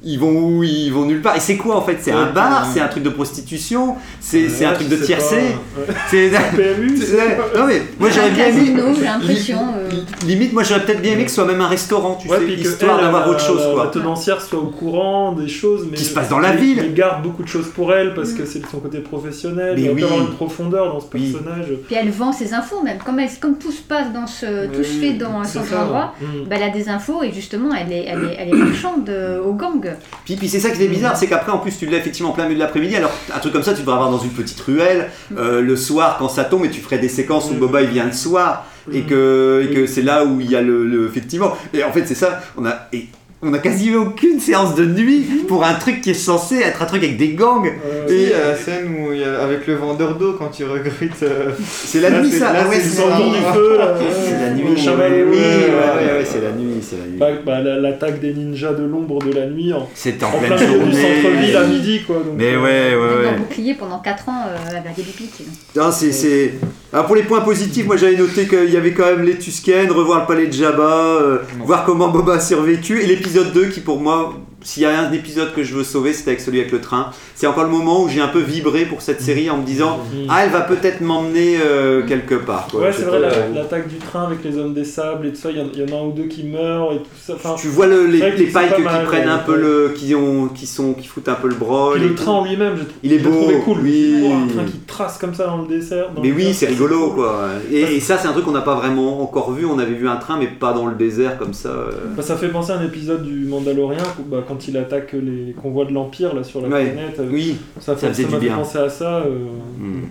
ils 0.04 0.18
vont 0.18 0.32
où, 0.32 0.62
ils 0.62 0.90
vont 0.92 1.04
nulle 1.06 1.22
part. 1.22 1.36
Et 1.36 1.40
c'est 1.40 1.56
quoi 1.56 1.76
en 1.76 1.82
fait? 1.82 1.98
C'est 2.00 2.12
un 2.12 2.26
Ouais, 2.26 2.32
bar, 2.32 2.62
ouais. 2.62 2.68
c'est 2.72 2.80
un 2.80 2.88
truc 2.88 3.02
de 3.02 3.08
prostitution, 3.10 3.96
c'est 4.20 4.48
c'est 4.48 4.64
un 4.64 4.70
Ouais, 4.70 4.74
truc 4.76 4.88
de 4.88 4.96
tiercé? 4.96 5.36
Ouais. 5.36 5.84
C'est 6.10 6.30
PMU, 6.56 6.96
c'est- 6.96 7.06
c'est- 7.06 7.58
non 7.58 7.66
mais 7.66 7.82
moi 7.98 8.08
j'aurais 8.10 8.28
Un 8.28 8.32
bien 8.32 8.46
aimé. 8.46 8.58
casino, 8.60 8.82
j'ai 8.96 9.04
l'impression. 9.04 9.58
euh, 9.76 9.88
Limite, 10.26 10.52
moi 10.52 10.62
j'aurais 10.62 10.84
peut-être 10.84 11.02
bien 11.02 11.12
aimé 11.12 11.24
que 11.24 11.30
ce 11.30 11.36
soit 11.36 11.44
même 11.46 11.60
un 11.60 11.68
restaurant, 11.68 12.16
tu 12.20 12.28
Ouais, 12.28 12.38
sais, 12.38 12.52
histoire 12.52 12.98
elle, 12.98 13.04
d'avoir 13.06 13.22
la- 13.26 13.30
autre 13.30 13.40
chose 13.40 13.60
La 13.66 13.74
quoi. 13.74 13.86
tenancière 13.88 14.40
soit 14.40 14.58
au 14.58 14.66
courant 14.66 15.32
des 15.32 15.48
choses, 15.48 15.86
mais 15.90 15.96
Qui 15.96 16.04
se 16.04 16.14
passe 16.14 16.28
dans 16.28 16.38
la 16.38 16.52
ville. 16.52 16.78
mais 16.82 16.88
garde 16.94 17.22
beaucoup 17.22 17.42
de 17.42 17.48
choses 17.48 17.68
pour 17.68 17.92
elle 17.92 18.14
parce 18.14 18.32
que 18.32 18.44
c'est 18.44 18.60
de 18.60 18.66
son 18.66 18.78
côté 18.78 18.98
professionnel. 18.98 19.72
Mais 19.74 19.80
il 19.82 19.86
y 19.86 19.88
a 19.88 19.92
oui. 19.92 20.00
peut 20.00 20.06
avoir 20.06 20.20
une 20.22 20.34
profondeur 20.34 20.92
dans 20.92 21.00
ce 21.00 21.06
Oui. 21.14 21.32
personnage. 21.32 21.66
Puis 21.86 21.96
elle 21.96 22.10
vend 22.10 22.32
ses 22.32 22.52
infos 22.54 22.82
même. 22.82 22.98
Comme, 23.04 23.18
elle- 23.20 23.28
comme 23.40 23.56
tout 23.58 23.72
se 23.72 23.82
passe 23.82 24.12
dans 24.12 24.26
ce. 24.26 24.66
tout 24.66 24.82
se 24.84 24.98
fait 25.00 25.12
dans 25.14 25.42
son 25.44 25.62
ça. 25.64 25.82
endroit. 25.82 26.14
Mm. 26.20 26.48
bah, 26.48 26.56
elle 26.56 26.62
a 26.64 26.70
des 26.70 26.88
infos 26.88 27.22
et 27.22 27.32
justement 27.32 27.70
elle 27.74 27.92
est, 27.92 28.04
elle 28.06 28.24
est, 28.24 28.36
elle 28.38 28.54
marchande 28.54 29.08
euh, 29.08 29.42
au 29.42 29.52
gang. 29.54 29.93
Puis, 30.24 30.36
puis 30.36 30.48
c'est 30.48 30.60
ça 30.60 30.70
qui 30.70 30.82
est 30.82 30.88
bizarre, 30.88 31.16
c'est 31.16 31.26
qu'après 31.26 31.52
en 31.52 31.58
plus 31.58 31.76
tu 31.78 31.86
l'as 31.86 31.98
effectivement 31.98 32.30
en 32.30 32.32
plein 32.34 32.44
milieu 32.44 32.56
de 32.56 32.60
l'après-midi, 32.60 32.96
alors 32.96 33.12
un 33.34 33.38
truc 33.38 33.52
comme 33.52 33.62
ça 33.62 33.72
tu 33.74 33.80
devrais 33.80 33.94
avoir 33.94 34.10
dans 34.10 34.18
une 34.18 34.30
petite 34.30 34.60
ruelle, 34.60 35.10
euh, 35.36 35.60
le 35.60 35.76
soir 35.76 36.16
quand 36.18 36.28
ça 36.28 36.44
tombe 36.44 36.64
et 36.64 36.70
tu 36.70 36.80
ferais 36.80 36.98
des 36.98 37.08
séquences 37.08 37.50
où 37.50 37.54
Mm. 37.54 37.58
Boba 37.58 37.82
il 37.82 37.88
vient 37.90 38.06
le 38.06 38.12
soir 38.12 38.66
et 38.92 39.02
Mm. 39.02 39.06
que, 39.06 39.66
et 39.70 39.74
que 39.74 39.80
Oui. 39.80 39.88
c'est 39.88 40.02
là 40.02 40.24
où 40.24 40.40
il 40.40 40.50
y 40.50 40.56
a 40.56 40.60
le, 40.62 40.86
le- 40.86 41.06
effectivement. 41.06 41.52
Et 41.72 41.82
en 41.84 41.92
fait 41.92 42.06
c'est 42.06 42.14
ça, 42.14 42.40
on 42.56 42.64
a, 42.66 42.88
et 42.92 43.06
on 43.44 43.52
a 43.52 43.58
quasiment 43.58 44.02
aucune 44.02 44.40
séance 44.40 44.74
de 44.74 44.84
nuit 44.84 45.26
pour 45.46 45.64
un 45.64 45.74
truc 45.74 46.00
qui 46.00 46.10
est 46.10 46.14
censé 46.14 46.56
être 46.56 46.82
un 46.82 46.86
truc 46.86 47.02
avec 47.04 47.16
des 47.16 47.28
gangs. 47.34 47.66
Euh, 47.66 48.08
Et 48.08 48.22
il 48.24 48.28
y 48.30 48.32
a 48.32 48.48
la 48.48 48.56
scène 48.56 48.94
où 48.98 49.12
il 49.12 49.20
y 49.20 49.24
a, 49.24 49.42
avec 49.42 49.66
le 49.66 49.74
vendeur 49.74 50.14
d'eau 50.16 50.34
quand 50.38 50.58
il 50.58 50.64
recrute. 50.66 51.22
euh, 51.22 51.50
c'est 51.60 52.00
la 52.00 52.10
Là, 52.10 52.20
nuit 52.22 52.30
c'est- 52.30 52.38
ça, 52.38 52.52
là, 52.52 52.62
ah 52.64 52.68
ouais, 52.68 52.76
c'est 52.80 52.88
c'est 52.88 53.04
le 53.04 53.10
la 53.10 53.18
nuit. 53.18 53.30
du 53.30 53.36
feu, 53.54 53.78
là. 53.78 53.94
C'est 53.98 54.30
la 54.40 54.50
nuit, 54.50 54.74
c'est 54.76 56.40
la 56.40 56.52
nuit, 56.52 56.80
c'est 56.82 56.96
la 56.96 57.06
nuit. 57.06 57.18
Bah, 57.18 57.28
bah, 57.44 57.60
la- 57.60 57.74
L'attaque 57.84 58.20
des 58.20 58.32
ninjas 58.32 58.72
de 58.72 58.84
l'ombre 58.84 59.18
de 59.22 59.32
la 59.32 59.46
nuit 59.46 59.72
en, 59.72 59.88
C'était 59.94 60.24
en, 60.24 60.28
en 60.28 60.38
pleine 60.38 60.54
plein 60.56 60.66
milieu 60.66 60.78
du 60.86 60.92
journée. 60.92 61.22
centre-ville 61.22 61.56
à 61.56 61.64
midi 61.66 62.00
quoi. 62.06 62.16
Donc, 62.16 62.34
Mais 62.38 62.54
euh, 62.54 62.62
ouais, 62.62 62.94
ouais, 62.96 63.22
ouais. 63.24 63.28
a 63.28 63.32
bouclier 63.36 63.74
pendant 63.74 63.98
4 63.98 64.28
ans 64.28 64.42
euh, 64.48 64.72
la 64.72 64.80
des 64.80 65.02
piques. 65.02 65.42
Non, 65.76 65.90
c'est, 65.92 66.12
c'est... 66.12 66.54
Alors 66.92 67.06
pour 67.06 67.16
les 67.16 67.24
points 67.24 67.40
positifs, 67.40 67.84
moi 67.86 67.96
j'avais 67.96 68.16
noté 68.16 68.46
qu'il 68.46 68.70
y 68.70 68.76
avait 68.76 68.92
quand 68.92 69.04
même 69.06 69.22
les 69.24 69.34
Tusken, 69.36 69.90
revoir 69.90 70.20
le 70.20 70.26
palais 70.26 70.46
de 70.46 70.52
Jabba, 70.52 70.82
euh, 71.20 71.38
voir 71.64 71.84
comment 71.84 72.08
Boba 72.08 72.34
a 72.34 72.40
survécu, 72.40 73.00
et 73.02 73.06
l'épisode 73.06 73.33
2 73.42 73.66
qui 73.70 73.80
pour 73.80 74.00
moi, 74.00 74.34
s'il 74.64 74.82
y 74.82 74.86
a 74.86 74.98
un 74.98 75.12
épisode 75.12 75.52
que 75.54 75.62
je 75.62 75.74
veux 75.74 75.84
sauver, 75.84 76.12
c'était 76.12 76.30
avec 76.30 76.40
celui 76.40 76.58
avec 76.60 76.72
le 76.72 76.80
train. 76.80 77.10
C'est 77.36 77.46
encore 77.46 77.64
le 77.64 77.70
moment 77.70 78.02
où 78.02 78.08
j'ai 78.08 78.20
un 78.20 78.28
peu 78.28 78.40
vibré 78.40 78.84
pour 78.86 79.02
cette 79.02 79.20
série 79.20 79.48
en 79.50 79.58
me 79.58 79.64
disant 79.64 79.98
Mm. 79.98 80.26
Ah, 80.28 80.44
elle 80.44 80.50
va 80.50 80.62
peut-être 80.62 81.00
m'emmener 81.00 81.58
euh, 81.64 82.02
quelque 82.06 82.34
part. 82.34 82.66
quoi. 82.70 82.80
Ouais, 82.82 82.92
Je 82.92 82.98
c'est 82.98 83.04
vrai, 83.04 83.20
la- 83.20 83.48
l'attaque 83.48 83.88
du 83.88 83.96
train 83.96 84.24
avec 84.24 84.42
les 84.44 84.56
hommes 84.58 84.74
des 84.74 84.84
sables 84.84 85.26
et 85.26 85.30
tout 85.30 85.36
ça, 85.40 85.50
il 85.50 85.58
y, 85.58 85.60
en- 85.60 85.68
il 85.72 85.80
y 85.80 85.82
en 85.92 85.96
a 85.96 86.00
un 86.00 86.06
ou 86.06 86.12
deux 86.12 86.24
qui 86.24 86.44
meurent 86.44 86.92
et 86.92 86.98
tout 86.98 87.04
ça. 87.22 87.34
Enfin, 87.34 87.54
Tu 87.58 87.68
vois 87.68 87.86
le- 87.86 88.06
les, 88.06 88.18
C'est 88.18 88.30
les 88.32 88.50
c'est 88.50 88.60
pikes 88.60 88.76
qui 88.76 88.82
mal, 88.82 89.04
prennent 89.04 89.28
un 89.28 89.36
ouais. 89.36 89.42
peu 89.46 89.56
le. 89.56 89.92
qui, 89.94 90.14
ont, 90.14 90.48
qui, 90.48 90.66
sont, 90.66 90.94
qui 90.94 91.06
foutent 91.06 91.28
un 91.28 91.34
peu 91.34 91.48
le 91.48 91.54
brol. 91.54 92.00
et 92.02 92.08
le 92.08 92.14
train 92.14 92.32
en 92.32 92.44
lui-même, 92.44 92.74
j'ai 92.76 92.84
trou- 92.84 92.94
Il 93.02 93.12
est 93.12 93.18
je 93.18 93.24
l'ai 93.24 93.30
trouvé 93.30 93.54
beau, 93.56 93.60
cool. 93.62 93.78
oui. 93.82 94.22
Oh, 94.24 94.32
un 94.32 94.46
train 94.48 94.64
qui 94.64 94.78
trace 94.86 95.18
comme 95.18 95.34
ça 95.34 95.46
dans 95.46 95.58
le 95.62 95.68
dessert. 95.68 96.06
dans 96.14 96.22
Mais 96.22 96.28
le 96.28 96.34
oui, 96.34 96.44
désert, 96.44 96.54
c'est 96.56 96.66
rigolo 96.66 97.06
cool. 97.08 97.14
quoi. 97.16 97.48
Et, 97.70 97.80
et 97.96 98.00
ça, 98.00 98.16
c'est 98.18 98.28
un 98.28 98.32
truc 98.32 98.44
qu'on 98.46 98.52
n'a 98.52 98.60
pas 98.62 98.74
vraiment 98.76 99.20
encore 99.22 99.52
vu. 99.52 99.66
On 99.66 99.78
avait 99.78 99.92
vu 99.94 100.08
un 100.08 100.16
train, 100.16 100.38
mais 100.38 100.46
pas 100.46 100.72
dans 100.72 100.86
le 100.86 100.94
désert 100.94 101.36
comme 101.38 101.52
ça. 101.52 101.68
euh. 101.68 101.90
Bah, 102.16 102.22
ça 102.22 102.36
fait 102.36 102.48
penser 102.48 102.72
à 102.72 102.78
un 102.78 102.84
épisode 102.84 103.22
du 103.24 103.44
Mandalorien 103.44 104.02
où, 104.18 104.22
bah, 104.24 104.38
quand 104.46 104.53
il 104.68 104.76
attaque 104.76 105.12
les 105.12 105.52
convois 105.52 105.84
de 105.84 105.92
l'Empire 105.92 106.34
là, 106.34 106.42
sur 106.44 106.60
la 106.60 106.68
Ouais. 106.68 106.86
planète. 106.92 107.18
euh, 107.20 107.28
Oui, 107.30 107.56
ça, 107.78 107.92
ça 107.92 107.96
fait- 107.96 108.08
faisait 108.08 108.22
ça 108.24 108.38
du 108.38 108.46
bien. 108.46 108.56
penser 108.56 108.78
à 108.78 108.88
ça. 108.88 109.18
euh, 109.18 109.46
Hmm. 109.78 110.02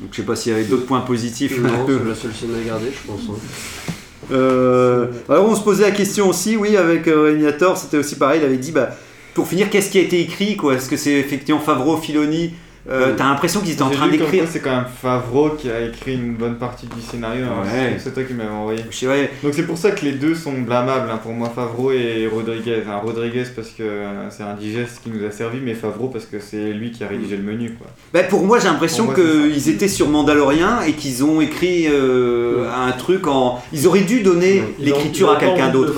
Donc 0.00 0.10
je 0.12 0.16
sais 0.16 0.22
pas 0.22 0.36
s'il 0.36 0.52
y 0.52 0.54
avait 0.54 0.64
d'autres 0.64 0.86
points 0.86 1.00
positifs. 1.00 1.60
Non, 1.60 1.68
c'est 1.86 2.08
la 2.08 2.14
seule 2.14 2.32
scène 2.32 2.50
à 2.62 2.66
garder, 2.66 2.86
je 2.92 3.10
pense. 3.10 3.22
hein. 3.30 3.92
Euh, 4.30 5.06
alors 5.28 5.48
on 5.48 5.54
se 5.56 5.62
posait 5.62 5.84
la 5.84 5.90
question 5.90 6.28
aussi, 6.28 6.56
oui, 6.56 6.76
avec 6.76 7.08
euh, 7.08 7.50
c'était 7.76 7.96
aussi 7.96 8.16
pareil, 8.16 8.40
il 8.42 8.44
avait 8.46 8.58
dit, 8.58 8.72
bah, 8.72 8.90
pour 9.34 9.46
finir, 9.48 9.70
qu'est-ce 9.70 9.90
qui 9.90 9.98
a 9.98 10.02
été 10.02 10.20
écrit 10.20 10.56
quoi? 10.56 10.74
Est-ce 10.74 10.88
que 10.88 10.96
c'est 10.96 11.12
effectivement 11.12 11.60
Favreau, 11.60 11.96
Filoni 11.96 12.52
Euh, 12.90 13.14
T'as 13.16 13.24
l'impression 13.24 13.60
qu'ils 13.60 13.72
étaient 13.72 13.82
en 13.82 13.90
train 13.90 14.08
d'écrire. 14.08 14.44
C'est 14.50 14.60
quand 14.60 14.70
même 14.74 14.86
Favreau 15.02 15.50
qui 15.50 15.70
a 15.70 15.80
écrit 15.82 16.14
une 16.14 16.34
bonne 16.34 16.56
partie 16.56 16.86
du 16.86 17.00
scénario. 17.02 17.44
hein. 17.44 17.62
Ouais. 17.64 17.92
C'est- 17.98 18.04
C'est 18.04 18.14
toi 18.14 18.22
qui 18.22 18.32
m'avais 18.32 18.48
envoyé. 18.50 18.80
Ouais. 19.02 19.30
Donc 19.42 19.52
c'est 19.54 19.64
pour 19.66 19.76
ça 19.76 19.90
que 19.90 20.04
les 20.04 20.12
deux 20.12 20.34
sont 20.34 20.52
blâmables 20.62 21.10
hein, 21.10 21.18
pour 21.22 21.32
moi, 21.32 21.50
Favreau 21.54 21.92
et 21.92 22.26
Rodriguez. 22.32 22.82
Hein, 22.88 23.00
Rodriguez 23.04 23.44
parce 23.54 23.68
que 23.68 23.82
euh, 23.82 24.30
c'est 24.30 24.42
un 24.42 24.54
digeste 24.54 25.00
qui 25.04 25.10
nous 25.10 25.24
a 25.26 25.30
servi, 25.30 25.58
mais 25.62 25.74
Favreau 25.74 26.08
parce 26.08 26.24
que 26.24 26.38
c'est 26.40 26.72
lui 26.72 26.90
qui 26.90 27.04
a 27.04 27.08
rédigé 27.08 27.36
le 27.36 27.42
menu. 27.42 27.72
Quoi. 27.78 27.88
Bah, 28.14 28.22
pour 28.22 28.42
moi, 28.44 28.58
j'ai 28.58 28.68
l'impression 28.68 29.08
qu'ils 29.08 29.68
étaient 29.68 29.88
sur 29.88 30.08
Mandalorian 30.08 30.80
et 30.86 30.92
qu'ils 30.94 31.22
ont 31.24 31.40
écrit 31.42 31.86
euh, 31.88 32.64
un 32.74 32.92
truc 32.92 33.26
en. 33.26 33.60
Ils 33.72 33.86
auraient 33.86 34.00
dû 34.00 34.20
donner 34.22 34.62
l'écriture 34.78 35.30
à 35.30 35.36
quelqu'un 35.36 35.68
d'autre. 35.68 35.94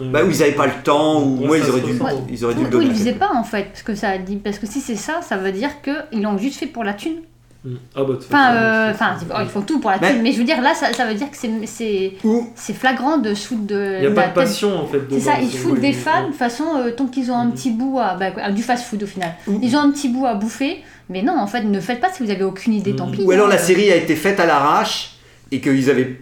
Bah, 0.00 0.24
où 0.24 0.30
ils 0.30 0.42
avaient 0.42 0.52
pas 0.52 0.66
le 0.66 0.82
temps, 0.84 1.22
ou 1.22 1.40
Ouais, 1.40 1.46
moi, 1.46 1.58
ils 1.58 1.68
auraient 1.70 1.80
dû, 1.80 1.92
ressent. 1.92 2.26
ils 2.30 2.44
auraient 2.44 2.54
dû 2.54 2.64
le 2.64 2.70
donner. 2.70 2.84
ils 2.86 2.90
à 2.92 2.94
faisaient 2.94 3.12
pas 3.12 3.30
en 3.34 3.44
fait, 3.44 3.64
parce 3.64 3.82
que 3.82 3.94
ça 3.94 4.16
dit, 4.18 4.36
parce 4.36 4.58
que 4.58 4.66
si 4.66 4.80
c'est 4.80 4.96
ça, 4.96 5.20
ça 5.22 5.36
veut 5.36 5.52
dire 5.52 5.70
qu'ils 5.82 6.22
l'ont 6.22 6.38
juste 6.38 6.58
fait 6.58 6.66
pour 6.66 6.84
la 6.84 6.94
thune. 6.94 7.16
Mm. 7.62 7.74
Ah 7.94 8.04
bah, 8.04 8.14
Enfin, 8.18 8.54
euh, 8.54 8.90
enfin, 8.90 9.16
oh, 9.30 9.36
ils 9.42 9.48
font 9.48 9.60
tout 9.60 9.80
pour 9.80 9.90
la 9.90 9.98
thune, 9.98 10.22
mais 10.22 10.32
je 10.32 10.38
veux 10.38 10.44
dire 10.44 10.62
là, 10.62 10.72
ça, 10.74 10.94
ça 10.94 11.04
veut 11.04 11.12
dire 11.12 11.30
que 11.30 11.36
c'est, 11.36 12.72
flagrant 12.72 13.18
de 13.18 13.34
foutre 13.34 13.66
de. 13.66 13.96
Il 13.96 14.00
n'y 14.00 14.06
a 14.06 14.10
pas 14.12 14.22
de 14.22 14.26
tête- 14.28 14.34
passion 14.34 14.78
en 14.82 14.86
fait. 14.86 15.00
C'est 15.10 15.20
ça, 15.20 15.32
ils 15.42 15.50
foutent 15.50 15.72
ouais, 15.74 15.80
des 15.80 15.86
ouais. 15.88 15.92
fans 15.92 16.22
de 16.22 16.26
toute 16.28 16.36
façon, 16.36 16.64
euh, 16.78 16.90
tant 16.92 17.06
qu'ils 17.06 17.30
ont 17.30 17.36
un 17.36 17.44
Mhm. 17.46 17.52
petit 17.52 17.70
bout 17.70 17.98
à. 17.98 18.14
bah, 18.14 18.50
du 18.52 18.62
fast 18.62 18.84
food 18.86 19.02
au 19.02 19.06
final. 19.06 19.34
Ou- 19.46 19.58
Ils 19.62 19.76
ont 19.76 19.80
un 19.80 19.90
petit 19.90 20.08
bout 20.08 20.24
à 20.24 20.32
bouffer, 20.34 20.82
mais 21.10 21.20
non, 21.20 21.36
en 21.38 21.46
fait, 21.46 21.62
ne 21.64 21.80
faites 21.80 22.00
pas 22.00 22.10
si 22.10 22.22
vous 22.24 22.30
avez 22.30 22.44
aucune 22.44 22.72
idée, 22.72 22.96
tant 22.96 23.10
pis. 23.10 23.22
Ou 23.24 23.30
alors 23.30 23.48
la 23.48 23.58
série 23.58 23.90
a 23.92 23.96
été 23.96 24.16
faite 24.16 24.40
à 24.40 24.46
l'arrache 24.46 25.16
et 25.52 25.60
qu'ils 25.60 25.90
avaient 25.90 26.18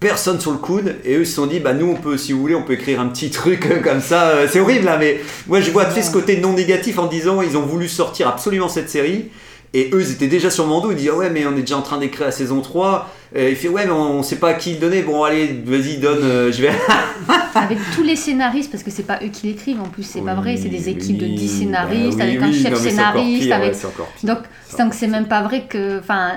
personne 0.00 0.40
sur 0.40 0.52
le 0.52 0.58
coude 0.58 0.96
et 1.04 1.14
eux 1.16 1.20
ils 1.22 1.26
se 1.26 1.34
sont 1.34 1.46
dit 1.46 1.58
bah 1.58 1.74
nous 1.74 1.86
on 1.86 1.94
peut 1.94 2.16
si 2.16 2.32
vous 2.32 2.40
voulez 2.40 2.54
on 2.54 2.62
peut 2.62 2.74
écrire 2.74 3.00
un 3.00 3.08
petit 3.08 3.30
truc 3.30 3.82
comme 3.84 4.00
ça. 4.00 4.28
Euh, 4.28 4.48
c'est 4.50 4.60
horrible 4.60 4.84
là 4.84 4.96
mais 4.96 5.20
moi 5.46 5.60
je 5.60 5.70
vois 5.70 5.90
sais, 5.90 6.02
ce 6.02 6.12
côté 6.12 6.38
non 6.40 6.52
négatif 6.52 6.98
en 6.98 7.06
disant 7.06 7.42
ils 7.42 7.56
ont 7.56 7.62
voulu 7.62 7.88
sortir 7.88 8.28
absolument 8.28 8.68
cette 8.68 8.90
série 8.90 9.30
et 9.74 9.90
eux 9.92 10.00
ils 10.00 10.12
étaient 10.12 10.26
déjà 10.28 10.50
sur 10.50 10.66
Mando 10.66 10.90
ils 10.90 10.96
disent 10.96 11.10
ah 11.12 11.16
ouais 11.16 11.30
mais 11.30 11.46
on 11.46 11.52
est 11.56 11.60
déjà 11.60 11.76
en 11.76 11.82
train 11.82 11.98
d'écrire 11.98 12.26
la 12.26 12.32
saison 12.32 12.60
3 12.60 13.10
et 13.34 13.50
il 13.50 13.56
fait 13.56 13.68
ouais 13.68 13.84
mais 13.84 13.92
on, 13.92 14.18
on 14.18 14.22
sait 14.22 14.36
pas 14.36 14.48
à 14.50 14.54
qui 14.54 14.72
le 14.74 14.78
donner 14.78 15.02
bon 15.02 15.22
allez 15.24 15.62
vas-y 15.66 15.98
donne 15.98 16.22
euh, 16.22 16.50
je 16.52 16.62
vais 16.62 16.72
Avec 17.54 17.78
tous 17.94 18.04
les 18.04 18.14
scénaristes, 18.14 18.70
parce 18.70 18.84
que 18.84 18.90
c'est 18.90 19.02
pas 19.02 19.18
eux 19.22 19.28
qui 19.28 19.48
l'écrivent 19.48 19.80
en 19.80 19.88
plus, 19.88 20.04
c'est 20.04 20.20
pas 20.20 20.34
vrai, 20.34 20.56
c'est 20.56 20.68
des 20.68 20.88
équipes 20.90 21.18
de 21.18 21.26
10 21.26 21.48
scénaristes, 21.58 22.16
Bah 22.16 22.24
oui, 22.24 22.30
avec 22.36 22.42
un 22.42 22.48
oui, 22.48 22.62
chef 22.62 22.72
non, 22.72 22.78
scénariste, 22.78 23.42
pire, 23.42 23.56
avec 23.56 23.68
ouais, 23.72 23.74
c'est 23.74 23.86
encore 23.88 24.06
pire. 24.06 24.28
Donc, 24.34 24.44
donc 24.78 24.94
c'est 24.94 25.08
même 25.08 25.26
pas 25.26 25.42
vrai 25.42 25.64
que. 25.68 25.98
Enfin, 25.98 26.34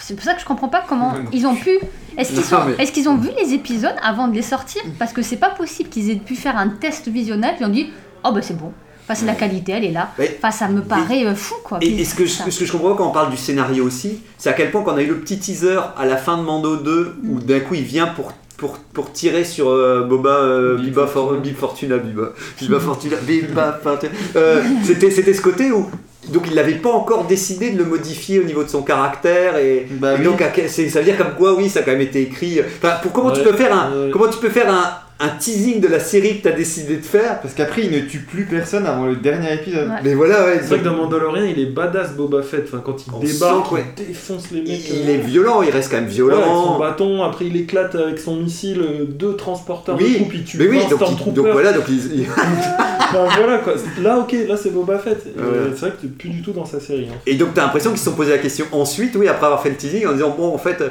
c'est 0.00 0.14
pour 0.14 0.24
ça 0.24 0.32
que 0.34 0.40
je 0.40 0.46
comprends 0.46 0.68
pas 0.68 0.82
comment 0.88 1.12
ils 1.32 1.46
ont 1.46 1.54
pu. 1.54 1.78
Est-ce 2.16 2.32
qu'ils 2.32 2.44
sont- 2.44 2.56
mais- 2.66 2.82
est-ce 2.82 2.92
qu'ils 2.92 3.08
ont 3.08 3.16
vu 3.18 3.28
les 3.42 3.52
épisodes 3.52 3.94
avant 4.02 4.28
de 4.28 4.34
les 4.34 4.42
sortir? 4.42 4.82
Parce 4.98 5.12
que 5.12 5.20
c'est 5.20 5.36
pas 5.36 5.50
possible 5.50 5.90
qu'ils 5.90 6.10
aient 6.10 6.16
pu 6.16 6.36
faire 6.36 6.56
un 6.56 6.68
test 6.68 7.08
visionnel 7.08 7.54
puis 7.56 7.64
on 7.66 7.68
dit 7.70 7.90
oh 8.24 8.32
bah 8.32 8.40
c'est 8.40 8.56
bon. 8.56 8.72
Enfin, 9.04 9.14
c'est 9.14 9.26
la 9.26 9.34
qualité, 9.34 9.72
elle 9.72 9.84
est 9.84 9.92
là. 9.92 10.10
Ouais. 10.18 10.34
Enfin, 10.38 10.50
ça 10.50 10.68
me 10.68 10.80
paraît 10.80 11.26
euh, 11.26 11.34
fou 11.34 11.54
quoi. 11.62 11.78
Et, 11.82 12.04
ce, 12.04 12.14
que 12.14 12.24
je, 12.24 12.32
ce 12.50 12.58
que 12.58 12.64
je 12.64 12.72
comprends 12.72 12.92
pas 12.92 12.96
quand 12.96 13.08
on 13.08 13.12
parle 13.12 13.30
du 13.30 13.36
scénario 13.36 13.84
aussi, 13.84 14.20
c'est 14.38 14.48
à 14.48 14.54
quel 14.54 14.70
point 14.70 14.82
quand 14.82 14.94
on 14.94 14.96
a 14.96 15.02
eu 15.02 15.06
le 15.08 15.18
petit 15.20 15.38
teaser 15.38 15.78
à 15.96 16.06
la 16.06 16.16
fin 16.16 16.38
de 16.38 16.42
Mando 16.42 16.76
2, 16.76 17.16
où 17.28 17.38
d'un 17.40 17.60
coup 17.60 17.74
il 17.74 17.82
vient 17.84 18.06
pour, 18.06 18.32
pour, 18.56 18.78
pour 18.78 19.12
tirer 19.12 19.44
sur 19.44 19.68
euh, 19.68 20.04
Boba, 20.08 20.30
euh, 20.30 20.76
Bib 20.76 20.86
Biba, 20.86 21.06
For- 21.06 21.34
Fortuna. 21.34 21.42
Bib 21.42 21.56
Fortuna, 21.56 21.96
Biba, 21.98 22.32
Biba 22.60 22.80
Fortuna, 22.80 23.16
Biba 23.16 23.80
Fortuna. 23.82 24.12
Euh, 24.36 24.62
c'était, 24.82 25.10
c'était 25.10 25.34
ce 25.34 25.42
côté 25.42 25.70
où. 25.70 25.86
Donc 26.30 26.44
il 26.48 26.54
n'avait 26.54 26.76
pas 26.76 26.90
encore 26.90 27.26
décidé 27.26 27.72
de 27.72 27.76
le 27.76 27.84
modifier 27.84 28.38
au 28.40 28.44
niveau 28.44 28.64
de 28.64 28.70
son 28.70 28.80
caractère 28.80 29.58
et, 29.58 29.86
Bah 29.90 30.14
et 30.14 30.18
oui. 30.20 30.24
donc 30.24 30.40
à 30.40 30.48
quel- 30.48 30.70
c'est- 30.70 30.88
ça 30.88 31.00
veut 31.00 31.04
dire 31.04 31.18
comme 31.18 31.34
quoi 31.36 31.52
oui 31.54 31.68
ça 31.68 31.80
a 31.80 31.82
quand 31.82 31.90
même 31.90 32.00
été 32.00 32.22
écrit. 32.22 32.60
Enfin 32.78 32.94
pour 33.02 33.12
comment 33.12 33.30
tu 33.30 33.42
peux 33.42 33.52
faire 33.52 33.76
un 33.78 34.08
comment 34.10 34.28
tu 34.28 34.38
peux 34.38 34.48
faire 34.48 34.72
un, 34.72 34.90
un 35.20 35.28
teasing 35.28 35.80
de 35.80 35.86
la 35.88 36.00
série 36.00 36.38
que 36.38 36.42
tu 36.42 36.48
as 36.48 36.52
décidé 36.56 36.96
de 36.96 37.04
faire. 37.04 37.40
Parce 37.40 37.54
qu'après, 37.54 37.82
il 37.84 37.90
ne 37.92 38.00
tue 38.00 38.18
plus 38.18 38.44
personne 38.46 38.84
avant 38.86 39.06
le 39.06 39.16
dernier 39.16 39.54
épisode. 39.54 39.88
Ouais. 39.88 39.94
Mais 40.02 40.14
voilà 40.14 40.44
ouais. 40.44 40.58
C'est 40.60 40.68
vrai 40.68 40.78
que 40.80 40.84
dans 40.84 40.96
Mandalorian, 40.96 41.44
il 41.44 41.58
est 41.60 41.66
badass 41.66 42.12
Boba 42.14 42.42
Fett. 42.42 42.64
Enfin, 42.66 42.82
quand 42.84 42.96
il 43.06 43.12
On 43.14 43.20
débarque, 43.20 43.68
sent, 43.68 43.74
ouais. 43.74 43.84
il 43.98 44.06
défonce 44.06 44.50
les 44.50 44.60
mecs. 44.62 44.88
il, 44.90 45.08
euh, 45.08 45.14
est 45.14 45.18
violent, 45.18 45.62
il 45.62 45.70
reste 45.70 45.90
quand 45.90 46.00
même 46.00 46.06
ouais, 46.06 46.20
avec 46.20 46.44
son 46.44 46.62
violent. 46.62 46.78
bâton, 46.78 47.22
après 47.22 47.46
il 47.46 47.56
éclate 47.56 47.94
avec 47.94 48.18
son 48.18 48.36
missile 48.36 48.80
euh, 48.80 49.04
deux 49.04 49.36
transporteurs 49.36 49.96
Oui, 49.96 50.10
de 50.10 50.16
troupes, 50.16 50.34
il 50.34 50.44
tue 50.44 50.58
mais 50.58 50.66
oui, 50.68 50.78
20 50.80 50.88
donc, 50.90 51.00
il- 51.26 51.32
donc 51.32 51.46
voilà, 51.48 51.72
donc 51.72 51.84
il- 51.88 52.26
voilà 53.12 53.58
quoi. 53.58 53.74
Là, 54.02 54.18
ok, 54.18 54.34
là 54.48 54.56
c'est 54.56 54.70
Boba 54.70 54.98
Fett. 54.98 55.24
Et 55.26 55.40
Ouais. 55.40 55.46
C'est 55.74 55.80
vrai 55.80 55.90
que 55.90 56.02
t'es 56.02 56.08
plus 56.08 56.28
du 56.30 56.42
tout 56.42 56.52
dans 56.52 56.64
sa 56.64 56.80
série. 56.80 57.06
hein. 57.10 57.16
Et 57.26 57.34
donc 57.34 57.54
t'as 57.54 57.62
l'impression 57.62 57.90
qu'ils 57.90 57.98
se 58.00 58.06
sont 58.06 58.12
posé 58.16 58.30
la 58.30 58.38
question 58.38 58.66
ensuite, 58.72 59.14
oui, 59.16 59.28
après 59.28 59.46
avoir 59.46 59.62
fait 59.62 59.70
le 59.70 59.76
teasing, 59.76 60.06
en 60.06 60.12
disant 60.12 60.34
bon 60.36 60.52
en 60.54 60.58
fait, 60.58 60.80
euh, 60.80 60.88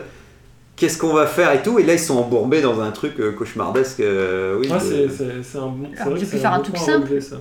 qu'est-ce 0.84 0.98
qu'on 0.98 1.14
va 1.14 1.26
faire 1.28 1.52
et 1.54 1.62
tout, 1.64 1.80
et 1.80 1.84
là 1.84 1.94
ils 1.94 2.00
sont 2.00 2.18
embourbés 2.18 2.62
dans 2.62 2.82
un 2.82 2.92
truc 2.92 3.14
euh, 3.22 3.32
cauchemardesque, 3.32 4.02
euh, 4.02 4.58
oui. 4.60 4.68
Ouais, 4.70 4.78
de- 5.08 5.10
c'est 5.42 5.58
un 5.58 5.68
bon. 5.68 5.88
C'est 5.96 6.02
Alors, 6.02 6.18
tu 6.18 6.26
peux 6.26 6.38
faire 6.38 6.52
un 6.54 6.58
bon 6.58 6.64
truc 6.64 6.78
simple. 6.78 7.06
relever, 7.08 7.22
ça. 7.22 7.38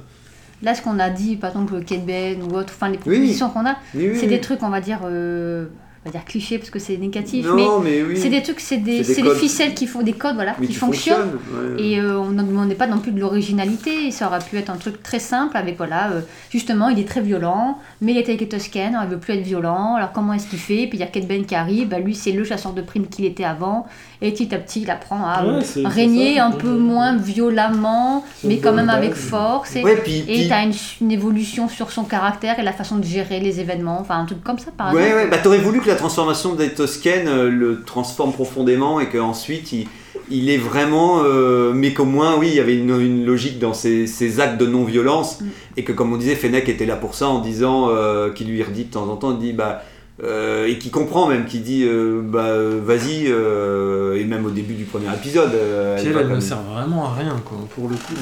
là, 0.62 0.74
ce 0.76 0.82
qu'on 0.82 0.99
a 1.01 1.11
dit, 1.11 1.34
par 1.34 1.51
exemple, 1.51 1.82
Kate 1.84 2.07
Ben 2.07 2.40
ou 2.43 2.55
autre, 2.57 2.72
enfin, 2.76 2.86
les 2.88 2.99
Oui. 2.99 3.01
propositions 3.16 3.51
qu'on 3.51 3.66
a, 3.66 3.74
Oui, 3.97 4.11
oui, 4.11 4.14
c'est 4.14 4.22
oui. 4.22 4.28
des 4.28 4.40
trucs, 4.40 4.62
on 4.62 4.68
va 4.70 4.80
dire, 4.80 5.01
euh, 5.05 5.66
on 6.05 6.09
va 6.09 6.12
dire 6.18 6.24
clichés 6.24 6.59
parce 6.59 6.70
que 6.70 6.80
c'est 6.80 6.96
négatif, 6.96 7.46
Non, 7.46 7.78
mais, 7.80 7.90
mais 7.90 8.03
oui. 8.03 8.18
c'est 8.20 8.28
des 8.28 8.42
trucs, 8.42 8.59
c'est 8.59 8.78
des, 8.78 9.03
les 9.05 9.34
ficelles 9.36 9.72
qui 9.74 9.86
font 9.86 10.03
des 10.03 10.14
codes, 10.14 10.34
voilà, 10.34 10.57
Mais 10.59 10.66
qui 10.66 10.72
qui 10.72 10.78
fonctionnent. 10.78 11.30
fonctionnent, 11.32 11.76
ouais. 11.76 11.82
Et 11.82 12.00
euh, 12.00 12.18
on 12.18 12.30
ne 12.30 12.42
demandait 12.42 12.74
pas 12.74 12.88
non 12.88 12.98
plus 12.98 13.12
de 13.12 13.20
l'originalité, 13.20 14.11
ça 14.11 14.26
aurait 14.26 14.40
pu 14.40 14.57
être 14.59 14.70
un 14.70 14.76
truc 14.76 15.00
très 15.03 15.20
simple 15.20 15.57
avec, 15.57 15.76
voilà, 15.76 16.11
euh, 16.11 16.20
justement, 16.50 16.88
il 16.88 16.98
est 16.98 17.07
très 17.09 17.20
violent, 17.20 17.78
mais 18.00 18.12
il 18.12 18.18
était 18.18 18.32
avec 18.32 18.48
Toscan, 18.48 18.88
alors 18.94 19.05
il 19.05 19.11
veut 19.11 19.18
plus 19.18 19.34
être 19.34 19.42
violent, 19.44 19.94
alors 19.94 20.11
comment 20.12 20.32
est-ce 20.32 20.48
qu'il 20.48 20.59
fait? 20.59 20.88
Puis 20.88 20.94
il 20.98 21.00
y 21.00 21.05
a 21.05 21.07
Kate 21.07 21.28
Ben 21.28 21.44
qui 21.46 21.55
arrive, 21.55 21.88
bah, 21.88 22.00
lui 22.00 22.16
c'est 22.16 22.32
le 22.32 22.42
chasseur 22.42 22.72
de 22.72 22.82
primes 22.82 23.07
qu'il 23.07 23.24
était 23.24 23.44
avant, 23.44 23.86
et 24.20 24.32
petit 24.32 24.53
à 24.55 24.59
petit 24.59 24.82
il 24.82 24.90
apprend 24.90 25.24
à 25.24 25.44
Ouais, 25.44 25.62
euh, 25.76 25.88
régner 25.88 26.36
ça. 26.36 26.46
un 26.46 26.50
peu 26.50 26.76
moins 26.76 27.16
violemment, 27.16 28.24
C'est 28.40 28.48
mais 28.48 28.59
quand 28.59 28.72
même 28.72 28.88
avec 28.90 29.14
force. 29.14 29.76
Et 29.76 29.82
Ouais, 29.84 29.96
puis- 29.96 30.18
et 30.20 30.22
puis- 30.22 30.46
tu 30.48 30.53
as 30.53 30.62
une, 30.64 30.72
une 31.00 31.12
évolution 31.12 31.68
sur 31.68 31.90
son 31.90 32.05
caractère 32.05 32.59
et 32.59 32.62
la 32.62 32.72
façon 32.72 32.96
de 32.96 33.05
gérer 33.05 33.40
les 33.40 33.61
événements, 33.61 33.98
enfin 34.00 34.18
un 34.18 34.24
truc 34.24 34.42
comme 34.42 34.59
ça 34.59 34.70
par 34.76 34.92
Ouais, 34.92 35.03
exemple. 35.05 35.22
ouais, 35.24 35.30
bah 35.30 35.38
t'aurais 35.38 35.59
voulu 35.59 35.80
que 35.80 35.86
la 35.93 35.99
transformation 35.99 36.55
des 36.55 36.70
Tosken 36.74 37.28
euh, 37.28 37.49
le 37.51 37.82
transforme 37.84 38.32
profondément 38.32 39.01
et 39.01 39.09
qu'ensuite 39.09 39.72
il, 39.72 39.86
il 40.30 40.51
est 40.51 40.59
vraiment. 40.59 41.22
euh, 41.24 41.72
mais 41.74 41.93
qu'au 41.93 42.05
moins, 42.05 42.36
oui, 42.38 42.49
il 42.51 42.55
y 42.57 42.61
avait 42.61 42.76
une, 42.76 42.99
une 43.01 43.24
logique 43.24 43.59
dans 43.59 43.74
ses, 43.74 44.07
ses 44.07 44.40
actes 44.40 44.59
de 44.61 44.66
non-violence 44.66 45.40
Mm. 45.40 45.47
et 45.78 45.84
que, 45.84 45.93
comme 45.93 46.12
on 46.12 46.16
disait, 46.16 46.34
Fennec 46.36 46.68
était 46.68 46.86
là 46.86 46.97
pour 46.97 47.14
ça 47.14 47.28
en 47.28 47.40
disant. 47.40 47.88
euh, 47.90 48.30
qui 48.32 48.45
lui 48.45 48.62
redit 48.62 48.84
de 48.84 48.90
temps 48.90 49.09
en 49.09 49.16
temps, 49.16 49.32
il 49.32 49.38
dit 49.38 49.53
bah. 49.53 49.82
Euh, 50.22 50.66
et 50.68 50.78
qui 50.78 50.90
comprend 50.90 51.26
même, 51.26 51.46
qui 51.46 51.58
dit 51.60 51.84
euh, 51.84 52.20
bah 52.22 52.46
vas-y, 52.84 53.26
euh, 53.28 54.14
et 54.16 54.24
même 54.24 54.46
au 54.46 54.50
début 54.50 54.74
du 54.74 54.84
premier 54.84 55.08
épisode. 55.12 55.52
euh, 55.54 55.96
Puis 55.98 56.06
elle 56.08 56.16
elle, 56.16 56.24
ne 56.26 56.30
comme- 56.32 56.40
sert 56.40 56.62
vraiment 56.62 57.06
à 57.06 57.14
rien, 57.14 57.36
quoi, 57.44 57.58
pour 57.74 57.88
le 57.88 57.96
coup. 57.96 58.14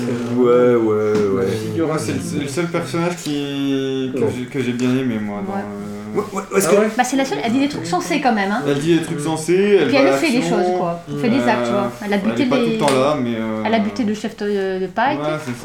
Ouais, 0.43 0.75
ouais, 0.75 1.29
ouais. 1.45 1.47
Figura, 1.73 1.99
c'est 1.99 2.13
le, 2.41 2.49
seul 2.49 2.67
personnage 2.69 3.17
qui, 3.17 4.11
que 4.15 4.21
Ouais. 4.21 4.27
j'ai- 4.37 4.47
que 4.47 4.61
j'ai 4.63 4.73
bien 4.73 4.91
aimé, 4.97 5.19
moi. 5.21 5.43
Dans, 5.47 5.53
Ouais. 5.55 5.61
euh, 5.61 5.97
Ouais, 6.13 6.23
ouais, 6.33 6.59
est-ce 6.59 6.67
Ah 6.69 6.75
que- 6.91 6.97
Bah, 6.97 7.05
c'est 7.05 7.17
la 7.17 7.25
seule, 7.25 7.39
elle 7.45 7.53
dit 7.53 7.61
des 7.61 7.69
trucs 7.69 7.87
sensés 7.87 8.21
quand 8.21 8.33
même. 8.35 8.51
Hein. 8.51 8.63
Elle 8.67 8.81
dit 8.81 8.97
des 8.99 9.03
trucs 9.05 9.21
sensés, 9.21 9.79
elle 9.81 9.87
Puis 9.89 9.97
elle 9.97 10.13
fait 10.15 10.33
des 10.33 10.43
choses 10.43 10.67
quoi. 10.77 11.01
Elle 11.09 11.19
fait 11.21 11.29
des 11.31 11.39
acts, 11.39 11.65
tu 11.67 11.71
vois. 11.71 11.93
Elle 12.05 12.13
a 12.15 12.17
buté 12.19 12.33
elle 12.35 12.41
est 12.43 12.47
pas 12.51 12.57
les- 12.59 12.65
tout 12.65 12.71
le 12.73 12.79
temps 12.79 12.91
là, 13.01 13.17
mais. 13.23 13.35
euh, 13.37 13.63
Elle 13.65 13.75
a 13.75 13.79
buté 13.79 14.03
le 14.03 14.15
chef 14.15 14.37
de, 14.39 14.81
de 14.81 14.87
Pike. 14.89 15.21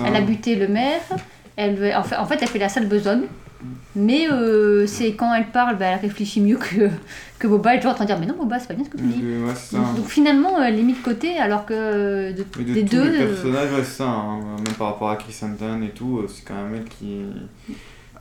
Elle 0.06 0.16
a 0.16 0.22
buté 0.22 0.56
le 0.56 0.68
maire. 0.68 1.02
Elle, 1.56 1.76
veut- 1.76 1.96
en, 1.96 2.04
fait, 2.04 2.16
en 2.18 2.26
fait, 2.28 2.38
elle 2.42 2.48
fait 2.48 2.60
la 2.60 2.70
sale 2.70 2.86
besogne. 2.88 3.24
Mais 3.96 4.28
euh, 4.32 4.86
c'est 4.88 5.14
quand 5.14 5.34
elle 5.34 5.48
parle, 5.48 5.78
bah, 5.78 5.86
elle 5.88 6.00
réfléchit 6.00 6.42
mieux 6.42 6.58
que, 6.58 6.90
que 7.40 7.48
Boba. 7.48 7.72
Elle 7.72 7.78
est 7.78 7.80
toujours 7.80 7.94
en 7.94 7.96
train 7.96 8.06
de 8.06 8.10
dire 8.10 8.20
Mais 8.20 8.26
non, 8.26 8.36
Boba, 8.36 8.60
c'est 8.60 8.68
pas 8.68 8.74
bien 8.74 8.84
ce 8.86 8.90
que 8.90 8.98
tu 8.98 9.04
dis. 9.04 9.22
Euh, 9.24 9.46
ouais, 9.48 9.54
c'est 9.56 9.76
ça. 9.76 9.82
Donc, 9.82 9.96
donc 9.96 10.08
finalement, 10.08 10.62
elle 10.62 10.78
est 10.80 10.84
mise 10.84 10.98
de 10.98 11.04
côté, 11.04 11.38
alors 11.38 11.66
que 11.66 12.32
de, 12.32 12.44
des 12.64 12.84
tous 12.86 12.96
deux. 12.98 13.10
les 13.10 13.22
euh, 13.22 13.28
personnages, 13.28 13.72
ouais, 13.72 13.84
c'est 13.84 13.98
ça. 14.04 14.08
hein. 14.10 14.40
Même 14.58 14.76
par 14.78 14.88
rapport 14.88 15.10
à 15.10 15.16
Chris 15.16 15.36
Anton 15.44 15.82
et 15.82 15.90
tout, 15.90 16.20
euh, 16.20 16.28
c'est 16.28 16.44
quand 16.46 16.56
même 16.56 16.66
un 16.66 16.70
mec 16.78 16.90
qui. 16.90 17.22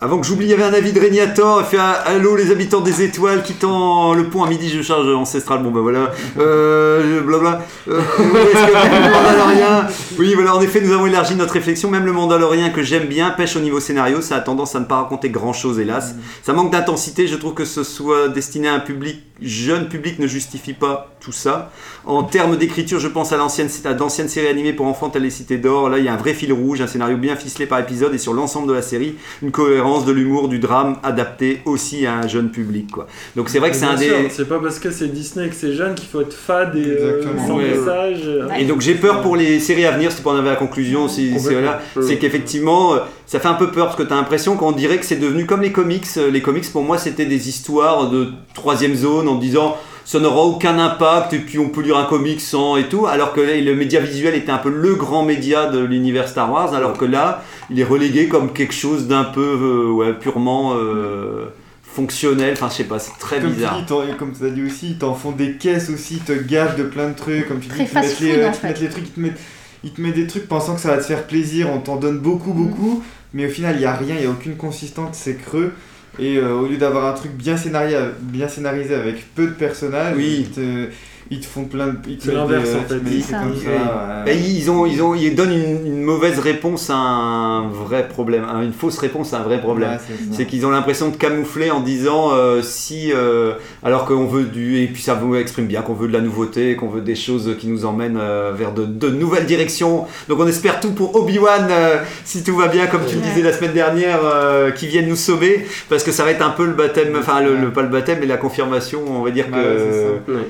Avant 0.01 0.19
que 0.19 0.27
j'oublie, 0.27 0.47
il 0.47 0.51
y 0.51 0.55
avait 0.55 0.65
un 0.65 0.75
avis 0.75 0.93
de 0.93 1.01
Régnator. 1.01 1.61
Il 1.61 1.67
fait 1.67 1.79
un 1.79 1.93
Allô 2.05 2.37
les 2.37 2.51
habitants 2.51 2.81
des 2.81 3.03
étoiles, 3.03 3.43
quittant 3.43 4.13
le 4.13 4.25
pont 4.25 4.43
à 4.43 4.49
midi, 4.49 4.69
je 4.69 4.83
charge 4.83 5.09
ancestral. 5.09 5.63
Bon 5.63 5.71
ben 5.71 5.81
voilà. 5.81 6.13
Euh, 6.39 7.21
blabla. 7.23 7.63
Euh, 7.89 8.01
est-ce 8.01 8.67
le 8.67 10.19
Oui, 10.19 10.35
voilà, 10.35 10.57
en 10.57 10.61
effet, 10.61 10.81
nous 10.81 10.93
avons 10.93 11.07
élargi 11.07 11.37
notre 11.37 11.55
réflexion. 11.55 11.91
Même 11.91 12.05
le 12.05 12.13
Mandalorien 12.13 12.71
que 12.71 12.83
j'aime 12.83 13.07
bien 13.07 13.31
pêche 13.31 13.57
au 13.57 13.61
niveau 13.61 13.81
scénario. 13.81 14.21
Ça 14.21 14.37
a 14.37 14.41
tendance 14.41 14.75
à 14.75 14.81
ne 14.81 14.85
pas 14.85 14.97
raconter 14.97 15.31
grand 15.31 15.53
chose, 15.53 15.79
hélas. 15.79 16.17
Ça 16.43 16.53
manque 16.53 16.73
d'intensité. 16.73 17.27
Je 17.27 17.37
trouve 17.37 17.55
que 17.55 17.65
ce 17.65 17.83
soit 17.83 18.29
destiné 18.29 18.69
à 18.69 18.75
un 18.75 18.81
public, 18.81 19.23
jeune 19.41 19.89
public, 19.89 20.19
ne 20.19 20.27
justifie 20.27 20.75
pas 20.75 21.15
tout 21.21 21.33
ça. 21.33 21.71
En 22.05 22.23
termes 22.23 22.57
d'écriture, 22.57 23.01
je 23.01 23.09
pense 23.09 23.33
à 23.33 23.37
l'ancienne, 23.37 23.69
à 23.85 23.95
d'anciennes 23.95 24.29
séries 24.29 24.49
animées 24.49 24.75
pour 24.75 24.87
enfants 24.87 25.09
telles 25.09 25.23
les 25.23 25.31
Cités 25.31 25.57
d'Or. 25.57 25.89
Là, 25.89 25.99
il 25.99 26.05
y 26.05 26.09
a 26.09 26.13
un 26.13 26.19
vrai 26.19 26.35
fil 26.35 26.53
rouge, 26.53 26.83
un 26.83 26.87
scénario 26.87 27.17
bien 27.17 27.35
ficelé 27.35 27.67
par 27.67 27.79
épisode 27.79 28.15
et 28.15 28.19
sur 28.19 28.35
l'ensemble 28.35 28.69
de 28.69 28.75
la 28.75 28.83
série, 28.83 29.17
une 29.43 29.51
cohérence, 29.51 29.84
de 30.07 30.13
l'humour, 30.13 30.49
du 30.49 30.59
drame 30.59 30.97
adapté 31.03 31.61
aussi 31.65 32.07
à 32.07 32.15
un 32.15 32.27
jeune 32.29 32.51
public. 32.51 32.91
Quoi. 32.91 33.07
Donc 33.37 33.49
c'est 33.49 33.59
vrai 33.59 33.71
que 33.71 33.77
c'est 33.77 33.85
un 33.85 33.97
sûr, 33.97 34.17
des. 34.23 34.31
C'est 34.31 34.49
pas 34.49 34.59
parce 34.59 34.79
que 34.79 34.91
c'est 34.91 35.09
Disney 35.09 35.47
et 35.47 35.49
que 35.51 35.55
c'est 35.55 35.73
jeune 35.75 35.95
qu'il 35.95 36.09
faut 36.09 36.21
être 36.21 36.33
fade 36.33 36.75
et 36.77 36.85
euh, 36.87 37.23
sans 37.47 37.57
Ouais. 37.57 37.69
message. 37.71 38.29
Et 38.59 38.65
donc 38.65 38.81
j'ai 38.81 38.95
peur 38.95 39.21
pour 39.23 39.37
les 39.37 39.61
séries 39.61 39.87
à 39.87 39.93
venir, 39.93 40.11
c'est 40.11 40.23
pour 40.23 40.33
en 40.33 40.37
arriver 40.37 40.49
à 40.51 40.53
la 40.53 40.59
conclusion, 40.59 41.09
c'est 41.09 41.29
Complètement. 41.31 41.51
c'est 41.95 42.01
là, 42.01 42.07
c'est 42.07 42.19
qu'effectivement 42.19 42.95
euh, 42.95 42.99
ça 43.27 43.39
fait 43.41 43.49
un 43.49 43.55
peu 43.55 43.71
peur 43.71 43.87
parce 43.87 43.97
que 43.97 44.03
tu 44.03 44.13
as 44.13 44.17
l'impression 44.17 44.57
qu'on 44.57 44.73
dirait 44.73 44.99
que 44.99 45.05
c'est 45.07 45.17
devenu 45.21 45.47
comme 45.47 45.63
les 45.63 45.73
comics. 45.73 46.07
Euh, 46.17 46.31
Les 46.31 46.43
comics 46.43 46.71
pour 46.73 46.83
moi 46.83 46.99
c'était 46.99 47.27
des 47.27 47.49
histoires 47.49 48.09
de 48.11 48.29
troisième 48.55 48.95
zone 48.95 49.29
en 49.29 49.37
disant 49.37 49.77
ça 50.07 50.21
n'aura 50.21 50.43
aucun 50.43 50.79
impact 50.79 51.33
et 51.33 51.39
puis 51.39 51.59
on 51.59 51.71
peut 51.71 51.81
lire 51.81 51.97
un 51.97 52.05
comic 52.05 52.39
sans 52.41 52.77
et 52.77 52.85
tout, 52.91 53.07
alors 53.07 53.33
que 53.33 53.41
là, 53.41 53.57
le 53.59 53.75
média 53.75 54.01
visuel 54.01 54.35
était 54.35 54.53
un 54.53 54.59
peu 54.59 54.69
le 54.69 54.95
grand 54.97 55.25
média 55.25 55.65
de 55.71 55.79
l'univers 55.79 56.29
Star 56.29 56.53
Wars, 56.53 56.75
alors 56.75 56.93
que 56.99 57.07
là 57.07 57.43
il 57.71 57.81
est 57.81 57.85
relégué 57.85 58.29
comme 58.29 58.53
quelque 58.53 58.75
chose 58.75 59.07
d'un 59.09 59.25
peu 59.25 59.41
euh, 59.41 59.91
ouais, 59.93 60.13
purement 60.15 60.75
euh, 60.77 61.47
fonctionnel, 61.83 62.53
enfin 62.55 62.69
je 62.71 62.75
sais 62.75 62.85
pas, 62.85 62.99
c'est 62.99 63.19
très 63.19 63.41
Comme 63.41 63.51
tu 63.51 63.57
bizarre. 63.57 63.79
dis, 63.81 63.87
t'en- 63.87 64.03
comme 64.19 64.33
tu 64.33 64.45
as 64.45 64.51
dit 64.51 64.63
aussi, 64.65 64.91
ils 64.91 64.99
t'en 64.99 65.15
font 65.15 65.33
des 65.33 65.53
caisses 65.55 65.91
aussi, 65.91 66.15
ils 66.17 66.21
te 66.21 66.33
gavent 66.33 66.77
de 66.77 66.83
plein 66.85 67.09
de 67.09 67.15
trucs. 67.15 67.47
Comme 67.49 67.61
tu 67.61 67.69
dis, 67.69 67.75
Très 67.75 67.85
ils 67.85 67.89
te 67.89 67.95
mettent 67.99 68.21
les, 68.21 68.45
en 68.45 68.49
ils 68.49 68.53
te 68.53 68.57
fait. 68.57 68.67
mettent 68.69 68.81
les 68.81 68.89
trucs, 68.89 69.05
ils 69.07 69.13
te 69.13 69.21
mettent, 69.21 69.41
ils 69.85 69.91
te 69.93 70.01
mettent 70.01 70.15
des 70.15 70.27
trucs 70.27 70.49
pensant 70.49 70.75
que 70.75 70.81
ça 70.81 70.89
va 70.89 70.97
te 70.99 71.05
faire 71.05 71.27
plaisir, 71.27 71.69
on 71.73 71.79
t'en 71.81 71.97
donne 71.97 72.19
beaucoup, 72.19 72.53
Mm. 72.53 72.57
beaucoup, 72.67 73.03
mais 73.33 73.47
au 73.47 73.51
final, 73.51 73.77
il 73.77 73.81
n'y 73.81 73.85
a 73.85 73.95
rien, 73.95 74.15
il 74.17 74.21
n'y 74.23 74.27
a 74.27 74.31
aucune 74.31 74.57
consistance, 74.57 75.11
c'est 75.13 75.37
creux. 75.37 75.73
Et 76.19 76.37
euh, 76.37 76.55
au 76.55 76.67
lieu 76.67 76.77
d'avoir 76.77 77.07
un 77.07 77.13
truc 77.13 77.33
bien 77.33 77.57
scénarisé, 77.57 77.97
bien 78.21 78.47
scénarisé 78.49 78.95
avec 78.95 79.35
peu 79.35 79.47
de 79.47 79.53
personnages, 79.53 80.15
Oui. 80.17 80.47
ils, 80.47 80.51
te, 80.51 80.89
ils 81.31 81.41
te 81.41 81.47
font 81.47 81.65
plein 81.65 81.87
de. 81.89 81.97
ils 82.09 82.17
te 82.19 82.25
C'est 82.27 82.33
l'inverse, 82.33 82.69
des- 82.69 82.95
en 82.95 82.99
ils 83.11 83.23
fait. 83.23 83.33
ça. 83.33 83.39
comme 83.41 83.57
ça, 83.57 84.25
ouais. 84.27 84.37
ils, 84.39 84.71
ont, 84.71 84.87
ils, 84.87 85.03
ont, 85.03 85.15
ils 85.15 85.35
donnent 85.35 85.53
une, 85.53 85.87
une 85.87 86.03
mauvaise 86.03 86.39
réponse 86.39 86.91
à 86.91 86.95
un 86.97 87.69
vrai 87.69 88.09
problème, 88.09 88.45
à 88.45 88.63
une 88.63 88.73
fausse 88.73 88.99
réponse 88.99 89.33
à 89.33 89.39
un 89.41 89.43
vrai 89.43 89.61
problème. 89.61 89.91
Ouais, 89.93 90.17
c'est 90.33 90.47
qu'ils 90.47 90.67
ont 90.67 90.71
l'impression 90.71 91.09
de 91.09 91.17
camoufler 91.17 91.71
en 91.71 91.81
disant 91.81 92.31
euh, 92.33 92.61
si, 92.63 93.13
euh, 93.13 93.53
alors 93.83 94.05
qu'on 94.05 94.27
veut 94.27 94.45
du, 94.45 94.81
et 94.83 94.87
puis 94.87 95.03
ça 95.03 95.15
vous 95.15 95.35
exprime 95.37 95.67
bien 95.67 95.83
qu'on 95.83 95.95
veut 95.95 96.09
de 96.09 96.13
la 96.13 96.21
nouveauté, 96.21 96.77
qu'on 96.77 96.89
veut 96.89 97.01
des 97.01 97.15
choses 97.15 97.57
qui 97.59 97.69
nous 97.69 97.85
emmènent 97.85 98.19
euh, 98.21 98.53
vers 98.55 98.73
de, 98.73 98.85
de 98.85 99.09
nouvelles 99.09 99.47
directions. 99.47 100.05
Donc 100.29 100.41
on 100.41 100.47
espère 100.47 100.81
tout 100.81 100.93
pour 100.93 101.17
Obi-Wan, 101.17 101.69
euh, 101.71 101.97
si 102.25 102.43
tout 102.45 102.57
va 102.57 102.69
bien, 102.69 102.87
comme 102.87 103.05
tu 103.07 103.17
le 103.17 103.23
disais 103.23 103.43
la 103.43 103.53
semaine 103.53 103.73
dernière, 103.73 104.21
euh, 104.25 104.71
qui 104.71 104.87
viennent 104.87 105.09
nous 105.09 105.17
sauver, 105.17 105.67
parce 105.89 106.03
que 106.05 106.13
ça 106.13 106.25
va 106.25 106.31
être 106.31 106.45
un 106.45 106.51
peu 106.51 106.67
le 106.67 106.73
baptême, 106.73 107.17
enfin 107.19 107.41
le, 107.41 107.57
le- 107.57 107.71
pas 107.73 107.83
le 107.83 107.89
baptême, 107.89 108.19
mais 108.21 108.27
la 108.27 108.37
confirmation, 108.37 109.01
on 109.09 109.23
va 109.23 109.31
dire 109.31 109.47
Ouais, 109.53 109.59
ouais, 109.59 109.77
c'est 109.79 110.01
ça. 110.03 110.09
que, 110.27 110.33
Ouais. 110.33 110.49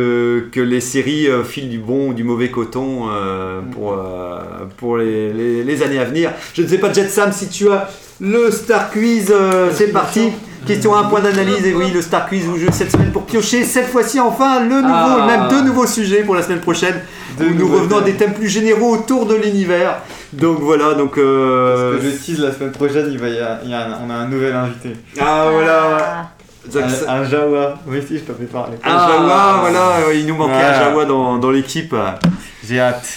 Que, 0.00 0.48
que 0.52 0.60
les 0.60 0.80
séries 0.80 1.28
euh, 1.28 1.44
filent 1.44 1.68
du 1.68 1.78
bon 1.78 2.08
ou 2.10 2.14
du 2.14 2.24
mauvais 2.24 2.50
coton 2.50 3.08
euh, 3.10 3.60
pour, 3.72 3.92
euh, 3.92 4.38
pour 4.76 4.96
les, 4.98 5.32
les- 5.32 5.64
les 5.64 5.82
années 5.82 5.98
à 5.98 6.04
venir. 6.04 6.30
Je 6.54 6.62
ne 6.62 6.66
sais 6.66 6.78
pas, 6.78 6.92
Jet 6.92 7.08
Sam, 7.08 7.32
si 7.32 7.48
tu 7.48 7.70
as 7.70 7.88
le 8.20 8.50
Star 8.50 8.90
Quiz, 8.90 9.30
euh, 9.30 9.70
c'est 9.74 9.88
parti. 9.92 10.28
Question 10.66 10.94
à 10.94 11.00
un 11.00 11.04
point 11.04 11.20
d'analyse, 11.20 11.64
et 11.64 11.72
oui, 11.74 11.90
le 11.90 12.02
Star 12.02 12.28
Quiz 12.28 12.46
où 12.46 12.58
je 12.58 12.70
cette 12.70 12.92
semaine 12.92 13.10
pour 13.12 13.24
piocher 13.24 13.64
cette 13.64 13.86
fois-ci 13.86 14.20
enfin 14.20 14.60
le 14.60 14.74
nouveau, 14.82 15.16
Ah. 15.22 15.26
même 15.26 15.48
deux 15.48 15.62
nouveaux 15.66 15.86
sujets 15.86 16.22
pour 16.22 16.34
la 16.34 16.42
semaine 16.42 16.60
prochaine 16.60 16.96
où 17.40 17.44
nous 17.44 17.66
revenons 17.66 17.96
à 17.96 18.02
des 18.02 18.12
thèmes 18.12 18.34
plus 18.34 18.48
généraux 18.48 18.92
autour 18.94 19.24
de 19.24 19.36
l'univers. 19.36 20.02
Donc 20.34 20.58
voilà, 20.60 20.92
donc. 20.92 21.16
euh, 21.16 21.92
Parce 21.94 22.04
que 22.04 22.10
je 22.10 22.16
tease 22.16 22.40
la 22.40 22.52
semaine 22.52 22.72
prochaine, 22.72 23.08
il 23.10 23.18
va 23.18 23.28
y 23.30 23.38
a, 23.38 23.60
il 23.64 23.70
y 23.70 23.74
a 23.74 23.86
un- 23.86 23.98
on 24.06 24.10
a 24.10 24.14
un 24.14 24.28
nouvel 24.28 24.52
invité. 24.54 24.90
Ah 25.18 25.48
voilà, 25.50 25.80
Ah, 25.98 26.30
Un, 26.74 27.08
un 27.08 27.24
Jawa. 27.24 27.74
Oui, 27.86 28.02
si, 28.06 28.18
je 28.18 28.24
t'en 28.24 28.34
fais 28.34 28.44
parler. 28.44 28.76
un 28.84 29.08
Jawa, 29.08 29.58
voilà, 29.60 30.12
il 30.14 30.26
nous 30.26 30.36
manquait 30.36 30.52
un. 30.54 30.84
Jawa 30.84 31.04
dans, 31.04 31.38
dans 31.38 31.50
l'équipe. 31.50 31.94
J'ai 32.66 32.80
hâte. 32.80 33.08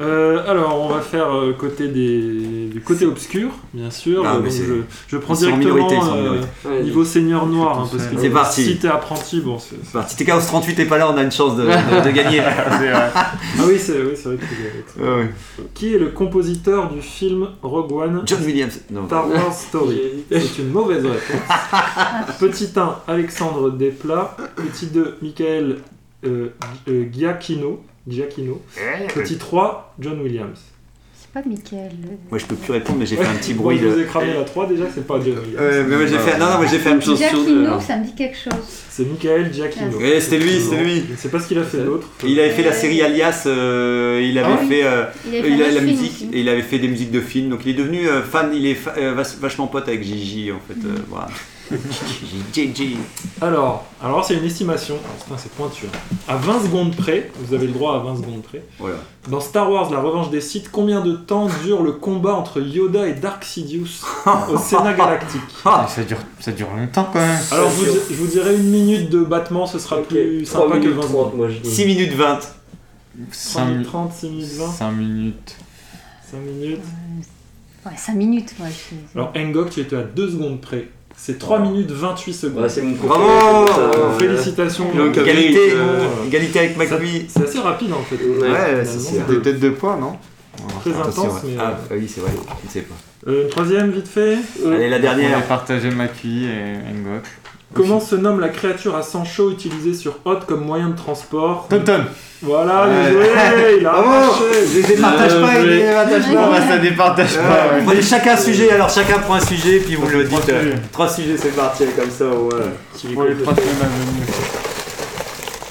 Euh, 0.00 0.42
alors, 0.50 0.80
on 0.80 0.88
va 0.88 1.00
faire 1.02 1.30
euh, 1.34 1.52
côté 1.52 1.88
des, 1.88 2.68
du 2.72 2.80
côté 2.80 3.04
obscur, 3.04 3.50
bien 3.74 3.90
sûr. 3.90 4.22
Ah, 4.24 4.36
Euh, 4.36 4.38
mais 4.38 4.44
donc 4.48 4.52
c'est- 4.52 4.64
je, 4.64 4.74
je 5.08 5.16
prends 5.18 5.34
en 5.34 5.36
directement 5.36 5.74
minorité, 5.74 5.96
en 5.98 6.16
euh, 6.16 6.20
minorité. 6.22 6.46
Ouais, 6.64 6.82
niveau 6.84 7.04
seigneur 7.04 7.46
noir, 7.46 7.80
hein, 7.80 7.88
parce 7.92 8.06
que 8.06 8.18
C'est 8.18 8.30
parti. 8.30 8.64
si 8.64 8.78
t'es 8.78 8.88
apprenti, 8.88 9.40
bon, 9.40 9.58
c'est... 9.58 9.76
C'est 9.84 9.92
parti. 9.92 10.16
T'es 10.16 10.24
Chaos 10.24 10.40
38 10.40 10.74
t'es 10.74 10.86
pas 10.86 10.96
là, 10.96 11.10
on 11.12 11.16
a 11.18 11.22
une 11.22 11.30
chance 11.30 11.54
de, 11.56 11.64
de- 11.64 12.04
de 12.04 12.10
gagner. 12.12 12.40
Ah 12.50 13.64
oui, 13.66 13.78
c'est 13.78 14.00
oui, 14.00 14.12
c'est 14.14 14.28
vrai 14.30 14.36
que 14.36 14.42
c'est- 14.44 15.00
Ah 15.04 15.16
ouais. 15.16 15.30
Qui 15.74 15.94
est 15.94 15.98
le 15.98 16.06
compositeur 16.08 16.88
du 16.90 17.02
film 17.02 17.48
Rogue 17.62 17.92
One 17.92 18.22
John 18.24 18.42
Williams. 18.44 18.80
Non. 18.90 19.06
Star 19.06 19.28
Wars 19.28 19.52
Story? 19.52 20.00
C'est 20.30 20.58
une 20.62 20.70
mauvaise 20.70 21.04
réponse. 21.04 22.38
Petit 22.40 22.70
1, 22.74 22.96
Alexandre 23.06 23.70
Desplat. 23.70 24.36
Petit 24.56 24.86
2, 24.86 25.16
Michael 25.20 25.76
euh, 26.24 26.48
euh, 26.88 27.04
Giacchino. 27.12 27.82
Giacchino. 28.08 28.60
Petit 29.14 29.36
3, 29.38 29.94
John 30.00 30.20
Williams. 30.20 30.58
c'est 31.14 31.30
pas 31.32 31.48
Michael. 31.48 31.90
Moi 32.30 32.38
je 32.38 32.46
peux 32.46 32.56
plus 32.56 32.72
répondre, 32.72 32.98
mais 32.98 33.06
j'ai 33.06 33.16
fait 33.16 33.24
un 33.26 33.34
petit 33.34 33.54
bruit 33.54 33.78
je 33.78 33.86
vous 33.86 33.96
de. 33.96 34.02
ai 34.02 34.06
cramé 34.06 34.32
la 34.34 34.42
3 34.42 34.66
déjà, 34.66 34.84
c'est 34.92 35.06
pas 35.06 35.20
John 35.24 35.38
Williams. 35.38 35.60
Ouais, 35.60 35.84
mais 35.84 35.96
moi 35.96 36.06
j'ai 36.06 36.18
fait. 36.18 36.38
Non, 36.38 36.46
non, 36.50 36.56
moi 36.56 36.66
j'ai 36.70 36.78
fait 36.78 36.90
un 36.90 36.96
petit. 36.98 37.10
Une 37.10 37.16
deux, 37.16 37.22
Giacchino, 37.22 37.66
alors. 37.66 37.82
ça 37.82 37.96
me 37.98 38.04
dit 38.04 38.14
quelque 38.14 38.36
chose. 38.36 38.52
C'est 38.88 39.04
Michael 39.04 39.52
Giacchino. 39.52 39.96
Ouais, 39.98 40.20
c'était 40.20 40.38
lui, 40.38 40.60
c'était 40.60 40.82
lui. 40.82 41.04
Je 41.06 41.12
ne 41.12 41.16
sais 41.16 41.28
pas 41.28 41.38
ce 41.40 41.46
qu'il 41.48 41.58
a 41.58 41.62
fait 41.62 41.84
d'autre. 41.84 42.08
Il 42.26 42.40
avait 42.40 42.50
fait 42.50 42.62
la 42.64 42.72
série 42.72 43.00
Alias, 43.02 43.44
euh, 43.46 44.20
il 44.28 44.36
avait 44.38 44.52
Ah 44.54 44.66
fait, 44.66 44.82
euh, 44.84 45.04
Il 45.26 45.34
avait 45.36 45.42
fait 45.42 45.48
il 45.48 45.54
un 45.54 45.64
a 45.64 45.68
autre 45.68 45.74
la 45.76 45.80
musique, 45.82 46.26
et 46.32 46.40
il 46.40 46.48
avait 46.48 46.62
fait 46.62 46.78
des 46.78 46.88
musiques 46.88 47.10
de 47.12 47.20
films, 47.20 47.50
donc 47.50 47.60
il 47.64 47.70
est 47.70 47.74
devenu 47.78 48.08
euh, 48.08 48.22
fan, 48.22 48.50
il 48.54 48.66
est 48.66 48.74
fa- 48.74 48.94
euh, 48.98 49.14
vach- 49.14 49.38
vachement 49.38 49.66
pote 49.68 49.86
avec 49.88 50.02
Gigi 50.02 50.50
en 50.50 50.58
fait. 50.66 50.78
euh, 50.84 50.96
voilà. 51.08 51.28
Alors, 53.40 53.84
alors 54.02 54.24
c'est 54.24 54.34
une 54.34 54.44
estimation. 54.44 54.96
Putain, 55.24 55.38
c'est 55.38 55.52
pointu. 55.52 55.86
hein. 55.86 55.98
À 56.28 56.36
20 56.36 56.62
secondes 56.64 56.96
près, 56.96 57.30
vous 57.38 57.54
avez 57.54 57.66
le 57.66 57.72
droit 57.72 57.94
à 57.96 57.98
20 58.00 58.16
secondes 58.16 58.42
près. 58.42 58.62
Voilà. 58.78 58.96
Dans 59.28 59.40
Star 59.40 59.70
Wars, 59.70 59.90
la 59.90 60.00
revanche 60.00 60.30
des 60.30 60.40
Sith, 60.40 60.70
combien 60.70 61.00
de 61.00 61.14
temps 61.14 61.48
dure 61.64 61.82
le 61.82 61.92
combat 61.92 62.34
entre 62.34 62.60
Yoda 62.60 63.06
et 63.08 63.14
Dark 63.14 63.44
Sidious 63.44 64.02
au 64.52 64.58
Sénat 64.58 64.94
Galactique? 64.94 65.40
Ah, 65.64 65.86
ça, 65.88 66.02
dure, 66.02 66.18
ça 66.40 66.52
dure 66.52 66.68
longtemps 66.76 67.08
quand 67.12 67.18
même. 67.20 67.38
Alors, 67.52 67.70
je 67.70 67.76
vous, 67.76 67.84
di- 67.92 67.98
je 68.10 68.14
vous 68.16 68.26
dirais 68.26 68.54
une 68.56 68.70
minute 68.70 69.10
de 69.10 69.20
battement, 69.22 69.66
ce 69.66 69.78
sera 69.78 69.98
plus 70.02 70.44
3 70.44 70.62
sympa 70.62 70.74
que 70.76 70.80
minutes 70.80 70.94
20 70.96 71.00
30, 71.02 71.08
secondes. 71.10 71.34
moi 71.36 71.48
je 71.48 71.58
dis. 71.58 71.70
6 71.70 71.84
minutes 71.86 72.12
20. 72.14 72.38
3 72.38 72.50
5, 73.32 73.64
minutes 73.66 73.86
30, 73.86 74.12
6 74.12 74.28
minutes 74.30 74.52
20, 74.56 74.70
5 74.72 74.90
minutes. 74.92 75.56
5 76.30 76.36
minutes. 76.38 76.80
Ouais, 77.86 77.92
5 77.96 78.14
minutes, 78.14 78.54
moi. 78.58 78.68
je- 78.68 79.18
Alors, 79.18 79.32
Engok, 79.36 79.70
tu 79.70 79.80
étais 79.80 79.96
à 79.96 80.02
2 80.02 80.30
secondes 80.30 80.60
près. 80.60 80.88
C'est 81.22 81.38
3 81.38 81.58
minutes 81.60 81.90
28 81.90 82.32
secondes. 82.32 82.62
Ouais, 82.62 82.68
c'est 82.70 82.80
mon 82.80 82.96
Bravo 82.96 83.24
euh, 83.78 84.18
Félicitations. 84.18 84.90
Donc, 84.94 85.16
Égalité, 85.18 85.72
euh, 85.74 86.06
égalité 86.26 86.58
avec 86.60 86.78
McQueen. 86.78 87.24
c'est 87.28 87.42
assez 87.44 87.58
rapide 87.58 87.92
en 87.92 88.02
fait. 88.02 88.16
Ouais, 88.16 88.48
Ouais, 88.50 88.84
c'est. 88.86 89.26
Des 89.26 89.42
têtes 89.42 89.60
de 89.60 89.68
poids, 89.68 89.98
non 90.00 90.16
Très 90.80 90.92
intense, 90.94 91.16
ouais. 91.18 91.50
mais. 91.50 91.56
Ah, 91.58 91.78
euh, 91.92 91.96
oui, 91.98 92.08
c'est 92.08 92.22
vrai, 92.22 92.30
je 92.62 92.66
ne 92.66 92.70
sais 92.72 92.80
pas. 92.80 92.94
euh, 93.30 93.42
une 93.44 93.48
troisième, 93.50 93.90
vite 93.90 94.08
fait. 94.08 94.38
Allez, 94.66 94.88
la 94.88 94.96
On 94.96 94.98
a 94.98 95.02
dernière. 95.02 95.46
partagé 95.46 95.90
Makui 95.90 96.46
et 96.46 96.76
Engok. 96.90 97.24
Comment 97.72 98.00
se 98.00 98.16
nomme 98.16 98.40
la 98.40 98.48
créature 98.48 98.96
à 98.96 99.02
sang 99.02 99.24
chaud 99.24 99.52
utilisée 99.52 99.94
sur 99.94 100.16
Hot 100.24 100.40
comme 100.48 100.64
moyen 100.64 100.88
de 100.88 100.96
transport 100.96 101.66
Tonton 101.70 102.00
Voilà, 102.42 102.86
Ouais. 102.88 103.10
joué 103.12 103.26
Il 103.78 103.86
a 103.86 103.90
Bravo 103.92 104.34
Je 104.72 104.76
les 104.80 104.82
départage 104.96 105.40
pas, 105.40 105.60
joué. 105.60 105.68
les 105.68 105.76
départagent 105.86 106.28
Non, 106.28 106.34
pas. 106.34 106.50
bah, 106.50 106.68
ça 106.68 106.78
départage 106.78 107.34
pas. 107.36 107.40
Euh, 107.42 107.76
ouais. 107.78 107.82
Prenez 107.86 108.02
chacun 108.02 108.32
un 108.32 108.36
sujet, 108.36 108.72
alors 108.72 108.90
chacun 108.90 109.18
prend 109.20 109.34
un 109.34 109.40
sujet, 109.40 109.78
puis 109.78 109.94
vous 109.94 110.08
le 110.08 110.24
dites. 110.24 110.48
euh, 110.48 110.62
sujets. 110.62 110.74
Trois 110.92 111.08
sujets, 111.08 111.36
c'est 111.36 111.54
parti, 111.54 111.84
comme 111.96 112.10
ça, 112.10 112.24
ouais. 112.24 112.64
À 113.14 113.22
venir. 113.22 113.46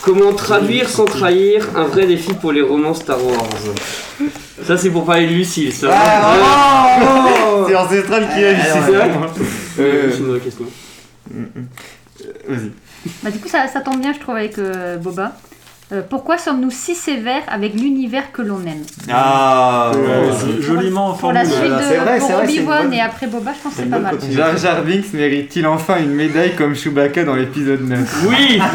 Comment 0.02 0.32
traduire 0.34 0.88
sans 0.90 1.04
trahir 1.06 1.68
un 1.76 1.84
vrai 1.84 2.06
défi 2.08 2.32
pour 2.34 2.54
les 2.54 2.62
romans 2.62 2.94
Star 2.94 3.18
Wars? 3.24 3.36
Ça 4.66 4.78
c'est 4.78 4.90
pour 4.90 5.06
parler 5.06 5.28
de 5.28 5.34
Lucille, 5.34 5.72
ça. 5.74 5.90
Ah, 5.94 6.98
bravo 7.00 7.66
C'est 7.68 7.76
Ancestral 7.76 8.28
qui 8.34 8.44
a 8.46 8.54
dit 8.54 8.62
c'est 8.64 8.92
ouais. 8.92 9.00
ça. 10.50 10.64
Euh, 11.32 11.36
une 11.36 11.42
vraie 11.44 11.62
question. 12.18 12.34
Vas-y. 12.48 12.72
Bah, 13.24 13.32
du 13.32 13.40
coup, 13.40 13.48
ça, 13.48 13.68
ça 13.68 13.82
tombe 13.82 14.02
bien, 14.02 14.14
je 14.14 14.20
trouve, 14.20 14.36
avec 14.36 14.58
euh, 14.58 14.98
Boba. 14.98 15.38
Euh, 15.92 16.02
pourquoi 16.08 16.38
sommes-nous 16.38 16.70
si 16.70 16.94
sévères 16.94 17.42
avec 17.48 17.74
l'univers 17.74 18.32
que 18.32 18.44
l'on 18.44 18.60
aime 18.62 18.84
Ah, 19.12 19.90
ouais. 19.96 20.00
Euh, 20.08 20.32
jo- 20.34 20.62
Joliment 20.62 21.14
Pour 21.14 21.32
la 21.34 21.44
suite 21.44 21.60
de 21.64 21.80
c'est 21.82 21.98
vrai, 21.98 22.20
pour 22.20 22.30
Obi-Wan 22.44 22.84
bonne- 22.84 22.94
et 22.94 23.02
après 23.02 23.26
Boba, 23.26 23.54
je 23.58 23.64
pense 23.64 23.74
que 23.74 23.80
c'est 23.82 23.90
pas 23.90 23.98
mal. 23.98 24.16
Jar 24.32 24.56
Jar 24.56 24.84
Binks 24.84 25.12
mérite-t-il 25.14 25.66
enfin 25.66 25.98
une 25.98 26.12
médaille 26.14 26.54
comme 26.56 26.76
Chewbacca 26.76 27.24
dans 27.24 27.34
l'épisode 27.34 27.82
9 27.82 28.26
Oui 28.28 28.62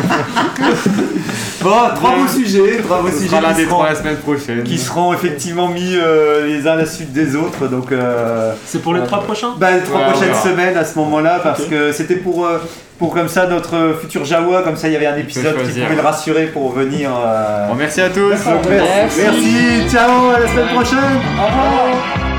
Bon, 1.63 1.71
trois 1.95 2.17
beaux 2.17 2.27
sujets, 2.29 2.79
trois 2.83 3.01
beaux 3.01 3.09
sujets 3.09 3.29
qui 3.39 3.55
des 3.55 3.63
seront, 3.65 3.77
trois 3.77 3.89
la 3.91 3.95
semaine 3.95 4.17
prochaine. 4.17 4.63
qui 4.65 4.77
seront 4.77 5.15
effectivement 5.15 5.69
mis 5.69 5.95
euh, 5.97 6.47
les 6.47 6.67
uns 6.67 6.73
à 6.73 6.77
la 6.77 6.85
suite 6.87 7.13
des 7.13 7.37
autres. 7.37 7.69
Donc, 7.69 7.91
euh, 7.93 8.53
C'est 8.67 8.83
pour 8.83 8.93
les 8.93 9.03
trois 9.05 9.23
prochains? 9.23 9.55
bah, 9.57 9.71
les 9.71 9.83
trois 9.83 10.01
prochaines 10.01 10.35
semaines 10.35 10.77
à 10.77 10.85
ce 10.85 10.99
moment-là, 10.99 11.39
parce 11.43 11.65
que 11.65 11.93
c'était 11.93 12.17
pour, 12.17 12.45
euh, 12.45 12.59
pour 12.99 13.13
comme 13.15 13.29
ça 13.29 13.47
notre 13.47 13.97
futur 14.01 14.25
Jawa, 14.25 14.63
comme 14.63 14.77
ça 14.77 14.89
il 14.89 14.93
y 14.93 14.97
avait 14.97 15.07
un 15.07 15.17
épisode 15.17 15.57
qui 15.65 15.81
pouvait 15.81 15.95
le 15.97 16.01
rassurer 16.01 16.47
pour 16.47 16.73
venir. 16.73 17.11
euh, 17.15 17.69
Bon, 17.69 17.75
merci 17.75 18.01
à 18.01 18.09
tous. 18.11 18.39
Merci. 18.69 19.21
Merci, 19.23 19.91
ciao, 19.91 20.31
à 20.31 20.41
la 20.41 20.49
semaine 20.49 20.69
prochaine. 20.75 21.21
Au 21.41 21.47
revoir. 21.47 22.34